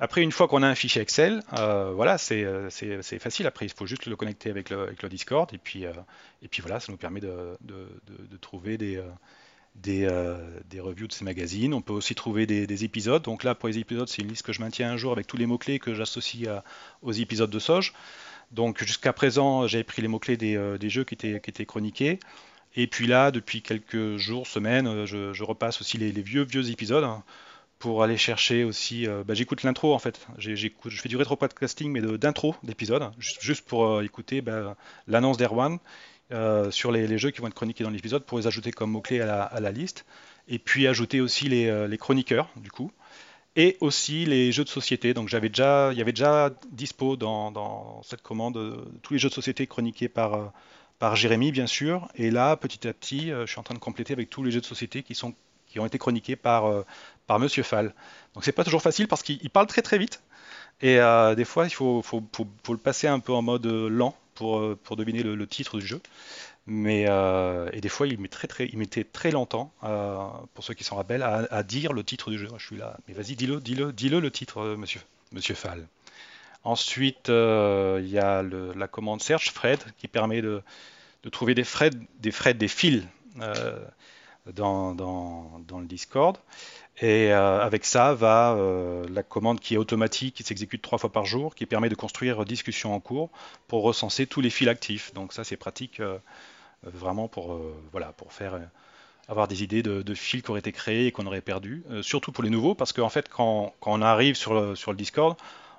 après, 0.00 0.22
une 0.22 0.32
fois 0.32 0.48
qu'on 0.48 0.62
a 0.62 0.66
un 0.66 0.74
fichier 0.74 1.02
Excel, 1.02 1.42
voilà, 1.52 2.16
c'est 2.18 3.18
facile. 3.18 3.46
Après, 3.46 3.66
il 3.66 3.72
faut 3.72 3.86
juste 3.86 4.06
le 4.06 4.16
connecter 4.16 4.50
avec 4.50 4.70
le, 4.70 5.08
Discord 5.08 5.52
et 5.52 5.58
puis, 5.58 5.84
et 5.84 6.48
puis 6.48 6.62
voilà, 6.62 6.80
ça 6.80 6.90
nous 6.90 6.98
permet 6.98 7.20
de, 7.20 7.58
trouver 8.40 8.78
des 8.78 9.00
des, 9.76 10.08
reviews 10.80 11.06
de 11.06 11.12
ces 11.12 11.24
magazines. 11.24 11.74
On 11.74 11.82
peut 11.82 11.92
aussi 11.92 12.14
trouver 12.14 12.46
des, 12.46 12.84
épisodes. 12.84 13.22
Donc 13.22 13.44
là, 13.44 13.54
pour 13.54 13.68
les 13.68 13.78
épisodes, 13.78 14.08
c'est 14.08 14.22
une 14.22 14.28
liste 14.28 14.42
que 14.42 14.52
je 14.52 14.60
maintiens 14.60 14.90
un 14.90 14.96
jour 14.96 15.12
avec 15.12 15.26
tous 15.26 15.36
les 15.36 15.46
mots-clés 15.46 15.78
que 15.78 15.94
j'associe 15.94 16.48
aux 17.02 17.12
épisodes 17.12 17.50
de 17.50 17.58
Soj. 17.58 17.92
Donc 18.52 18.82
jusqu'à 18.82 19.12
présent, 19.12 19.66
j'avais 19.66 19.84
pris 19.84 20.02
les 20.02 20.08
mots-clés 20.08 20.36
des, 20.36 20.90
jeux 20.90 21.04
qui 21.04 21.14
étaient, 21.14 21.66
chroniqués. 21.66 22.18
Et 22.76 22.86
puis 22.86 23.06
là, 23.06 23.30
depuis 23.30 23.62
quelques 23.62 24.16
jours, 24.16 24.46
semaines, 24.46 25.04
je, 25.04 25.42
repasse 25.42 25.80
aussi 25.80 25.98
les, 25.98 26.12
les, 26.12 26.22
vieux, 26.22 26.44
vieux 26.44 26.70
épisodes 26.70 27.04
hein, 27.04 27.22
pour 27.80 28.04
aller 28.04 28.18
chercher 28.18 28.62
aussi. 28.62 29.08
Euh, 29.08 29.24
bah, 29.24 29.34
j'écoute 29.34 29.64
l'intro 29.64 29.92
en 29.92 29.98
fait. 29.98 30.24
je 30.38 30.68
fais 30.88 31.08
du 31.08 31.16
rétro-podcasting, 31.16 31.90
mais 31.90 32.00
d'intro 32.18 32.54
d'épisodes, 32.62 33.10
juste, 33.18 33.62
pour 33.62 33.86
euh, 33.86 34.04
écouter 34.04 34.42
bah, 34.42 34.76
l'annonce 35.08 35.38
d'Erwan 35.38 35.78
euh, 36.30 36.70
sur 36.70 36.92
les, 36.92 37.18
jeux 37.18 37.30
qui 37.30 37.40
vont 37.40 37.48
être 37.48 37.54
chroniqués 37.54 37.82
dans 37.82 37.90
l'épisode 37.90 38.24
pour 38.24 38.38
les 38.38 38.46
ajouter 38.46 38.70
comme 38.70 38.90
mots-clés 38.92 39.22
à 39.22 39.26
la, 39.26 39.42
à 39.42 39.60
la, 39.60 39.72
liste. 39.72 40.04
Et 40.46 40.58
puis 40.58 40.86
ajouter 40.86 41.20
aussi 41.20 41.48
les, 41.48 41.88
les, 41.88 41.98
chroniqueurs, 41.98 42.50
du 42.56 42.70
coup. 42.70 42.92
Et 43.56 43.76
aussi 43.80 44.26
les 44.26 44.52
jeux 44.52 44.64
de 44.64 44.68
société. 44.68 45.14
Donc 45.14 45.28
j'avais 45.28 45.48
déjà, 45.48 45.90
il 45.92 45.98
y 45.98 46.02
avait 46.02 46.12
déjà 46.12 46.50
dispo 46.70 47.16
dans, 47.16 47.50
dans 47.50 48.02
cette 48.02 48.22
commande 48.22 48.84
tous 49.02 49.14
les 49.14 49.18
jeux 49.18 49.28
de 49.30 49.34
société 49.34 49.66
chroniqués 49.66 50.08
par 50.08 50.52
par 51.00 51.16
Jérémy, 51.16 51.50
bien 51.50 51.66
sûr. 51.66 52.08
Et 52.14 52.30
là, 52.30 52.56
petit 52.56 52.86
à 52.86 52.92
petit, 52.92 53.32
euh, 53.32 53.46
je 53.46 53.50
suis 53.50 53.58
en 53.58 53.64
train 53.64 53.74
de 53.74 53.80
compléter 53.80 54.12
avec 54.12 54.30
tous 54.30 54.44
les 54.44 54.52
jeux 54.52 54.60
de 54.60 54.66
société 54.66 55.02
qui, 55.02 55.16
sont, 55.16 55.34
qui 55.70 55.80
ont 55.80 55.86
été 55.86 55.98
chroniqués 55.98 56.36
par, 56.36 56.66
euh, 56.66 56.84
par 57.26 57.38
Monsieur 57.38 57.62
Fall. 57.62 57.94
Donc 58.34 58.44
c'est 58.44 58.52
pas 58.52 58.64
toujours 58.64 58.82
facile 58.82 59.08
parce 59.08 59.22
qu'il 59.22 59.50
parle 59.50 59.66
très 59.66 59.82
très 59.82 59.98
vite. 59.98 60.22
Et 60.82 60.98
euh, 60.98 61.34
des 61.34 61.44
fois, 61.44 61.66
il 61.66 61.70
faut, 61.70 62.02
faut, 62.02 62.22
faut, 62.32 62.72
le 62.72 62.78
passer 62.78 63.06
un 63.06 63.20
peu 63.20 63.32
en 63.32 63.42
mode 63.42 63.66
lent 63.66 64.16
pour, 64.34 64.76
pour 64.78 64.96
deviner 64.96 65.22
le, 65.22 65.46
titre 65.46 65.78
du 65.78 65.86
jeu. 65.86 66.00
Mais, 66.66 67.02
et 67.02 67.80
des 67.80 67.88
fois, 67.90 68.06
il, 68.06 68.18
met 68.18 68.28
très, 68.28 68.48
très, 68.48 68.66
il 68.66 68.78
mettait 68.78 69.04
très 69.04 69.30
longtemps, 69.30 69.74
pour 70.54 70.64
ceux 70.64 70.72
qui 70.72 70.84
s'en 70.84 70.96
rappellent, 70.96 71.22
à, 71.22 71.62
dire 71.62 71.92
le 71.92 72.02
titre 72.02 72.30
du 72.30 72.38
jeu. 72.38 72.48
Je 72.56 72.64
suis 72.64 72.76
là, 72.76 72.96
mais 73.06 73.12
vas-y, 73.12 73.36
dis-le, 73.36 73.60
dis-le, 73.60 73.92
dis-le 73.92 74.20
le 74.20 74.30
titre, 74.30 74.74
monsieur, 74.78 75.02
monsieur 75.32 75.54
Fall. 75.54 75.86
Ensuite, 76.64 77.28
il 77.28 78.08
y 78.08 78.18
a 78.18 78.42
la 78.42 78.88
commande 78.88 79.20
search 79.20 79.50
Fred 79.50 79.80
qui 79.98 80.08
permet 80.08 80.40
de, 80.40 80.62
de 81.22 81.28
trouver 81.28 81.54
des 81.54 81.64
threads, 81.64 81.98
des, 82.20 82.32
threads, 82.32 82.56
des 82.56 82.68
fils 82.68 83.04
euh, 83.40 83.78
dans, 84.46 84.94
le 85.78 85.86
Discord. 85.86 86.36
Et 87.00 87.32
euh, 87.32 87.60
avec 87.60 87.84
ça 87.84 88.14
va 88.14 88.52
euh, 88.52 89.06
la 89.08 89.22
commande 89.22 89.60
qui 89.60 89.74
est 89.74 89.78
automatique, 89.78 90.34
qui 90.34 90.42
s'exécute 90.42 90.82
trois 90.82 90.98
fois 90.98 91.10
par 91.10 91.24
jour, 91.24 91.54
qui 91.54 91.66
permet 91.66 91.88
de 91.88 91.94
construire 91.94 92.44
discussion 92.44 92.94
en 92.94 93.00
cours 93.00 93.30
pour 93.68 93.82
recenser 93.82 94.26
tous 94.26 94.40
les 94.40 94.50
fils 94.50 94.68
actifs. 94.68 95.14
Donc 95.14 95.32
ça 95.32 95.44
c'est 95.44 95.56
pratique 95.56 96.02
vraiment 96.82 97.28
pour, 97.28 97.58
voilà, 97.92 98.12
pour 98.12 98.32
faire 98.32 98.58
avoir 99.28 99.48
des 99.48 99.62
idées 99.62 99.82
de, 99.82 100.14
fils 100.14 100.42
qui 100.42 100.50
auraient 100.50 100.60
été 100.60 100.72
créés 100.72 101.06
et 101.06 101.12
qu'on 101.12 101.26
aurait 101.26 101.40
perdu, 101.40 101.84
surtout 102.02 102.32
pour 102.32 102.44
les 102.44 102.50
nouveaux, 102.50 102.74
parce 102.74 102.92
qu'en 102.92 103.08
fait 103.08 103.28
quand, 103.28 103.74
quand, 103.80 103.92
on 103.92 104.02
arrive 104.02 104.34
sur 104.34 104.76
sur 104.76 104.90
le 104.90 104.96
Discord, 104.98 105.36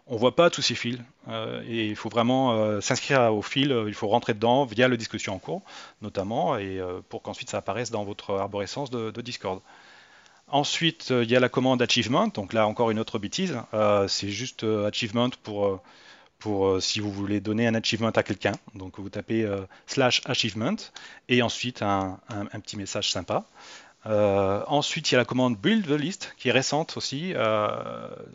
on 0.07 0.17
voit 0.17 0.35
pas 0.35 0.49
tous 0.49 0.61
ces 0.61 0.75
fils. 0.75 0.99
Euh, 1.27 1.63
et 1.67 1.87
il 1.87 1.95
faut 1.95 2.09
vraiment 2.09 2.53
euh, 2.53 2.81
s'inscrire 2.81 3.33
au 3.33 3.41
fil, 3.41 3.75
il 3.87 3.93
faut 3.93 4.07
rentrer 4.07 4.33
dedans 4.33 4.65
via 4.65 4.87
le 4.87 4.97
discussion 4.97 5.33
en 5.33 5.39
cours, 5.39 5.61
notamment, 6.01 6.57
et 6.57 6.79
euh, 6.79 7.01
pour 7.09 7.21
qu'ensuite 7.21 7.49
ça 7.49 7.57
apparaisse 7.57 7.91
dans 7.91 8.03
votre 8.03 8.35
arborescence 8.35 8.89
de, 8.89 9.21
Discord. 9.21 9.61
Ensuite, 10.47 11.11
il 11.11 11.31
y 11.31 11.35
a 11.35 11.39
la 11.39 11.47
commande 11.47 11.81
achievement, 11.81 12.27
donc 12.27 12.53
là 12.53 12.67
encore 12.67 12.91
une 12.91 12.99
autre 12.99 13.19
bêtise, 13.19 13.57
c'est 14.09 14.29
juste 14.29 14.65
achievement 14.65 15.29
pour, 15.43 15.81
pour 16.39 16.81
si 16.81 16.99
vous 16.99 17.09
voulez 17.09 17.39
donner 17.39 17.67
un 17.67 17.75
achievement 17.75 18.09
à 18.09 18.23
quelqu'un, 18.23 18.51
donc 18.75 18.99
vous 18.99 19.09
tapez 19.09 19.47
slash 19.87 20.21
achievement, 20.25 20.75
et 21.29 21.41
ensuite 21.41 21.81
un 21.83 22.19
petit 22.61 22.75
message 22.75 23.11
sympa. 23.11 23.45
Euh, 24.07 24.63
ensuite, 24.67 25.11
il 25.11 25.13
y 25.13 25.15
a 25.15 25.19
la 25.19 25.25
commande 25.25 25.57
build 25.57 25.85
the 25.85 25.99
list 25.99 26.33
qui 26.37 26.49
est 26.49 26.51
récente 26.51 26.97
aussi, 26.97 27.33
euh, 27.35 27.67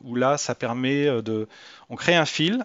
où 0.04 0.14
là, 0.14 0.38
ça 0.38 0.54
permet 0.54 1.06
euh, 1.06 1.22
de, 1.22 1.48
on 1.90 1.96
crée 1.96 2.14
un 2.14 2.26
fil. 2.26 2.64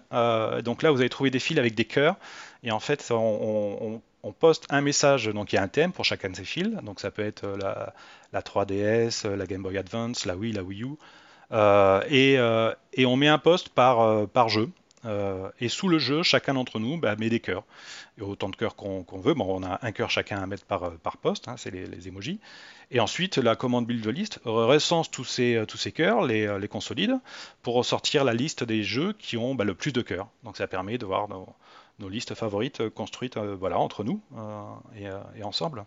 donc 0.64 0.84
là, 0.84 0.92
vous 0.92 1.00
allez 1.00 1.10
trouver 1.10 1.32
des 1.32 1.40
fils 1.40 1.58
avec 1.58 1.76
des 1.76 1.86
cœurs, 1.86 2.16
et 2.64 2.72
en 2.72 2.80
fait, 2.80 3.12
on, 3.12 4.02
poste 4.40 4.66
un 4.70 4.82
message. 4.82 5.26
Donc 5.28 5.52
il 5.52 5.56
y 5.56 5.60
a 5.60 5.64
un 5.64 5.68
thème 5.68 5.92
pour 5.92 6.06
chacun 6.06 6.30
de 6.30 6.36
ces 6.36 6.46
fils. 6.46 6.70
Donc 6.84 7.00
ça 7.00 7.12
peut 7.12 7.24
être 7.24 7.58
la, 8.34 8.42
3DS, 8.42 9.28
la 9.28 9.46
Game 9.46 9.64
Boy 9.64 9.78
Advance, 9.78 10.26
la 10.26 10.36
Wii, 10.36 10.54
la 10.54 10.64
Wii 10.64 10.84
U, 10.84 10.96
et, 11.52 13.06
on 13.06 13.16
met 13.16 13.28
un 13.28 13.40
post 13.40 13.70
par, 13.70 14.28
par 14.28 14.50
jeu. 14.50 14.70
Et 15.60 15.70
sous 15.70 15.88
le 15.88 16.00
jeu, 16.00 16.24
chacun 16.24 16.54
d'entre 16.54 16.80
nous 16.80 16.98
bah, 16.98 17.16
met 17.16 17.30
des 17.30 17.40
cœurs. 17.40 17.64
Et 18.18 18.22
autant 18.22 18.50
de 18.50 18.56
cœurs 18.56 18.76
qu'on 18.76 19.06
veut. 19.12 19.34
Bon, 19.34 19.46
on 19.48 19.64
a 19.64 19.80
un 19.82 19.92
cœur 19.92 20.10
chacun 20.10 20.42
à 20.42 20.46
mettre 20.46 20.66
par, 20.66 20.92
par 20.98 21.18
poste, 21.18 21.48
hein, 21.48 21.56
c'est 21.58 21.72
les, 21.72 21.86
les 21.86 22.08
emojis. 22.08 22.40
Et 22.94 23.00
ensuite, 23.00 23.38
la 23.38 23.56
commande 23.56 23.88
build 23.88 24.06
list 24.06 24.40
recense 24.44 25.10
tous 25.10 25.24
ces, 25.24 25.56
euh, 25.56 25.92
cœurs, 25.96 26.24
les, 26.24 26.46
euh, 26.46 26.68
consolide, 26.68 27.18
pour 27.64 27.76
ressortir 27.76 28.26
la 28.26 28.34
liste 28.34 28.66
des 28.66 28.84
jeux 28.84 29.14
qui 29.14 29.38
ont 29.38 29.56
bah, 29.56 29.64
le 29.64 29.74
plus 29.74 29.94
de 29.94 30.02
cœurs. 30.02 30.28
Donc 30.44 30.58
ça 30.58 30.68
permet 30.68 30.98
de 30.98 31.06
voir 31.06 31.30
nos, 31.30 31.56
listes 32.10 32.34
favorites 32.34 32.90
construites 32.90 33.38
euh, 33.38 33.56
voilà, 33.58 33.80
entre 33.80 34.04
nous 34.04 34.22
et, 34.98 35.44
ensemble. 35.44 35.86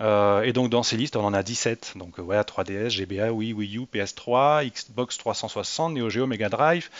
et 0.00 0.52
donc 0.52 0.70
dans 0.70 0.82
ces 0.82 0.96
listes, 0.96 1.14
on 1.14 1.24
en 1.24 1.34
a 1.34 1.44
17. 1.44 1.92
Donc 1.96 2.18
voilà, 2.18 2.42
3DS, 2.42 2.88
GBA, 2.88 3.32
Wii, 3.32 3.52
Wii 3.52 3.78
U, 3.78 3.86
PS3, 3.92 4.68
Xbox 4.68 5.18
360, 5.18 5.92
Neo 5.92 6.10
Geo, 6.10 6.26
Mega 6.26 6.48
Drive. 6.48 6.90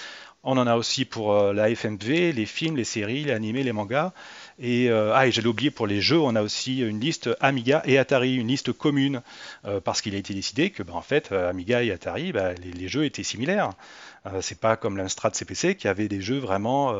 On 0.44 0.58
en 0.58 0.66
a 0.66 0.76
aussi 0.76 1.04
pour 1.06 1.34
la 1.52 1.70
FMV, 1.70 2.32
les 2.32 2.46
films, 2.46 2.76
les 2.76 2.84
séries, 2.84 3.24
les 3.24 3.32
animés, 3.32 3.62
les 3.62 3.72
mangas. 3.72 4.12
Et, 4.58 4.88
euh, 4.88 5.12
ah, 5.14 5.28
j'allais 5.30 5.48
oublier 5.48 5.70
pour 5.70 5.86
les 5.86 6.00
jeux, 6.00 6.20
on 6.20 6.36
a 6.36 6.42
aussi 6.42 6.80
une 6.80 7.00
liste 7.00 7.30
Amiga 7.40 7.82
et 7.86 7.98
Atari, 7.98 8.36
une 8.36 8.48
liste 8.48 8.72
commune, 8.72 9.22
euh, 9.64 9.80
parce 9.80 10.00
qu'il 10.00 10.14
a 10.14 10.18
été 10.18 10.32
décidé 10.32 10.70
que, 10.70 10.82
bah, 10.82 10.94
en 10.94 11.02
fait, 11.02 11.32
euh, 11.32 11.50
Amiga 11.50 11.82
et 11.82 11.90
Atari, 11.90 12.32
bah, 12.32 12.54
les, 12.54 12.88
jeux 12.88 13.04
étaient 13.04 13.24
similaires. 13.24 13.70
c'est 14.40 14.60
pas 14.60 14.76
comme 14.76 14.96
l'Instrad 14.96 15.34
CPC 15.34 15.74
qui 15.76 15.88
avait 15.88 16.08
des 16.08 16.20
jeux 16.20 16.38
vraiment 16.38 16.94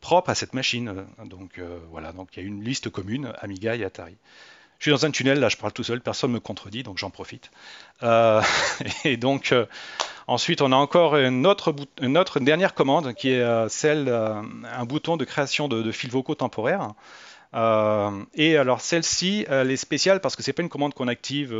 propres 0.00 0.30
à 0.30 0.34
cette 0.34 0.54
machine. 0.54 1.04
Donc 1.24 1.60
voilà, 1.90 2.12
donc 2.12 2.36
il 2.36 2.42
y 2.42 2.46
a 2.46 2.46
une 2.46 2.64
liste 2.64 2.88
commune 2.90 3.32
Amiga 3.40 3.76
et 3.76 3.84
Atari. 3.84 4.16
Je 4.78 4.84
suis 4.84 4.90
dans 4.90 5.06
un 5.06 5.10
tunnel, 5.10 5.40
là 5.40 5.48
je 5.48 5.56
parle 5.56 5.72
tout 5.72 5.82
seul, 5.82 6.00
personne 6.00 6.30
ne 6.30 6.34
me 6.36 6.40
contredit, 6.40 6.82
donc 6.82 6.98
j'en 6.98 7.10
profite. 7.10 7.50
et 9.04 9.16
donc 9.16 9.52
Ensuite, 10.28 10.60
on 10.60 10.72
a 10.72 10.76
encore 10.76 11.16
une 11.16 11.46
autre, 11.46 11.72
dernière 12.40 12.74
commande 12.74 13.14
qui 13.14 13.30
est 13.30 13.40
euh, 13.40 13.66
celle, 13.70 14.08
euh, 14.10 14.42
un 14.70 14.84
bouton 14.84 15.16
de 15.16 15.24
création 15.24 15.68
de, 15.68 15.90
fils 15.90 16.10
vocaux 16.10 16.34
temporaires. 16.34 16.92
Euh, 17.54 18.10
et 18.34 18.58
alors 18.58 18.82
celle-ci, 18.82 19.46
elle 19.48 19.70
est 19.70 19.78
spéciale 19.78 20.20
parce 20.20 20.36
que 20.36 20.42
c'est 20.42 20.52
pas 20.52 20.60
une 20.60 20.68
commande 20.68 20.92
qu'on 20.92 21.08
active 21.08 21.56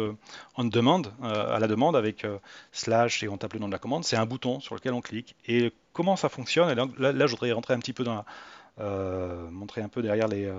en 0.54 0.64
demande, 0.64 1.14
à 1.22 1.58
la 1.58 1.66
demande 1.66 1.96
avec 1.96 2.26
slash 2.72 3.22
et 3.22 3.28
on 3.30 3.38
tape 3.38 3.54
le 3.54 3.60
nom 3.60 3.68
de 3.68 3.72
la 3.72 3.78
commande. 3.78 4.04
C'est 4.04 4.16
un 4.16 4.26
bouton 4.26 4.60
sur 4.60 4.74
lequel 4.74 4.92
on 4.92 5.00
clique. 5.00 5.34
Et 5.46 5.72
comment 5.94 6.16
ça 6.16 6.28
fonctionne? 6.28 6.74
Là, 6.98 7.12
là, 7.12 7.26
je 7.26 7.30
voudrais 7.30 7.52
rentrer 7.52 7.72
un 7.72 7.78
petit 7.78 7.94
peu 7.94 8.04
dans, 8.04 8.22
montrer 9.50 9.80
un 9.80 9.88
peu 9.88 10.02
derrière 10.02 10.28
les, 10.28 10.52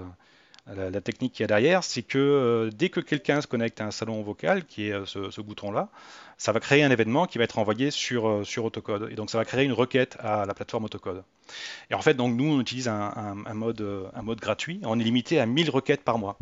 la, 0.76 1.02
technique 1.02 1.34
qu'il 1.34 1.44
y 1.44 1.46
a 1.46 1.48
derrière, 1.48 1.84
c'est 1.84 2.04
que 2.04 2.18
euh, 2.18 2.70
dès 2.74 2.90
que 2.90 3.00
quelqu'un 3.00 3.42
se 3.42 3.48
connecte 3.48 3.82
à 3.82 3.86
un 3.86 3.92
salon 3.92 4.22
vocal, 4.22 4.66
qui 4.66 4.88
est 4.88 4.94
euh, 4.94 5.06
ce, 5.06 5.42
bouton-là, 5.42 5.90
ça 6.38 6.52
va 6.52 6.60
créer 6.60 6.84
un 6.84 6.92
événement 6.92 7.26
qui 7.26 7.38
va 7.38 7.44
être 7.44 7.60
envoyé 7.60 7.92
sur, 7.92 8.28
euh, 8.28 8.44
sur 8.44 8.66
Autocode. 8.66 9.10
Et 9.12 9.16
donc 9.16 9.30
ça 9.30 9.38
va 9.38 9.46
créer 9.46 9.66
une 9.66 9.74
requête 9.74 10.18
à 10.20 10.46
la 10.46 10.54
plateforme 10.54 10.86
Autocode. 10.86 11.24
Et 11.90 11.94
en 11.94 12.02
fait, 12.02 12.14
donc 12.14 12.36
nous, 12.36 12.54
on 12.54 12.62
utilise 12.62 12.88
un, 12.88 13.34
mode, 13.54 13.84
un 14.14 14.22
mode 14.22 14.40
gratuit. 14.40 14.80
On 14.84 15.00
est 15.00 15.04
limité 15.04 15.40
à 15.40 15.46
1000 15.48 15.70
requêtes 15.72 16.04
par 16.04 16.20
mois. 16.20 16.38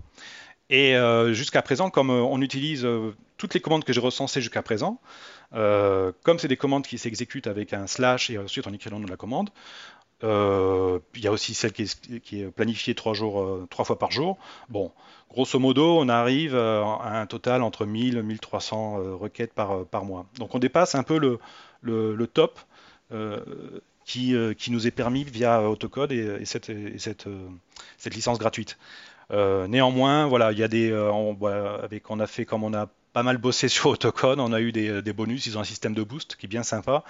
Et 0.70 0.98
jusqu'à 1.32 1.62
présent, 1.62 1.90
comme 1.90 2.10
on 2.10 2.42
utilise 2.42 2.86
toutes 3.38 3.54
les 3.54 3.62
commandes 3.62 3.86
que 3.86 3.94
j'ai 3.94 4.02
recensées 4.02 4.42
jusqu'à 4.42 4.62
présent, 4.62 5.00
comme 5.54 6.40
c'est 6.40 6.50
des 6.50 6.58
commandes 6.58 6.86
qui 6.86 6.98
s'exécutent 6.98 7.48
avec 7.48 7.72
un 7.72 7.88
slash 7.88 8.30
et 8.30 8.38
ensuite 8.38 8.68
on 8.68 8.74
écrit 8.74 8.90
le 8.90 8.98
nom 8.98 9.06
de 9.06 9.10
la 9.10 9.16
commande, 9.16 9.50
euh, 10.24 11.00
il 11.16 11.22
y 11.22 11.28
a 11.28 11.32
aussi 11.32 11.54
celle 11.54 11.74
qui 11.74 11.84
est, 11.84 12.52
planifiée 12.52 12.96
euh, 13.06 13.66
trois 13.70 13.86
fois 13.86 14.00
par 14.00 14.12
jour. 14.12 14.38
Bon, 14.70 14.92
grosso 15.30 15.60
modo, 15.60 16.00
on 16.00 16.10
arrive 16.10 16.56
euh, 16.56 16.84
à 16.84 17.20
un 17.20 17.26
total 17.28 17.62
entre 17.62 17.86
1000 17.86 18.18
et 18.18 18.24
1300 18.24 19.18
requêtes 19.18 19.54
par, 19.54 20.06
mois. 20.06 20.26
Donc 20.38 20.56
on 20.56 20.60
dépasse 20.60 20.96
un 20.96 21.04
peu 21.04 21.20
le, 21.20 22.28
top 22.28 22.60
qui, 24.06 24.34
nous 24.70 24.88
est 24.88 24.92
permis 24.92 25.24
via 25.24 25.70
Autocode 25.70 26.12
et, 26.12 26.46
cette, 26.46 26.72
licence 28.06 28.40
gratuite. 28.40 28.78
néanmoins, 29.32 30.26
voilà, 30.26 30.52
il 30.52 30.58
y 30.58 30.64
a 30.64 30.68
des, 30.68 30.92
on, 30.94 31.38
avec, 31.84 32.10
on 32.10 32.20
a 32.20 32.28
fait 32.28 32.46
comme 32.46 32.64
on 32.64 32.74
a 32.74 32.88
pas 33.14 33.24
mal 33.24 33.38
bossé 33.38 33.68
sur 33.68 33.92
Autocode, 33.92 34.40
on 34.40 34.52
a 34.52 34.62
eu 34.62 34.72
des, 34.72 35.14
bonus, 35.14 35.46
ils 35.46 35.60
ont 35.60 35.62
un 35.62 35.66
système 35.66 35.94
de 35.94 36.02
boost 36.02 36.38
qui 36.38 36.48
est 36.48 36.50
bien 36.50 36.64
sympa, 36.64 37.04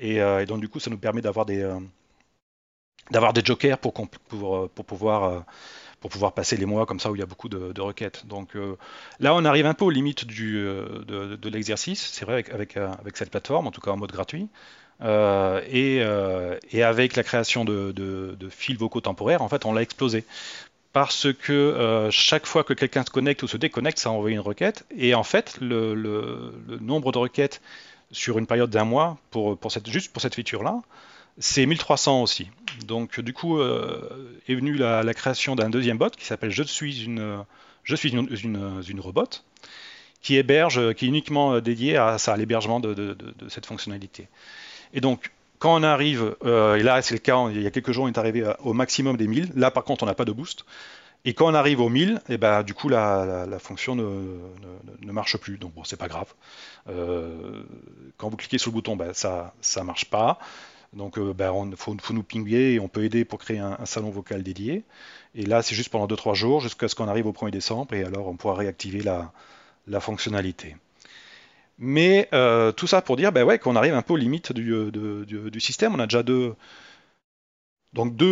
et 0.00 0.18
donc 0.46 0.60
du 0.60 0.68
coup 0.68 0.80
ça 0.80 0.90
nous 0.90 0.98
permet 0.98 1.20
d'avoir 1.20 1.46
des, 1.46 1.64
d'avoir 3.10 3.32
des 3.32 3.42
jokers 3.44 3.78
pour, 3.78 3.94
euh, 3.98 4.68
pouvoir, 4.68 5.24
euh, 5.24 5.40
pour 6.00 6.10
pouvoir 6.10 6.32
passer 6.32 6.56
les 6.56 6.66
mois 6.66 6.86
comme 6.86 7.00
ça 7.00 7.10
où 7.10 7.16
il 7.16 7.18
y 7.18 7.22
a 7.22 7.26
beaucoup 7.26 7.48
de, 7.48 7.80
requêtes. 7.80 8.26
Donc 8.26 8.56
euh, 8.56 8.76
là, 9.20 9.34
on 9.34 9.44
arrive 9.44 9.66
un 9.66 9.74
peu 9.74 9.84
aux 9.84 9.90
limites 9.90 10.26
du, 10.26 10.54
de, 10.62 11.48
l'exercice, 11.48 12.10
c'est 12.12 12.24
vrai, 12.24 12.44
avec, 12.52 12.76
avec, 12.76 13.16
cette 13.16 13.30
plateforme, 13.30 13.66
en 13.66 13.70
tout 13.70 13.80
cas 13.80 13.90
en 13.90 13.96
mode 13.96 14.12
gratuit. 14.12 14.48
et, 15.02 15.96
et, 16.70 16.82
avec 16.82 17.16
la 17.16 17.22
création 17.22 17.64
de, 17.64 17.92
de, 17.92 18.48
fils 18.48 18.76
vocaux 18.76 19.00
temporaires, 19.00 19.42
en 19.42 19.48
fait, 19.48 19.64
on 19.64 19.72
l'a 19.72 19.82
explosé. 19.82 20.24
Parce 20.92 21.32
que 21.32 22.08
chaque 22.10 22.46
fois 22.46 22.64
que 22.64 22.72
quelqu'un 22.72 23.04
se 23.04 23.10
connecte 23.10 23.42
ou 23.42 23.48
se 23.48 23.56
déconnecte, 23.56 23.98
ça 23.98 24.10
envoie 24.10 24.30
une 24.30 24.40
requête. 24.40 24.86
Et 24.96 25.14
en 25.14 25.22
fait, 25.22 25.58
le, 25.60 25.94
le, 25.94 26.54
le 26.66 26.78
nombre 26.78 27.12
de 27.12 27.18
requêtes 27.18 27.60
sur 28.10 28.38
une 28.38 28.46
période 28.46 28.70
d'un 28.70 28.84
mois, 28.84 29.18
pour, 29.30 29.58
pour 29.58 29.70
cette, 29.72 29.88
juste 29.88 30.12
pour 30.12 30.22
cette 30.22 30.34
feature-là, 30.34 30.80
c'est 31.38 31.66
1300 31.66 32.22
aussi. 32.22 32.50
Donc 32.86 33.20
du 33.20 33.32
coup 33.32 33.60
est 33.60 34.54
venue 34.54 34.74
la, 34.74 35.14
création 35.14 35.56
d'un 35.56 35.70
deuxième 35.70 35.98
bot 35.98 36.10
qui 36.10 36.24
s'appelle 36.24 36.50
Je 36.50 36.62
suis 36.62 37.04
une 37.04 37.44
je 37.84 37.96
suis 37.96 38.10
une, 38.10 38.28
une, 38.88 39.00
robot 39.00 39.42
qui 40.20 40.36
héberge, 40.36 40.94
qui 40.94 41.06
est 41.06 41.08
uniquement 41.08 41.60
dédié 41.60 41.96
à 41.96 42.18
ça, 42.18 42.34
à 42.34 42.36
l'hébergement 42.36 42.80
de, 42.80 43.16
cette 43.48 43.66
fonctionnalité. 43.66 44.28
Et 44.92 45.00
donc 45.00 45.32
quand 45.58 45.74
on 45.74 45.82
arrive, 45.82 46.36
et 46.44 46.82
là 46.82 47.02
c'est 47.02 47.14
le 47.14 47.20
cas, 47.20 47.48
il 47.50 47.62
y 47.62 47.66
a 47.66 47.70
quelques 47.70 47.92
jours 47.92 48.04
on 48.04 48.08
est 48.08 48.18
arrivé 48.18 48.50
au 48.60 48.72
maximum 48.72 49.16
des 49.16 49.26
1000. 49.26 49.52
Là 49.56 49.70
par 49.70 49.84
contre 49.84 50.04
on 50.04 50.06
n'a 50.06 50.14
pas 50.14 50.24
de 50.24 50.32
boost. 50.32 50.64
Et 51.24 51.34
quand 51.34 51.46
on 51.46 51.54
arrive 51.54 51.80
aux 51.80 51.88
1000, 51.88 52.20
et 52.28 52.38
ben, 52.38 52.62
du 52.62 52.74
coup, 52.74 52.88
la, 52.88 53.46
fonction 53.58 53.94
ne, 53.96 55.12
marche 55.12 55.36
plus. 55.36 55.58
Donc, 55.58 55.74
bon, 55.74 55.84
c'est 55.84 55.98
pas 55.98 56.08
grave. 56.08 56.32
Euh, 56.88 57.62
quand 58.16 58.28
vous 58.28 58.36
cliquez 58.36 58.58
sur 58.58 58.70
le 58.70 58.74
bouton, 58.74 58.96
ben, 58.96 59.12
ça 59.12 59.52
ne 59.76 59.82
marche 59.82 60.06
pas. 60.06 60.38
Donc, 60.92 61.14
il 61.16 61.22
euh, 61.22 61.32
ben, 61.32 61.52
faut, 61.76 61.94
nous 62.12 62.22
pinguer 62.22 62.74
et 62.74 62.80
on 62.80 62.88
peut 62.88 63.04
aider 63.04 63.24
pour 63.24 63.38
créer 63.38 63.58
un, 63.58 63.84
salon 63.84 64.10
vocal 64.10 64.42
dédié. 64.42 64.84
Et 65.34 65.44
là, 65.44 65.62
c'est 65.62 65.74
juste 65.74 65.90
pendant 65.90 66.06
2-3 66.06 66.34
jours 66.34 66.60
jusqu'à 66.60 66.88
ce 66.88 66.94
qu'on 66.94 67.08
arrive 67.08 67.26
au 67.26 67.32
1er 67.32 67.50
décembre 67.50 67.94
et 67.94 68.04
alors 68.04 68.28
on 68.28 68.36
pourra 68.36 68.54
réactiver 68.54 69.02
la, 69.02 70.00
fonctionnalité. 70.00 70.76
Mais 71.78 72.28
euh, 72.32 72.72
tout 72.72 72.86
ça 72.86 73.02
pour 73.02 73.16
dire 73.16 73.32
ben 73.32 73.44
ouais, 73.44 73.58
qu'on 73.58 73.76
arrive 73.76 73.94
un 73.94 74.02
peu 74.02 74.14
aux 74.14 74.16
limites 74.16 74.52
du, 74.52 74.90
du 74.90 75.60
système. 75.60 75.94
On 75.94 76.00
a 76.00 76.06
déjà 76.06 76.22
deux, 76.22 76.54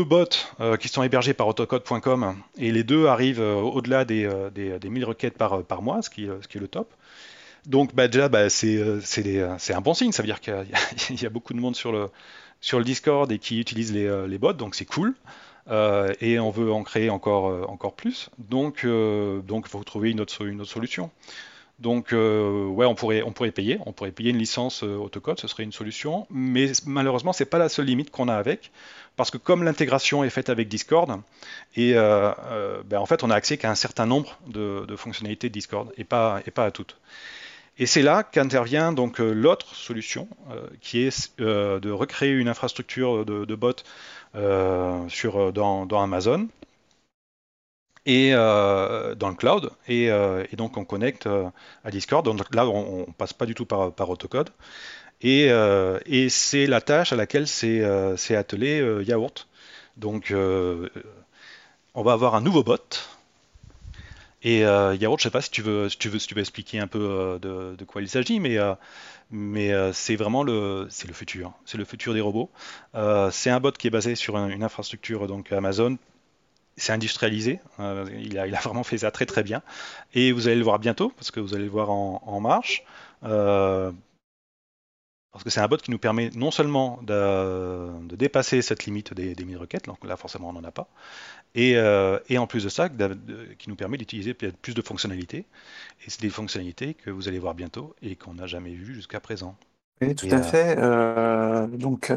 bots 0.05 0.25
euh, 0.61 0.77
qui 0.77 0.89
sont 0.89 1.03
hébergés 1.03 1.35
par 1.35 1.49
autocode.com 1.49 2.37
et 2.59 2.73
les 2.73 2.85
deux 2.85 3.07
arrivent 3.07 3.41
euh, 3.41 3.55
au-delà 3.55 4.05
des, 4.05 4.25
euh, 4.25 4.51
des, 4.51 4.89
1000 4.89 5.05
requêtes 5.05 5.39
par, 5.39 5.83
mois, 5.83 6.03
ce 6.03 6.11
qui, 6.11 6.25
est 6.25 6.55
le 6.55 6.69
top. 6.69 6.93
Donc 7.67 7.95
bah, 7.95 8.09
déjà, 8.09 8.29
bah, 8.29 8.49
c'est 8.49 8.79
un 8.79 9.81
bon 9.81 9.95
signe, 9.95 10.13
ça 10.13 10.23
veut 10.23 10.29
dire 10.29 10.41
qu'il 10.41 11.21
y, 11.21 11.27
a 11.27 11.31
beaucoup 11.31 11.55
de 11.55 11.61
monde 11.61 11.77
sur 11.77 11.93
le, 11.93 12.11
sur 12.67 12.79
le 12.79 12.85
Discord 12.85 13.31
et 13.31 13.39
qui 13.39 13.61
utilise 13.61 13.93
les, 13.93 14.27
les 14.27 14.39
bots, 14.39 14.53
donc 14.53 14.75
c'est 14.75 14.85
cool. 14.85 15.15
et 16.21 16.39
on 16.39 16.51
veut 16.51 16.73
en 16.73 16.83
créer 16.83 17.11
encore, 17.11 17.71
encore 17.71 17.95
plus, 17.95 18.31
donc 18.39 18.81
il 18.83 19.69
faut 19.69 19.85
trouver 19.85 20.11
une 20.11 20.21
autre, 20.21 20.45
une 20.45 20.61
autre 20.61 20.71
solution. 20.71 21.11
Donc, 21.79 22.13
ouais, 22.13 22.87
on 22.87 22.95
pourrait, 22.95 23.23
on 23.23 23.33
pourrait 23.33 23.53
payer, 23.53 23.79
on 23.87 23.93
pourrait 23.93 24.11
payer 24.11 24.31
une 24.31 24.39
licence 24.39 24.83
autocode, 24.83 25.39
ce 25.39 25.47
serait 25.47 25.63
une 25.63 25.73
solution, 25.73 26.27
mais 26.31 26.73
malheureusement, 26.87 27.33
c'est 27.33 27.45
pas 27.45 27.59
la 27.59 27.69
seule 27.69 27.87
limite 27.87 28.11
qu'on 28.11 28.29
a 28.29 28.35
avec 28.35 28.73
parce 29.17 29.31
que 29.31 29.39
comme 29.39 29.65
l'intégration 29.65 30.23
est 30.25 30.31
faite 30.31 30.51
avec 30.51 30.69
Discord, 30.69 31.21
et 31.75 31.95
euh, 31.95 32.33
euh, 32.51 32.83
ben, 32.85 32.99
en 32.99 33.07
fait 33.07 33.25
on 33.25 33.31
a 33.31 33.35
accès 33.35 33.57
qu'à 33.57 33.71
un 33.71 33.75
certain 33.75 34.07
nombre 34.07 34.39
de, 34.47 34.95
fonctionnalités 34.97 35.49
de 35.49 35.55
Discord 35.55 35.93
et 35.97 36.05
pas, 36.05 36.41
et 36.47 36.51
pas 36.51 36.67
à 36.67 36.71
toutes. 36.71 36.97
Et 37.79 37.87
c'est 37.87 38.03
là 38.03 38.23
qu'intervient 38.23 38.93
donc 38.93 39.21
euh, 39.21 39.33
l'autre 39.33 39.75
solution, 39.75 40.29
qui 40.81 41.01
est 41.01 41.39
de 41.41 41.91
recréer 41.91 42.33
une 42.33 42.49
infrastructure 42.49 43.25
de, 43.25 43.55
bots 43.55 43.73
sur, 45.09 45.53
dans, 45.53 46.03
Amazon 46.03 46.49
et 48.07 48.33
dans 48.33 49.29
le 49.29 49.35
cloud, 49.35 49.71
et, 49.89 50.11
donc 50.57 50.77
on 50.77 50.85
connecte 50.85 51.29
à 51.85 51.91
Discord. 51.91 52.25
Donc 52.25 52.55
là, 52.55 52.67
on, 52.67 53.07
ne 53.07 53.13
passe 53.13 53.33
pas 53.33 53.47
du 53.47 53.55
tout 53.55 53.67
par, 53.67 54.11
autocode. 54.11 54.51
Euh, 55.25 55.99
et, 56.07 56.29
c'est 56.29 56.67
la 56.67 56.81
tâche 56.81 57.13
à 57.13 57.17
laquelle 57.17 57.47
s'est 57.47 57.81
euh, 57.83 58.17
attelé 58.31 58.81
euh, 58.81 59.03
Yaourt. 59.03 59.49
Donc, 59.97 60.33
on 61.95 62.03
va 62.03 62.13
avoir 62.13 62.35
un 62.35 62.41
nouveau 62.43 62.63
bot. 62.63 62.79
Et 64.49 64.61
Yaourt, 64.61 65.19
je 65.19 65.25
sais 65.25 65.31
pas 65.31 65.41
si 65.41 65.51
tu 65.51 65.61
veux, 65.61 65.89
veux, 65.89 66.19
tu 66.19 66.35
veux 66.35 66.41
expliquer 66.41 66.79
un 66.79 66.87
peu 66.87 67.39
de, 67.43 67.85
quoi 67.85 68.01
il 68.01 68.09
s'agit, 68.09 68.39
mais, 68.39 68.57
mais 69.33 69.73
c'est 69.93 70.15
vraiment 70.15 70.45
le, 70.45 70.87
futur. 70.91 71.53
C'est 71.65 71.79
le 71.79 71.85
futur 71.85 72.15
des 72.15 72.21
robots. 72.21 72.49
c'est 73.33 73.51
un 73.51 73.59
bot 73.59 73.73
qui 73.73 73.89
est 73.89 73.91
basé 73.91 74.15
sur 74.15 74.37
une, 74.37 74.63
infrastructure 74.63 75.27
donc 75.27 75.51
Amazon 75.51 75.99
c'est 76.77 76.93
industrialisé. 76.93 77.59
il, 77.79 78.39
a, 78.39 78.61
vraiment 78.61 78.85
fait 78.85 78.99
ça 78.99 79.11
très 79.11 79.27
très 79.27 79.43
bien. 79.43 79.63
Et 80.15 80.31
vous 80.31 80.47
allez 80.47 80.57
le 80.57 80.65
voir 80.65 80.79
bientôt, 80.79 81.11
parce 81.17 81.31
que 81.31 81.41
vous 81.41 81.55
allez 81.55 81.65
le 81.65 81.71
voir 81.71 81.91
en, 81.91 82.41
marche. 82.41 82.85
Parce 85.37 85.45
que 85.45 85.51
c'est 85.51 85.61
un 85.61 85.69
bot 85.69 85.77
qui 85.77 85.91
nous 85.91 85.99
permet 85.99 86.31
non 86.35 86.51
seulement 86.51 86.99
de, 87.03 87.91
dépasser 88.17 88.63
cette 88.63 88.87
limite 88.87 89.13
des, 89.13 89.35
des 89.35 89.45
1000 89.45 89.59
requêtes, 89.59 89.85
donc 89.85 90.03
là 90.03 90.17
forcément 90.17 90.49
on 90.49 90.55
n'en 90.55 90.65
a 90.65 90.71
pas, 90.71 90.89
et, 91.55 91.77
euh, 91.77 92.19
en 92.39 92.47
plus 92.47 92.65
de 92.65 92.71
ça, 92.71 92.89
qui 93.59 93.69
nous 93.69 93.77
permet 93.77 93.99
d'utiliser 93.99 94.33
plus 94.33 94.73
de 94.73 94.81
fonctionnalités. 94.81 95.45
Et 96.07 96.11
c'est 96.11 96.23
des 96.23 96.31
fonctionnalités 96.31 96.95
que 96.95 97.11
vous 97.11 97.29
allez 97.29 97.39
voir 97.39 97.55
bientôt 97.55 97.95
et 98.01 98.17
qu'on 98.17 98.33
n'a 98.33 98.47
jamais 98.47 98.73
vues 98.73 98.95
jusqu'à 98.95 99.21
présent. 99.21 99.57
Oui, 100.01 100.15
tout 100.15 100.27
à 100.31 100.37
euh, 100.37 100.43
fait. 100.43 100.77
Euh, 100.79 101.67
donc, 101.67 102.11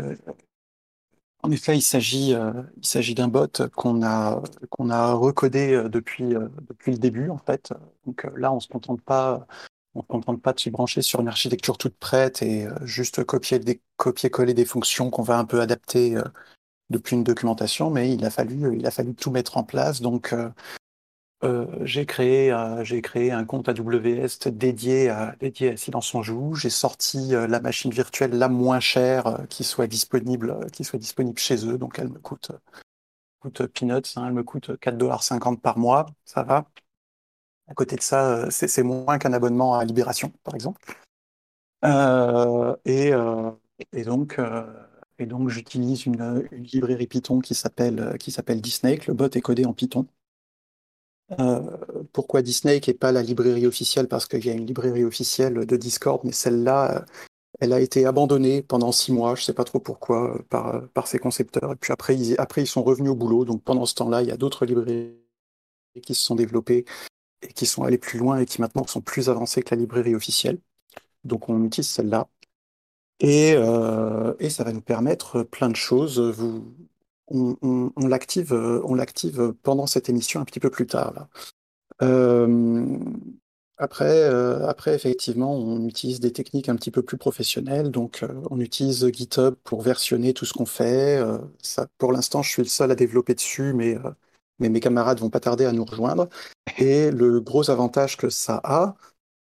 en 1.44 1.52
effet, 1.52 1.76
il 1.76 1.82
s'agit, 1.82 2.32
il 2.32 2.86
s'agit 2.86 3.16
d'un 3.16 3.28
bot 3.28 3.48
qu'on 3.76 4.02
a, 4.02 4.42
qu'on 4.70 4.90
a 4.90 5.12
recodé 5.12 5.84
depuis, 5.90 6.36
depuis 6.70 6.94
le 6.94 6.98
début, 7.00 7.30
en 7.30 7.38
fait. 7.38 7.74
Donc 8.06 8.26
là, 8.38 8.54
on 8.54 8.56
ne 8.56 8.62
se 8.62 8.70
contente 8.70 9.02
pas 9.02 9.46
on 9.96 10.00
ne 10.00 10.04
contente 10.06 10.42
pas 10.42 10.54
de 10.54 10.60
se 10.60 10.70
brancher 10.70 11.02
sur 11.02 11.20
une 11.22 11.28
architecture 11.28 11.78
toute 11.78 11.98
prête 11.98 12.42
et 12.42 12.66
euh, 12.66 12.74
juste 12.86 13.24
copier 13.24 13.60
des 13.60 13.82
copier-coller 13.98 14.54
des 14.54 14.66
fonctions 14.66 15.10
qu'on 15.10 15.24
va 15.24 15.38
un 15.38 15.46
peu 15.46 15.62
adapter 15.62 16.16
euh, 16.16 16.24
depuis 16.90 17.16
une 17.16 17.24
documentation, 17.24 17.90
mais 17.90 18.14
il 18.14 18.24
a 18.26 18.30
fallu 18.30 18.78
il 18.78 18.86
a 18.86 18.92
fallu 18.92 19.16
tout 19.16 19.32
mettre 19.32 19.58
en 19.58 19.64
place. 19.64 20.02
Donc 20.02 20.34
euh, 21.44 21.66
j'ai 21.84 22.06
créé 22.06 22.56
j'ai 22.84 23.02
créé 23.02 23.32
un 23.32 23.46
compte 23.46 23.70
AWS 23.70 24.50
dédié 24.52 25.10
à 25.10 25.36
dédié 25.40 25.72
à 25.72 25.78
Silence 25.78 26.14
on 26.14 26.22
joue. 26.22 26.56
J'ai 26.56 26.70
sorti 26.70 27.30
la 27.32 27.60
machine 27.60 27.92
virtuelle 27.92 28.32
la 28.38 28.50
moins 28.50 28.80
chère 28.80 29.40
qui 29.50 29.64
soit 29.64 29.88
disponible 29.88 30.68
qui 30.72 30.84
soit 30.84 31.00
disponible 31.00 31.40
chez 31.40 31.66
eux. 31.68 31.78
Donc 31.78 32.00
elle 32.00 32.10
me 32.10 32.20
coûte 32.20 32.52
coûte 33.40 33.68
peanuts, 33.68 34.02
hein, 34.16 34.26
elle 34.28 34.34
me 34.34 34.44
coûte 34.44 34.70
4,50$ 34.82 35.60
par 35.60 35.78
mois, 35.78 36.08
ça 36.26 36.44
va. 36.44 36.70
À 37.70 37.76
côté 37.76 37.96
de 37.96 38.02
ça, 38.02 38.46
euh, 38.46 38.48
c'est 38.50 38.84
moins 38.84 39.20
qu'un 39.20 39.32
abonnement 39.34 39.76
à 39.78 39.86
Libération, 39.86 40.32
par 40.44 40.56
exemple. 40.56 40.82
Euh, 41.86 42.76
euh, 42.88 43.52
et, 43.94 44.04
donc, 44.04 45.50
j'utilise 45.50 46.06
une, 46.06 46.48
librairie 46.52 47.08
Python 47.08 47.40
qui 47.40 47.54
s'appelle 47.54 48.18
qui 48.20 48.34
Disney. 48.56 49.00
Le 49.08 49.14
bot 49.14 49.30
est 49.36 49.42
codé 49.42 49.66
en 49.66 49.74
Python. 49.74 50.08
pourquoi 52.12 52.42
Disney 52.42 52.82
et 52.88 52.94
pas 52.94 53.12
la 53.12 53.22
librairie 53.22 53.68
officielle? 53.68 54.08
Parce 54.08 54.26
qu'il 54.26 54.46
y 54.46 54.50
a 54.50 54.54
une 54.54 54.66
librairie 54.66 55.04
officielle 55.04 55.66
de 55.66 55.78
Discord, 55.78 56.22
mais 56.24 56.32
celle-là, 56.32 57.06
elle 57.60 57.74
a 57.74 57.80
été 57.82 58.06
abandonnée 58.08 58.64
pendant 58.64 58.92
six 58.92 59.12
mois, 59.12 59.36
je 59.36 59.42
ne 59.42 59.46
sais 59.46 59.54
pas 59.54 59.64
trop 59.64 59.80
pourquoi, 59.80 60.40
par, 60.50 60.88
par 60.90 61.08
ses 61.08 61.20
concepteurs. 61.20 61.74
Et 61.74 61.76
puis 61.76 61.94
après, 61.94 62.16
ils 62.16 62.68
sont 62.68 62.84
revenus 62.84 63.12
au 63.12 63.16
boulot. 63.16 63.46
Donc 63.46 63.64
pendant 63.64 63.86
ce 63.86 63.94
temps-là, 63.96 64.24
il 64.24 64.28
y 64.28 64.32
a 64.32 64.38
d'autres 64.38 64.66
librairies 64.66 65.14
qui 66.02 66.16
se 66.16 66.24
sont 66.24 66.36
développées 66.36 66.86
et 67.42 67.54
qui 67.54 67.66
sont 67.66 67.84
allés 67.84 67.98
plus 67.98 68.20
loin 68.20 68.40
et 68.40 68.46
qui 68.46 68.62
maintenant 68.62 68.86
sont 68.88 69.02
plus 69.02 69.30
avancés 69.30 69.62
que 69.64 69.76
la 69.76 69.82
librairie 69.82 70.16
officielle. 70.16 70.60
Donc 71.24 71.50
on 71.50 71.64
utilise 71.64 71.90
celle-là. 71.90 72.30
Et, 73.20 73.54
euh, 73.56 74.34
et, 74.40 74.50
ça 74.50 74.64
va 74.64 74.72
nous 74.72 74.82
permettre 74.82 75.44
plein 75.44 75.70
de 75.70 75.76
choses. 75.76 76.20
Vous, 76.20 76.74
on, 77.28 77.92
l'active 78.08 79.54
pendant 79.64 79.88
cette 79.88 80.10
émission 80.10 80.40
un 80.42 80.46
petit 80.46 80.60
peu 80.60 80.70
plus 80.70 80.88
tard. 80.88 81.28
Euh, 82.02 82.98
après, 83.78 84.06
euh, 84.06 84.68
après, 84.68 84.96
effectivement, 84.96 85.54
on 85.56 85.86
utilise 85.88 86.20
des 86.20 86.32
techniques 86.34 86.70
un 86.70 86.76
petit 86.76 86.92
peu 86.92 87.04
plus 87.04 87.18
professionnelles. 87.18 87.92
Donc, 87.92 88.26
on 88.50 88.60
utilise 88.60 89.10
GitHub 89.12 89.56
pour 89.64 89.82
versionner 89.82 90.34
tout 90.34 90.46
ce 90.46 90.54
qu'on 90.54 90.66
fait. 90.66 91.22
Pour 91.98 92.14
l'instant, 92.14 92.42
je 92.42 92.50
suis 92.50 92.64
le 92.64 92.70
seul 92.70 92.92
à 92.92 92.96
développer 92.96 93.36
dessus, 93.36 93.74
mais 93.74 93.98
mais 94.60 94.70
mes 94.70 94.80
camarades 94.80 95.20
vont 95.20 95.30
pas 95.30 95.40
tarder 95.40 95.66
à 95.66 95.72
nous 95.72 95.86
rejoindre. 95.86 96.30
Et 96.78 97.12
le 97.12 97.40
gros 97.42 97.70
avantage 97.70 98.18
que 98.18 98.30
ça 98.30 98.62
a, 98.64 98.96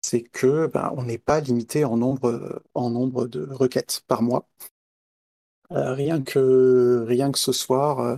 c'est 0.01 0.21
que 0.21 0.67
ben, 0.67 0.93
on 0.97 1.03
n'est 1.03 1.17
pas 1.17 1.39
limité 1.39 1.85
en 1.85 1.97
nombre, 1.97 2.61
en 2.73 2.89
nombre 2.89 3.27
de 3.27 3.47
requêtes 3.51 4.03
par 4.07 4.21
mois. 4.21 4.47
Euh, 5.71 5.93
rien, 5.93 6.21
que, 6.21 7.03
rien 7.07 7.31
que 7.31 7.39
ce 7.39 7.51
soir, 7.51 7.99
euh, 7.99 8.17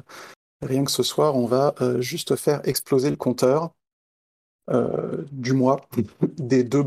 rien 0.62 0.84
que 0.84 0.92
ce 0.92 1.04
soir, 1.04 1.36
on 1.36 1.46
va 1.46 1.74
euh, 1.82 2.02
juste 2.02 2.36
faire 2.36 2.62
exploser 2.68 3.10
le 3.10 3.16
compteur 3.16 3.72
du 5.32 5.54
mois 5.54 5.88
des 6.40 6.64
deux 6.64 6.84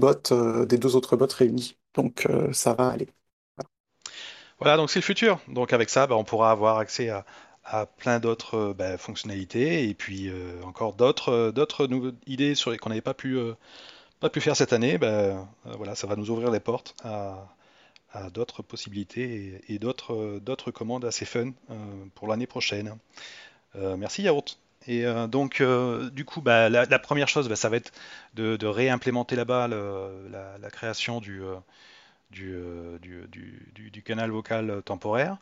des 0.66 0.78
deux 0.78 0.96
autres 0.96 1.16
bots 1.16 1.28
réunis. 1.32 1.78
Donc 1.94 2.26
ça 2.52 2.74
va 2.74 2.88
aller. 2.88 3.08
Voilà, 4.58 4.76
donc 4.76 4.90
c'est 4.90 4.98
le 4.98 5.04
futur. 5.04 5.40
Donc 5.46 5.72
avec 5.72 5.88
ça, 5.88 6.08
ben, 6.08 6.16
on 6.16 6.24
pourra 6.24 6.50
avoir 6.50 6.78
accès 6.78 7.08
à, 7.08 7.24
à 7.68 7.86
plein 7.86 8.18
d'autres 8.18 8.56
euh, 8.56 8.74
bah, 8.74 8.96
fonctionnalités 8.98 9.88
et 9.88 9.94
puis 9.94 10.28
euh, 10.28 10.62
encore 10.64 10.94
d'autres 10.94 11.32
euh, 11.32 11.52
d'autres 11.52 11.88
idées 12.26 12.54
sur 12.54 12.76
qu'on 12.78 12.88
n'avait 12.88 13.00
pas 13.00 13.14
pu 13.14 13.38
pas 14.20 14.30
pu 14.30 14.40
faire 14.40 14.56
cette 14.56 14.72
année. 14.72 14.98
Bah, 14.98 15.46
voilà, 15.64 15.94
ça 15.94 16.06
va 16.06 16.16
nous 16.16 16.30
ouvrir 16.30 16.50
les 16.50 16.60
portes 16.60 16.94
à, 17.04 17.46
d'autres 18.32 18.62
possibilités 18.62 19.60
et, 19.68 19.78
d'autres 19.78 20.40
d'autres 20.40 20.70
commandes 20.70 21.04
assez 21.04 21.24
fun 21.24 21.52
pour 22.14 22.26
l'année 22.26 22.46
prochaine. 22.46 22.96
merci 23.74 24.22
Yaourt. 24.22 24.58
Et 24.86 25.04
donc, 25.28 25.62
du 26.12 26.24
coup, 26.24 26.40
bah, 26.40 26.68
la, 26.68 26.98
première 26.98 27.28
chose, 27.28 27.52
ça 27.54 27.68
va 27.68 27.76
être 27.76 27.92
de, 28.34 28.66
réimplémenter 28.66 29.36
là-bas 29.36 29.68
la, 29.68 30.70
création 30.70 31.20
du, 31.20 31.42
du, 32.30 34.02
canal 34.04 34.30
vocal 34.30 34.82
temporaire. 34.84 35.36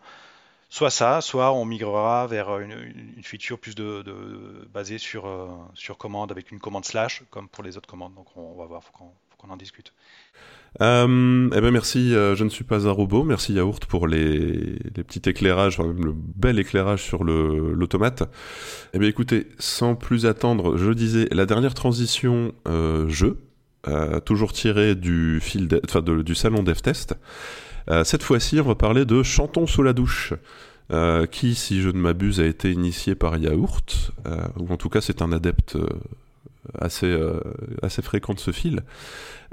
Soit 0.77 0.91
ça, 0.91 1.23
soit 1.23 1.53
on 1.53 1.65
migrera 1.65 2.27
vers 2.27 2.59
une, 2.59 2.75
feature 3.23 3.59
plus 3.59 3.75
de, 3.75 4.03
de 4.03 4.69
basée 4.75 4.99
sur, 4.99 5.27
sur 5.73 5.97
commande 5.97 6.31
avec 6.31 6.53
une 6.53 6.61
commande 6.61 6.85
slash, 6.85 7.23
comme 7.31 7.49
pour 7.49 7.65
les 7.65 7.79
autres 7.79 7.89
commandes. 7.89 8.15
Donc 8.15 8.27
on, 8.37 8.55
va 8.59 8.67
voir, 8.67 8.85
faut 8.85 8.93
qu'on 9.39 9.51
en 9.51 9.57
discute. 9.57 9.95
Euh, 10.83 11.49
eh 11.55 11.61
ben 11.63 11.71
merci, 11.71 12.11
je 12.11 12.45
ne 12.45 12.51
suis 12.51 12.65
pas 12.65 12.87
un 12.87 12.91
robot. 12.91 13.25
Merci 13.25 13.55
Yaourt 13.55 13.87
pour 13.87 14.07
les, 14.07 14.79
petits 14.95 15.27
éclairages, 15.31 15.81
enfin 15.81 15.89
même 15.89 16.05
le 16.05 16.13
bel 16.15 16.59
éclairage 16.59 17.03
sur 17.03 17.25
l'automate. 17.25 18.25
Eh 18.93 18.99
bien 18.99 19.09
écoutez, 19.09 19.49
sans 19.59 19.95
plus 19.95 20.27
attendre, 20.27 20.77
je 20.77 20.93
disais 20.93 21.27
la 21.33 21.47
dernière 21.47 21.73
transition 21.73 22.53
euh, 22.69 23.09
jeu, 23.09 23.39
euh, 23.89 24.21
toujours 24.21 24.53
tiré 24.53 24.95
du 24.95 25.41
fil, 25.41 25.69
enfin 25.89 26.03
du 26.03 26.35
salon 26.35 26.63
DevTest. 26.63 27.15
Euh, 27.91 28.05
cette 28.05 28.23
fois-ci, 28.23 28.61
on 28.61 28.65
va 28.65 28.75
parler 28.75 29.05
de 29.05 29.23
Chantons 29.23 29.67
sous 29.67 29.83
la 29.83 29.93
douche. 29.93 30.35
Euh, 30.93 31.27
qui, 31.27 31.57
si 31.57 31.81
je 31.81 31.89
ne 31.89 31.99
m'abuse, 31.99 32.41
a 32.41 32.47
été 32.47 32.71
initié 32.71 33.17
par 33.17 33.37
Yaourt, 33.37 34.13
euh, 34.27 34.37
ou 34.57 34.73
en 34.73 34.77
tout 34.77 34.89
cas 34.89 35.01
c'est 35.01 35.21
un 35.21 35.33
adepte 35.33 35.77
assez, 36.81 37.13
assez 37.83 38.03
fréquent 38.03 38.35
de 38.35 38.39
ce 38.39 38.53
fil. 38.53 38.83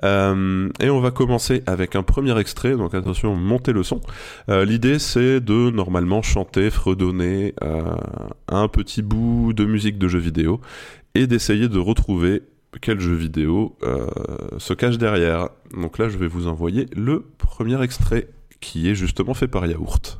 et 0.04 0.90
on 0.90 1.00
va 1.00 1.10
commencer 1.10 1.64
avec 1.66 1.96
un 1.96 2.04
premier 2.04 2.38
extrait, 2.38 2.76
donc 2.78 2.94
attention, 2.94 3.36
montez 3.36 3.74
le 3.74 3.82
son. 3.82 4.00
L'idée 4.48 5.00
c'est 5.00 5.40
de 5.40 5.72
normalement 5.72 6.22
chanter, 6.22 6.70
fredonner 6.70 7.56
un 8.48 8.68
petit 8.68 9.02
bout 9.02 9.54
de 9.54 9.66
musique 9.66 9.98
de 9.98 10.08
jeu 10.08 10.20
vidéo 10.20 10.62
et 11.16 11.26
d'essayer 11.26 11.68
de 11.68 11.80
retrouver 11.80 12.44
quel 12.82 13.00
jeu 13.00 13.14
vidéo 13.14 13.76
euh, 13.84 14.08
se 14.58 14.74
cache 14.74 14.98
derrière. 14.98 15.50
Donc 15.74 15.98
là, 15.98 16.10
je 16.10 16.18
vais 16.18 16.28
vous 16.28 16.48
envoyer 16.48 16.88
le 16.96 17.26
premier 17.38 17.82
extrait 17.82 18.30
qui 18.60 18.90
est 18.90 18.96
justement 18.96 19.34
fait 19.34 19.48
par 19.48 19.66
Yaourt. 19.66 20.20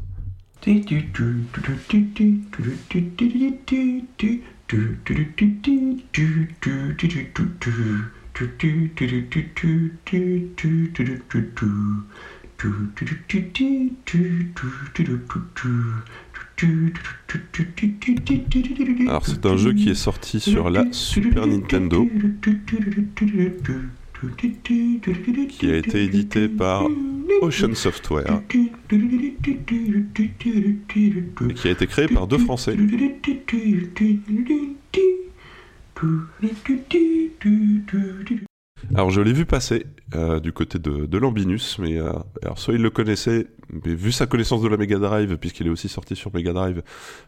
Alors 19.08 19.26
c'est 19.26 19.46
un 19.46 19.58
jeu 19.58 19.74
qui 19.74 19.90
est 19.90 19.96
sorti 19.96 20.40
sur 20.40 20.70
la 20.70 20.86
Super 20.92 21.48
Nintendo, 21.48 22.08
qui 25.50 25.70
a 25.72 25.78
été 25.78 26.04
édité 26.04 26.48
par 26.48 26.86
Ocean 27.42 27.74
Software, 27.74 28.42
et 28.52 28.72
qui 31.56 31.68
a 31.68 31.72
été 31.72 31.88
créé 31.88 32.08
par 32.08 32.28
deux 32.28 32.38
Français. 32.38 32.78
Alors 38.96 39.10
je 39.10 39.22
l'ai 39.22 39.34
vu 39.34 39.46
passer 39.46 39.86
euh, 40.16 40.40
du 40.40 40.54
côté 40.54 40.78
de, 40.80 41.18
Lambinus, 41.18 41.80
mais 41.80 41.98
euh, 41.98 42.12
soit 42.56 42.74
il 42.74 42.82
le 42.82 42.90
connaissait, 42.90 43.48
mais 43.70 43.96
vu 43.96 44.12
sa 44.12 44.28
connaissance 44.28 44.62
de 44.62 44.68
la 44.68 44.78
Mega 44.78 45.00
Drive, 45.00 45.38
puisqu'il 45.38 45.68
est 45.68 45.70
aussi 45.70 45.90
sorti 45.90 46.16
sur 46.16 46.34
Mega 46.34 46.54
Drive, 46.54 46.84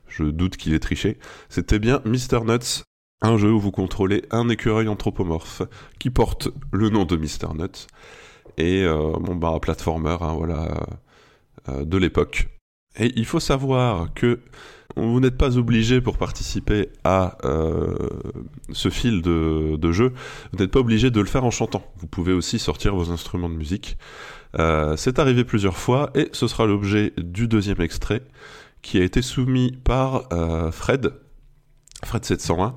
je 0.08 0.24
doute 0.24 0.58
qu'il 0.58 0.74
ait 0.74 0.80
triché. 0.80 1.18
C'était 1.50 1.80
bien 1.80 2.02
Mr. 2.06 2.46
Nuts, 2.46 2.84
un 3.22 3.38
jeu 3.38 3.52
où 3.52 3.60
vous 3.60 3.72
contrôlez 3.72 4.24
un 4.32 4.50
écureuil 4.50 4.88
anthropomorphe 4.88 5.64
qui 6.00 6.10
porte 6.10 6.50
le 6.72 6.90
nom 6.90 7.06
de 7.06 7.18
Mr. 7.18 7.54
Nuts 7.56 7.88
et 8.58 8.84
euh, 8.84 9.14
bon 9.20 9.36
bah 9.36 9.58
platformer, 9.62 10.18
hein, 10.22 10.36
voilà, 10.38 10.86
de 11.68 11.98
l'époque. 11.98 12.48
Et 12.98 13.12
il 13.16 13.26
faut 13.26 13.40
savoir 13.40 14.14
que 14.14 14.40
vous 14.96 15.20
n'êtes 15.20 15.38
pas 15.38 15.58
obligé 15.58 16.02
pour 16.02 16.18
participer 16.18 16.90
à 17.04 17.38
euh, 17.44 17.96
ce 18.72 18.90
fil 18.90 19.22
de, 19.22 19.92
jeu, 19.92 20.14
vous 20.52 20.60
n'êtes 20.60 20.72
pas 20.72 20.80
obligé 20.80 21.12
de 21.12 21.20
le 21.20 21.26
faire 21.26 21.44
en 21.44 21.52
chantant. 21.52 21.84
Vous 21.98 22.08
pouvez 22.08 22.34
aussi 22.34 22.60
sortir 22.60 22.96
vos 22.96 23.12
instruments 23.12 23.50
de 23.50 23.56
musique. 23.56 23.98
Euh, 24.58 24.96
c'est 24.96 25.20
arrivé 25.20 25.44
plusieurs 25.44 25.78
fois 25.78 26.12
et 26.16 26.30
ce 26.32 26.48
sera 26.48 26.66
l'objet 26.66 27.14
du 27.18 27.48
deuxième 27.48 27.82
extrait 27.82 28.22
qui 28.82 29.00
a 29.00 29.04
été 29.04 29.22
soumis 29.22 29.78
par 29.84 30.32
euh, 30.32 30.72
Fred, 30.72 31.12
Fred701. 32.06 32.74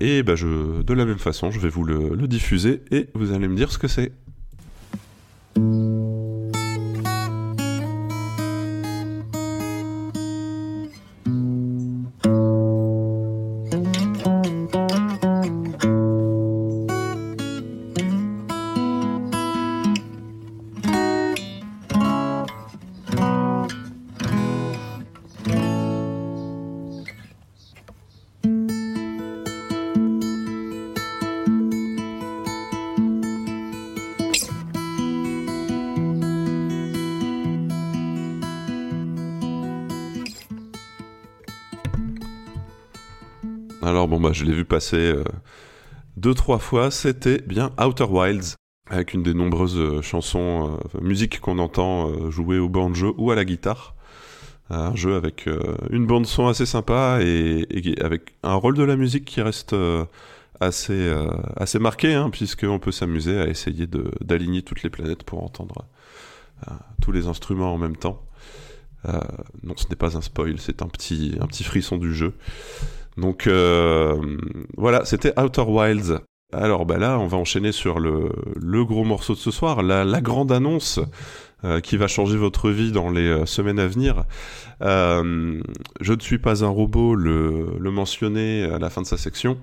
et 0.00 0.22
bah, 0.22 0.34
de 0.34 0.94
la 0.94 1.04
même 1.04 1.18
façon, 1.18 1.50
je 1.50 1.58
vais 1.58 1.70
vous 1.70 1.84
le 1.84 2.28
diffuser 2.28 2.82
et 2.90 3.08
vous 3.14 3.32
allez 3.32 3.48
me 3.48 3.56
dire 3.56 3.72
ce 3.72 3.78
que 3.78 3.88
c'est. 3.88 4.12
Je 44.34 44.44
l'ai 44.44 44.52
vu 44.52 44.64
passer 44.64 44.96
euh, 44.96 45.24
deux 46.16 46.34
trois 46.34 46.58
fois, 46.58 46.90
c'était 46.90 47.38
bien 47.46 47.70
Outer 47.80 48.04
Wilds 48.04 48.56
avec 48.90 49.14
une 49.14 49.22
des 49.22 49.32
nombreuses 49.32 49.78
euh, 49.78 50.02
chansons, 50.02 50.78
euh, 50.94 51.00
musique 51.00 51.40
qu'on 51.40 51.58
entend 51.58 52.30
jouer 52.30 52.58
au 52.58 52.68
banjo 52.68 53.14
ou 53.16 53.30
à 53.30 53.34
la 53.34 53.44
guitare. 53.44 53.94
Un 54.70 54.94
jeu 54.96 55.14
avec 55.14 55.46
une 55.90 56.06
bande 56.06 56.24
son 56.24 56.46
assez 56.46 56.64
sympa 56.64 57.18
et, 57.20 57.66
avec 58.00 58.34
un 58.42 58.54
rôle 58.54 58.74
de 58.78 58.82
la 58.82 58.96
musique 58.96 59.26
qui 59.26 59.42
reste 59.42 59.76
assez 60.58 61.14
assez 61.56 61.78
marqué, 61.78 62.14
hein, 62.14 62.30
puisqu'on 62.30 62.78
peut 62.78 62.90
s'amuser 62.90 63.38
à 63.38 63.46
essayer 63.46 63.86
d'aligner 64.22 64.62
toutes 64.62 64.82
les 64.82 64.88
planètes 64.88 65.22
pour 65.22 65.44
entendre 65.44 65.84
tous 67.02 67.12
les 67.12 67.26
instruments 67.26 67.74
en 67.74 67.78
même 67.78 67.96
temps. 67.96 68.22
non, 69.62 69.74
ce 69.76 69.86
n'est 69.90 69.96
pas 69.96 70.16
un 70.16 70.22
spoil, 70.22 70.58
c'est 70.58 70.80
un 70.80 70.88
petit 70.88 71.36
un 71.42 71.46
petit 71.46 71.62
frisson 71.62 71.98
du 71.98 72.14
jeu. 72.14 72.32
Donc 73.16 73.46
euh, 73.46 74.16
voilà, 74.76 75.04
c'était 75.04 75.38
Outer 75.38 75.64
Wilds. 75.66 76.20
Alors 76.52 76.86
bah 76.86 76.98
là, 76.98 77.18
on 77.18 77.26
va 77.26 77.36
enchaîner 77.36 77.72
sur 77.72 77.98
le, 77.98 78.30
gros 78.84 79.04
morceau 79.04 79.34
de 79.34 79.38
ce 79.38 79.50
soir, 79.50 79.82
la, 79.82 80.20
grande 80.20 80.52
annonce 80.52 81.00
euh, 81.64 81.80
qui 81.80 81.96
va 81.96 82.06
changer 82.06 82.36
votre 82.36 82.70
vie 82.70 82.92
dans 82.92 83.10
les 83.10 83.26
euh, 83.26 83.46
semaines 83.46 83.80
à 83.80 83.86
venir. 83.86 84.24
Je 84.80 86.12
ne 86.12 86.20
suis 86.20 86.38
pas 86.38 86.64
un 86.64 86.68
robot, 86.68 87.14
le, 87.14 87.76
le 87.78 87.90
mentionner 87.90 88.64
à 88.64 88.78
la 88.78 88.90
fin 88.90 89.02
de 89.02 89.06
sa 89.06 89.16
section. 89.16 89.58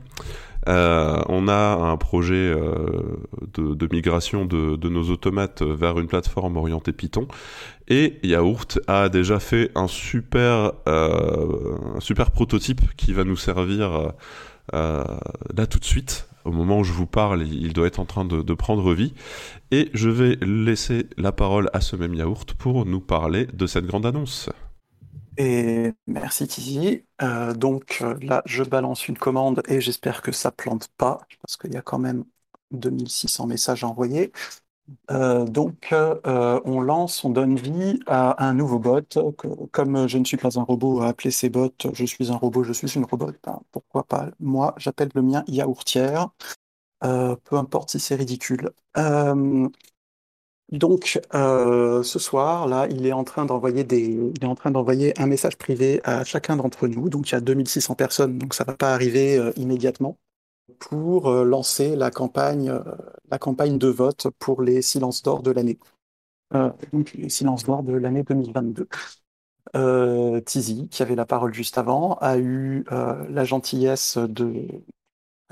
Euh, 0.68 1.22
on 1.28 1.48
a 1.48 1.76
un 1.76 1.98
projet 1.98 2.36
euh, 2.36 2.86
de, 3.54 3.88
migration 3.92 4.46
de, 4.46 4.90
nos 4.90 5.10
automates 5.10 5.62
vers 5.62 6.00
une 6.00 6.08
plateforme 6.08 6.58
orientée 6.58 6.94
Python. 6.94 7.28
Et 7.88 8.20
Yaourt 8.24 8.80
a 8.88 9.10
déjà 9.10 9.40
fait 9.40 9.72
un 9.76 9.88
super, 9.88 10.74
euh, 10.88 11.78
un 11.96 12.00
super 12.00 12.32
prototype 12.32 12.82
qui 12.96 13.14
va 13.14 13.24
nous 13.24 13.38
servir 13.38 14.14
là 14.74 15.68
tout 15.70 15.80
de 15.80 15.86
suite. 15.86 16.28
Au 16.44 16.52
moment 16.52 16.80
où 16.80 16.84
je 16.84 16.92
vous 16.92 17.06
parle, 17.06 17.44
il 17.44 17.72
doit 17.74 17.86
être 17.86 18.00
en 18.00 18.06
train 18.06 18.26
de, 18.26 18.42
de, 18.42 18.54
prendre 18.56 18.94
vie. 18.94 19.14
Et 19.70 19.90
je 19.94 20.10
vais 20.10 20.38
laisser 20.42 21.06
la 21.18 21.32
parole 21.32 21.70
à 21.74 21.82
ce 21.82 21.96
même 21.96 22.16
Yaourt 22.16 22.54
pour 22.58 22.86
nous 22.86 23.00
parler 23.00 23.48
de 23.54 23.68
cette 23.68 23.86
grande 23.86 24.08
annonce. 24.08 24.50
Et 25.38 25.94
merci 26.08 26.48
Tizi. 26.48 27.06
Euh, 27.22 27.54
donc 27.54 28.00
euh, 28.02 28.18
là, 28.22 28.42
je 28.46 28.64
balance 28.64 29.08
une 29.08 29.18
commande 29.18 29.62
et 29.68 29.80
j'espère 29.82 30.22
que 30.22 30.32
ça 30.32 30.52
plante 30.52 30.90
pas, 30.98 31.20
parce 31.42 31.58
qu'il 31.58 31.74
y 31.74 31.78
a 31.78 31.82
quand 31.82 32.00
même 32.00 32.26
2600 32.72 33.48
messages 33.48 33.84
envoyés. 33.84 34.32
Euh, 35.12 35.46
donc 35.46 35.90
euh, 35.94 36.62
on 36.66 36.82
lance, 36.82 37.24
on 37.26 37.32
donne 37.32 37.58
vie 37.58 38.00
à 38.08 38.46
un 38.46 38.54
nouveau 38.56 38.80
bot. 38.80 39.02
Que, 39.38 39.48
comme 39.72 40.08
je 40.08 40.18
ne 40.20 40.26
suis 40.26 40.38
pas 40.38 40.60
un 40.60 40.64
robot 40.64 41.02
à 41.02 41.10
appeler 41.10 41.32
ces 41.32 41.50
bots, 41.50 41.72
je 41.94 42.06
suis 42.06 42.32
un 42.32 42.38
robot, 42.38 42.64
je 42.64 42.74
suis 42.74 42.92
une 42.96 43.06
robot. 43.06 43.32
Ben, 43.46 43.62
pourquoi 43.72 44.06
pas? 44.06 44.30
Moi, 44.40 44.76
j'appelle 44.78 45.10
le 45.16 45.22
mien 45.24 45.44
yaourtière. 45.48 46.30
peu 47.02 47.58
importe 47.58 47.92
si 47.92 48.00
c'est 48.00 48.16
ridicule. 48.16 48.72
Donc, 50.72 51.20
euh, 51.34 52.02
ce 52.02 52.18
soir, 52.18 52.66
là, 52.66 52.88
il 52.90 53.06
est 53.06 53.12
en 53.12 53.26
train 53.26 53.46
d'envoyer 53.46 53.84
des, 53.84 54.00
il 54.36 54.42
est 54.42 54.48
en 54.48 54.56
train 54.56 54.72
d'envoyer 54.72 55.20
un 55.20 55.26
message 55.28 55.58
privé 55.58 56.00
à 56.06 56.24
chacun 56.24 56.56
d'entre 56.56 56.88
nous. 56.88 57.10
Donc, 57.10 57.30
il 57.30 57.34
y 57.34 57.36
a 57.36 57.42
2600 57.42 57.96
personnes, 57.96 58.38
donc 58.38 58.54
ça 58.54 58.64
va 58.64 58.74
pas 58.76 58.94
arriver 58.94 59.38
euh, 59.38 59.52
immédiatement 59.58 60.18
pour 60.80 61.28
euh, 61.30 61.44
lancer 61.44 61.96
la 61.98 62.10
campagne, 62.10 62.74
la 63.30 63.38
campagne 63.38 63.78
de 63.78 63.88
vote 63.90 64.28
pour 64.40 64.62
les 64.62 64.82
silences 64.82 65.24
d'or 65.24 65.44
de 65.44 65.52
l'année. 65.52 65.78
Donc, 66.94 67.14
les 67.14 67.30
silences 67.30 67.66
d'or 67.66 67.84
de 67.84 67.94
l'année 67.94 68.24
2022. 68.24 68.88
Euh, 69.76 70.42
Tizi, 70.42 70.90
qui 70.90 71.02
avait 71.02 71.16
la 71.16 71.26
parole 71.26 71.54
juste 71.54 71.78
avant, 71.78 72.16
a 72.16 72.38
eu 72.38 72.86
la 72.90 73.44
gentillesse 73.46 74.18
de 74.18 74.68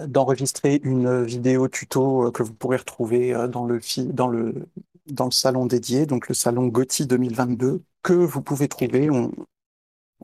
d'enregistrer 0.07 0.79
une 0.83 1.23
vidéo 1.23 1.67
tuto 1.67 2.31
que 2.31 2.41
vous 2.41 2.53
pourrez 2.53 2.77
retrouver 2.77 3.33
dans 3.49 3.65
le, 3.65 3.81
dans 4.13 4.29
le, 4.29 4.53
dans 5.09 5.25
le 5.25 5.31
salon 5.31 5.65
dédié, 5.65 6.05
donc 6.05 6.27
le 6.27 6.35
salon 6.35 6.67
Gotti 6.67 7.05
2022, 7.05 7.83
que 8.03 8.13
vous 8.13 8.41
pouvez 8.41 8.67
trouver. 8.67 9.09
On, 9.09 9.31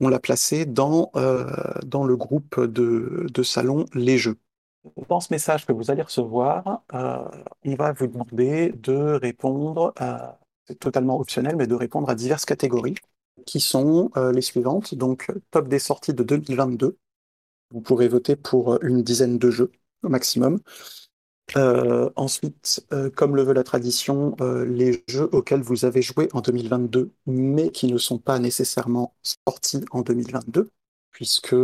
l'a 0.09 0.19
placé 0.19 0.65
dans, 0.65 1.09
euh, 1.15 1.45
dans 1.85 2.03
le 2.03 2.15
groupe 2.17 2.59
de, 2.59 3.27
de 3.33 3.43
salon 3.43 3.85
Les 3.93 4.17
Jeux. 4.17 4.37
Dans 5.09 5.19
ce 5.19 5.33
message 5.33 5.65
que 5.65 5.71
vous 5.71 5.89
allez 5.89 6.01
recevoir, 6.03 6.83
euh, 6.93 7.23
on 7.65 7.75
va 7.75 7.93
vous 7.93 8.07
demander 8.07 8.71
de 8.73 9.17
répondre, 9.19 9.93
c'est 10.67 10.79
totalement 10.79 11.19
optionnel, 11.19 11.55
mais 11.55 11.67
de 11.67 11.75
répondre 11.75 12.09
à 12.09 12.15
diverses 12.15 12.45
catégories 12.45 12.95
qui 13.45 13.59
sont 13.59 14.11
euh, 14.17 14.31
les 14.31 14.41
suivantes. 14.41 14.95
Donc, 14.95 15.31
top 15.51 15.67
des 15.67 15.79
sorties 15.79 16.13
de 16.13 16.23
2022. 16.23 16.97
Vous 17.71 17.81
pourrez 17.81 18.07
voter 18.07 18.35
pour 18.35 18.81
une 18.83 19.03
dizaine 19.03 19.37
de 19.37 19.49
jeux 19.51 19.71
au 20.03 20.09
maximum. 20.09 20.59
Euh, 21.57 22.09
ensuite, 22.15 22.85
euh, 22.91 23.09
comme 23.09 23.35
le 23.35 23.43
veut 23.43 23.53
la 23.53 23.63
tradition, 23.63 24.35
euh, 24.41 24.65
les 24.65 25.03
jeux 25.07 25.29
auxquels 25.31 25.61
vous 25.61 25.85
avez 25.85 26.01
joué 26.01 26.27
en 26.33 26.41
2022, 26.41 27.13
mais 27.27 27.69
qui 27.71 27.87
ne 27.87 27.97
sont 27.97 28.17
pas 28.17 28.39
nécessairement 28.39 29.15
sortis 29.21 29.85
en 29.91 30.01
2022, 30.01 30.71
puisque 31.11 31.55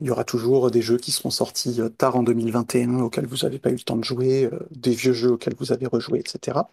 il 0.00 0.06
y 0.06 0.10
aura 0.10 0.24
toujours 0.24 0.70
des 0.70 0.82
jeux 0.82 0.98
qui 0.98 1.10
seront 1.12 1.30
sortis 1.30 1.80
tard 1.98 2.16
en 2.16 2.22
2021 2.22 3.00
auxquels 3.00 3.26
vous 3.26 3.38
n'avez 3.38 3.58
pas 3.58 3.70
eu 3.70 3.74
le 3.74 3.80
temps 3.80 3.96
de 3.96 4.04
jouer, 4.04 4.48
des 4.70 4.94
vieux 4.94 5.12
jeux 5.12 5.32
auxquels 5.32 5.54
vous 5.58 5.72
avez 5.72 5.86
rejoué, 5.86 6.20
etc. 6.20 6.70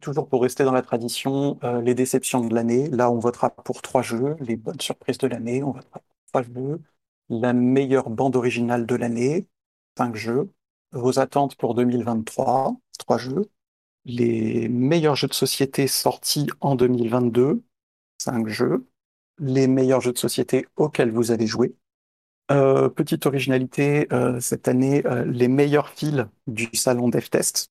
Toujours 0.00 0.28
pour 0.28 0.42
rester 0.42 0.64
dans 0.64 0.72
la 0.72 0.82
tradition, 0.82 1.58
les 1.82 1.94
déceptions 1.94 2.46
de 2.46 2.54
l'année. 2.54 2.88
Là, 2.88 3.10
on 3.10 3.18
votera 3.18 3.50
pour 3.50 3.82
trois 3.82 4.02
jeux. 4.02 4.36
Les 4.40 4.56
bonnes 4.56 4.80
surprises 4.80 5.18
de 5.18 5.26
l'année, 5.26 5.62
on 5.62 5.72
votera 5.72 6.00
pour 6.00 6.02
trois 6.32 6.42
jeux. 6.42 6.80
La 7.28 7.52
meilleure 7.52 8.08
bande 8.10 8.36
originale 8.36 8.86
de 8.86 8.94
l'année, 8.94 9.46
cinq 9.98 10.16
jeux. 10.16 10.50
Vos 10.92 11.18
attentes 11.20 11.56
pour 11.56 11.74
2023, 11.74 12.76
trois 12.98 13.18
jeux. 13.18 13.50
Les 14.04 14.68
meilleurs 14.68 15.16
jeux 15.16 15.28
de 15.28 15.34
société 15.34 15.86
sortis 15.86 16.48
en 16.60 16.74
2022, 16.74 17.62
cinq 18.18 18.48
jeux. 18.48 18.86
Les 19.38 19.68
meilleurs 19.68 20.00
jeux 20.00 20.12
de 20.12 20.18
société 20.18 20.66
auxquels 20.76 21.12
vous 21.12 21.30
avez 21.30 21.46
joué. 21.46 21.74
Euh, 22.50 22.88
petite 22.88 23.26
originalité, 23.26 24.08
euh, 24.12 24.40
cette 24.40 24.66
année, 24.66 25.06
euh, 25.06 25.24
les 25.24 25.46
meilleurs 25.46 25.88
fils 25.90 26.26
du 26.48 26.68
salon 26.74 27.08
DevTest. 27.08 27.70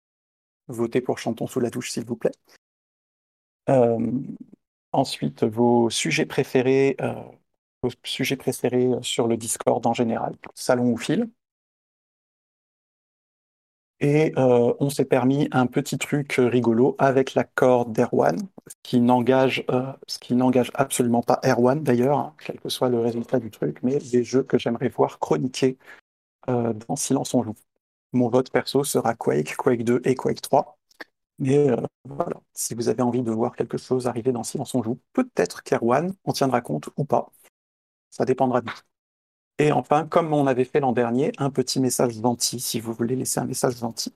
Votez 0.70 1.02
pour 1.02 1.20
Chantons 1.20 1.48
sous 1.48 1.60
la 1.60 1.70
douche, 1.70 1.92
s'il 1.92 2.06
vous 2.06 2.16
plaît. 2.16 2.32
Ensuite, 4.92 5.44
vos 5.44 5.90
sujets 5.92 6.26
préférés, 6.26 6.98
vos 7.84 7.92
sujets 8.04 8.36
préférés 8.36 8.90
sur 9.04 9.28
le 9.28 9.38
Discord 9.38 9.86
en 9.86 9.94
général, 9.94 10.36
salon 10.56 10.92
ou 10.92 10.98
fil. 10.98 11.30
Et 14.02 14.32
euh, 14.38 14.74
on 14.80 14.90
s'est 14.90 15.04
permis 15.06 15.50
un 15.52 15.68
petit 15.68 15.98
truc 15.98 16.36
rigolo 16.38 16.96
avec 17.00 17.34
l'accord 17.34 17.86
d'Erwan, 17.86 18.38
ce 18.68 18.76
qui 18.82 19.02
n'engage 19.02 19.66
euh, 19.70 19.92
ce 20.08 20.20
qui 20.20 20.36
n'engage 20.36 20.72
absolument 20.74 21.22
pas 21.22 21.40
Erwan 21.44 21.84
d'ailleurs, 21.84 22.18
hein, 22.18 22.36
quel 22.46 22.60
que 22.62 22.70
soit 22.70 22.88
le 22.90 23.00
résultat 23.00 23.40
du 23.40 23.52
truc, 23.52 23.80
mais 23.84 23.98
des 24.00 24.24
jeux 24.24 24.44
que 24.44 24.58
j'aimerais 24.58 24.88
voir 24.90 25.20
chroniqués 25.20 25.78
euh, 26.50 26.74
dans 26.88 26.96
Silence 26.96 27.34
on 27.36 27.44
joue. 27.44 27.56
Mon 28.14 28.30
vote 28.30 28.52
perso 28.52 28.84
sera 28.84 29.16
Quake, 29.16 29.56
Quake 29.58 29.84
2 29.84 30.02
et 30.06 30.16
Quake 30.16 30.42
3. 30.42 30.78
Mais 31.40 31.70
euh, 31.70 31.78
voilà, 32.06 32.42
si 32.54 32.76
vous 32.76 32.90
avez 32.90 33.04
envie 33.04 33.24
de 33.24 33.32
voir 33.32 33.56
quelque 33.56 33.78
chose 33.78 34.08
arriver 34.08 34.32
dans 34.34 34.44
Silence 34.44 34.76
on 34.76 34.84
joue, 34.84 35.00
peut-être 35.14 35.64
qu'Erwan 35.64 36.14
en 36.26 36.34
tiendra 36.34 36.62
compte 36.62 36.90
ou 36.98 37.06
pas. 37.06 37.32
Ça 38.12 38.26
dépendra 38.26 38.62
de 38.62 38.70
vous. 38.72 38.78
Et 39.60 39.72
enfin, 39.72 40.08
comme 40.08 40.34
on 40.34 40.48
avait 40.48 40.66
fait 40.66 40.80
l'an 40.80 40.92
dernier, 40.92 41.32
un 41.38 41.52
petit 41.52 41.80
message 41.80 42.18
Venti, 42.20 42.60
si 42.60 42.80
vous 42.80 42.94
voulez 42.94 43.16
laisser 43.16 43.40
un 43.40 43.46
message 43.46 43.76
Venti. 43.76 44.12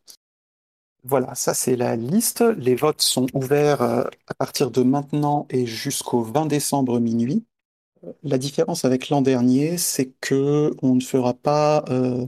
Voilà, 1.03 1.35
ça 1.35 1.53
c'est 1.53 1.75
la 1.75 1.95
liste. 1.97 2.41
Les 2.57 2.75
votes 2.75 3.01
sont 3.01 3.27
ouverts 3.33 3.81
euh, 3.81 4.03
à 4.27 4.33
partir 4.35 4.71
de 4.71 4.83
maintenant 4.83 5.45
et 5.49 5.65
jusqu'au 5.65 6.21
20 6.21 6.45
décembre 6.45 6.99
minuit. 6.99 7.45
La 8.23 8.37
différence 8.39 8.85
avec 8.85 9.09
l'an 9.09 9.21
dernier, 9.21 9.77
c'est 9.77 10.11
que 10.21 10.73
on 10.83 10.95
ne 10.95 11.01
fera 11.01 11.33
pas, 11.35 11.85
euh, 11.89 12.27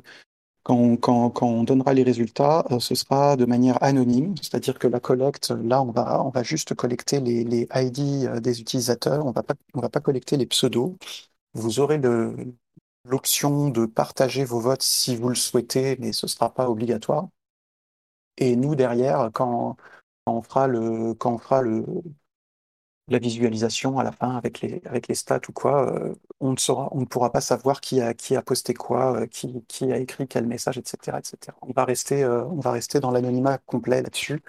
quand, 0.63 0.75
on- 0.77 0.97
quand, 0.97 1.43
on 1.43 1.63
donnera 1.65 1.93
les 1.93 2.03
résultats, 2.03 2.65
euh, 2.71 2.79
ce 2.79 2.95
sera 2.95 3.37
de 3.37 3.45
manière 3.45 3.81
anonyme, 3.83 4.35
c'est-à-dire 4.37 4.79
que 4.79 4.87
la 4.87 4.99
collecte, 5.01 5.51
là, 5.51 5.81
on 5.83 5.91
va, 5.91 6.23
on 6.25 6.29
va 6.29 6.43
juste 6.43 6.75
collecter 6.75 7.19
les, 7.21 7.67
ID 7.75 8.27
euh, 8.27 8.39
des 8.41 8.61
utilisateurs, 8.61 9.25
on 9.25 9.31
va 9.31 9.43
pas, 9.43 9.55
on 9.75 9.81
va 9.81 9.89
pas 9.89 10.01
collecter 10.01 10.37
les 10.37 10.45
pseudos. 10.47 10.95
Vous 11.53 11.79
aurez 11.79 11.97
le, 11.99 12.35
l'option 13.05 13.69
de 13.69 13.85
partager 13.85 14.43
vos 14.45 14.59
votes 14.59 14.81
si 14.83 15.15
vous 15.15 15.29
le 15.29 15.35
souhaitez, 15.35 15.97
mais 15.99 16.13
ce 16.13 16.25
ne 16.25 16.29
sera 16.29 16.53
pas 16.53 16.69
obligatoire. 16.69 17.29
Et 18.37 18.55
nous, 18.55 18.75
derrière, 18.75 19.29
quand, 19.33 19.77
on 20.25 20.41
fera 20.41 20.67
le, 20.67 21.13
quand 21.13 21.33
on 21.33 21.37
fera 21.37 21.61
le, 21.61 21.85
la 23.07 23.19
visualisation 23.19 23.99
à 23.99 24.03
la 24.03 24.11
fin 24.11 24.35
avec 24.35 24.61
les, 24.61 24.81
avec 24.85 25.07
les 25.07 25.15
stats 25.15 25.41
ou 25.49 25.51
quoi, 25.53 25.91
euh, 25.93 26.15
on 26.39 26.51
ne 26.53 26.57
saura, 26.57 26.89
on 26.91 27.01
ne 27.01 27.05
pourra 27.05 27.31
pas 27.31 27.41
savoir 27.41 27.81
qui 27.81 28.01
a, 28.01 28.13
qui 28.13 28.35
a 28.35 28.41
posté 28.41 28.73
quoi, 28.73 29.21
euh, 29.21 29.27
qui, 29.27 29.63
qui 29.67 29.91
a 29.91 29.97
écrit 29.97 30.27
quel 30.27 30.47
message, 30.47 30.77
etc., 30.77 31.17
etc. 31.19 31.55
On 31.61 31.71
va 31.73 31.85
rester, 31.85 32.23
euh, 32.23 32.43
on 32.45 32.59
va 32.59 32.71
rester 32.71 32.99
dans 32.99 33.11
l'anonymat 33.11 33.57
complet 33.59 34.01
là-dessus. 34.01 34.41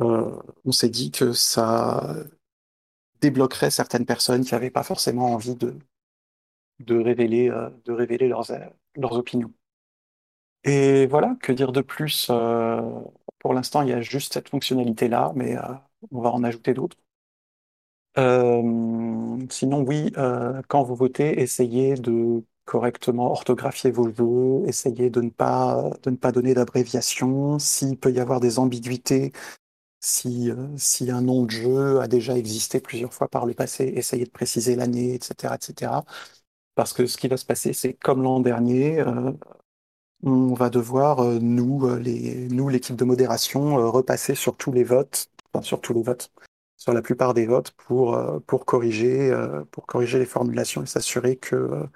On 0.00 0.72
s'est 0.72 0.88
dit 0.88 1.10
que 1.12 1.32
ça 1.32 2.16
débloquerait 3.20 3.70
certaines 3.70 4.04
personnes 4.06 4.44
qui 4.44 4.52
n'avaient 4.54 4.70
pas 4.70 4.82
forcément 4.82 5.32
envie 5.32 5.54
de, 5.54 5.76
de 6.84 6.98
révéler, 6.98 7.50
euh, 7.50 7.70
de 7.84 7.92
révéler 7.92 8.28
leurs, 8.28 8.50
euh, 8.50 8.58
leurs 8.96 9.12
opinions. 9.14 9.52
Et 10.64 11.06
voilà, 11.06 11.36
que 11.42 11.52
dire 11.52 11.72
de 11.72 11.80
plus? 11.80 12.28
euh, 12.30 12.80
pour 13.40 13.52
l'instant, 13.54 13.82
il 13.82 13.88
y 13.88 13.92
a 13.92 14.00
juste 14.00 14.32
cette 14.34 14.48
fonctionnalité-là, 14.48 15.32
mais 15.34 15.56
on 16.12 16.20
va 16.20 16.30
en 16.30 16.44
ajouter 16.44 16.72
d'autres. 16.74 16.96
Sinon, 19.50 19.82
oui, 19.82 20.12
quand 20.68 20.82
vous 20.82 20.94
votez, 20.96 21.40
essayez 21.40 21.94
de 21.94 22.44
correctement 22.64 23.30
orthographier 23.30 23.90
vos 23.90 24.08
jeux, 24.14 24.66
essayez 24.68 25.10
de 25.10 25.20
ne 25.20 25.30
pas, 25.30 25.90
de 26.02 26.10
ne 26.10 26.16
pas 26.16 26.32
donner 26.32 26.54
d'abréviation. 26.54 27.58
S'il 27.58 27.98
peut 27.98 28.12
y 28.12 28.20
avoir 28.20 28.40
des 28.40 28.58
ambiguïtés, 28.58 29.32
si, 30.00 30.50
si 30.78 31.10
un 31.10 31.22
nom 31.22 31.44
de 31.44 31.50
jeu 31.52 32.00
a 32.00 32.08
déjà 32.08 32.36
existé 32.38 32.80
plusieurs 32.80 33.14
fois 33.14 33.28
par 33.28 33.46
le 33.46 33.54
passé, 33.54 33.92
essayez 33.96 34.26
de 34.26 34.30
préciser 34.30 34.76
l'année, 34.76 35.14
etc., 35.16 35.56
etc. 35.56 36.04
Parce 36.74 36.92
que 36.92 37.06
ce 37.06 37.16
qui 37.18 37.28
va 37.28 37.36
se 37.36 37.44
passer, 37.44 37.72
c'est 37.72 37.94
comme 37.94 38.22
l'an 38.22 38.40
dernier, 38.40 39.00
euh, 39.00 39.32
on 40.22 40.54
va 40.54 40.70
devoir, 40.70 41.20
euh, 41.20 41.38
nous, 41.40 41.86
euh, 41.86 42.00
nous, 42.50 42.68
l'équipe 42.68 42.96
de 42.96 43.04
modération, 43.04 43.90
repasser 43.90 44.34
sur 44.34 44.56
tous 44.56 44.72
les 44.72 44.84
votes, 44.84 45.30
enfin, 45.52 45.62
sur 45.62 45.80
tous 45.80 45.94
les 45.94 46.02
votes, 46.02 46.32
sur 46.76 46.92
la 46.92 47.02
plupart 47.02 47.34
des 47.34 47.46
votes 47.46 47.72
pour, 47.72 48.18
pour 48.46 48.64
corriger, 48.66 49.32
pour 49.70 49.86
corriger 49.86 50.18
les 50.18 50.26
formulations 50.26 50.82
et 50.82 50.86
s'assurer 50.86 51.36
que, 51.36 51.86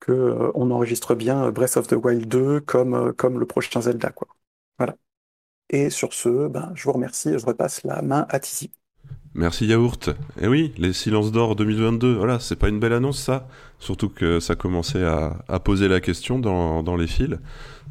que, 0.00 0.50
on 0.54 0.70
enregistre 0.70 1.14
bien 1.14 1.50
Breath 1.52 1.76
of 1.76 1.86
the 1.88 1.94
Wild 1.94 2.28
2 2.28 2.60
comme, 2.60 3.12
comme 3.14 3.38
le 3.38 3.46
prochain 3.46 3.80
Zelda, 3.82 4.10
quoi. 4.10 4.28
Voilà. 4.78 4.96
Et 5.70 5.90
sur 5.90 6.14
ce, 6.14 6.48
ben, 6.48 6.72
je 6.74 6.84
vous 6.84 6.92
remercie, 6.92 7.38
je 7.38 7.46
repasse 7.46 7.84
la 7.84 8.02
main 8.02 8.26
à 8.30 8.40
Tizi. 8.40 8.72
Merci 9.36 9.66
Yaourt. 9.66 10.08
Et 10.40 10.48
oui, 10.48 10.72
les 10.78 10.94
silences 10.94 11.30
d'or 11.30 11.56
2022, 11.56 12.14
voilà, 12.14 12.40
c'est 12.40 12.56
pas 12.56 12.70
une 12.70 12.80
belle 12.80 12.94
annonce 12.94 13.18
ça. 13.18 13.46
Surtout 13.78 14.08
que 14.08 14.40
ça 14.40 14.54
commençait 14.54 15.04
à, 15.04 15.58
poser 15.62 15.88
la 15.88 16.00
question 16.00 16.38
dans, 16.38 16.96
les 16.96 17.06
fils. 17.06 17.36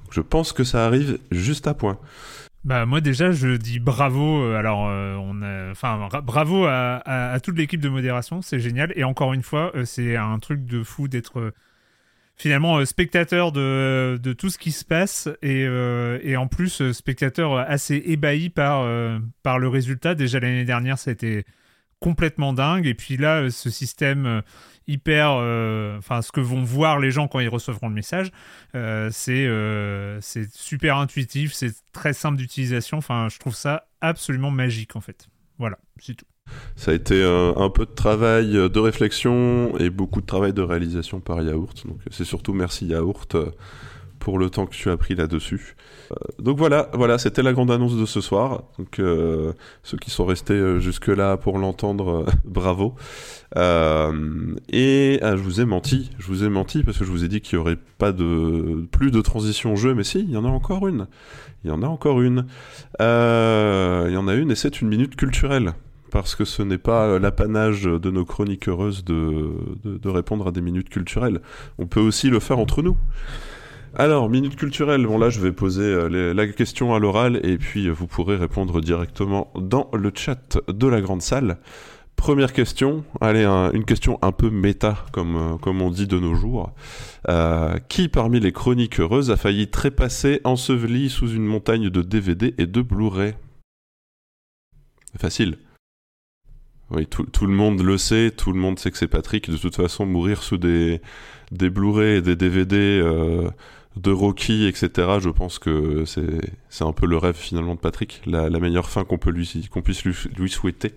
Je 0.09 0.22
pense 0.22 0.53
que 0.53 0.63
ça 0.63 0.88
arrive 0.88 1.19
juste 1.30 1.67
à 1.67 1.76
point. 1.76 1.99
Bah 2.63 2.88
moi 2.88 2.99
déjà 2.99 3.31
je 3.31 3.57
dis 3.57 3.77
bravo 3.77 4.41
euh, 4.41 4.57
alors 4.57 4.88
euh, 4.88 5.13
on 5.17 5.43
a 5.43 5.69
enfin 5.69 6.07
ra- 6.07 6.22
bravo 6.22 6.65
à, 6.65 7.38
toute 7.43 7.55
l'équipe 7.55 7.80
de 7.80 7.89
modération 7.89 8.41
c'est 8.41 8.59
génial 8.59 8.91
et 8.95 9.03
encore 9.03 9.34
une 9.34 9.43
fois 9.43 9.72
euh, 9.76 9.85
c'est 9.85 10.15
un 10.15 10.39
truc 10.39 10.65
de 10.65 10.81
fou 10.81 11.07
d'être 11.07 11.53
finalement 12.36 12.78
euh, 12.78 12.86
spectateur 12.86 13.52
de, 13.52 14.36
tout 14.38 14.49
ce 14.49 14.57
qui 14.57 14.72
se 14.72 14.86
passe 14.86 15.30
et, 15.41 15.66
euh, 15.66 16.36
en 16.38 16.48
plus 16.48 16.82
euh, 16.82 16.94
spectateur 16.94 17.57
assez 17.57 18.02
ébahi 18.06 18.49
par, 18.49 18.86
le 18.86 19.68
résultat. 19.68 20.16
Déjà 20.16 20.40
l'année 20.40 20.66
dernière 20.66 20.98
ça 20.98 21.12
a 21.12 21.14
été 21.14 21.45
complètement 21.99 22.53
dingue. 22.53 22.86
Et 22.86 22.94
puis 22.94 23.18
là 23.18 23.49
ce 23.49 23.70
système 23.70 24.41
hyper 24.88 25.32
enfin 25.98 26.22
ce 26.22 26.32
que 26.32 26.41
vont 26.41 26.64
voir 26.64 26.99
les 26.99 27.10
gens 27.10 27.28
quand 27.28 27.40
ils 27.40 27.49
recevront 27.49 27.90
le 27.90 27.95
message 27.95 28.32
c'est 29.12 30.49
super 30.53 30.98
intuitif 30.98 31.53
c'est 31.53 31.74
très 31.94 32.14
simple 32.14 32.38
d'utilisation. 32.38 32.98
Enfin 32.98 33.28
je 33.30 33.40
trouve 33.40 33.56
ça 33.56 33.88
absolument 34.02 34.52
magique 34.52 34.95
en 34.95 35.02
fait. 35.02 35.28
Voilà 35.57 35.78
c'est 35.99 36.16
tout 36.16 36.26
Ça 36.76 36.91
a 36.91 36.93
été 36.93 37.22
euh, 37.22 37.53
un 37.55 37.69
peu 37.69 37.85
de 37.85 37.91
travail 37.91 38.57
euh, 38.57 38.69
de 38.69 38.80
réflexion 38.80 39.77
et 39.80 39.89
beaucoup 39.89 40.22
de 40.22 40.26
travail 40.26 40.53
de 40.53 40.61
réalisation 40.61 41.19
par 41.19 41.41
Yaourt. 41.41 41.88
Donc 41.88 41.99
c'est 42.11 42.26
surtout 42.26 42.53
merci 42.53 42.85
Yaourt 42.88 43.35
euh, 43.35 43.51
pour 44.26 44.39
le 44.39 44.49
temps 44.49 44.65
que 44.65 44.73
tu 44.73 44.89
as 44.89 44.97
pris 44.97 45.13
là-dessus. 45.13 45.76
Euh, 46.11 46.15
donc 46.39 46.57
voilà, 46.57 46.89
voilà, 46.93 47.19
c'était 47.19 47.43
la 47.43 47.53
grande 47.53 47.69
annonce 47.69 47.95
de 47.95 48.07
ce 48.07 48.22
soir. 48.22 48.63
Donc 48.80 48.97
euh, 48.97 49.53
ceux 49.84 49.99
qui 49.99 50.09
sont 50.09 50.26
restés 50.26 50.55
euh, 50.55 50.80
jusque-là 50.80 51.38
pour 51.38 51.59
l'entendre, 51.59 52.26
bravo. 52.43 52.95
et 53.55 55.19
ah, 55.22 55.38
je 55.38 55.41
vous 55.43 55.61
ai 55.61 55.65
menti, 55.65 56.09
je 56.17 56.26
vous 56.26 56.43
ai 56.43 56.49
menti 56.49 56.81
parce 56.81 56.97
que 56.97 57.05
je 57.05 57.11
vous 57.11 57.23
ai 57.23 57.27
dit 57.27 57.39
qu'il 57.39 57.57
y 57.57 57.59
aurait 57.59 57.77
pas 57.99 58.11
de 58.11 58.88
plus 58.91 59.11
de 59.11 59.22
transition 59.22 59.76
jeu, 59.76 59.93
mais 59.93 60.03
si, 60.03 60.22
il 60.22 60.31
y 60.31 60.38
en 60.38 60.45
a 60.45 60.49
encore 60.49 60.88
une. 60.88 61.05
Il 61.63 61.69
y 61.69 61.72
en 61.72 61.84
a 61.84 61.88
encore 61.88 62.19
une. 62.19 62.47
il 62.99 63.03
y 64.11 64.17
en 64.17 64.27
a 64.27 64.34
une 64.34 64.49
et 64.49 64.55
c'est 64.55 64.81
une 64.81 64.88
minute 64.88 65.15
culturelle 65.15 65.76
parce 66.16 66.34
que 66.34 66.46
ce 66.46 66.64
n'est 66.64 66.78
pas 66.78 67.20
l'apanage 67.20 67.84
de 67.84 68.10
nos 68.10 68.24
chroniques 68.24 68.70
heureuses 68.70 69.04
de, 69.04 69.52
répondre 70.06 70.48
à 70.48 70.52
des 70.54 70.62
minutes 70.62 70.88
culturelles. 70.88 71.42
On 71.78 71.88
peut 71.88 72.00
aussi 72.00 72.30
le 72.30 72.40
faire 72.40 72.58
entre 72.58 72.82
nous. 72.82 72.96
Alors, 73.96 74.30
minute 74.30 74.56
culturelle, 74.56 75.06
bon 75.06 75.18
là 75.18 75.30
je 75.30 75.42
vais 75.42 75.52
poser 75.52 75.84
euh, 75.84 76.34
la 76.34 76.48
question 76.48 76.96
à 76.96 77.00
l'oral 77.00 77.42
et 77.44 77.58
puis 77.58 77.88
euh, 77.88 77.92
vous 77.92 78.08
pourrez 78.08 78.38
répondre 78.38 78.80
directement 78.80 79.52
dans 79.56 79.90
le 79.92 80.10
chat 80.16 80.58
de 80.70 80.88
la 80.88 81.02
grande 81.02 81.22
salle. 81.22 81.58
Première 82.16 82.54
question, 82.54 83.04
allez, 83.20 83.44
une 83.44 83.84
question 83.84 84.18
un 84.22 84.32
peu 84.32 84.50
méta, 84.50 84.96
comme, 85.12 85.36
euh, 85.36 85.58
comme 85.58 85.82
on 85.82 85.90
dit 85.90 86.08
de 86.08 86.18
nos 86.18 86.34
jours. 86.34 86.72
qui 87.90 88.08
parmi 88.08 88.40
les 88.40 88.54
chroniques 88.54 89.02
heureuses 89.02 89.32
a 89.32 89.36
failli 89.36 89.68
trépasser 89.68 90.40
enseveli 90.46 91.10
sous 91.10 91.28
une 91.28 91.46
montagne 91.46 91.90
de 91.90 92.02
DVD 92.02 92.56
et 92.58 92.68
de 92.68 92.82
Blu-ray? 92.82 93.34
Facile. 95.18 95.58
Oui, 96.91 97.07
tout, 97.07 97.48
le 97.48 97.53
monde 97.53 97.82
le 97.82 97.98
sait, 97.98 98.32
tout 98.32 98.52
le 98.52 98.60
monde 98.60 98.78
sait 98.78 98.91
que 98.91 98.98
c'est 98.98 99.07
Patrick. 99.07 99.49
De 99.49 99.57
toute 99.57 99.76
façon, 99.76 100.06
mourir 100.06 100.44
sous 100.44 100.57
des, 100.57 101.02
des 101.52 101.70
Blu-ray 101.70 102.18
et 102.18 102.22
des 102.22 102.36
DVD 102.36 103.02
de 103.98 104.12
Rocky, 104.12 104.66
etc. 104.66 104.90
Je 105.20 105.30
pense 105.30 105.60
que 105.60 106.03
c'est 106.06 106.84
un 106.84 106.91
peu 106.91 107.06
le 107.06 107.18
rêve 107.18 107.36
finalement 107.36 107.76
de 107.76 107.80
Patrick, 107.80 108.22
la, 108.26 108.49
meilleure 108.49 108.90
fin 108.90 109.03
qu'on 109.06 109.18
puisse 109.18 110.03
lui, 110.03 110.49
souhaiter. 110.49 110.94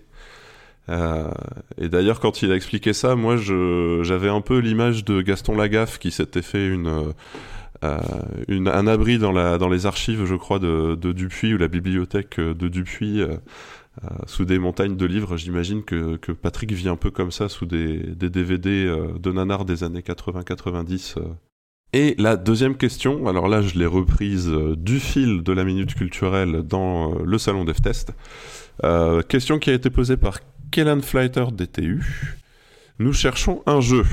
Euh, 0.89 1.31
et 1.77 1.89
d'ailleurs, 1.89 2.19
quand 2.19 2.43
il 2.43 2.51
a 2.51 2.57
expliqué 2.57 2.93
ça, 2.93 3.15
moi, 3.15 3.37
j'avais 3.37 4.29
un 4.29 4.41
peu 4.41 4.59
l'image 4.59 5.05
de 5.05 5.23
Gaston 5.23 5.57
Lagaffe 5.57 5.99
qui 5.99 6.11
s'était 6.11 6.43
fait 6.43 6.67
une, 6.67 7.13
euh, 7.85 8.51
un 8.51 8.87
abri 8.87 9.19
dans, 9.19 9.33
la, 9.33 9.59
dans 9.59 9.69
les 9.69 9.87
archives, 9.87 10.25
je 10.25 10.35
crois, 10.35 10.59
de 10.59 11.13
Dupuis 11.13 11.55
ou 11.55 11.59
la 11.59 11.69
bibliothèque 11.69 12.41
de 12.41 12.69
Dupuis. 12.69 13.23
Euh, 14.05 14.09
sous 14.27 14.45
des 14.45 14.59
montagnes 14.59 14.97
de 14.97 15.07
livres, 15.07 15.37
j'imagine 15.37 15.83
que, 15.83 16.17
Patrick 16.33 16.73
vit 16.73 16.89
un 16.89 16.97
peu 16.97 17.11
comme 17.11 17.31
ça 17.31 17.49
sous 17.49 17.67
des, 17.67 17.99
DVD 17.99 18.87
de 19.19 19.33
nanar 19.33 19.65
des 19.65 19.83
années 19.85 20.01
80-90 20.03 21.17
et 21.95 22.15
la 22.19 22.37
deuxième 22.37 22.77
question, 22.77 23.29
alors 23.29 23.49
là 23.49 23.63
je 23.63 23.79
l'ai 23.79 23.87
reprise 23.87 24.49
euh, 24.49 24.77
du 24.77 25.01
fil 25.01 25.43
de 25.43 25.53
la 25.53 25.65
minute 25.65 25.95
culturelle 25.95 26.63
dans 26.63 27.15
euh, 27.15 27.23
le 27.25 27.39
salon 27.39 27.65
DevTest. 27.65 28.13
Euh, 28.85 29.23
question 29.23 29.59
qui 29.59 29.71
a 29.71 29.73
été 29.73 29.89
posée 29.89 30.19
par 30.19 30.41
Kellan 30.71 31.01
Flighter 31.01 31.47
DTU. 31.51 32.37
Nous 32.99 33.15
cherchons 33.15 33.63
un 33.65 33.81
jeu. 33.81 34.05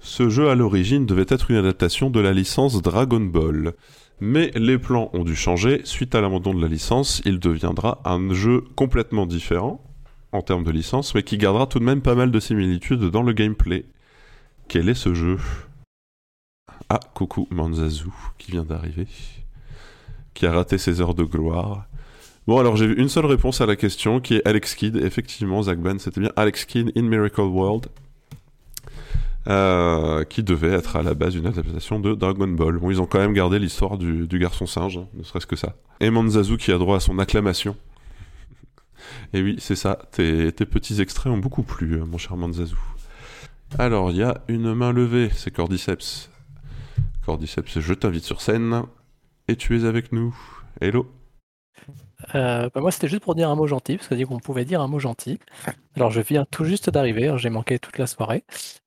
Ce 0.00 0.28
jeu 0.28 0.48
à 0.48 0.56
l'origine 0.56 1.06
devait 1.06 1.26
être 1.28 1.52
une 1.52 1.58
adaptation 1.58 2.10
de 2.10 2.18
la 2.18 2.32
licence 2.32 2.82
Dragon 2.82 3.20
Ball. 3.20 3.74
Mais 4.20 4.50
les 4.54 4.78
plans 4.78 5.10
ont 5.12 5.24
dû 5.24 5.36
changer. 5.36 5.82
Suite 5.84 6.14
à 6.14 6.20
l'abandon 6.20 6.52
de 6.52 6.60
la 6.60 6.68
licence, 6.68 7.22
il 7.24 7.38
deviendra 7.38 8.00
un 8.04 8.32
jeu 8.32 8.64
complètement 8.74 9.26
différent 9.26 9.80
en 10.32 10.42
termes 10.42 10.64
de 10.64 10.70
licence, 10.70 11.14
mais 11.14 11.22
qui 11.22 11.38
gardera 11.38 11.66
tout 11.66 11.78
de 11.78 11.84
même 11.84 12.02
pas 12.02 12.14
mal 12.14 12.30
de 12.30 12.40
similitudes 12.40 13.04
dans 13.04 13.22
le 13.22 13.32
gameplay. 13.32 13.86
Quel 14.66 14.88
est 14.88 14.94
ce 14.94 15.14
jeu? 15.14 15.38
Ah, 16.90 17.00
coucou 17.14 17.46
Manzazu 17.50 18.08
qui 18.38 18.52
vient 18.52 18.64
d'arriver, 18.64 19.06
qui 20.34 20.46
a 20.46 20.52
raté 20.52 20.78
ses 20.78 21.00
heures 21.00 21.14
de 21.14 21.24
gloire. 21.24 21.86
Bon, 22.46 22.58
alors 22.58 22.76
j'ai 22.76 22.86
vu 22.86 22.94
une 22.94 23.08
seule 23.08 23.26
réponse 23.26 23.60
à 23.60 23.66
la 23.66 23.76
question 23.76 24.20
qui 24.20 24.36
est 24.36 24.46
Alex 24.46 24.74
Kidd. 24.74 24.96
Effectivement, 24.96 25.62
Zach 25.62 25.78
Ben, 25.78 25.98
c'était 25.98 26.20
bien 26.20 26.32
Alex 26.34 26.64
Kidd 26.64 26.92
in 26.96 27.02
Miracle 27.02 27.42
World. 27.42 27.88
Euh, 29.46 30.24
qui 30.24 30.42
devait 30.42 30.72
être 30.72 30.96
à 30.96 31.02
la 31.02 31.14
base 31.14 31.34
une 31.34 31.46
adaptation 31.46 32.00
de 32.00 32.14
Dragon 32.14 32.48
Ball. 32.48 32.76
Bon, 32.78 32.90
ils 32.90 33.00
ont 33.00 33.06
quand 33.06 33.18
même 33.18 33.32
gardé 33.32 33.58
l'histoire 33.58 33.96
du, 33.96 34.26
garçon 34.38 34.66
singe, 34.66 34.98
hein, 34.98 35.06
ne 35.14 35.22
serait-ce 35.22 35.46
que 35.46 35.56
ça. 35.56 35.74
Et 36.00 36.10
Manzazu 36.10 36.58
qui 36.58 36.70
a 36.70 36.76
droit 36.76 36.96
à 36.96 37.00
son 37.00 37.18
acclamation. 37.18 37.74
Et 39.32 39.40
oui, 39.40 39.56
c'est 39.58 39.76
ça, 39.76 39.98
tes, 40.12 40.52
petits 40.52 41.00
extraits 41.00 41.32
ont 41.32 41.38
beaucoup 41.38 41.62
plu, 41.62 41.94
euh, 41.94 42.04
mon 42.04 42.18
cher 42.18 42.36
Manzazu. 42.36 42.76
Alors, 43.78 44.10
il 44.10 44.18
y 44.18 44.22
a 44.22 44.42
une 44.48 44.74
main 44.74 44.92
levée, 44.92 45.30
c'est 45.34 45.50
Cordyceps. 45.50 46.28
Cordyceps, 47.24 47.80
je 47.80 47.94
t'invite 47.94 48.24
sur 48.24 48.42
scène 48.42 48.82
et 49.46 49.56
tu 49.56 49.78
es 49.78 49.84
avec 49.86 50.12
nous. 50.12 50.36
Hello. 50.80 51.17
Euh, 52.34 52.68
bah, 52.74 52.80
moi, 52.80 52.90
c'était 52.90 53.08
juste 53.08 53.22
pour 53.22 53.34
dire 53.34 53.50
un 53.50 53.54
mot 53.54 53.66
gentil, 53.66 53.96
parce 53.96 54.08
qu'on 54.08 54.16
dit 54.16 54.24
qu'on 54.24 54.38
pouvait 54.38 54.64
dire 54.64 54.80
un 54.80 54.88
mot 54.88 54.98
gentil. 54.98 55.38
Alors, 55.96 56.10
je 56.10 56.20
viens 56.20 56.44
tout 56.50 56.64
juste 56.64 56.90
d'arriver, 56.90 57.28
hein, 57.28 57.36
j'ai 57.36 57.50
manqué 57.50 57.78
toute 57.78 57.98
la 57.98 58.06
soirée. 58.06 58.44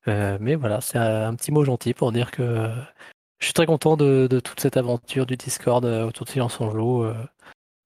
Euh, 0.07 0.37
mais 0.39 0.55
voilà, 0.55 0.81
c'est 0.81 0.97
un 0.97 1.35
petit 1.35 1.51
mot 1.51 1.63
gentil 1.63 1.93
pour 1.93 2.11
dire 2.11 2.31
que 2.31 2.69
je 3.39 3.45
suis 3.45 3.53
très 3.53 3.65
content 3.65 3.97
de, 3.97 4.27
toute 4.43 4.59
cette 4.59 4.77
aventure 4.77 5.25
du 5.25 5.37
Discord 5.37 5.83
euh, 5.85 6.07
autour 6.07 6.25
de 6.25 6.31
Silence 6.31 6.59
en 6.61 6.71
Joue. 6.71 7.05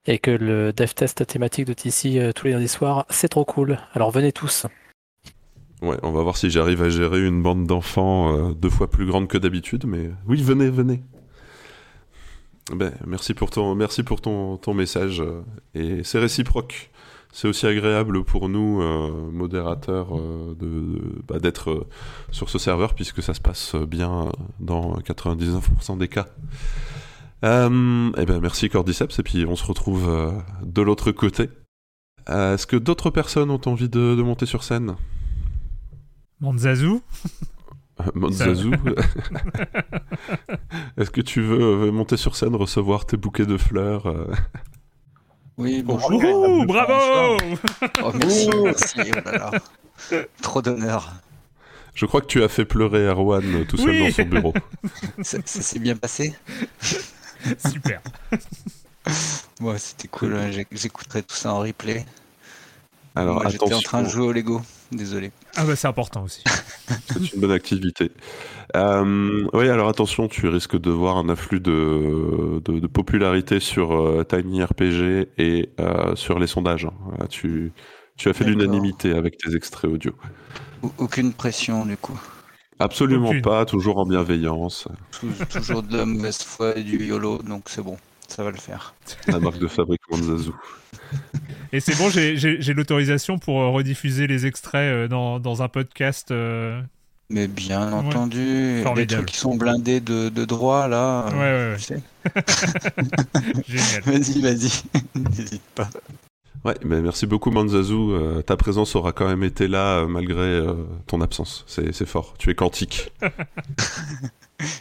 et 0.06 0.20
que 0.20 0.32
le 0.32 0.74
dev 0.74 0.94
test 0.94 1.26
thématique 1.26 1.66
de 1.66 1.74
TC 1.74 2.34
tous 2.34 2.48
les 2.48 2.54
lundis 2.54 2.68
soirs, 2.68 3.06
c'est 3.10 3.30
trop 3.30 3.46
cool. 3.46 3.80
Alors, 3.94 4.12
venez 4.12 4.32
tous. 4.32 4.68
Ouais, 5.82 5.98
on 6.04 6.12
va 6.12 6.22
voir 6.24 6.38
si 6.38 6.50
j'arrive 6.50 6.82
à 6.82 6.90
gérer 6.90 7.26
une 7.26 7.44
bande 7.44 7.68
d'enfants 7.68 8.34
euh, 8.34 8.54
deux 8.54 8.70
fois 8.70 8.90
plus 8.90 9.06
grande 9.06 9.28
que 9.28 9.38
d'habitude, 9.38 9.86
mais 9.86 10.10
oui, 10.26 10.42
venez, 10.42 10.70
venez. 10.70 11.04
Ben, 12.74 12.94
merci 13.06 13.36
pour 13.36 13.52
ton, 13.52 13.76
merci 13.76 14.02
pour 14.02 14.22
ton, 14.22 14.74
message 14.74 15.22
euh, 15.22 15.42
et 15.76 16.04
c'est 16.04 16.18
réciproque. 16.18 16.90
C'est 17.32 17.48
aussi 17.48 17.68
agréable 17.68 18.24
pour 18.24 18.50
nous, 18.50 18.82
euh, 18.82 19.30
modérateurs, 19.32 20.18
de, 20.18 21.22
bah, 21.28 21.38
d'être 21.38 21.86
sur 22.32 22.50
ce 22.50 22.58
serveur 22.58 22.96
puisque 22.96 23.22
ça 23.22 23.34
se 23.34 23.42
passe 23.42 23.76
bien 23.76 24.32
dans 24.60 24.98
99% 25.00 25.98
des 25.98 26.08
cas. 26.08 26.28
Euh, 27.44 28.12
eh 28.18 28.26
ben, 28.26 28.40
merci 28.40 28.70
Cordyceps 28.70 29.20
et 29.20 29.24
puis 29.24 29.46
on 29.46 29.56
se 29.56 29.66
retrouve 29.66 30.10
de 30.64 30.82
l'autre 30.82 31.12
côté. 31.12 31.50
Est-ce 32.28 32.66
que 32.66 32.78
d'autres 32.78 33.12
personnes 33.12 33.52
ont 33.52 33.62
envie 33.66 33.90
de 33.90 34.16
monter 34.24 34.48
sur 34.48 34.64
scène? 34.64 34.96
Manzazu 36.40 37.02
Manzazu 38.16 38.72
Est-ce 40.98 41.12
que 41.12 41.22
tu 41.22 41.42
veux 41.42 41.92
monter 41.92 42.18
sur 42.18 42.36
scène, 42.36 42.56
recevoir 42.56 43.06
tes 43.06 43.18
bouquets 43.18 43.46
de 43.46 43.58
fleurs 43.58 44.08
euh? 44.08 44.32
Oui, 45.58 45.84
bonjour. 45.84 46.20
bravo 46.66 47.38
oh, 48.04 48.12
Merci, 48.20 48.50
merci. 48.64 49.00
Oh 50.12 50.16
Trop 50.42 50.62
d'honneur. 50.62 51.14
Je 51.94 52.06
crois 52.06 52.20
que 52.20 52.26
tu 52.26 52.44
as 52.44 52.50
fait 52.50 52.66
pleurer 52.66 53.08
Erwan 53.08 53.66
tout 53.66 53.78
seul 53.78 53.98
dans 54.00 54.12
son 54.12 54.24
bureau. 54.24 54.54
ça, 55.22 55.38
s'est 55.46 55.80
bien 55.80 55.96
passé? 55.96 56.36
Super. 57.58 58.02
Bon, 59.62 59.78
c'était 59.78 60.10
cool. 60.10 60.38
J'écouterai 60.74 61.24
tout 61.24 61.36
ça 61.36 61.54
en 61.54 61.60
replay. 61.60 62.06
Alors, 63.16 63.48
J'étais 63.48 63.74
en 63.74 63.80
train 63.80 64.04
de 64.04 64.10
jouer 64.10 64.26
au 64.26 64.34
Lego. 64.34 64.62
Désolé. 64.96 65.32
Ah 65.56 65.66
bah 65.66 65.76
c'est 65.76 65.88
important 65.88 66.24
aussi. 66.24 66.42
c'est 67.08 67.34
une 67.34 67.42
bonne 67.42 67.52
activité. 67.52 68.12
Euh, 68.76 69.48
oui, 69.54 69.70
alors 69.70 69.90
attention, 69.90 70.28
tu 70.28 70.48
risques 70.48 70.80
de 70.80 70.90
voir 70.90 71.18
un 71.18 71.28
afflux 71.28 71.60
de, 71.60 72.62
de, 72.64 72.88
popularité 72.88 73.60
sur 73.60 73.94
euh, 73.94 74.24
Tiny 74.24 74.64
RPG 74.64 75.28
et 75.38 75.70
euh, 75.80 76.16
sur 76.16 76.40
les 76.40 76.48
sondages. 76.48 76.86
Hein. 76.86 77.26
tu, 77.30 77.74
tu 78.16 78.30
as 78.30 78.34
fait 78.34 78.46
l'unanimité 78.46 79.12
avec 79.12 79.38
tes 79.38 79.56
extraits 79.56 79.92
audio. 79.92 80.14
Aucune 80.98 81.34
pression 81.34 81.86
du 81.86 81.98
coup. 81.98 82.20
Absolument 82.80 83.34
pas, 83.42 83.66
toujours 83.66 83.98
en 83.98 84.06
bienveillance. 84.06 84.88
Toujours 85.50 85.84
de 85.84 85.98
la 85.98 86.06
mauvaise 86.06 86.42
foi 86.42 86.78
et 86.78 86.84
du 86.84 87.06
YOLO, 87.06 87.40
donc 87.42 87.64
c'est 87.68 87.82
bon, 87.82 87.98
ça 88.28 88.44
va 88.44 88.52
le 88.52 88.58
faire. 88.58 88.94
La 89.28 89.40
marque 89.40 89.60
de 89.60 89.68
fabrique 89.68 90.02
Manzazu. 90.10 90.52
Et 91.76 91.82
c'est 91.82 91.98
bon, 91.98 92.10
j'ai 92.10 92.74
l'autorisation 92.74 93.38
pour 93.38 93.62
euh, 93.62 93.70
rediffuser 93.70 94.28
les 94.28 94.46
extraits 94.46 94.80
euh, 94.94 95.08
dans, 95.10 95.40
dans 95.40 95.62
un 95.62 95.68
podcast. 95.68 96.32
Euh. 96.32 96.82
Mais 97.30 97.48
bien 97.48 97.92
entendu, 97.92 98.82
les 98.96 99.08
trucs 99.08 99.26
qui 99.26 99.38
sont 99.38 99.56
blindés 99.56 100.00
de, 100.00 100.30
de 100.30 100.46
droit 100.46 100.88
là. 100.88 101.26
Ouais, 101.34 101.38
ouais, 101.38 101.76
Génial. 103.68 104.02
Vas-y, 104.06 104.42
vas-y, 104.42 104.72
n'hésite 105.16 105.64
pas. 105.74 105.90
Ouais, 106.64 106.76
mais 106.84 107.02
merci 107.02 107.26
beaucoup 107.28 107.52
Manzazu. 107.52 108.44
ta 108.46 108.56
présence 108.58 108.96
aura 108.96 109.12
quand 109.12 109.28
même 109.28 109.44
été 109.44 109.68
là 109.68 110.06
malgré 110.08 110.64
ton 111.08 111.20
absence. 111.22 111.66
C'est 111.68 112.06
fort. 112.06 112.36
Tu 112.38 112.52
es 112.52 112.56
quantique. 112.56 113.12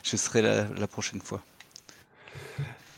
Je 0.03 0.17
serai 0.17 0.43
là 0.43 0.67
la 0.79 0.87
prochaine 0.87 1.21
fois. 1.21 1.43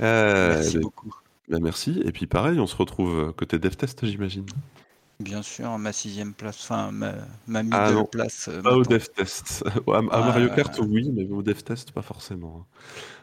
merci 0.01 0.79
beaucoup. 0.79 1.15
Ben 1.49 1.61
merci. 1.63 2.01
Et 2.05 2.13
puis 2.13 2.27
pareil, 2.27 2.59
on 2.61 2.67
se 2.67 2.77
retrouve 2.77 3.33
côté 3.35 3.59
DevTest, 3.59 4.05
j'imagine. 4.07 4.47
Bien 5.21 5.41
sûr, 5.43 5.79
ma 5.79 5.93
sixième 5.93 6.35
place, 6.35 6.59
enfin 6.63 6.91
ma, 6.93 7.13
ma 7.47 7.63
Ah 7.71 7.91
middle 7.91 7.95
non, 7.95 8.05
place. 8.05 8.49
euh, 8.49 8.61
pas 8.63 8.75
au 8.77 8.81
m'attend. 8.81 8.91
dev 8.91 9.07
test. 9.17 9.65
à, 9.93 10.03
Mario 10.03 10.49
Ah, 10.51 10.55
Kart, 10.57 10.79
oui, 10.81 11.11
mais 11.15 11.27
au 11.31 11.43
dev 11.43 11.63
test, 11.63 11.93
pas 11.93 12.03
forcément. 12.03 12.67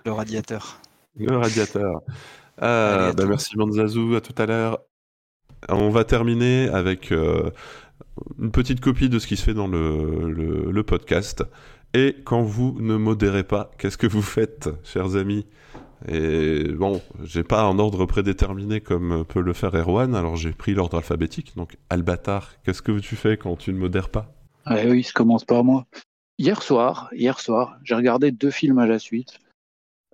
Le 0.06 0.12
radiateur. 0.12 0.80
Le 1.18 1.38
radiateur. 1.38 2.02
Euh, 2.62 3.12
à 3.12 3.14
bah, 3.14 3.26
merci 3.28 3.58
Manzazou, 3.58 4.16
à 4.16 4.22
tout 4.22 4.34
à 4.42 4.46
l'heure. 4.48 4.80
On 5.70 5.90
va 5.90 6.04
terminer 6.04 6.68
avec 6.70 7.12
euh, 7.12 7.52
une 8.40 8.52
petite 8.52 8.80
copie 8.82 9.10
de 9.10 9.20
ce 9.20 9.28
qui 9.28 9.38
se 9.38 9.44
fait 9.44 9.54
dans 9.54 9.68
le, 9.68 10.32
le- 10.32 10.72
le 10.72 10.84
podcast. 10.84 11.44
Et 11.94 12.16
quand 12.26 12.42
vous 12.42 12.76
ne 12.80 12.96
modérez 12.98 13.44
pas, 13.44 13.70
qu'est-ce 13.78 13.98
que 13.98 14.08
vous 14.08 14.24
faites, 14.24 14.70
chers 14.84 15.16
amis? 15.16 15.46
Et 16.08 16.64
bon, 16.74 17.02
j'ai 17.24 17.44
pas 17.44 17.64
un 17.64 17.80
ordre 17.80 18.06
prédéterminé 18.06 18.82
comme 18.82 19.26
peut 19.26 19.42
le 19.42 19.54
faire 19.54 19.74
Erwan, 19.76 20.16
alors 20.16 20.36
j'ai 20.36 20.52
pris 20.52 20.74
l'ordre 20.74 20.98
alphabétique. 20.98 21.56
Donc, 21.56 21.78
Albatar, 21.90 22.52
qu'est-ce 22.64 22.82
que 22.82 23.00
tu 23.00 23.16
fais 23.16 23.38
quand 23.38 23.56
tu 23.56 23.72
ne 23.72 23.78
modères 23.78 24.10
pas? 24.10 24.34
Ouais, 24.66 24.90
oui, 24.90 25.04
ça 25.04 25.14
commence 25.14 25.46
par 25.46 25.64
moi. 25.64 25.86
Hier 26.38 26.62
soir, 26.62 27.10
hier 27.14 27.40
soir, 27.40 27.78
j'ai 27.84 27.96
regardé 27.96 28.32
deux 28.32 28.52
films 28.52 28.80
à 28.80 28.88
la 28.88 29.00
suite. 29.00 29.40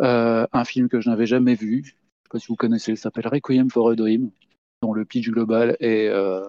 Euh, 0.02 0.46
un 0.52 0.66
film 0.66 0.90
que 0.90 1.02
je 1.02 1.10
n'avais 1.10 1.26
jamais 1.26 1.56
vu, 1.56 1.84
je 1.84 1.90
sais 1.90 2.30
pas 2.30 2.40
si 2.40 2.48
vous 2.48 2.56
connaissez, 2.56 2.92
il 2.92 2.98
s'appelle 2.98 3.28
Requiem 3.28 3.70
for 3.70 3.90
a 3.90 3.96
Dream, 3.96 4.32
dont 4.82 4.94
le 4.94 5.06
pitch 5.06 5.30
global 5.30 5.76
est 5.80 6.08
euh, 6.08 6.46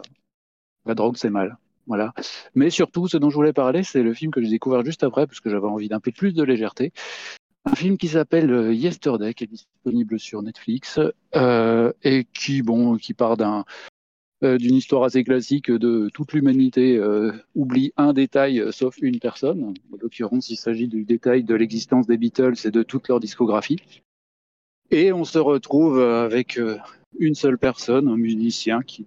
la 0.87 0.95
drogue 0.95 1.17
c'est 1.17 1.31
mal. 1.31 1.57
Voilà. 1.87 2.13
Mais 2.55 2.71
surtout, 2.71 3.09
ce 3.09 3.17
dont 3.17 3.31
je 3.31 3.35
voulais 3.35 3.53
parler, 3.53 3.83
c'est 3.83 4.03
le 4.03 4.15
film 4.15 4.31
que 4.31 4.41
j'ai 4.41 4.51
découvert 4.51 4.85
juste 4.85 5.03
après, 5.03 5.27
parce 5.27 5.41
que 5.41 5.51
j'avais 5.51 5.67
envie 5.67 5.89
d'un 5.89 5.99
peu 5.99 6.13
plus 6.13 6.33
de 6.33 6.43
légèreté. 6.45 6.93
Un 7.71 7.77
film 7.77 7.99
qui 7.99 8.09
s'appelle 8.09 8.51
euh, 8.51 8.75
Yesterday, 8.75 9.33
qui 9.33 9.45
est 9.45 9.47
disponible 9.47 10.19
sur 10.19 10.43
Netflix, 10.43 10.99
euh, 11.37 11.93
et 12.03 12.25
qui, 12.25 12.63
bon, 12.63 12.97
qui 12.97 13.15
part 13.15 13.37
euh, 14.43 14.59
d'une 14.59 14.75
histoire 14.75 15.05
assez 15.05 15.23
classique 15.23 15.71
de 15.71 16.11
toute 16.13 16.33
l'humanité 16.33 17.01
oublie 17.55 17.93
un 17.97 18.13
détail 18.13 18.65
sauf 18.73 18.97
une 19.01 19.21
personne. 19.21 19.63
En 19.63 19.97
l'occurrence, 20.03 20.51
il 20.51 20.57
s'agit 20.57 20.89
du 20.89 21.05
détail 21.05 21.45
de 21.45 21.55
l'existence 21.55 22.09
des 22.09 22.17
Beatles 22.17 22.55
et 22.65 22.73
de 22.73 22.83
toute 22.83 23.07
leur 23.07 23.21
discographie. 23.21 23.79
Et 24.91 25.13
on 25.13 25.25
se 25.25 25.39
retrouve 25.39 26.01
avec 26.01 26.59
une 27.19 27.35
seule 27.35 27.59
personne, 27.59 28.09
un 28.09 28.17
musicien 28.17 28.83
qui 28.83 29.07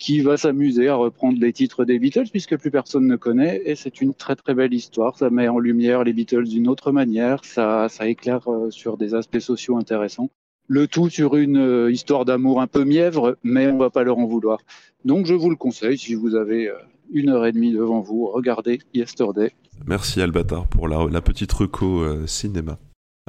qui 0.00 0.22
va 0.22 0.38
s'amuser 0.38 0.88
à 0.88 0.96
reprendre 0.96 1.38
les 1.38 1.52
titres 1.52 1.84
des 1.84 1.98
Beatles 1.98 2.30
puisque 2.30 2.56
plus 2.56 2.70
personne 2.70 3.06
ne 3.06 3.16
connaît 3.16 3.62
et 3.66 3.76
c'est 3.76 4.00
une 4.00 4.14
très 4.14 4.34
très 4.34 4.54
belle 4.54 4.72
histoire. 4.72 5.16
Ça 5.16 5.28
met 5.30 5.46
en 5.46 5.58
lumière 5.58 6.02
les 6.02 6.14
Beatles 6.14 6.48
d'une 6.48 6.66
autre 6.68 6.90
manière, 6.90 7.44
ça, 7.44 7.86
éclaire 8.00 8.50
euh, 8.50 8.70
sur 8.70 8.96
des 8.96 9.14
aspects 9.14 9.38
sociaux 9.38 9.76
intéressants. 9.76 10.30
Le 10.68 10.88
tout 10.88 11.10
sur 11.10 11.36
une 11.36 11.58
euh, 11.58 11.92
histoire 11.92 12.24
d'amour 12.24 12.62
un 12.62 12.66
peu 12.66 12.84
mièvre, 12.84 13.36
mais 13.42 13.68
on 13.68 13.76
va 13.76 13.90
pas 13.90 14.02
leur 14.02 14.18
en 14.18 14.26
vouloir. 14.26 14.60
Donc 15.04 15.26
je 15.26 15.34
vous 15.34 15.50
le 15.50 15.56
conseille 15.56 15.98
si 15.98 16.14
vous 16.14 16.34
avez 16.34 16.68
euh, 16.68 16.74
une 17.12 17.28
heure 17.28 17.44
et 17.44 17.52
demie 17.52 17.72
devant 17.72 18.00
vous, 18.00 18.26
regardez 18.26 18.78
Yesterday. 18.94 19.52
Merci 19.86 20.22
Albatar 20.22 20.66
pour 20.66 20.88
la, 20.88 21.20
petite 21.20 21.52
reco 21.52 22.26
cinéma. 22.26 22.78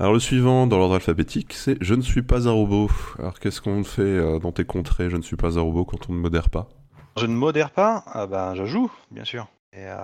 Alors 0.02 0.14
le 0.14 0.20
suivant 0.20 0.66
dans 0.66 0.80
l'ordre 0.80 0.96
alphabétique, 0.96 1.54
c'est 1.54 1.78
Je 1.80 1.94
ne 1.94 2.02
suis 2.02 2.24
pas 2.24 2.48
un 2.48 2.52
robot. 2.52 2.90
Alors 3.20 3.40
qu'est-ce 3.40 3.62
qu'on 3.62 3.84
fait 3.84 4.02
euh, 4.02 4.40
dans 4.40 4.52
tes 4.52 4.66
contrées 4.66 5.12
Je 5.12 5.16
ne 5.16 5.22
suis 5.22 5.36
pas 5.36 5.60
un 5.60 5.62
robot 5.62 5.86
quand 5.86 6.10
on 6.10 6.14
ne 6.14 6.18
modère 6.18 6.50
pas? 6.50 6.70
Je 7.18 7.28
ne 7.28 7.36
modère 7.36 7.70
pas, 7.70 8.04
ah 8.08 8.26
ben, 8.26 8.56
je 8.56 8.66
joue, 8.66 8.92
bien 9.12 9.26
sûr. 9.26 9.48
Et, 9.74 9.86
euh, 9.86 9.96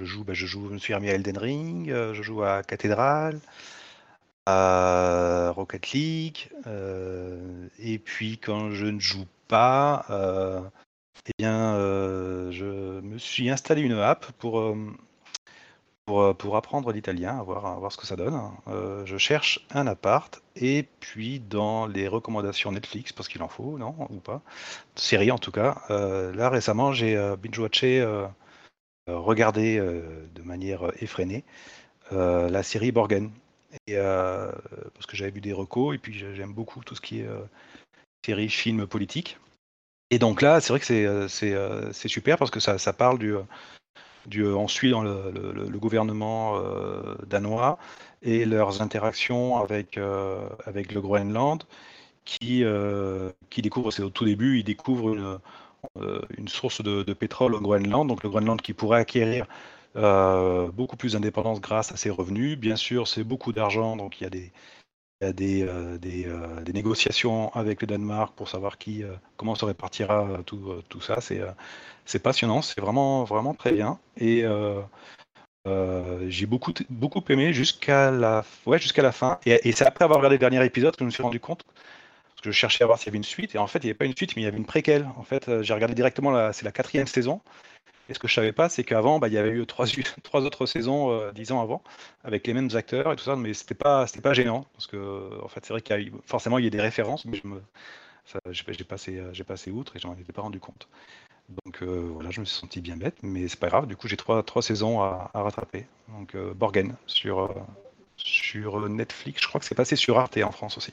je 0.00 0.04
joue, 0.04 0.24
ben, 0.24 0.34
je 0.34 0.46
joue, 0.46 0.66
je 0.66 0.72
me 0.72 0.78
suis 0.78 0.94
remis 0.94 1.10
à 1.10 1.12
Elden 1.12 1.38
Ring, 1.38 1.90
euh, 1.92 2.12
je 2.12 2.24
joue 2.24 2.42
à 2.42 2.64
Cathédrale, 2.64 3.38
à 4.46 5.52
Rocket 5.54 5.92
League, 5.92 6.50
et 7.78 8.00
puis 8.00 8.38
quand 8.38 8.72
je 8.72 8.86
ne 8.86 8.98
joue 8.98 9.26
pas, 9.46 10.06
eh 11.28 11.30
bien, 11.38 11.76
je 12.50 13.00
me 13.00 13.16
suis 13.16 13.48
installé 13.48 13.82
une 13.82 13.92
app 13.92 14.26
pour, 14.40 14.74
pour, 16.06 16.20
euh, 16.22 16.34
pour 16.34 16.56
apprendre 16.56 16.92
l'italien, 16.92 17.42
voir, 17.42 17.78
voir 17.78 17.92
ce 17.92 17.96
que 17.96 18.06
ça 18.06 18.16
donne. 18.16 18.40
Euh, 18.68 19.04
je 19.06 19.16
cherche 19.16 19.66
un 19.70 19.86
appart, 19.86 20.42
et 20.56 20.88
puis 21.00 21.40
dans 21.40 21.86
les 21.86 22.08
recommandations 22.08 22.72
Netflix, 22.72 23.12
parce 23.12 23.28
qu'il 23.28 23.42
en 23.42 23.48
faut, 23.48 23.78
non, 23.78 23.94
ou 24.10 24.20
pas, 24.20 24.42
série 24.96 25.30
en 25.30 25.38
tout 25.38 25.52
cas, 25.52 25.82
euh, 25.90 26.34
là 26.34 26.48
récemment 26.48 26.92
j'ai 26.92 27.16
binge-watché, 27.40 28.04
regardé 29.08 29.78
de 29.78 30.42
manière 30.42 30.92
effrénée 31.02 31.44
la 32.10 32.62
série 32.62 32.92
Borgen. 32.92 33.30
Parce 33.86 35.06
que 35.06 35.16
j'avais 35.16 35.30
vu 35.30 35.40
des 35.40 35.52
recos, 35.52 35.94
et 35.94 35.98
puis 35.98 36.12
j'ai- 36.12 36.34
j'aime 36.34 36.52
beaucoup 36.52 36.82
tout 36.84 36.94
ce 36.94 37.00
qui 37.00 37.20
est 37.20 37.28
série, 38.24 38.48
film, 38.48 38.86
politique. 38.86 39.38
Et 40.10 40.18
donc 40.18 40.42
là, 40.42 40.60
c'est 40.60 40.72
vrai 40.72 40.80
que 40.80 41.28
c'est 41.92 42.08
super 42.08 42.38
parce 42.38 42.50
que 42.50 42.60
ça, 42.60 42.78
ça 42.78 42.92
parle 42.92 43.18
du, 43.18 43.34
du, 44.26 44.44
on 44.46 44.68
suit 44.68 44.90
dans 44.90 45.02
le, 45.02 45.78
gouvernement 45.78 46.56
euh, 46.56 47.16
danois 47.26 47.78
et 48.22 48.44
leurs 48.44 48.82
interactions 48.82 49.56
avec, 49.56 49.98
euh, 49.98 50.48
avec 50.64 50.92
le 50.92 51.00
Groenland, 51.00 51.64
qui, 52.24 52.62
euh, 52.64 53.30
qui 53.50 53.62
découvre, 53.62 53.90
c'est 53.90 54.02
au 54.02 54.10
tout 54.10 54.24
début, 54.24 54.58
ils 54.58 54.64
découvrent 54.64 55.14
une, 55.14 55.38
une 56.38 56.48
source 56.48 56.82
de, 56.82 57.12
pétrole 57.12 57.54
au 57.54 57.60
Groenland, 57.60 58.06
donc 58.08 58.22
le 58.22 58.30
Groenland 58.30 58.60
qui 58.60 58.72
pourrait 58.72 59.00
acquérir 59.00 59.46
beaucoup 59.94 60.96
plus 60.96 61.12
d'indépendance 61.14 61.60
grâce 61.60 61.92
à 61.92 61.96
ses 61.96 62.10
revenus. 62.10 62.56
Bien 62.58 62.76
sûr, 62.76 63.08
c'est 63.08 63.24
beaucoup 63.24 63.52
d'argent, 63.52 63.96
donc 63.96 64.20
il 64.20 64.24
y 64.24 64.26
a 64.26 64.30
des, 64.30 64.52
il 65.22 65.26
y 65.26 65.28
a 65.28 65.32
des, 65.32 65.62
euh, 65.62 65.98
euh, 66.04 66.60
des 66.62 66.72
négociations 66.72 67.50
avec 67.54 67.80
le 67.80 67.86
Danemark 67.86 68.34
pour 68.34 68.48
savoir 68.48 68.76
qui, 68.76 69.04
euh, 69.04 69.12
comment 69.36 69.54
se 69.54 69.64
répartira 69.64 70.26
euh, 70.26 70.42
tout, 70.42 70.82
tout 70.88 71.00
ça. 71.00 71.18
C'est 71.20 72.18
passionnant, 72.18 72.60
c'est 72.60 72.80
vraiment, 72.80 73.22
vraiment 73.22 73.54
très 73.54 73.72
bien. 73.72 73.98
Et 74.16 74.44
j'ai 76.26 76.46
beaucoup, 76.46 76.72
beaucoup 76.90 77.22
aimé 77.28 77.52
jusqu'à 77.52 78.10
la, 78.10 78.44
ouais, 78.66 78.78
jusqu'à 78.80 79.02
la 79.02 79.12
fin. 79.12 79.38
Et, 79.46 79.68
et 79.68 79.72
c'est 79.72 79.86
après 79.86 80.04
avoir 80.04 80.18
regardé 80.18 80.34
le 80.34 80.40
dernier 80.40 80.64
épisode 80.64 80.96
que 80.96 81.04
je 81.04 81.06
me 81.06 81.10
suis 81.10 81.22
rendu 81.22 81.38
compte, 81.38 81.64
que 82.42 82.50
je 82.50 82.50
cherchais 82.50 82.82
à 82.82 82.86
voir 82.88 82.98
s'il 82.98 83.06
y 83.06 83.10
avait 83.10 83.18
une 83.18 83.24
suite, 83.24 83.54
et 83.54 83.58
en 83.58 83.68
fait, 83.68 83.78
il 83.78 83.84
n'y 83.84 83.90
avait 83.90 83.98
pas 83.98 84.04
une 84.04 84.16
suite, 84.16 84.34
mais 84.34 84.42
il 84.42 84.44
y 84.44 84.48
avait 84.48 84.58
une 84.58 84.66
préquelle. 84.66 85.08
En 85.16 85.22
fait, 85.22 85.62
j'ai 85.62 85.72
regardé 85.72 85.94
directement, 85.94 86.52
c'est 86.52 86.64
la 86.64 86.72
quatrième 86.72 87.06
saison. 87.06 87.40
Et 88.08 88.14
ce 88.14 88.18
que 88.18 88.28
je 88.28 88.34
savais 88.34 88.52
pas, 88.52 88.68
c'est 88.68 88.84
qu'avant, 88.84 89.18
bah, 89.18 89.28
il 89.28 89.34
y 89.34 89.38
avait 89.38 89.50
eu 89.50 89.66
trois, 89.66 89.86
autres 90.42 90.66
saisons 90.66 91.10
euh, 91.10 91.32
dix 91.32 91.52
ans 91.52 91.62
avant, 91.62 91.82
avec 92.24 92.46
les 92.46 92.54
mêmes 92.54 92.70
acteurs 92.74 93.12
et 93.12 93.16
tout 93.16 93.24
ça, 93.24 93.36
mais 93.36 93.54
c'était 93.54 93.74
pas, 93.74 94.06
c'était 94.06 94.22
pas 94.22 94.34
gênant, 94.34 94.66
parce 94.74 94.86
que 94.86 95.42
en 95.42 95.48
fait, 95.48 95.64
c'est 95.64 95.72
vrai 95.72 95.82
qu'il 95.82 96.00
y 96.00 96.08
a 96.08 96.12
forcément, 96.26 96.58
il 96.58 96.64
y 96.64 96.66
a 96.66 96.70
des 96.70 96.80
références, 96.80 97.24
mais 97.24 97.36
je 97.42 97.46
me, 97.46 97.62
j'ai, 98.50 98.84
passé, 98.84 99.18
euh, 99.18 99.32
j'ai 99.32 99.44
passé 99.44 99.70
outre 99.70 99.96
et 99.96 99.98
j'en 99.98 100.14
étais 100.14 100.32
pas 100.32 100.42
rendu 100.42 100.60
compte. 100.60 100.88
Donc 101.64 101.82
euh, 101.82 102.08
voilà, 102.12 102.30
je 102.30 102.40
me 102.40 102.44
suis 102.44 102.58
senti 102.58 102.80
bien 102.80 102.96
bête, 102.96 103.16
mais 103.22 103.48
c'est 103.48 103.58
pas 103.58 103.68
grave. 103.68 103.86
Du 103.86 103.96
coup, 103.96 104.08
j'ai 104.08 104.16
trois, 104.16 104.42
trois 104.42 104.62
saisons 104.62 105.00
à, 105.02 105.30
rattraper. 105.34 105.86
Donc 106.08 106.34
euh, 106.34 106.54
Borgen 106.54 106.94
sur, 107.06 107.40
euh, 107.40 107.54
sur 108.16 108.88
Netflix, 108.88 109.42
je 109.42 109.48
crois 109.48 109.60
que 109.60 109.66
c'est 109.66 109.74
passé 109.74 109.96
sur 109.96 110.18
Arte 110.18 110.38
en 110.38 110.52
France 110.52 110.78
aussi. 110.78 110.92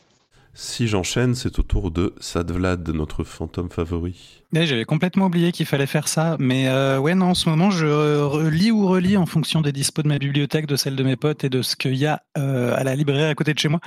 Si 0.53 0.87
j'enchaîne, 0.87 1.35
c'est 1.35 1.59
au 1.59 1.63
tour 1.63 1.91
de 1.91 2.13
Sadvlad, 2.19 2.87
notre 2.89 3.23
fantôme 3.23 3.69
favori. 3.69 4.43
Ouais, 4.53 4.65
J'avais 4.65 4.85
complètement 4.85 5.27
oublié 5.27 5.51
qu'il 5.51 5.65
fallait 5.65 5.85
faire 5.85 6.07
ça, 6.07 6.35
mais 6.39 6.67
euh, 6.67 6.97
ouais, 6.97 7.15
non, 7.15 7.27
en 7.27 7.33
ce 7.33 7.49
moment, 7.49 7.69
je 7.69 7.85
relis 8.21 8.71
ou 8.71 8.87
relis 8.87 9.15
en 9.15 9.25
fonction 9.25 9.61
des 9.61 9.71
dispos 9.71 10.01
de 10.01 10.07
ma 10.07 10.17
bibliothèque, 10.17 10.65
de 10.65 10.75
celle 10.75 10.95
de 10.95 11.03
mes 11.03 11.15
potes 11.15 11.43
et 11.43 11.49
de 11.49 11.61
ce 11.61 11.75
qu'il 11.75 11.95
y 11.95 12.05
a 12.05 12.23
euh, 12.37 12.73
à 12.75 12.83
la 12.83 12.95
librairie 12.95 13.29
à 13.29 13.35
côté 13.35 13.53
de 13.53 13.59
chez 13.59 13.69
moi. 13.69 13.79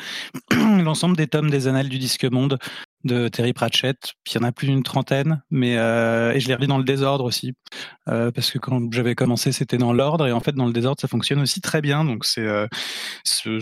L'ensemble 0.53 1.17
des 1.17 1.27
tomes 1.27 1.51
des 1.51 1.67
Annales 1.67 1.89
du 1.89 1.99
Disque 1.99 2.25
Monde 2.25 2.59
de 3.05 3.29
Terry 3.29 3.53
Pratchett. 3.53 3.99
Puis 4.25 4.35
il 4.35 4.41
y 4.41 4.45
en 4.45 4.47
a 4.47 4.53
plus 4.53 4.67
d'une 4.69 4.83
trentaine, 4.83 5.43
mais 5.51 5.77
euh, 5.77 6.33
et 6.33 6.41
je 6.41 6.49
les 6.49 6.55
relis 6.55 6.67
dans 6.67 6.79
le 6.79 6.85
désordre 6.85 7.25
aussi, 7.25 7.55
euh, 8.09 8.31
parce 8.31 8.51
que 8.51 8.59
quand 8.59 8.93
j'avais 8.93 9.15
commencé, 9.15 9.53
c'était 9.53 9.79
dans 9.79 9.93
l'ordre, 9.93 10.27
et 10.27 10.33
en 10.33 10.41
fait, 10.41 10.53
dans 10.53 10.67
le 10.67 10.73
désordre, 10.73 11.01
ça 11.01 11.09
fonctionne 11.09 11.41
aussi 11.41 11.61
très 11.61 11.81
bien. 11.81 12.05
Donc 12.05 12.25
c'est 12.25 12.47
euh, 12.47 12.67
ce, 13.25 13.61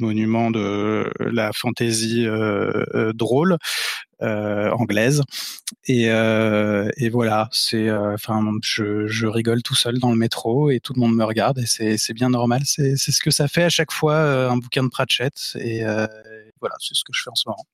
monument 0.00 0.50
de 0.50 1.10
la 1.20 1.52
fantaisie 1.52 2.26
drôle 3.14 3.56
anglaise. 4.20 5.22
Et, 5.86 6.08
voilà, 7.10 7.48
c'est, 7.52 7.90
enfin, 7.90 8.44
je, 8.62 9.06
je 9.06 9.26
rigole 9.26 9.62
tout 9.62 9.74
seul 9.74 9.98
dans 9.98 10.10
le 10.10 10.16
métro 10.18 10.70
et 10.70 10.80
tout 10.80 10.92
le 10.94 11.00
monde 11.00 11.14
me 11.14 11.24
regarde 11.24 11.58
et 11.58 11.66
c'est, 11.66 12.12
bien 12.14 12.30
normal. 12.30 12.62
C'est, 12.64 12.96
ce 12.96 13.20
que 13.20 13.30
ça 13.30 13.48
fait 13.48 13.64
à 13.64 13.68
chaque 13.70 13.92
fois 13.92 14.50
un 14.50 14.56
bouquin 14.56 14.82
de 14.84 14.88
Pratchett 14.88 15.34
et 15.56 15.82
voilà, 16.60 16.74
c'est 16.78 16.94
ce 16.94 17.04
que 17.04 17.12
je 17.12 17.22
fais 17.22 17.30
en 17.30 17.34
ce 17.34 17.48
moment. 17.48 17.64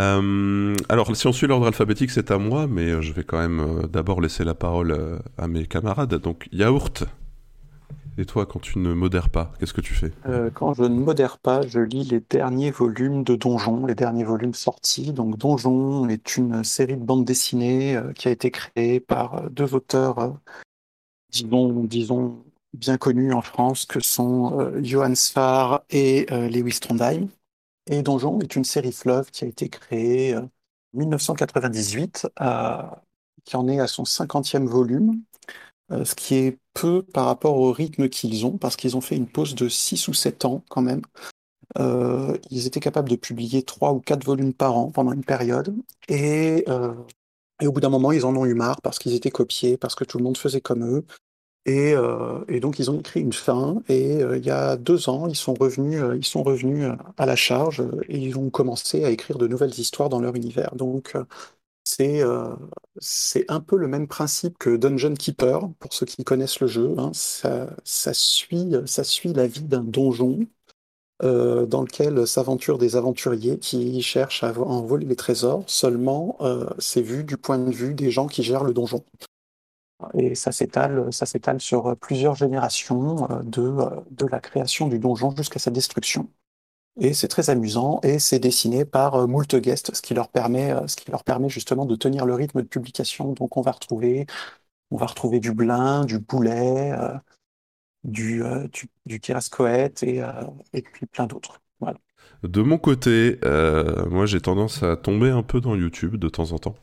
Euh, 0.00 0.74
alors, 0.88 1.14
si 1.14 1.26
on 1.26 1.32
suit 1.32 1.46
l'ordre 1.46 1.66
alphabétique, 1.66 2.10
c'est 2.10 2.30
à 2.30 2.38
moi, 2.38 2.66
mais 2.66 2.88
euh, 2.88 3.02
je 3.02 3.12
vais 3.12 3.22
quand 3.22 3.38
même 3.38 3.60
euh, 3.60 3.86
d'abord 3.86 4.20
laisser 4.20 4.44
la 4.44 4.54
parole 4.54 5.20
à 5.36 5.46
mes 5.46 5.66
camarades. 5.66 6.14
Donc, 6.14 6.48
Yaourt. 6.52 7.04
Et 8.18 8.24
toi, 8.24 8.44
quand 8.44 8.60
tu 8.60 8.78
ne 8.78 8.92
modères 8.92 9.30
pas, 9.30 9.52
qu'est-ce 9.58 9.72
que 9.72 9.80
tu 9.80 9.94
fais? 9.94 10.12
Quand 10.52 10.74
je 10.74 10.82
ne 10.82 11.00
modère 11.00 11.38
pas, 11.38 11.66
je 11.66 11.78
lis 11.78 12.04
les 12.04 12.20
derniers 12.20 12.70
volumes 12.70 13.24
de 13.24 13.34
Donjon, 13.34 13.86
les 13.86 13.94
derniers 13.94 14.24
volumes 14.24 14.52
sortis. 14.52 15.12
Donc 15.12 15.38
Donjon 15.38 16.06
est 16.08 16.36
une 16.36 16.62
série 16.62 16.96
de 16.96 17.02
bandes 17.02 17.24
dessinées 17.24 17.98
qui 18.16 18.28
a 18.28 18.30
été 18.30 18.50
créée 18.50 19.00
par 19.00 19.48
deux 19.50 19.74
auteurs, 19.74 20.34
disons, 21.30 21.84
disons, 21.84 22.44
bien 22.74 22.98
connus 22.98 23.32
en 23.32 23.42
France, 23.42 23.86
que 23.86 24.00
sont 24.00 24.70
Johann 24.82 25.14
Sfar 25.14 25.82
et 25.88 26.26
Lewis 26.30 26.78
Trondheim. 26.80 27.28
Et 27.90 28.02
Donjon 28.02 28.40
est 28.40 28.56
une 28.56 28.64
série 28.64 28.92
fleuve 28.92 29.30
qui 29.30 29.44
a 29.44 29.48
été 29.48 29.68
créée 29.68 30.34
euh, 30.34 30.42
en 30.42 30.98
1998 30.98 32.28
à 32.36 33.02
qui 33.44 33.56
en 33.56 33.68
est 33.68 33.80
à 33.80 33.86
son 33.86 34.04
50e 34.04 34.66
volume, 34.66 35.22
ce 35.90 36.14
qui 36.14 36.34
est 36.34 36.58
peu 36.74 37.02
par 37.02 37.24
rapport 37.24 37.56
au 37.56 37.72
rythme 37.72 38.08
qu'ils 38.10 38.44
ont, 38.44 38.58
parce 38.58 38.76
qu'ils 38.76 38.98
ont 38.98 39.00
fait 39.00 39.16
une 39.16 39.26
pause 39.26 39.54
de 39.54 39.68
6 39.68 40.08
ou 40.08 40.14
7 40.14 40.44
ans 40.44 40.62
quand 40.68 40.82
même. 40.82 41.00
ils 41.78 42.66
étaient 42.66 42.80
capables 42.80 43.08
de 43.08 43.16
publier 43.16 43.62
3 43.62 43.92
ou 43.94 44.00
4 44.00 44.24
volumes 44.24 44.52
par 44.52 44.76
an 44.76 44.90
pendant 44.90 45.12
une 45.12 45.24
période, 45.24 45.74
et 46.08 46.66
au 47.62 47.72
bout 47.72 47.80
d'un 47.80 47.88
moment, 47.88 48.12
ils 48.12 48.26
en 48.26 48.36
ont 48.36 48.44
eu 48.44 48.54
marre 48.54 48.82
parce 48.82 48.98
qu'ils 48.98 49.14
étaient 49.14 49.30
copiés, 49.30 49.78
parce 49.78 49.94
que 49.94 50.04
tout 50.04 50.18
le 50.18 50.24
monde 50.24 50.36
faisait 50.36 50.60
comme 50.60 50.84
eux, 50.84 51.06
et, 51.66 51.92
euh, 51.94 52.42
et, 52.48 52.58
donc 52.60 52.78
ils 52.78 52.90
ont 52.90 52.98
écrit 53.00 53.20
une 53.20 53.34
fin 53.34 53.82
et 53.88 54.22
euh, 54.22 54.38
il 54.38 54.44
y 54.46 54.50
a 54.50 54.76
deux 54.76 55.10
ans 55.10 55.28
ils 55.28 55.36
sont 55.36 55.52
revenus, 55.54 56.00
euh, 56.00 56.16
ils 56.16 56.24
sont 56.24 56.42
revenus 56.42 56.90
à 57.18 57.26
la 57.26 57.36
charge 57.36 57.82
et 58.08 58.18
ils 58.18 58.38
ont 58.38 58.48
commencé 58.48 59.04
à 59.04 59.10
écrire 59.10 59.36
de 59.36 59.46
nouvelles 59.46 59.78
histoires 59.78 60.08
dans 60.08 60.20
leur 60.20 60.34
univers. 60.36 60.74
Donc 60.74 61.14
c'est 61.84 62.22
c'est 63.00 63.44
un 63.50 63.60
peu 63.60 63.76
le 63.76 63.88
même 63.88 64.08
principe 64.08 64.58
que 64.58 64.76
Dungeon 64.76 65.14
Keeper 65.14 65.70
pour 65.78 65.92
ceux 65.92 66.06
qui 66.06 66.24
connaissent 66.24 66.60
le 66.60 66.66
jeu. 66.66 66.94
Hein. 66.98 67.10
Ça, 67.14 67.68
ça, 67.84 68.14
suit 68.14 68.72
ça 68.86 69.04
suit 69.04 69.32
la 69.32 69.46
vie 69.46 69.62
d'un 69.62 69.84
donjon 69.84 70.40
dans 71.22 71.82
lequel 71.82 72.26
s'aventurent 72.26 72.78
des 72.78 72.96
aventuriers 72.96 73.58
qui 73.58 74.00
cherchent 74.02 74.42
à 74.44 74.58
envoler 74.58 75.06
les 75.06 75.16
trésors. 75.16 75.64
Seulement 75.66 76.38
c'est 76.78 77.02
vu 77.02 77.24
du 77.24 77.36
point 77.36 77.58
de 77.58 77.70
vue 77.70 77.94
des 77.94 78.10
gens 78.10 78.26
qui 78.28 78.42
gèrent 78.42 78.64
le 78.64 78.72
donjon. 78.74 79.04
Et 80.14 80.34
ça 80.34 80.52
s'étale, 80.52 81.12
sur 81.60 81.96
plusieurs 81.96 82.34
générations 82.34 83.30
euh, 83.30 83.42
de, 83.42 83.62
euh, 83.62 84.00
de 84.10 84.26
la 84.26 84.40
création 84.40 84.88
du 84.88 84.98
donjon 84.98 85.34
jusqu'à 85.36 85.58
sa 85.58 85.70
destruction. 85.70 86.28
Et 87.00 87.14
c'est 87.14 87.28
très 87.28 87.50
amusant 87.50 88.00
et 88.02 88.18
c'est 88.18 88.38
dessiné 88.40 88.84
par 88.84 89.14
euh, 89.16 89.26
moult 89.26 89.54
guests, 89.56 89.94
ce 89.94 90.02
qui 90.02 90.14
leur 90.14 90.28
permet, 90.30 90.74
justement 91.48 91.86
de 91.86 91.96
tenir 91.96 92.26
le 92.26 92.34
rythme 92.34 92.62
de 92.62 92.68
publication. 92.68 93.32
Donc 93.32 93.56
on 93.56 93.62
va 93.62 93.72
retrouver, 93.72 94.26
on 94.90 94.96
du 95.40 95.52
Blin, 95.52 96.04
du 96.04 96.18
Boulet, 96.18 96.92
du, 98.04 98.42
du, 99.06 99.20
et, 100.02 100.22
et 100.72 100.82
puis 100.82 101.06
plein 101.06 101.26
d'autres. 101.26 101.60
De 102.42 102.62
mon 102.62 102.78
côté, 102.78 103.38
euh, 103.44 104.06
moi 104.08 104.24
j'ai 104.24 104.40
tendance 104.40 104.82
à 104.82 104.96
tomber 104.96 105.28
un 105.28 105.42
peu 105.42 105.60
dans 105.60 105.74
YouTube 105.74 106.16
de 106.16 106.28
temps 106.30 106.52
en 106.52 106.58
temps. 106.58 106.76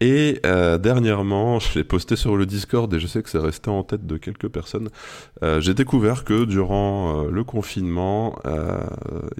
Et 0.00 0.40
euh, 0.46 0.78
dernièrement, 0.78 1.58
je 1.58 1.78
l'ai 1.78 1.84
posté 1.84 2.14
sur 2.14 2.36
le 2.36 2.46
Discord 2.46 2.92
et 2.94 3.00
je 3.00 3.06
sais 3.08 3.22
que 3.22 3.28
c'est 3.28 3.38
resté 3.38 3.70
en 3.70 3.82
tête 3.82 4.06
de 4.06 4.16
quelques 4.16 4.48
personnes. 4.48 4.90
Euh, 5.42 5.60
j'ai 5.60 5.74
découvert 5.74 6.22
que 6.24 6.44
durant 6.44 7.24
le 7.24 7.44
confinement, 7.44 8.38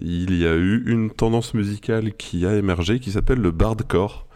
il 0.00 0.36
y 0.36 0.46
a 0.46 0.54
eu 0.54 0.82
une 0.86 1.10
tendance 1.10 1.54
musicale 1.54 2.14
qui 2.14 2.46
a 2.46 2.56
émergé 2.56 2.98
qui 2.98 3.12
s'appelle 3.12 3.40
le 3.40 3.52
bardcore. 3.52 4.26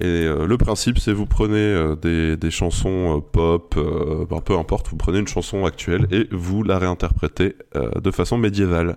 Et 0.00 0.26
le 0.26 0.56
principe, 0.56 0.98
c'est 0.98 1.12
vous 1.12 1.26
prenez 1.26 1.94
des, 2.02 2.50
chansons 2.50 3.22
pop, 3.32 3.74
ben, 4.30 4.40
peu 4.40 4.56
importe, 4.58 4.88
vous 4.88 4.96
prenez 4.96 5.18
une 5.18 5.28
chanson 5.28 5.64
actuelle 5.64 6.06
et 6.10 6.28
vous 6.30 6.62
la 6.62 6.78
réinterprétez 6.78 7.56
de 7.74 8.10
façon 8.10 8.38
médiévale. 8.38 8.96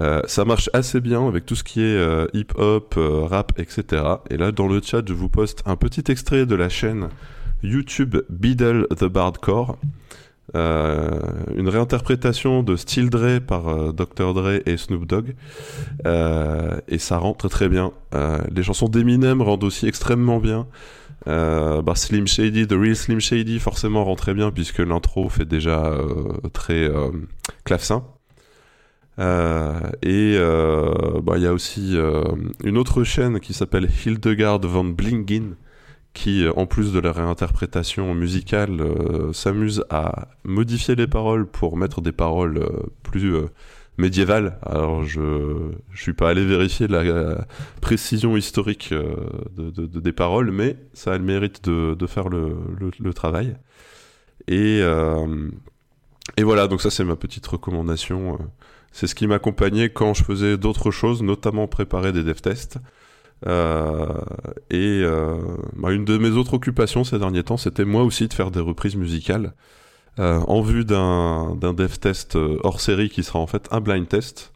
Euh, 0.00 0.22
ça 0.26 0.44
marche 0.44 0.70
assez 0.72 1.00
bien 1.00 1.26
avec 1.26 1.46
tout 1.46 1.56
ce 1.56 1.64
qui 1.64 1.80
est 1.80 1.96
euh, 1.96 2.26
hip-hop, 2.32 2.94
euh, 2.96 3.24
rap, 3.24 3.52
etc. 3.58 4.02
Et 4.30 4.36
là, 4.36 4.52
dans 4.52 4.68
le 4.68 4.80
chat, 4.80 5.02
je 5.06 5.12
vous 5.12 5.28
poste 5.28 5.62
un 5.66 5.76
petit 5.76 6.10
extrait 6.10 6.46
de 6.46 6.54
la 6.54 6.68
chaîne 6.68 7.08
YouTube 7.62 8.16
Beadle 8.30 8.86
the 8.96 9.04
Bardcore. 9.04 9.76
Une 10.54 11.68
réinterprétation 11.68 12.62
de 12.62 12.76
Still 12.76 13.10
Dre 13.10 13.40
par 13.40 13.92
Dr. 13.92 14.34
Dre 14.34 14.60
et 14.66 14.76
Snoop 14.76 15.06
Dogg. 15.06 15.34
et 16.04 16.98
ça 16.98 17.18
rentre 17.18 17.48
très 17.48 17.68
bien. 17.68 17.92
les 18.50 18.62
chansons 18.62 18.88
d'Eminem 18.88 19.42
rendent 19.42 19.64
aussi 19.64 19.86
extrêmement 19.86 20.38
bien. 20.38 20.66
Bah, 21.26 21.94
Slim 21.94 22.26
Shady, 22.26 22.66
The 22.66 22.72
Real 22.72 22.96
Slim 22.96 23.20
Shady, 23.20 23.58
forcément 23.58 24.04
rend 24.04 24.16
très 24.16 24.34
bien 24.34 24.50
puisque 24.50 24.80
l'intro 24.80 25.28
fait 25.28 25.44
déjà 25.44 25.92
très 26.52 26.90
clavecin. 27.64 28.04
Euh, 29.20 29.80
et 30.02 30.36
euh, 30.38 31.20
bah, 31.22 31.34
il 31.36 31.42
y 31.42 31.46
a 31.46 31.52
aussi 31.52 31.96
euh, 31.96 32.24
une 32.64 32.78
autre 32.78 33.04
chaîne 33.04 33.38
qui 33.40 33.52
s'appelle 33.52 33.88
Hildegard 34.04 34.60
von 34.60 34.84
Blingen, 34.84 35.56
qui, 36.12 36.46
en 36.56 36.66
plus 36.66 36.92
de 36.92 36.98
la 37.00 37.12
réinterprétation 37.12 38.14
musicale, 38.14 38.82
s'amuse 39.32 39.84
à 39.90 40.28
modifier 40.44 40.94
les 40.96 41.06
paroles 41.06 41.46
pour 41.46 41.76
mettre 41.76 42.00
des 42.00 42.12
paroles 42.12 42.68
plus 43.02 43.32
médiévales. 43.96 44.58
Alors, 44.62 45.04
je 45.04 45.20
ne 45.20 45.96
suis 45.96 46.12
pas 46.12 46.30
allé 46.30 46.44
vérifier 46.44 46.88
la, 46.88 47.46
précision 47.80 48.36
historique 48.36 48.92
de, 48.92 49.86
des 49.86 50.12
paroles, 50.12 50.50
mais 50.50 50.76
ça 50.94 51.12
a 51.12 51.18
le 51.18 51.24
mérite 51.24 51.64
de, 51.68 52.06
faire 52.06 52.28
le, 52.28 52.56
le, 52.98 53.14
travail. 53.14 53.56
Et, 54.48 54.82
et 56.36 56.42
voilà, 56.42 56.66
donc 56.66 56.80
ça 56.80 56.90
c'est 56.90 57.04
ma 57.04 57.16
petite 57.16 57.46
recommandation. 57.46 58.38
C'est 58.92 59.06
ce 59.06 59.14
qui 59.14 59.26
m'accompagnait 59.26 59.90
quand 59.90 60.14
je 60.14 60.24
faisais 60.24 60.56
d'autres 60.56 60.90
choses, 60.90 61.22
notamment 61.22 61.68
préparer 61.68 62.12
des 62.12 62.24
dev 62.24 62.40
tests. 62.40 62.78
Euh, 63.46 64.20
et 64.68 65.00
euh, 65.02 65.38
bah, 65.74 65.92
une 65.92 66.04
de 66.04 66.18
mes 66.18 66.30
autres 66.30 66.54
occupations 66.54 67.04
ces 67.04 67.18
derniers 67.18 67.42
temps, 67.42 67.56
c'était 67.56 67.84
moi 67.84 68.02
aussi 68.02 68.28
de 68.28 68.34
faire 68.34 68.50
des 68.50 68.60
reprises 68.60 68.96
musicales 68.96 69.54
euh, 70.18 70.40
en 70.40 70.60
vue 70.60 70.84
d'un 70.84 71.56
dev 71.56 71.96
test 71.98 72.36
hors 72.62 72.80
série 72.80 73.08
qui 73.08 73.22
sera 73.22 73.38
en 73.38 73.46
fait 73.46 73.68
un 73.70 73.80
blind 73.80 74.08
test 74.08 74.52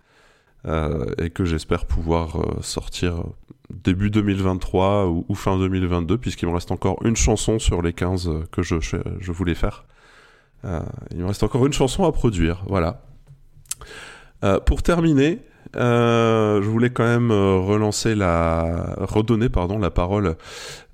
et 1.18 1.28
que 1.28 1.44
j'espère 1.44 1.84
pouvoir 1.84 2.38
sortir 2.62 3.22
début 3.68 4.10
2023 4.10 5.08
ou, 5.08 5.34
fin 5.34 5.58
2022 5.58 6.16
puisqu'il 6.16 6.48
me 6.48 6.54
reste 6.54 6.70
encore 6.70 7.04
une 7.04 7.16
chanson 7.16 7.58
sur 7.58 7.82
les 7.82 7.92
15 7.92 8.30
que 8.50 8.62
je, 8.62 9.30
voulais 9.30 9.54
faire. 9.54 9.84
il 10.64 11.18
me 11.18 11.26
reste 11.26 11.42
encore 11.42 11.66
une 11.66 11.74
chanson 11.74 12.04
à 12.04 12.12
produire, 12.12 12.64
voilà. 12.66 13.02
Pour 14.64 14.82
terminer, 14.82 15.40
euh, 15.76 16.62
je 16.62 16.68
voulais 16.68 16.90
quand 16.90 17.04
même 17.04 17.30
euh, 17.30 17.56
relancer 17.56 18.14
la, 18.14 18.94
redonner 18.98 19.48
pardon 19.48 19.78
la 19.78 19.90
parole 19.90 20.36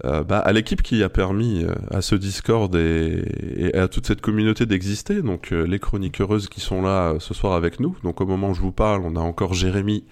bah, 0.02 0.38
à 0.38 0.52
l'équipe 0.52 0.80
qui 0.80 1.02
a 1.02 1.10
permis 1.10 1.66
à 1.90 2.00
ce 2.00 2.14
Discord 2.14 2.74
et, 2.74 3.70
à 3.74 3.86
toute 3.86 4.06
cette 4.06 4.22
communauté 4.22 4.64
d'exister. 4.64 5.20
Donc 5.20 5.50
les 5.50 5.78
chroniqueuses 5.78 6.48
qui 6.48 6.60
sont 6.60 6.80
là 6.80 7.16
ce 7.18 7.34
soir 7.34 7.52
avec 7.52 7.80
nous. 7.80 7.96
Donc 8.02 8.22
au 8.22 8.26
moment 8.26 8.50
où 8.50 8.54
je 8.54 8.62
vous 8.62 8.72
parle, 8.72 9.02
on 9.04 9.14
a 9.16 9.20
encore 9.20 9.52
Jérémy, 9.52 10.04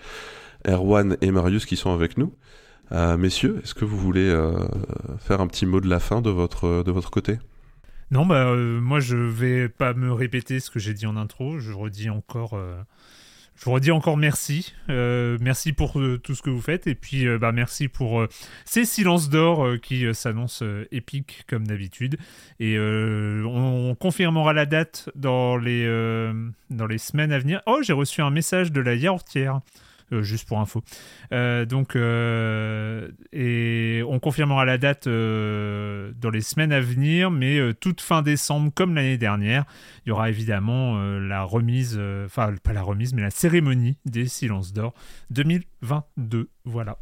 Erwan 0.67 1.17
et 1.23 1.31
Marius 1.31 1.65
qui 1.65 1.77
sont 1.77 1.95
avec 1.95 2.19
nous. 2.19 2.35
messieurs, 3.17 3.61
est-ce 3.65 3.73
que 3.75 3.87
vous 3.87 3.97
voulez 3.97 4.31
faire 5.19 5.41
un 5.41 5.47
petit 5.47 5.65
mot 5.65 5.81
de 5.81 5.89
la 5.89 6.01
fin 6.01 6.21
de 6.21 6.29
votre 6.29 6.83
de 6.83 6.91
votre 6.91 7.11
côté? 7.11 7.39
Non, 8.11 8.27
bah 8.27 8.55
moi 8.55 9.01
je 9.01 9.17
vais 9.17 9.71
pas 9.71 9.95
me 9.95 10.13
répéter 10.13 10.61
ce 10.61 10.71
que 10.71 10.79
j'ai 10.79 10.93
dit 10.93 11.07
en 11.07 11.17
intro. 11.17 11.61
Je 11.61 11.73
redis 11.73 12.11
encore 12.11 12.61
je 13.59 13.65
vous 13.65 13.73
redis 13.73 13.91
encore 13.91 14.17
merci. 14.17 14.73
Euh, 14.89 15.37
merci 15.41 15.73
pour 15.73 15.99
euh, 15.99 16.17
tout 16.17 16.37
ce 16.37 16.43
que 16.43 16.51
vous 16.51 16.61
faites. 16.61 16.87
Et 16.87 16.95
puis, 16.95 17.27
euh, 17.27 17.39
bah, 17.39 17.51
merci 17.51 17.89
pour 17.89 18.25
ces 18.65 18.85
silences 18.85 19.29
d'or 19.29 19.67
qui 19.83 20.15
s'annoncent 20.15 20.65
épiques 20.93 21.45
comme 21.49 21.67
d'habitude. 21.67 22.19
Et 22.61 22.79
on, 22.79 23.97
confirmera 23.99 24.53
la 24.53 24.67
date 24.67 25.11
dans 25.17 25.57
les, 25.57 25.85
semaines 26.99 27.33
à 27.33 27.39
venir. 27.39 27.61
Oh, 27.67 27.81
j'ai 27.83 27.93
reçu 27.93 28.23
un 28.23 28.31
message 28.31 28.71
de 28.71 28.81
la 28.81 28.95
yaourtière. 28.95 29.61
Euh, 30.13 30.23
juste 30.23 30.49
pour 30.49 30.59
info. 30.59 30.83
Euh, 31.33 31.67
donc, 31.67 31.95
euh, 31.95 33.09
et 33.33 34.03
on 34.09 34.19
confirmera 34.19 34.65
la 34.65 34.79
date 34.79 35.07
dans 35.07 36.31
les 36.31 36.41
semaines 36.41 36.73
à 36.73 36.81
venir, 36.81 37.31
mais 37.31 37.75
toute 37.75 38.01
fin 38.01 38.23
décembre, 38.23 38.73
comme 38.75 38.95
l'année 38.95 39.19
dernière, 39.19 39.65
il 40.07 40.11
y 40.11 40.13
aura 40.13 40.31
évidemment 40.31 40.99
la 41.19 41.43
remise, 41.43 42.01
enfin 42.25 42.55
pas 42.63 42.73
la 42.73 42.83
remise, 42.83 43.13
mais 43.13 43.23
la 43.23 43.31
cérémonie 43.31 43.97
des 44.05 44.27
Silences 44.27 44.73
d'Or 44.73 44.95
2022. 45.31 46.49
Voilà. 46.65 46.99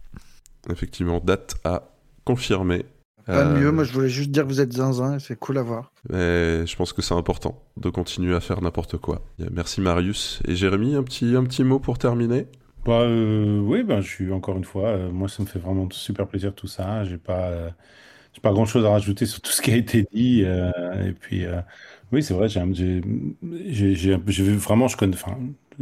Effectivement, 0.70 1.20
date 1.20 1.56
à 1.64 1.82
confirmer. 2.24 2.84
Pas 3.26 3.44
mieux, 3.44 3.72
moi 3.72 3.82
je 3.82 3.92
voulais 3.92 4.08
juste 4.08 4.30
dire 4.30 4.44
que 4.44 4.48
vous 4.48 4.60
êtes 4.60 4.72
zinzin 4.72 5.16
et 5.16 5.18
c'est 5.18 5.36
cool 5.36 5.58
à 5.58 5.62
voir. 5.62 5.90
Mais 6.10 6.64
je 6.64 6.76
pense 6.76 6.92
que 6.92 7.02
c'est 7.02 7.14
important 7.14 7.60
de 7.76 7.90
continuer 7.90 8.34
à 8.36 8.40
faire 8.40 8.62
n'importe 8.62 8.98
quoi. 8.98 9.24
Merci 9.50 9.80
Marius. 9.80 10.40
Et 10.46 10.54
Jérémy, 10.54 10.94
un 10.94 11.02
petit, 11.02 11.34
un 11.34 11.42
petit 11.42 11.64
mot 11.64 11.80
pour 11.80 11.98
terminer? 11.98 12.46
Bah, 12.86 13.00
euh, 13.00 13.58
oui, 13.60 13.82
ben, 13.82 14.00
je 14.00 14.08
suis 14.08 14.32
encore 14.32 14.56
une 14.56 14.64
fois, 14.64 14.90
euh, 14.90 15.10
moi 15.10 15.28
ça 15.28 15.42
me 15.42 15.48
fait 15.48 15.58
vraiment 15.58 15.88
super 15.90 16.28
plaisir 16.28 16.54
tout 16.54 16.68
ça. 16.68 17.04
J'ai 17.04 17.18
pas, 17.18 17.48
euh, 17.50 17.70
j'ai 18.32 18.40
pas 18.40 18.52
grand 18.52 18.66
chose 18.66 18.84
à 18.86 18.90
rajouter 18.90 19.26
sur 19.26 19.40
tout 19.42 19.50
ce 19.52 19.62
qui 19.62 19.72
a 19.72 19.76
été 19.76 20.06
dit. 20.12 20.42
et 20.42 21.12
puis, 21.12 21.44
oui, 22.12 22.22
c'est 22.22 22.34
vrai, 22.34 22.48
j'ai, 22.48 23.02
j'ai, 23.68 24.16
vraiment, 24.16 24.88
je 24.88 24.96
connais, 24.96 25.16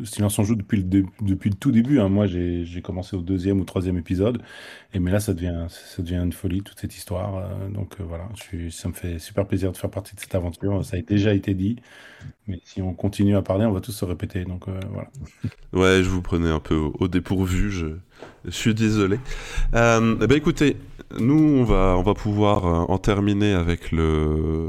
Silence 0.03 0.39
en 0.39 0.45
joue 0.45 0.57
depuis 0.57 0.83
le, 0.83 1.05
depuis 1.21 1.51
le 1.51 1.57
tout 1.57 1.71
début. 1.71 2.01
Hein. 2.01 2.09
Moi, 2.09 2.27
j'ai, 2.27 2.83
commencé 2.83 3.17
au 3.17 3.23
deuxième 3.23 3.61
ou 3.61 3.65
troisième 3.65 3.97
épisode. 3.97 4.43
Et 4.93 4.99
mais 4.99 5.11
là, 5.11 5.21
ça 5.21 5.35
devient, 5.35 5.67
ça 5.69 6.03
devient 6.03 6.21
une 6.23 6.33
folie, 6.33 6.63
toute 6.63 6.81
cette 6.81 6.97
histoire. 6.97 7.49
donc 7.71 8.01
voilà, 8.01 8.29
je 8.37 8.43
suis, 8.43 8.73
ça 8.73 8.89
me 8.89 8.95
fait 8.95 9.19
super 9.19 9.47
plaisir 9.47 9.73
de 9.73 9.77
faire 9.77 9.91
partie 9.91 10.15
de 10.15 10.21
cette 10.21 10.35
aventure. 10.35 10.85
Ça 10.85 10.97
a 10.97 11.01
déjà 11.01 11.35
été 11.35 11.55
dit. 11.55 11.77
Mais 12.47 12.61
si 12.65 12.83
on 12.83 12.93
continue 12.93 13.37
à 13.37 13.43
parler, 13.43 13.65
on 13.65 13.73
va 13.73 13.81
tous 13.81 13.93
se 13.93 14.05
répéter. 14.05 14.45
Donc 14.45 14.69
euh, 14.69 14.79
voilà. 14.91 15.09
Ouais, 15.73 16.03
je 16.05 16.09
vous 16.09 16.23
prenais 16.23 16.51
un 16.51 16.61
peu 16.61 16.75
au, 16.77 17.09
dépourvu. 17.09 17.71
Je, 17.71 17.87
suis 18.51 18.75
désolé. 18.75 19.19
Euh, 19.75 20.17
eh 20.21 20.27
ben 20.27 20.37
écoutez, 20.37 20.77
nous, 21.19 21.59
on 21.59 21.65
va, 21.65 21.97
on 21.99 22.03
va 22.03 22.15
pouvoir 22.15 22.67
euh, 22.67 22.93
en 22.93 22.99
terminer 22.99 23.53
avec 23.53 23.91
le, 23.91 24.69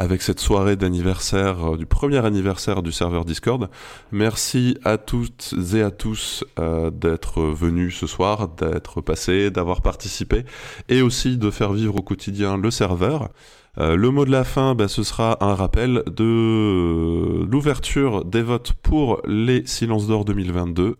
avec 0.00 0.22
cette 0.22 0.40
soirée 0.40 0.76
d'anniversaire, 0.76 1.74
euh, 1.74 1.76
du 1.76 1.84
premier 1.84 2.24
anniversaire 2.24 2.82
du 2.82 2.90
serveur 2.90 3.26
Discord. 3.26 3.68
Merci 4.12 4.78
à 4.82 4.96
toutes 4.96 5.54
et 5.74 5.82
à 5.82 5.90
tous 5.90 6.42
euh, 6.58 6.90
d'être 6.90 7.42
venus 7.42 7.98
ce 7.98 8.06
soir, 8.06 8.48
d'être 8.48 9.02
passés, 9.02 9.50
d'avoir 9.50 9.82
participé 9.82 10.44
et 10.88 11.02
aussi 11.02 11.36
de 11.36 11.50
faire 11.50 11.74
vivre 11.74 11.96
au 11.96 12.02
quotidien 12.02 12.56
le 12.56 12.70
serveur. 12.70 13.28
Euh, 13.76 13.94
le 13.94 14.10
mot 14.10 14.24
de 14.24 14.30
la 14.30 14.42
fin, 14.42 14.74
bah, 14.74 14.88
ce 14.88 15.02
sera 15.02 15.36
un 15.44 15.54
rappel 15.54 16.02
de 16.06 17.44
l'ouverture 17.44 18.24
des 18.24 18.42
votes 18.42 18.72
pour 18.82 19.20
les 19.26 19.66
Silences 19.66 20.06
d'Or 20.06 20.24
2022. 20.24 20.96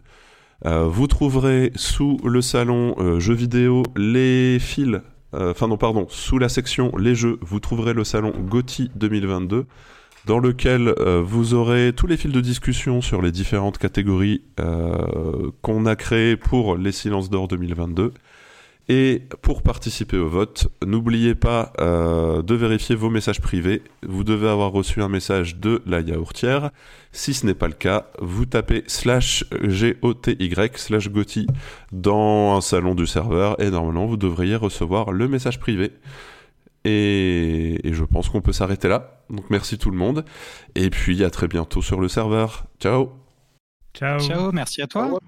vous 0.65 1.07
trouverez 1.07 1.73
sous 1.75 2.19
le 2.23 2.43
salon 2.43 3.19
jeux 3.19 3.35
vidéo 3.35 3.83
les 3.97 4.59
fils 4.61 5.01
enfin 5.33 5.69
non 5.69 5.77
pardon, 5.77 6.07
sous 6.09 6.39
la 6.39 6.49
section 6.49 6.97
les 6.97 7.15
jeux, 7.15 7.39
vous 7.41 7.61
trouverez 7.61 7.95
le 7.95 8.05
salon 8.05 8.33
GOTY 8.49 8.91
2022 8.95 9.67
dans 10.27 10.39
lequel 10.39 10.89
euh, 10.89 11.23
vous 11.25 11.55
aurez 11.55 11.93
tous 11.95 12.07
les 12.07 12.17
fils 12.17 12.33
de 12.33 12.41
discussion 12.41 13.01
sur 13.01 13.23
les 13.23 13.33
différentes 13.33 13.79
catégories 13.79 14.43
euh, 14.59 15.51
qu'on 15.63 15.87
a 15.87 15.97
créées 15.97 16.37
pour 16.37 16.77
les 16.77 16.93
silences 16.93 17.31
d'or 17.31 17.49
2022. 17.49 18.13
Et 18.93 19.23
pour 19.43 19.63
participer 19.63 20.17
au 20.17 20.29
vote, 20.29 20.67
n'oubliez 20.85 21.37
pas 21.37 21.73
euh, 21.79 22.43
de 22.43 22.57
vérifier 22.57 22.97
vos 22.97 23.09
messages 23.09 23.41
privés. 23.41 23.83
Vous 24.03 24.25
devez 24.25 24.49
avoir 24.49 24.73
reçu 24.73 25.01
un 25.01 25.09
message 25.09 25.59
de 25.59 25.81
la 25.87 26.01
yaourtière. 26.01 26.73
Si 27.13 27.33
ce 27.33 27.47
n'est 27.47 27.55
pas 27.55 27.69
le 27.69 27.75
cas, 27.75 28.09
vous 28.19 28.47
tapez 28.47 28.83
slash 28.89 29.45
GOTY 29.53 30.53
slash 30.75 31.09
GOTY 31.09 31.47
dans 31.93 32.57
un 32.57 32.61
salon 32.61 32.97
du 32.97 33.07
serveur 33.07 33.61
et 33.63 33.71
normalement 33.71 34.07
vous 34.07 34.17
devriez 34.17 34.57
recevoir 34.57 35.13
le 35.13 35.29
message 35.29 35.61
privé. 35.61 35.93
Et, 36.85 37.87
et 37.87 37.93
je 37.93 38.03
pense 38.03 38.29
qu'on 38.29 38.41
peut 38.41 38.53
s'arrêter 38.53 38.89
là. 38.89 39.23
Donc 39.31 39.51
merci 39.51 39.79
tout 39.79 39.93
le 39.93 39.99
monde. 39.99 40.25
Et 40.75 40.91
puis 40.91 41.23
à 41.23 41.31
très 41.31 41.47
bientôt 41.47 41.81
sur 41.81 42.01
le 42.01 42.09
serveur. 42.09 42.65
Ciao 42.81 43.13
Ciao 43.95 44.19
Ciao, 44.19 44.51
merci 44.51 44.83
à 44.83 44.89
toi. 44.89 45.21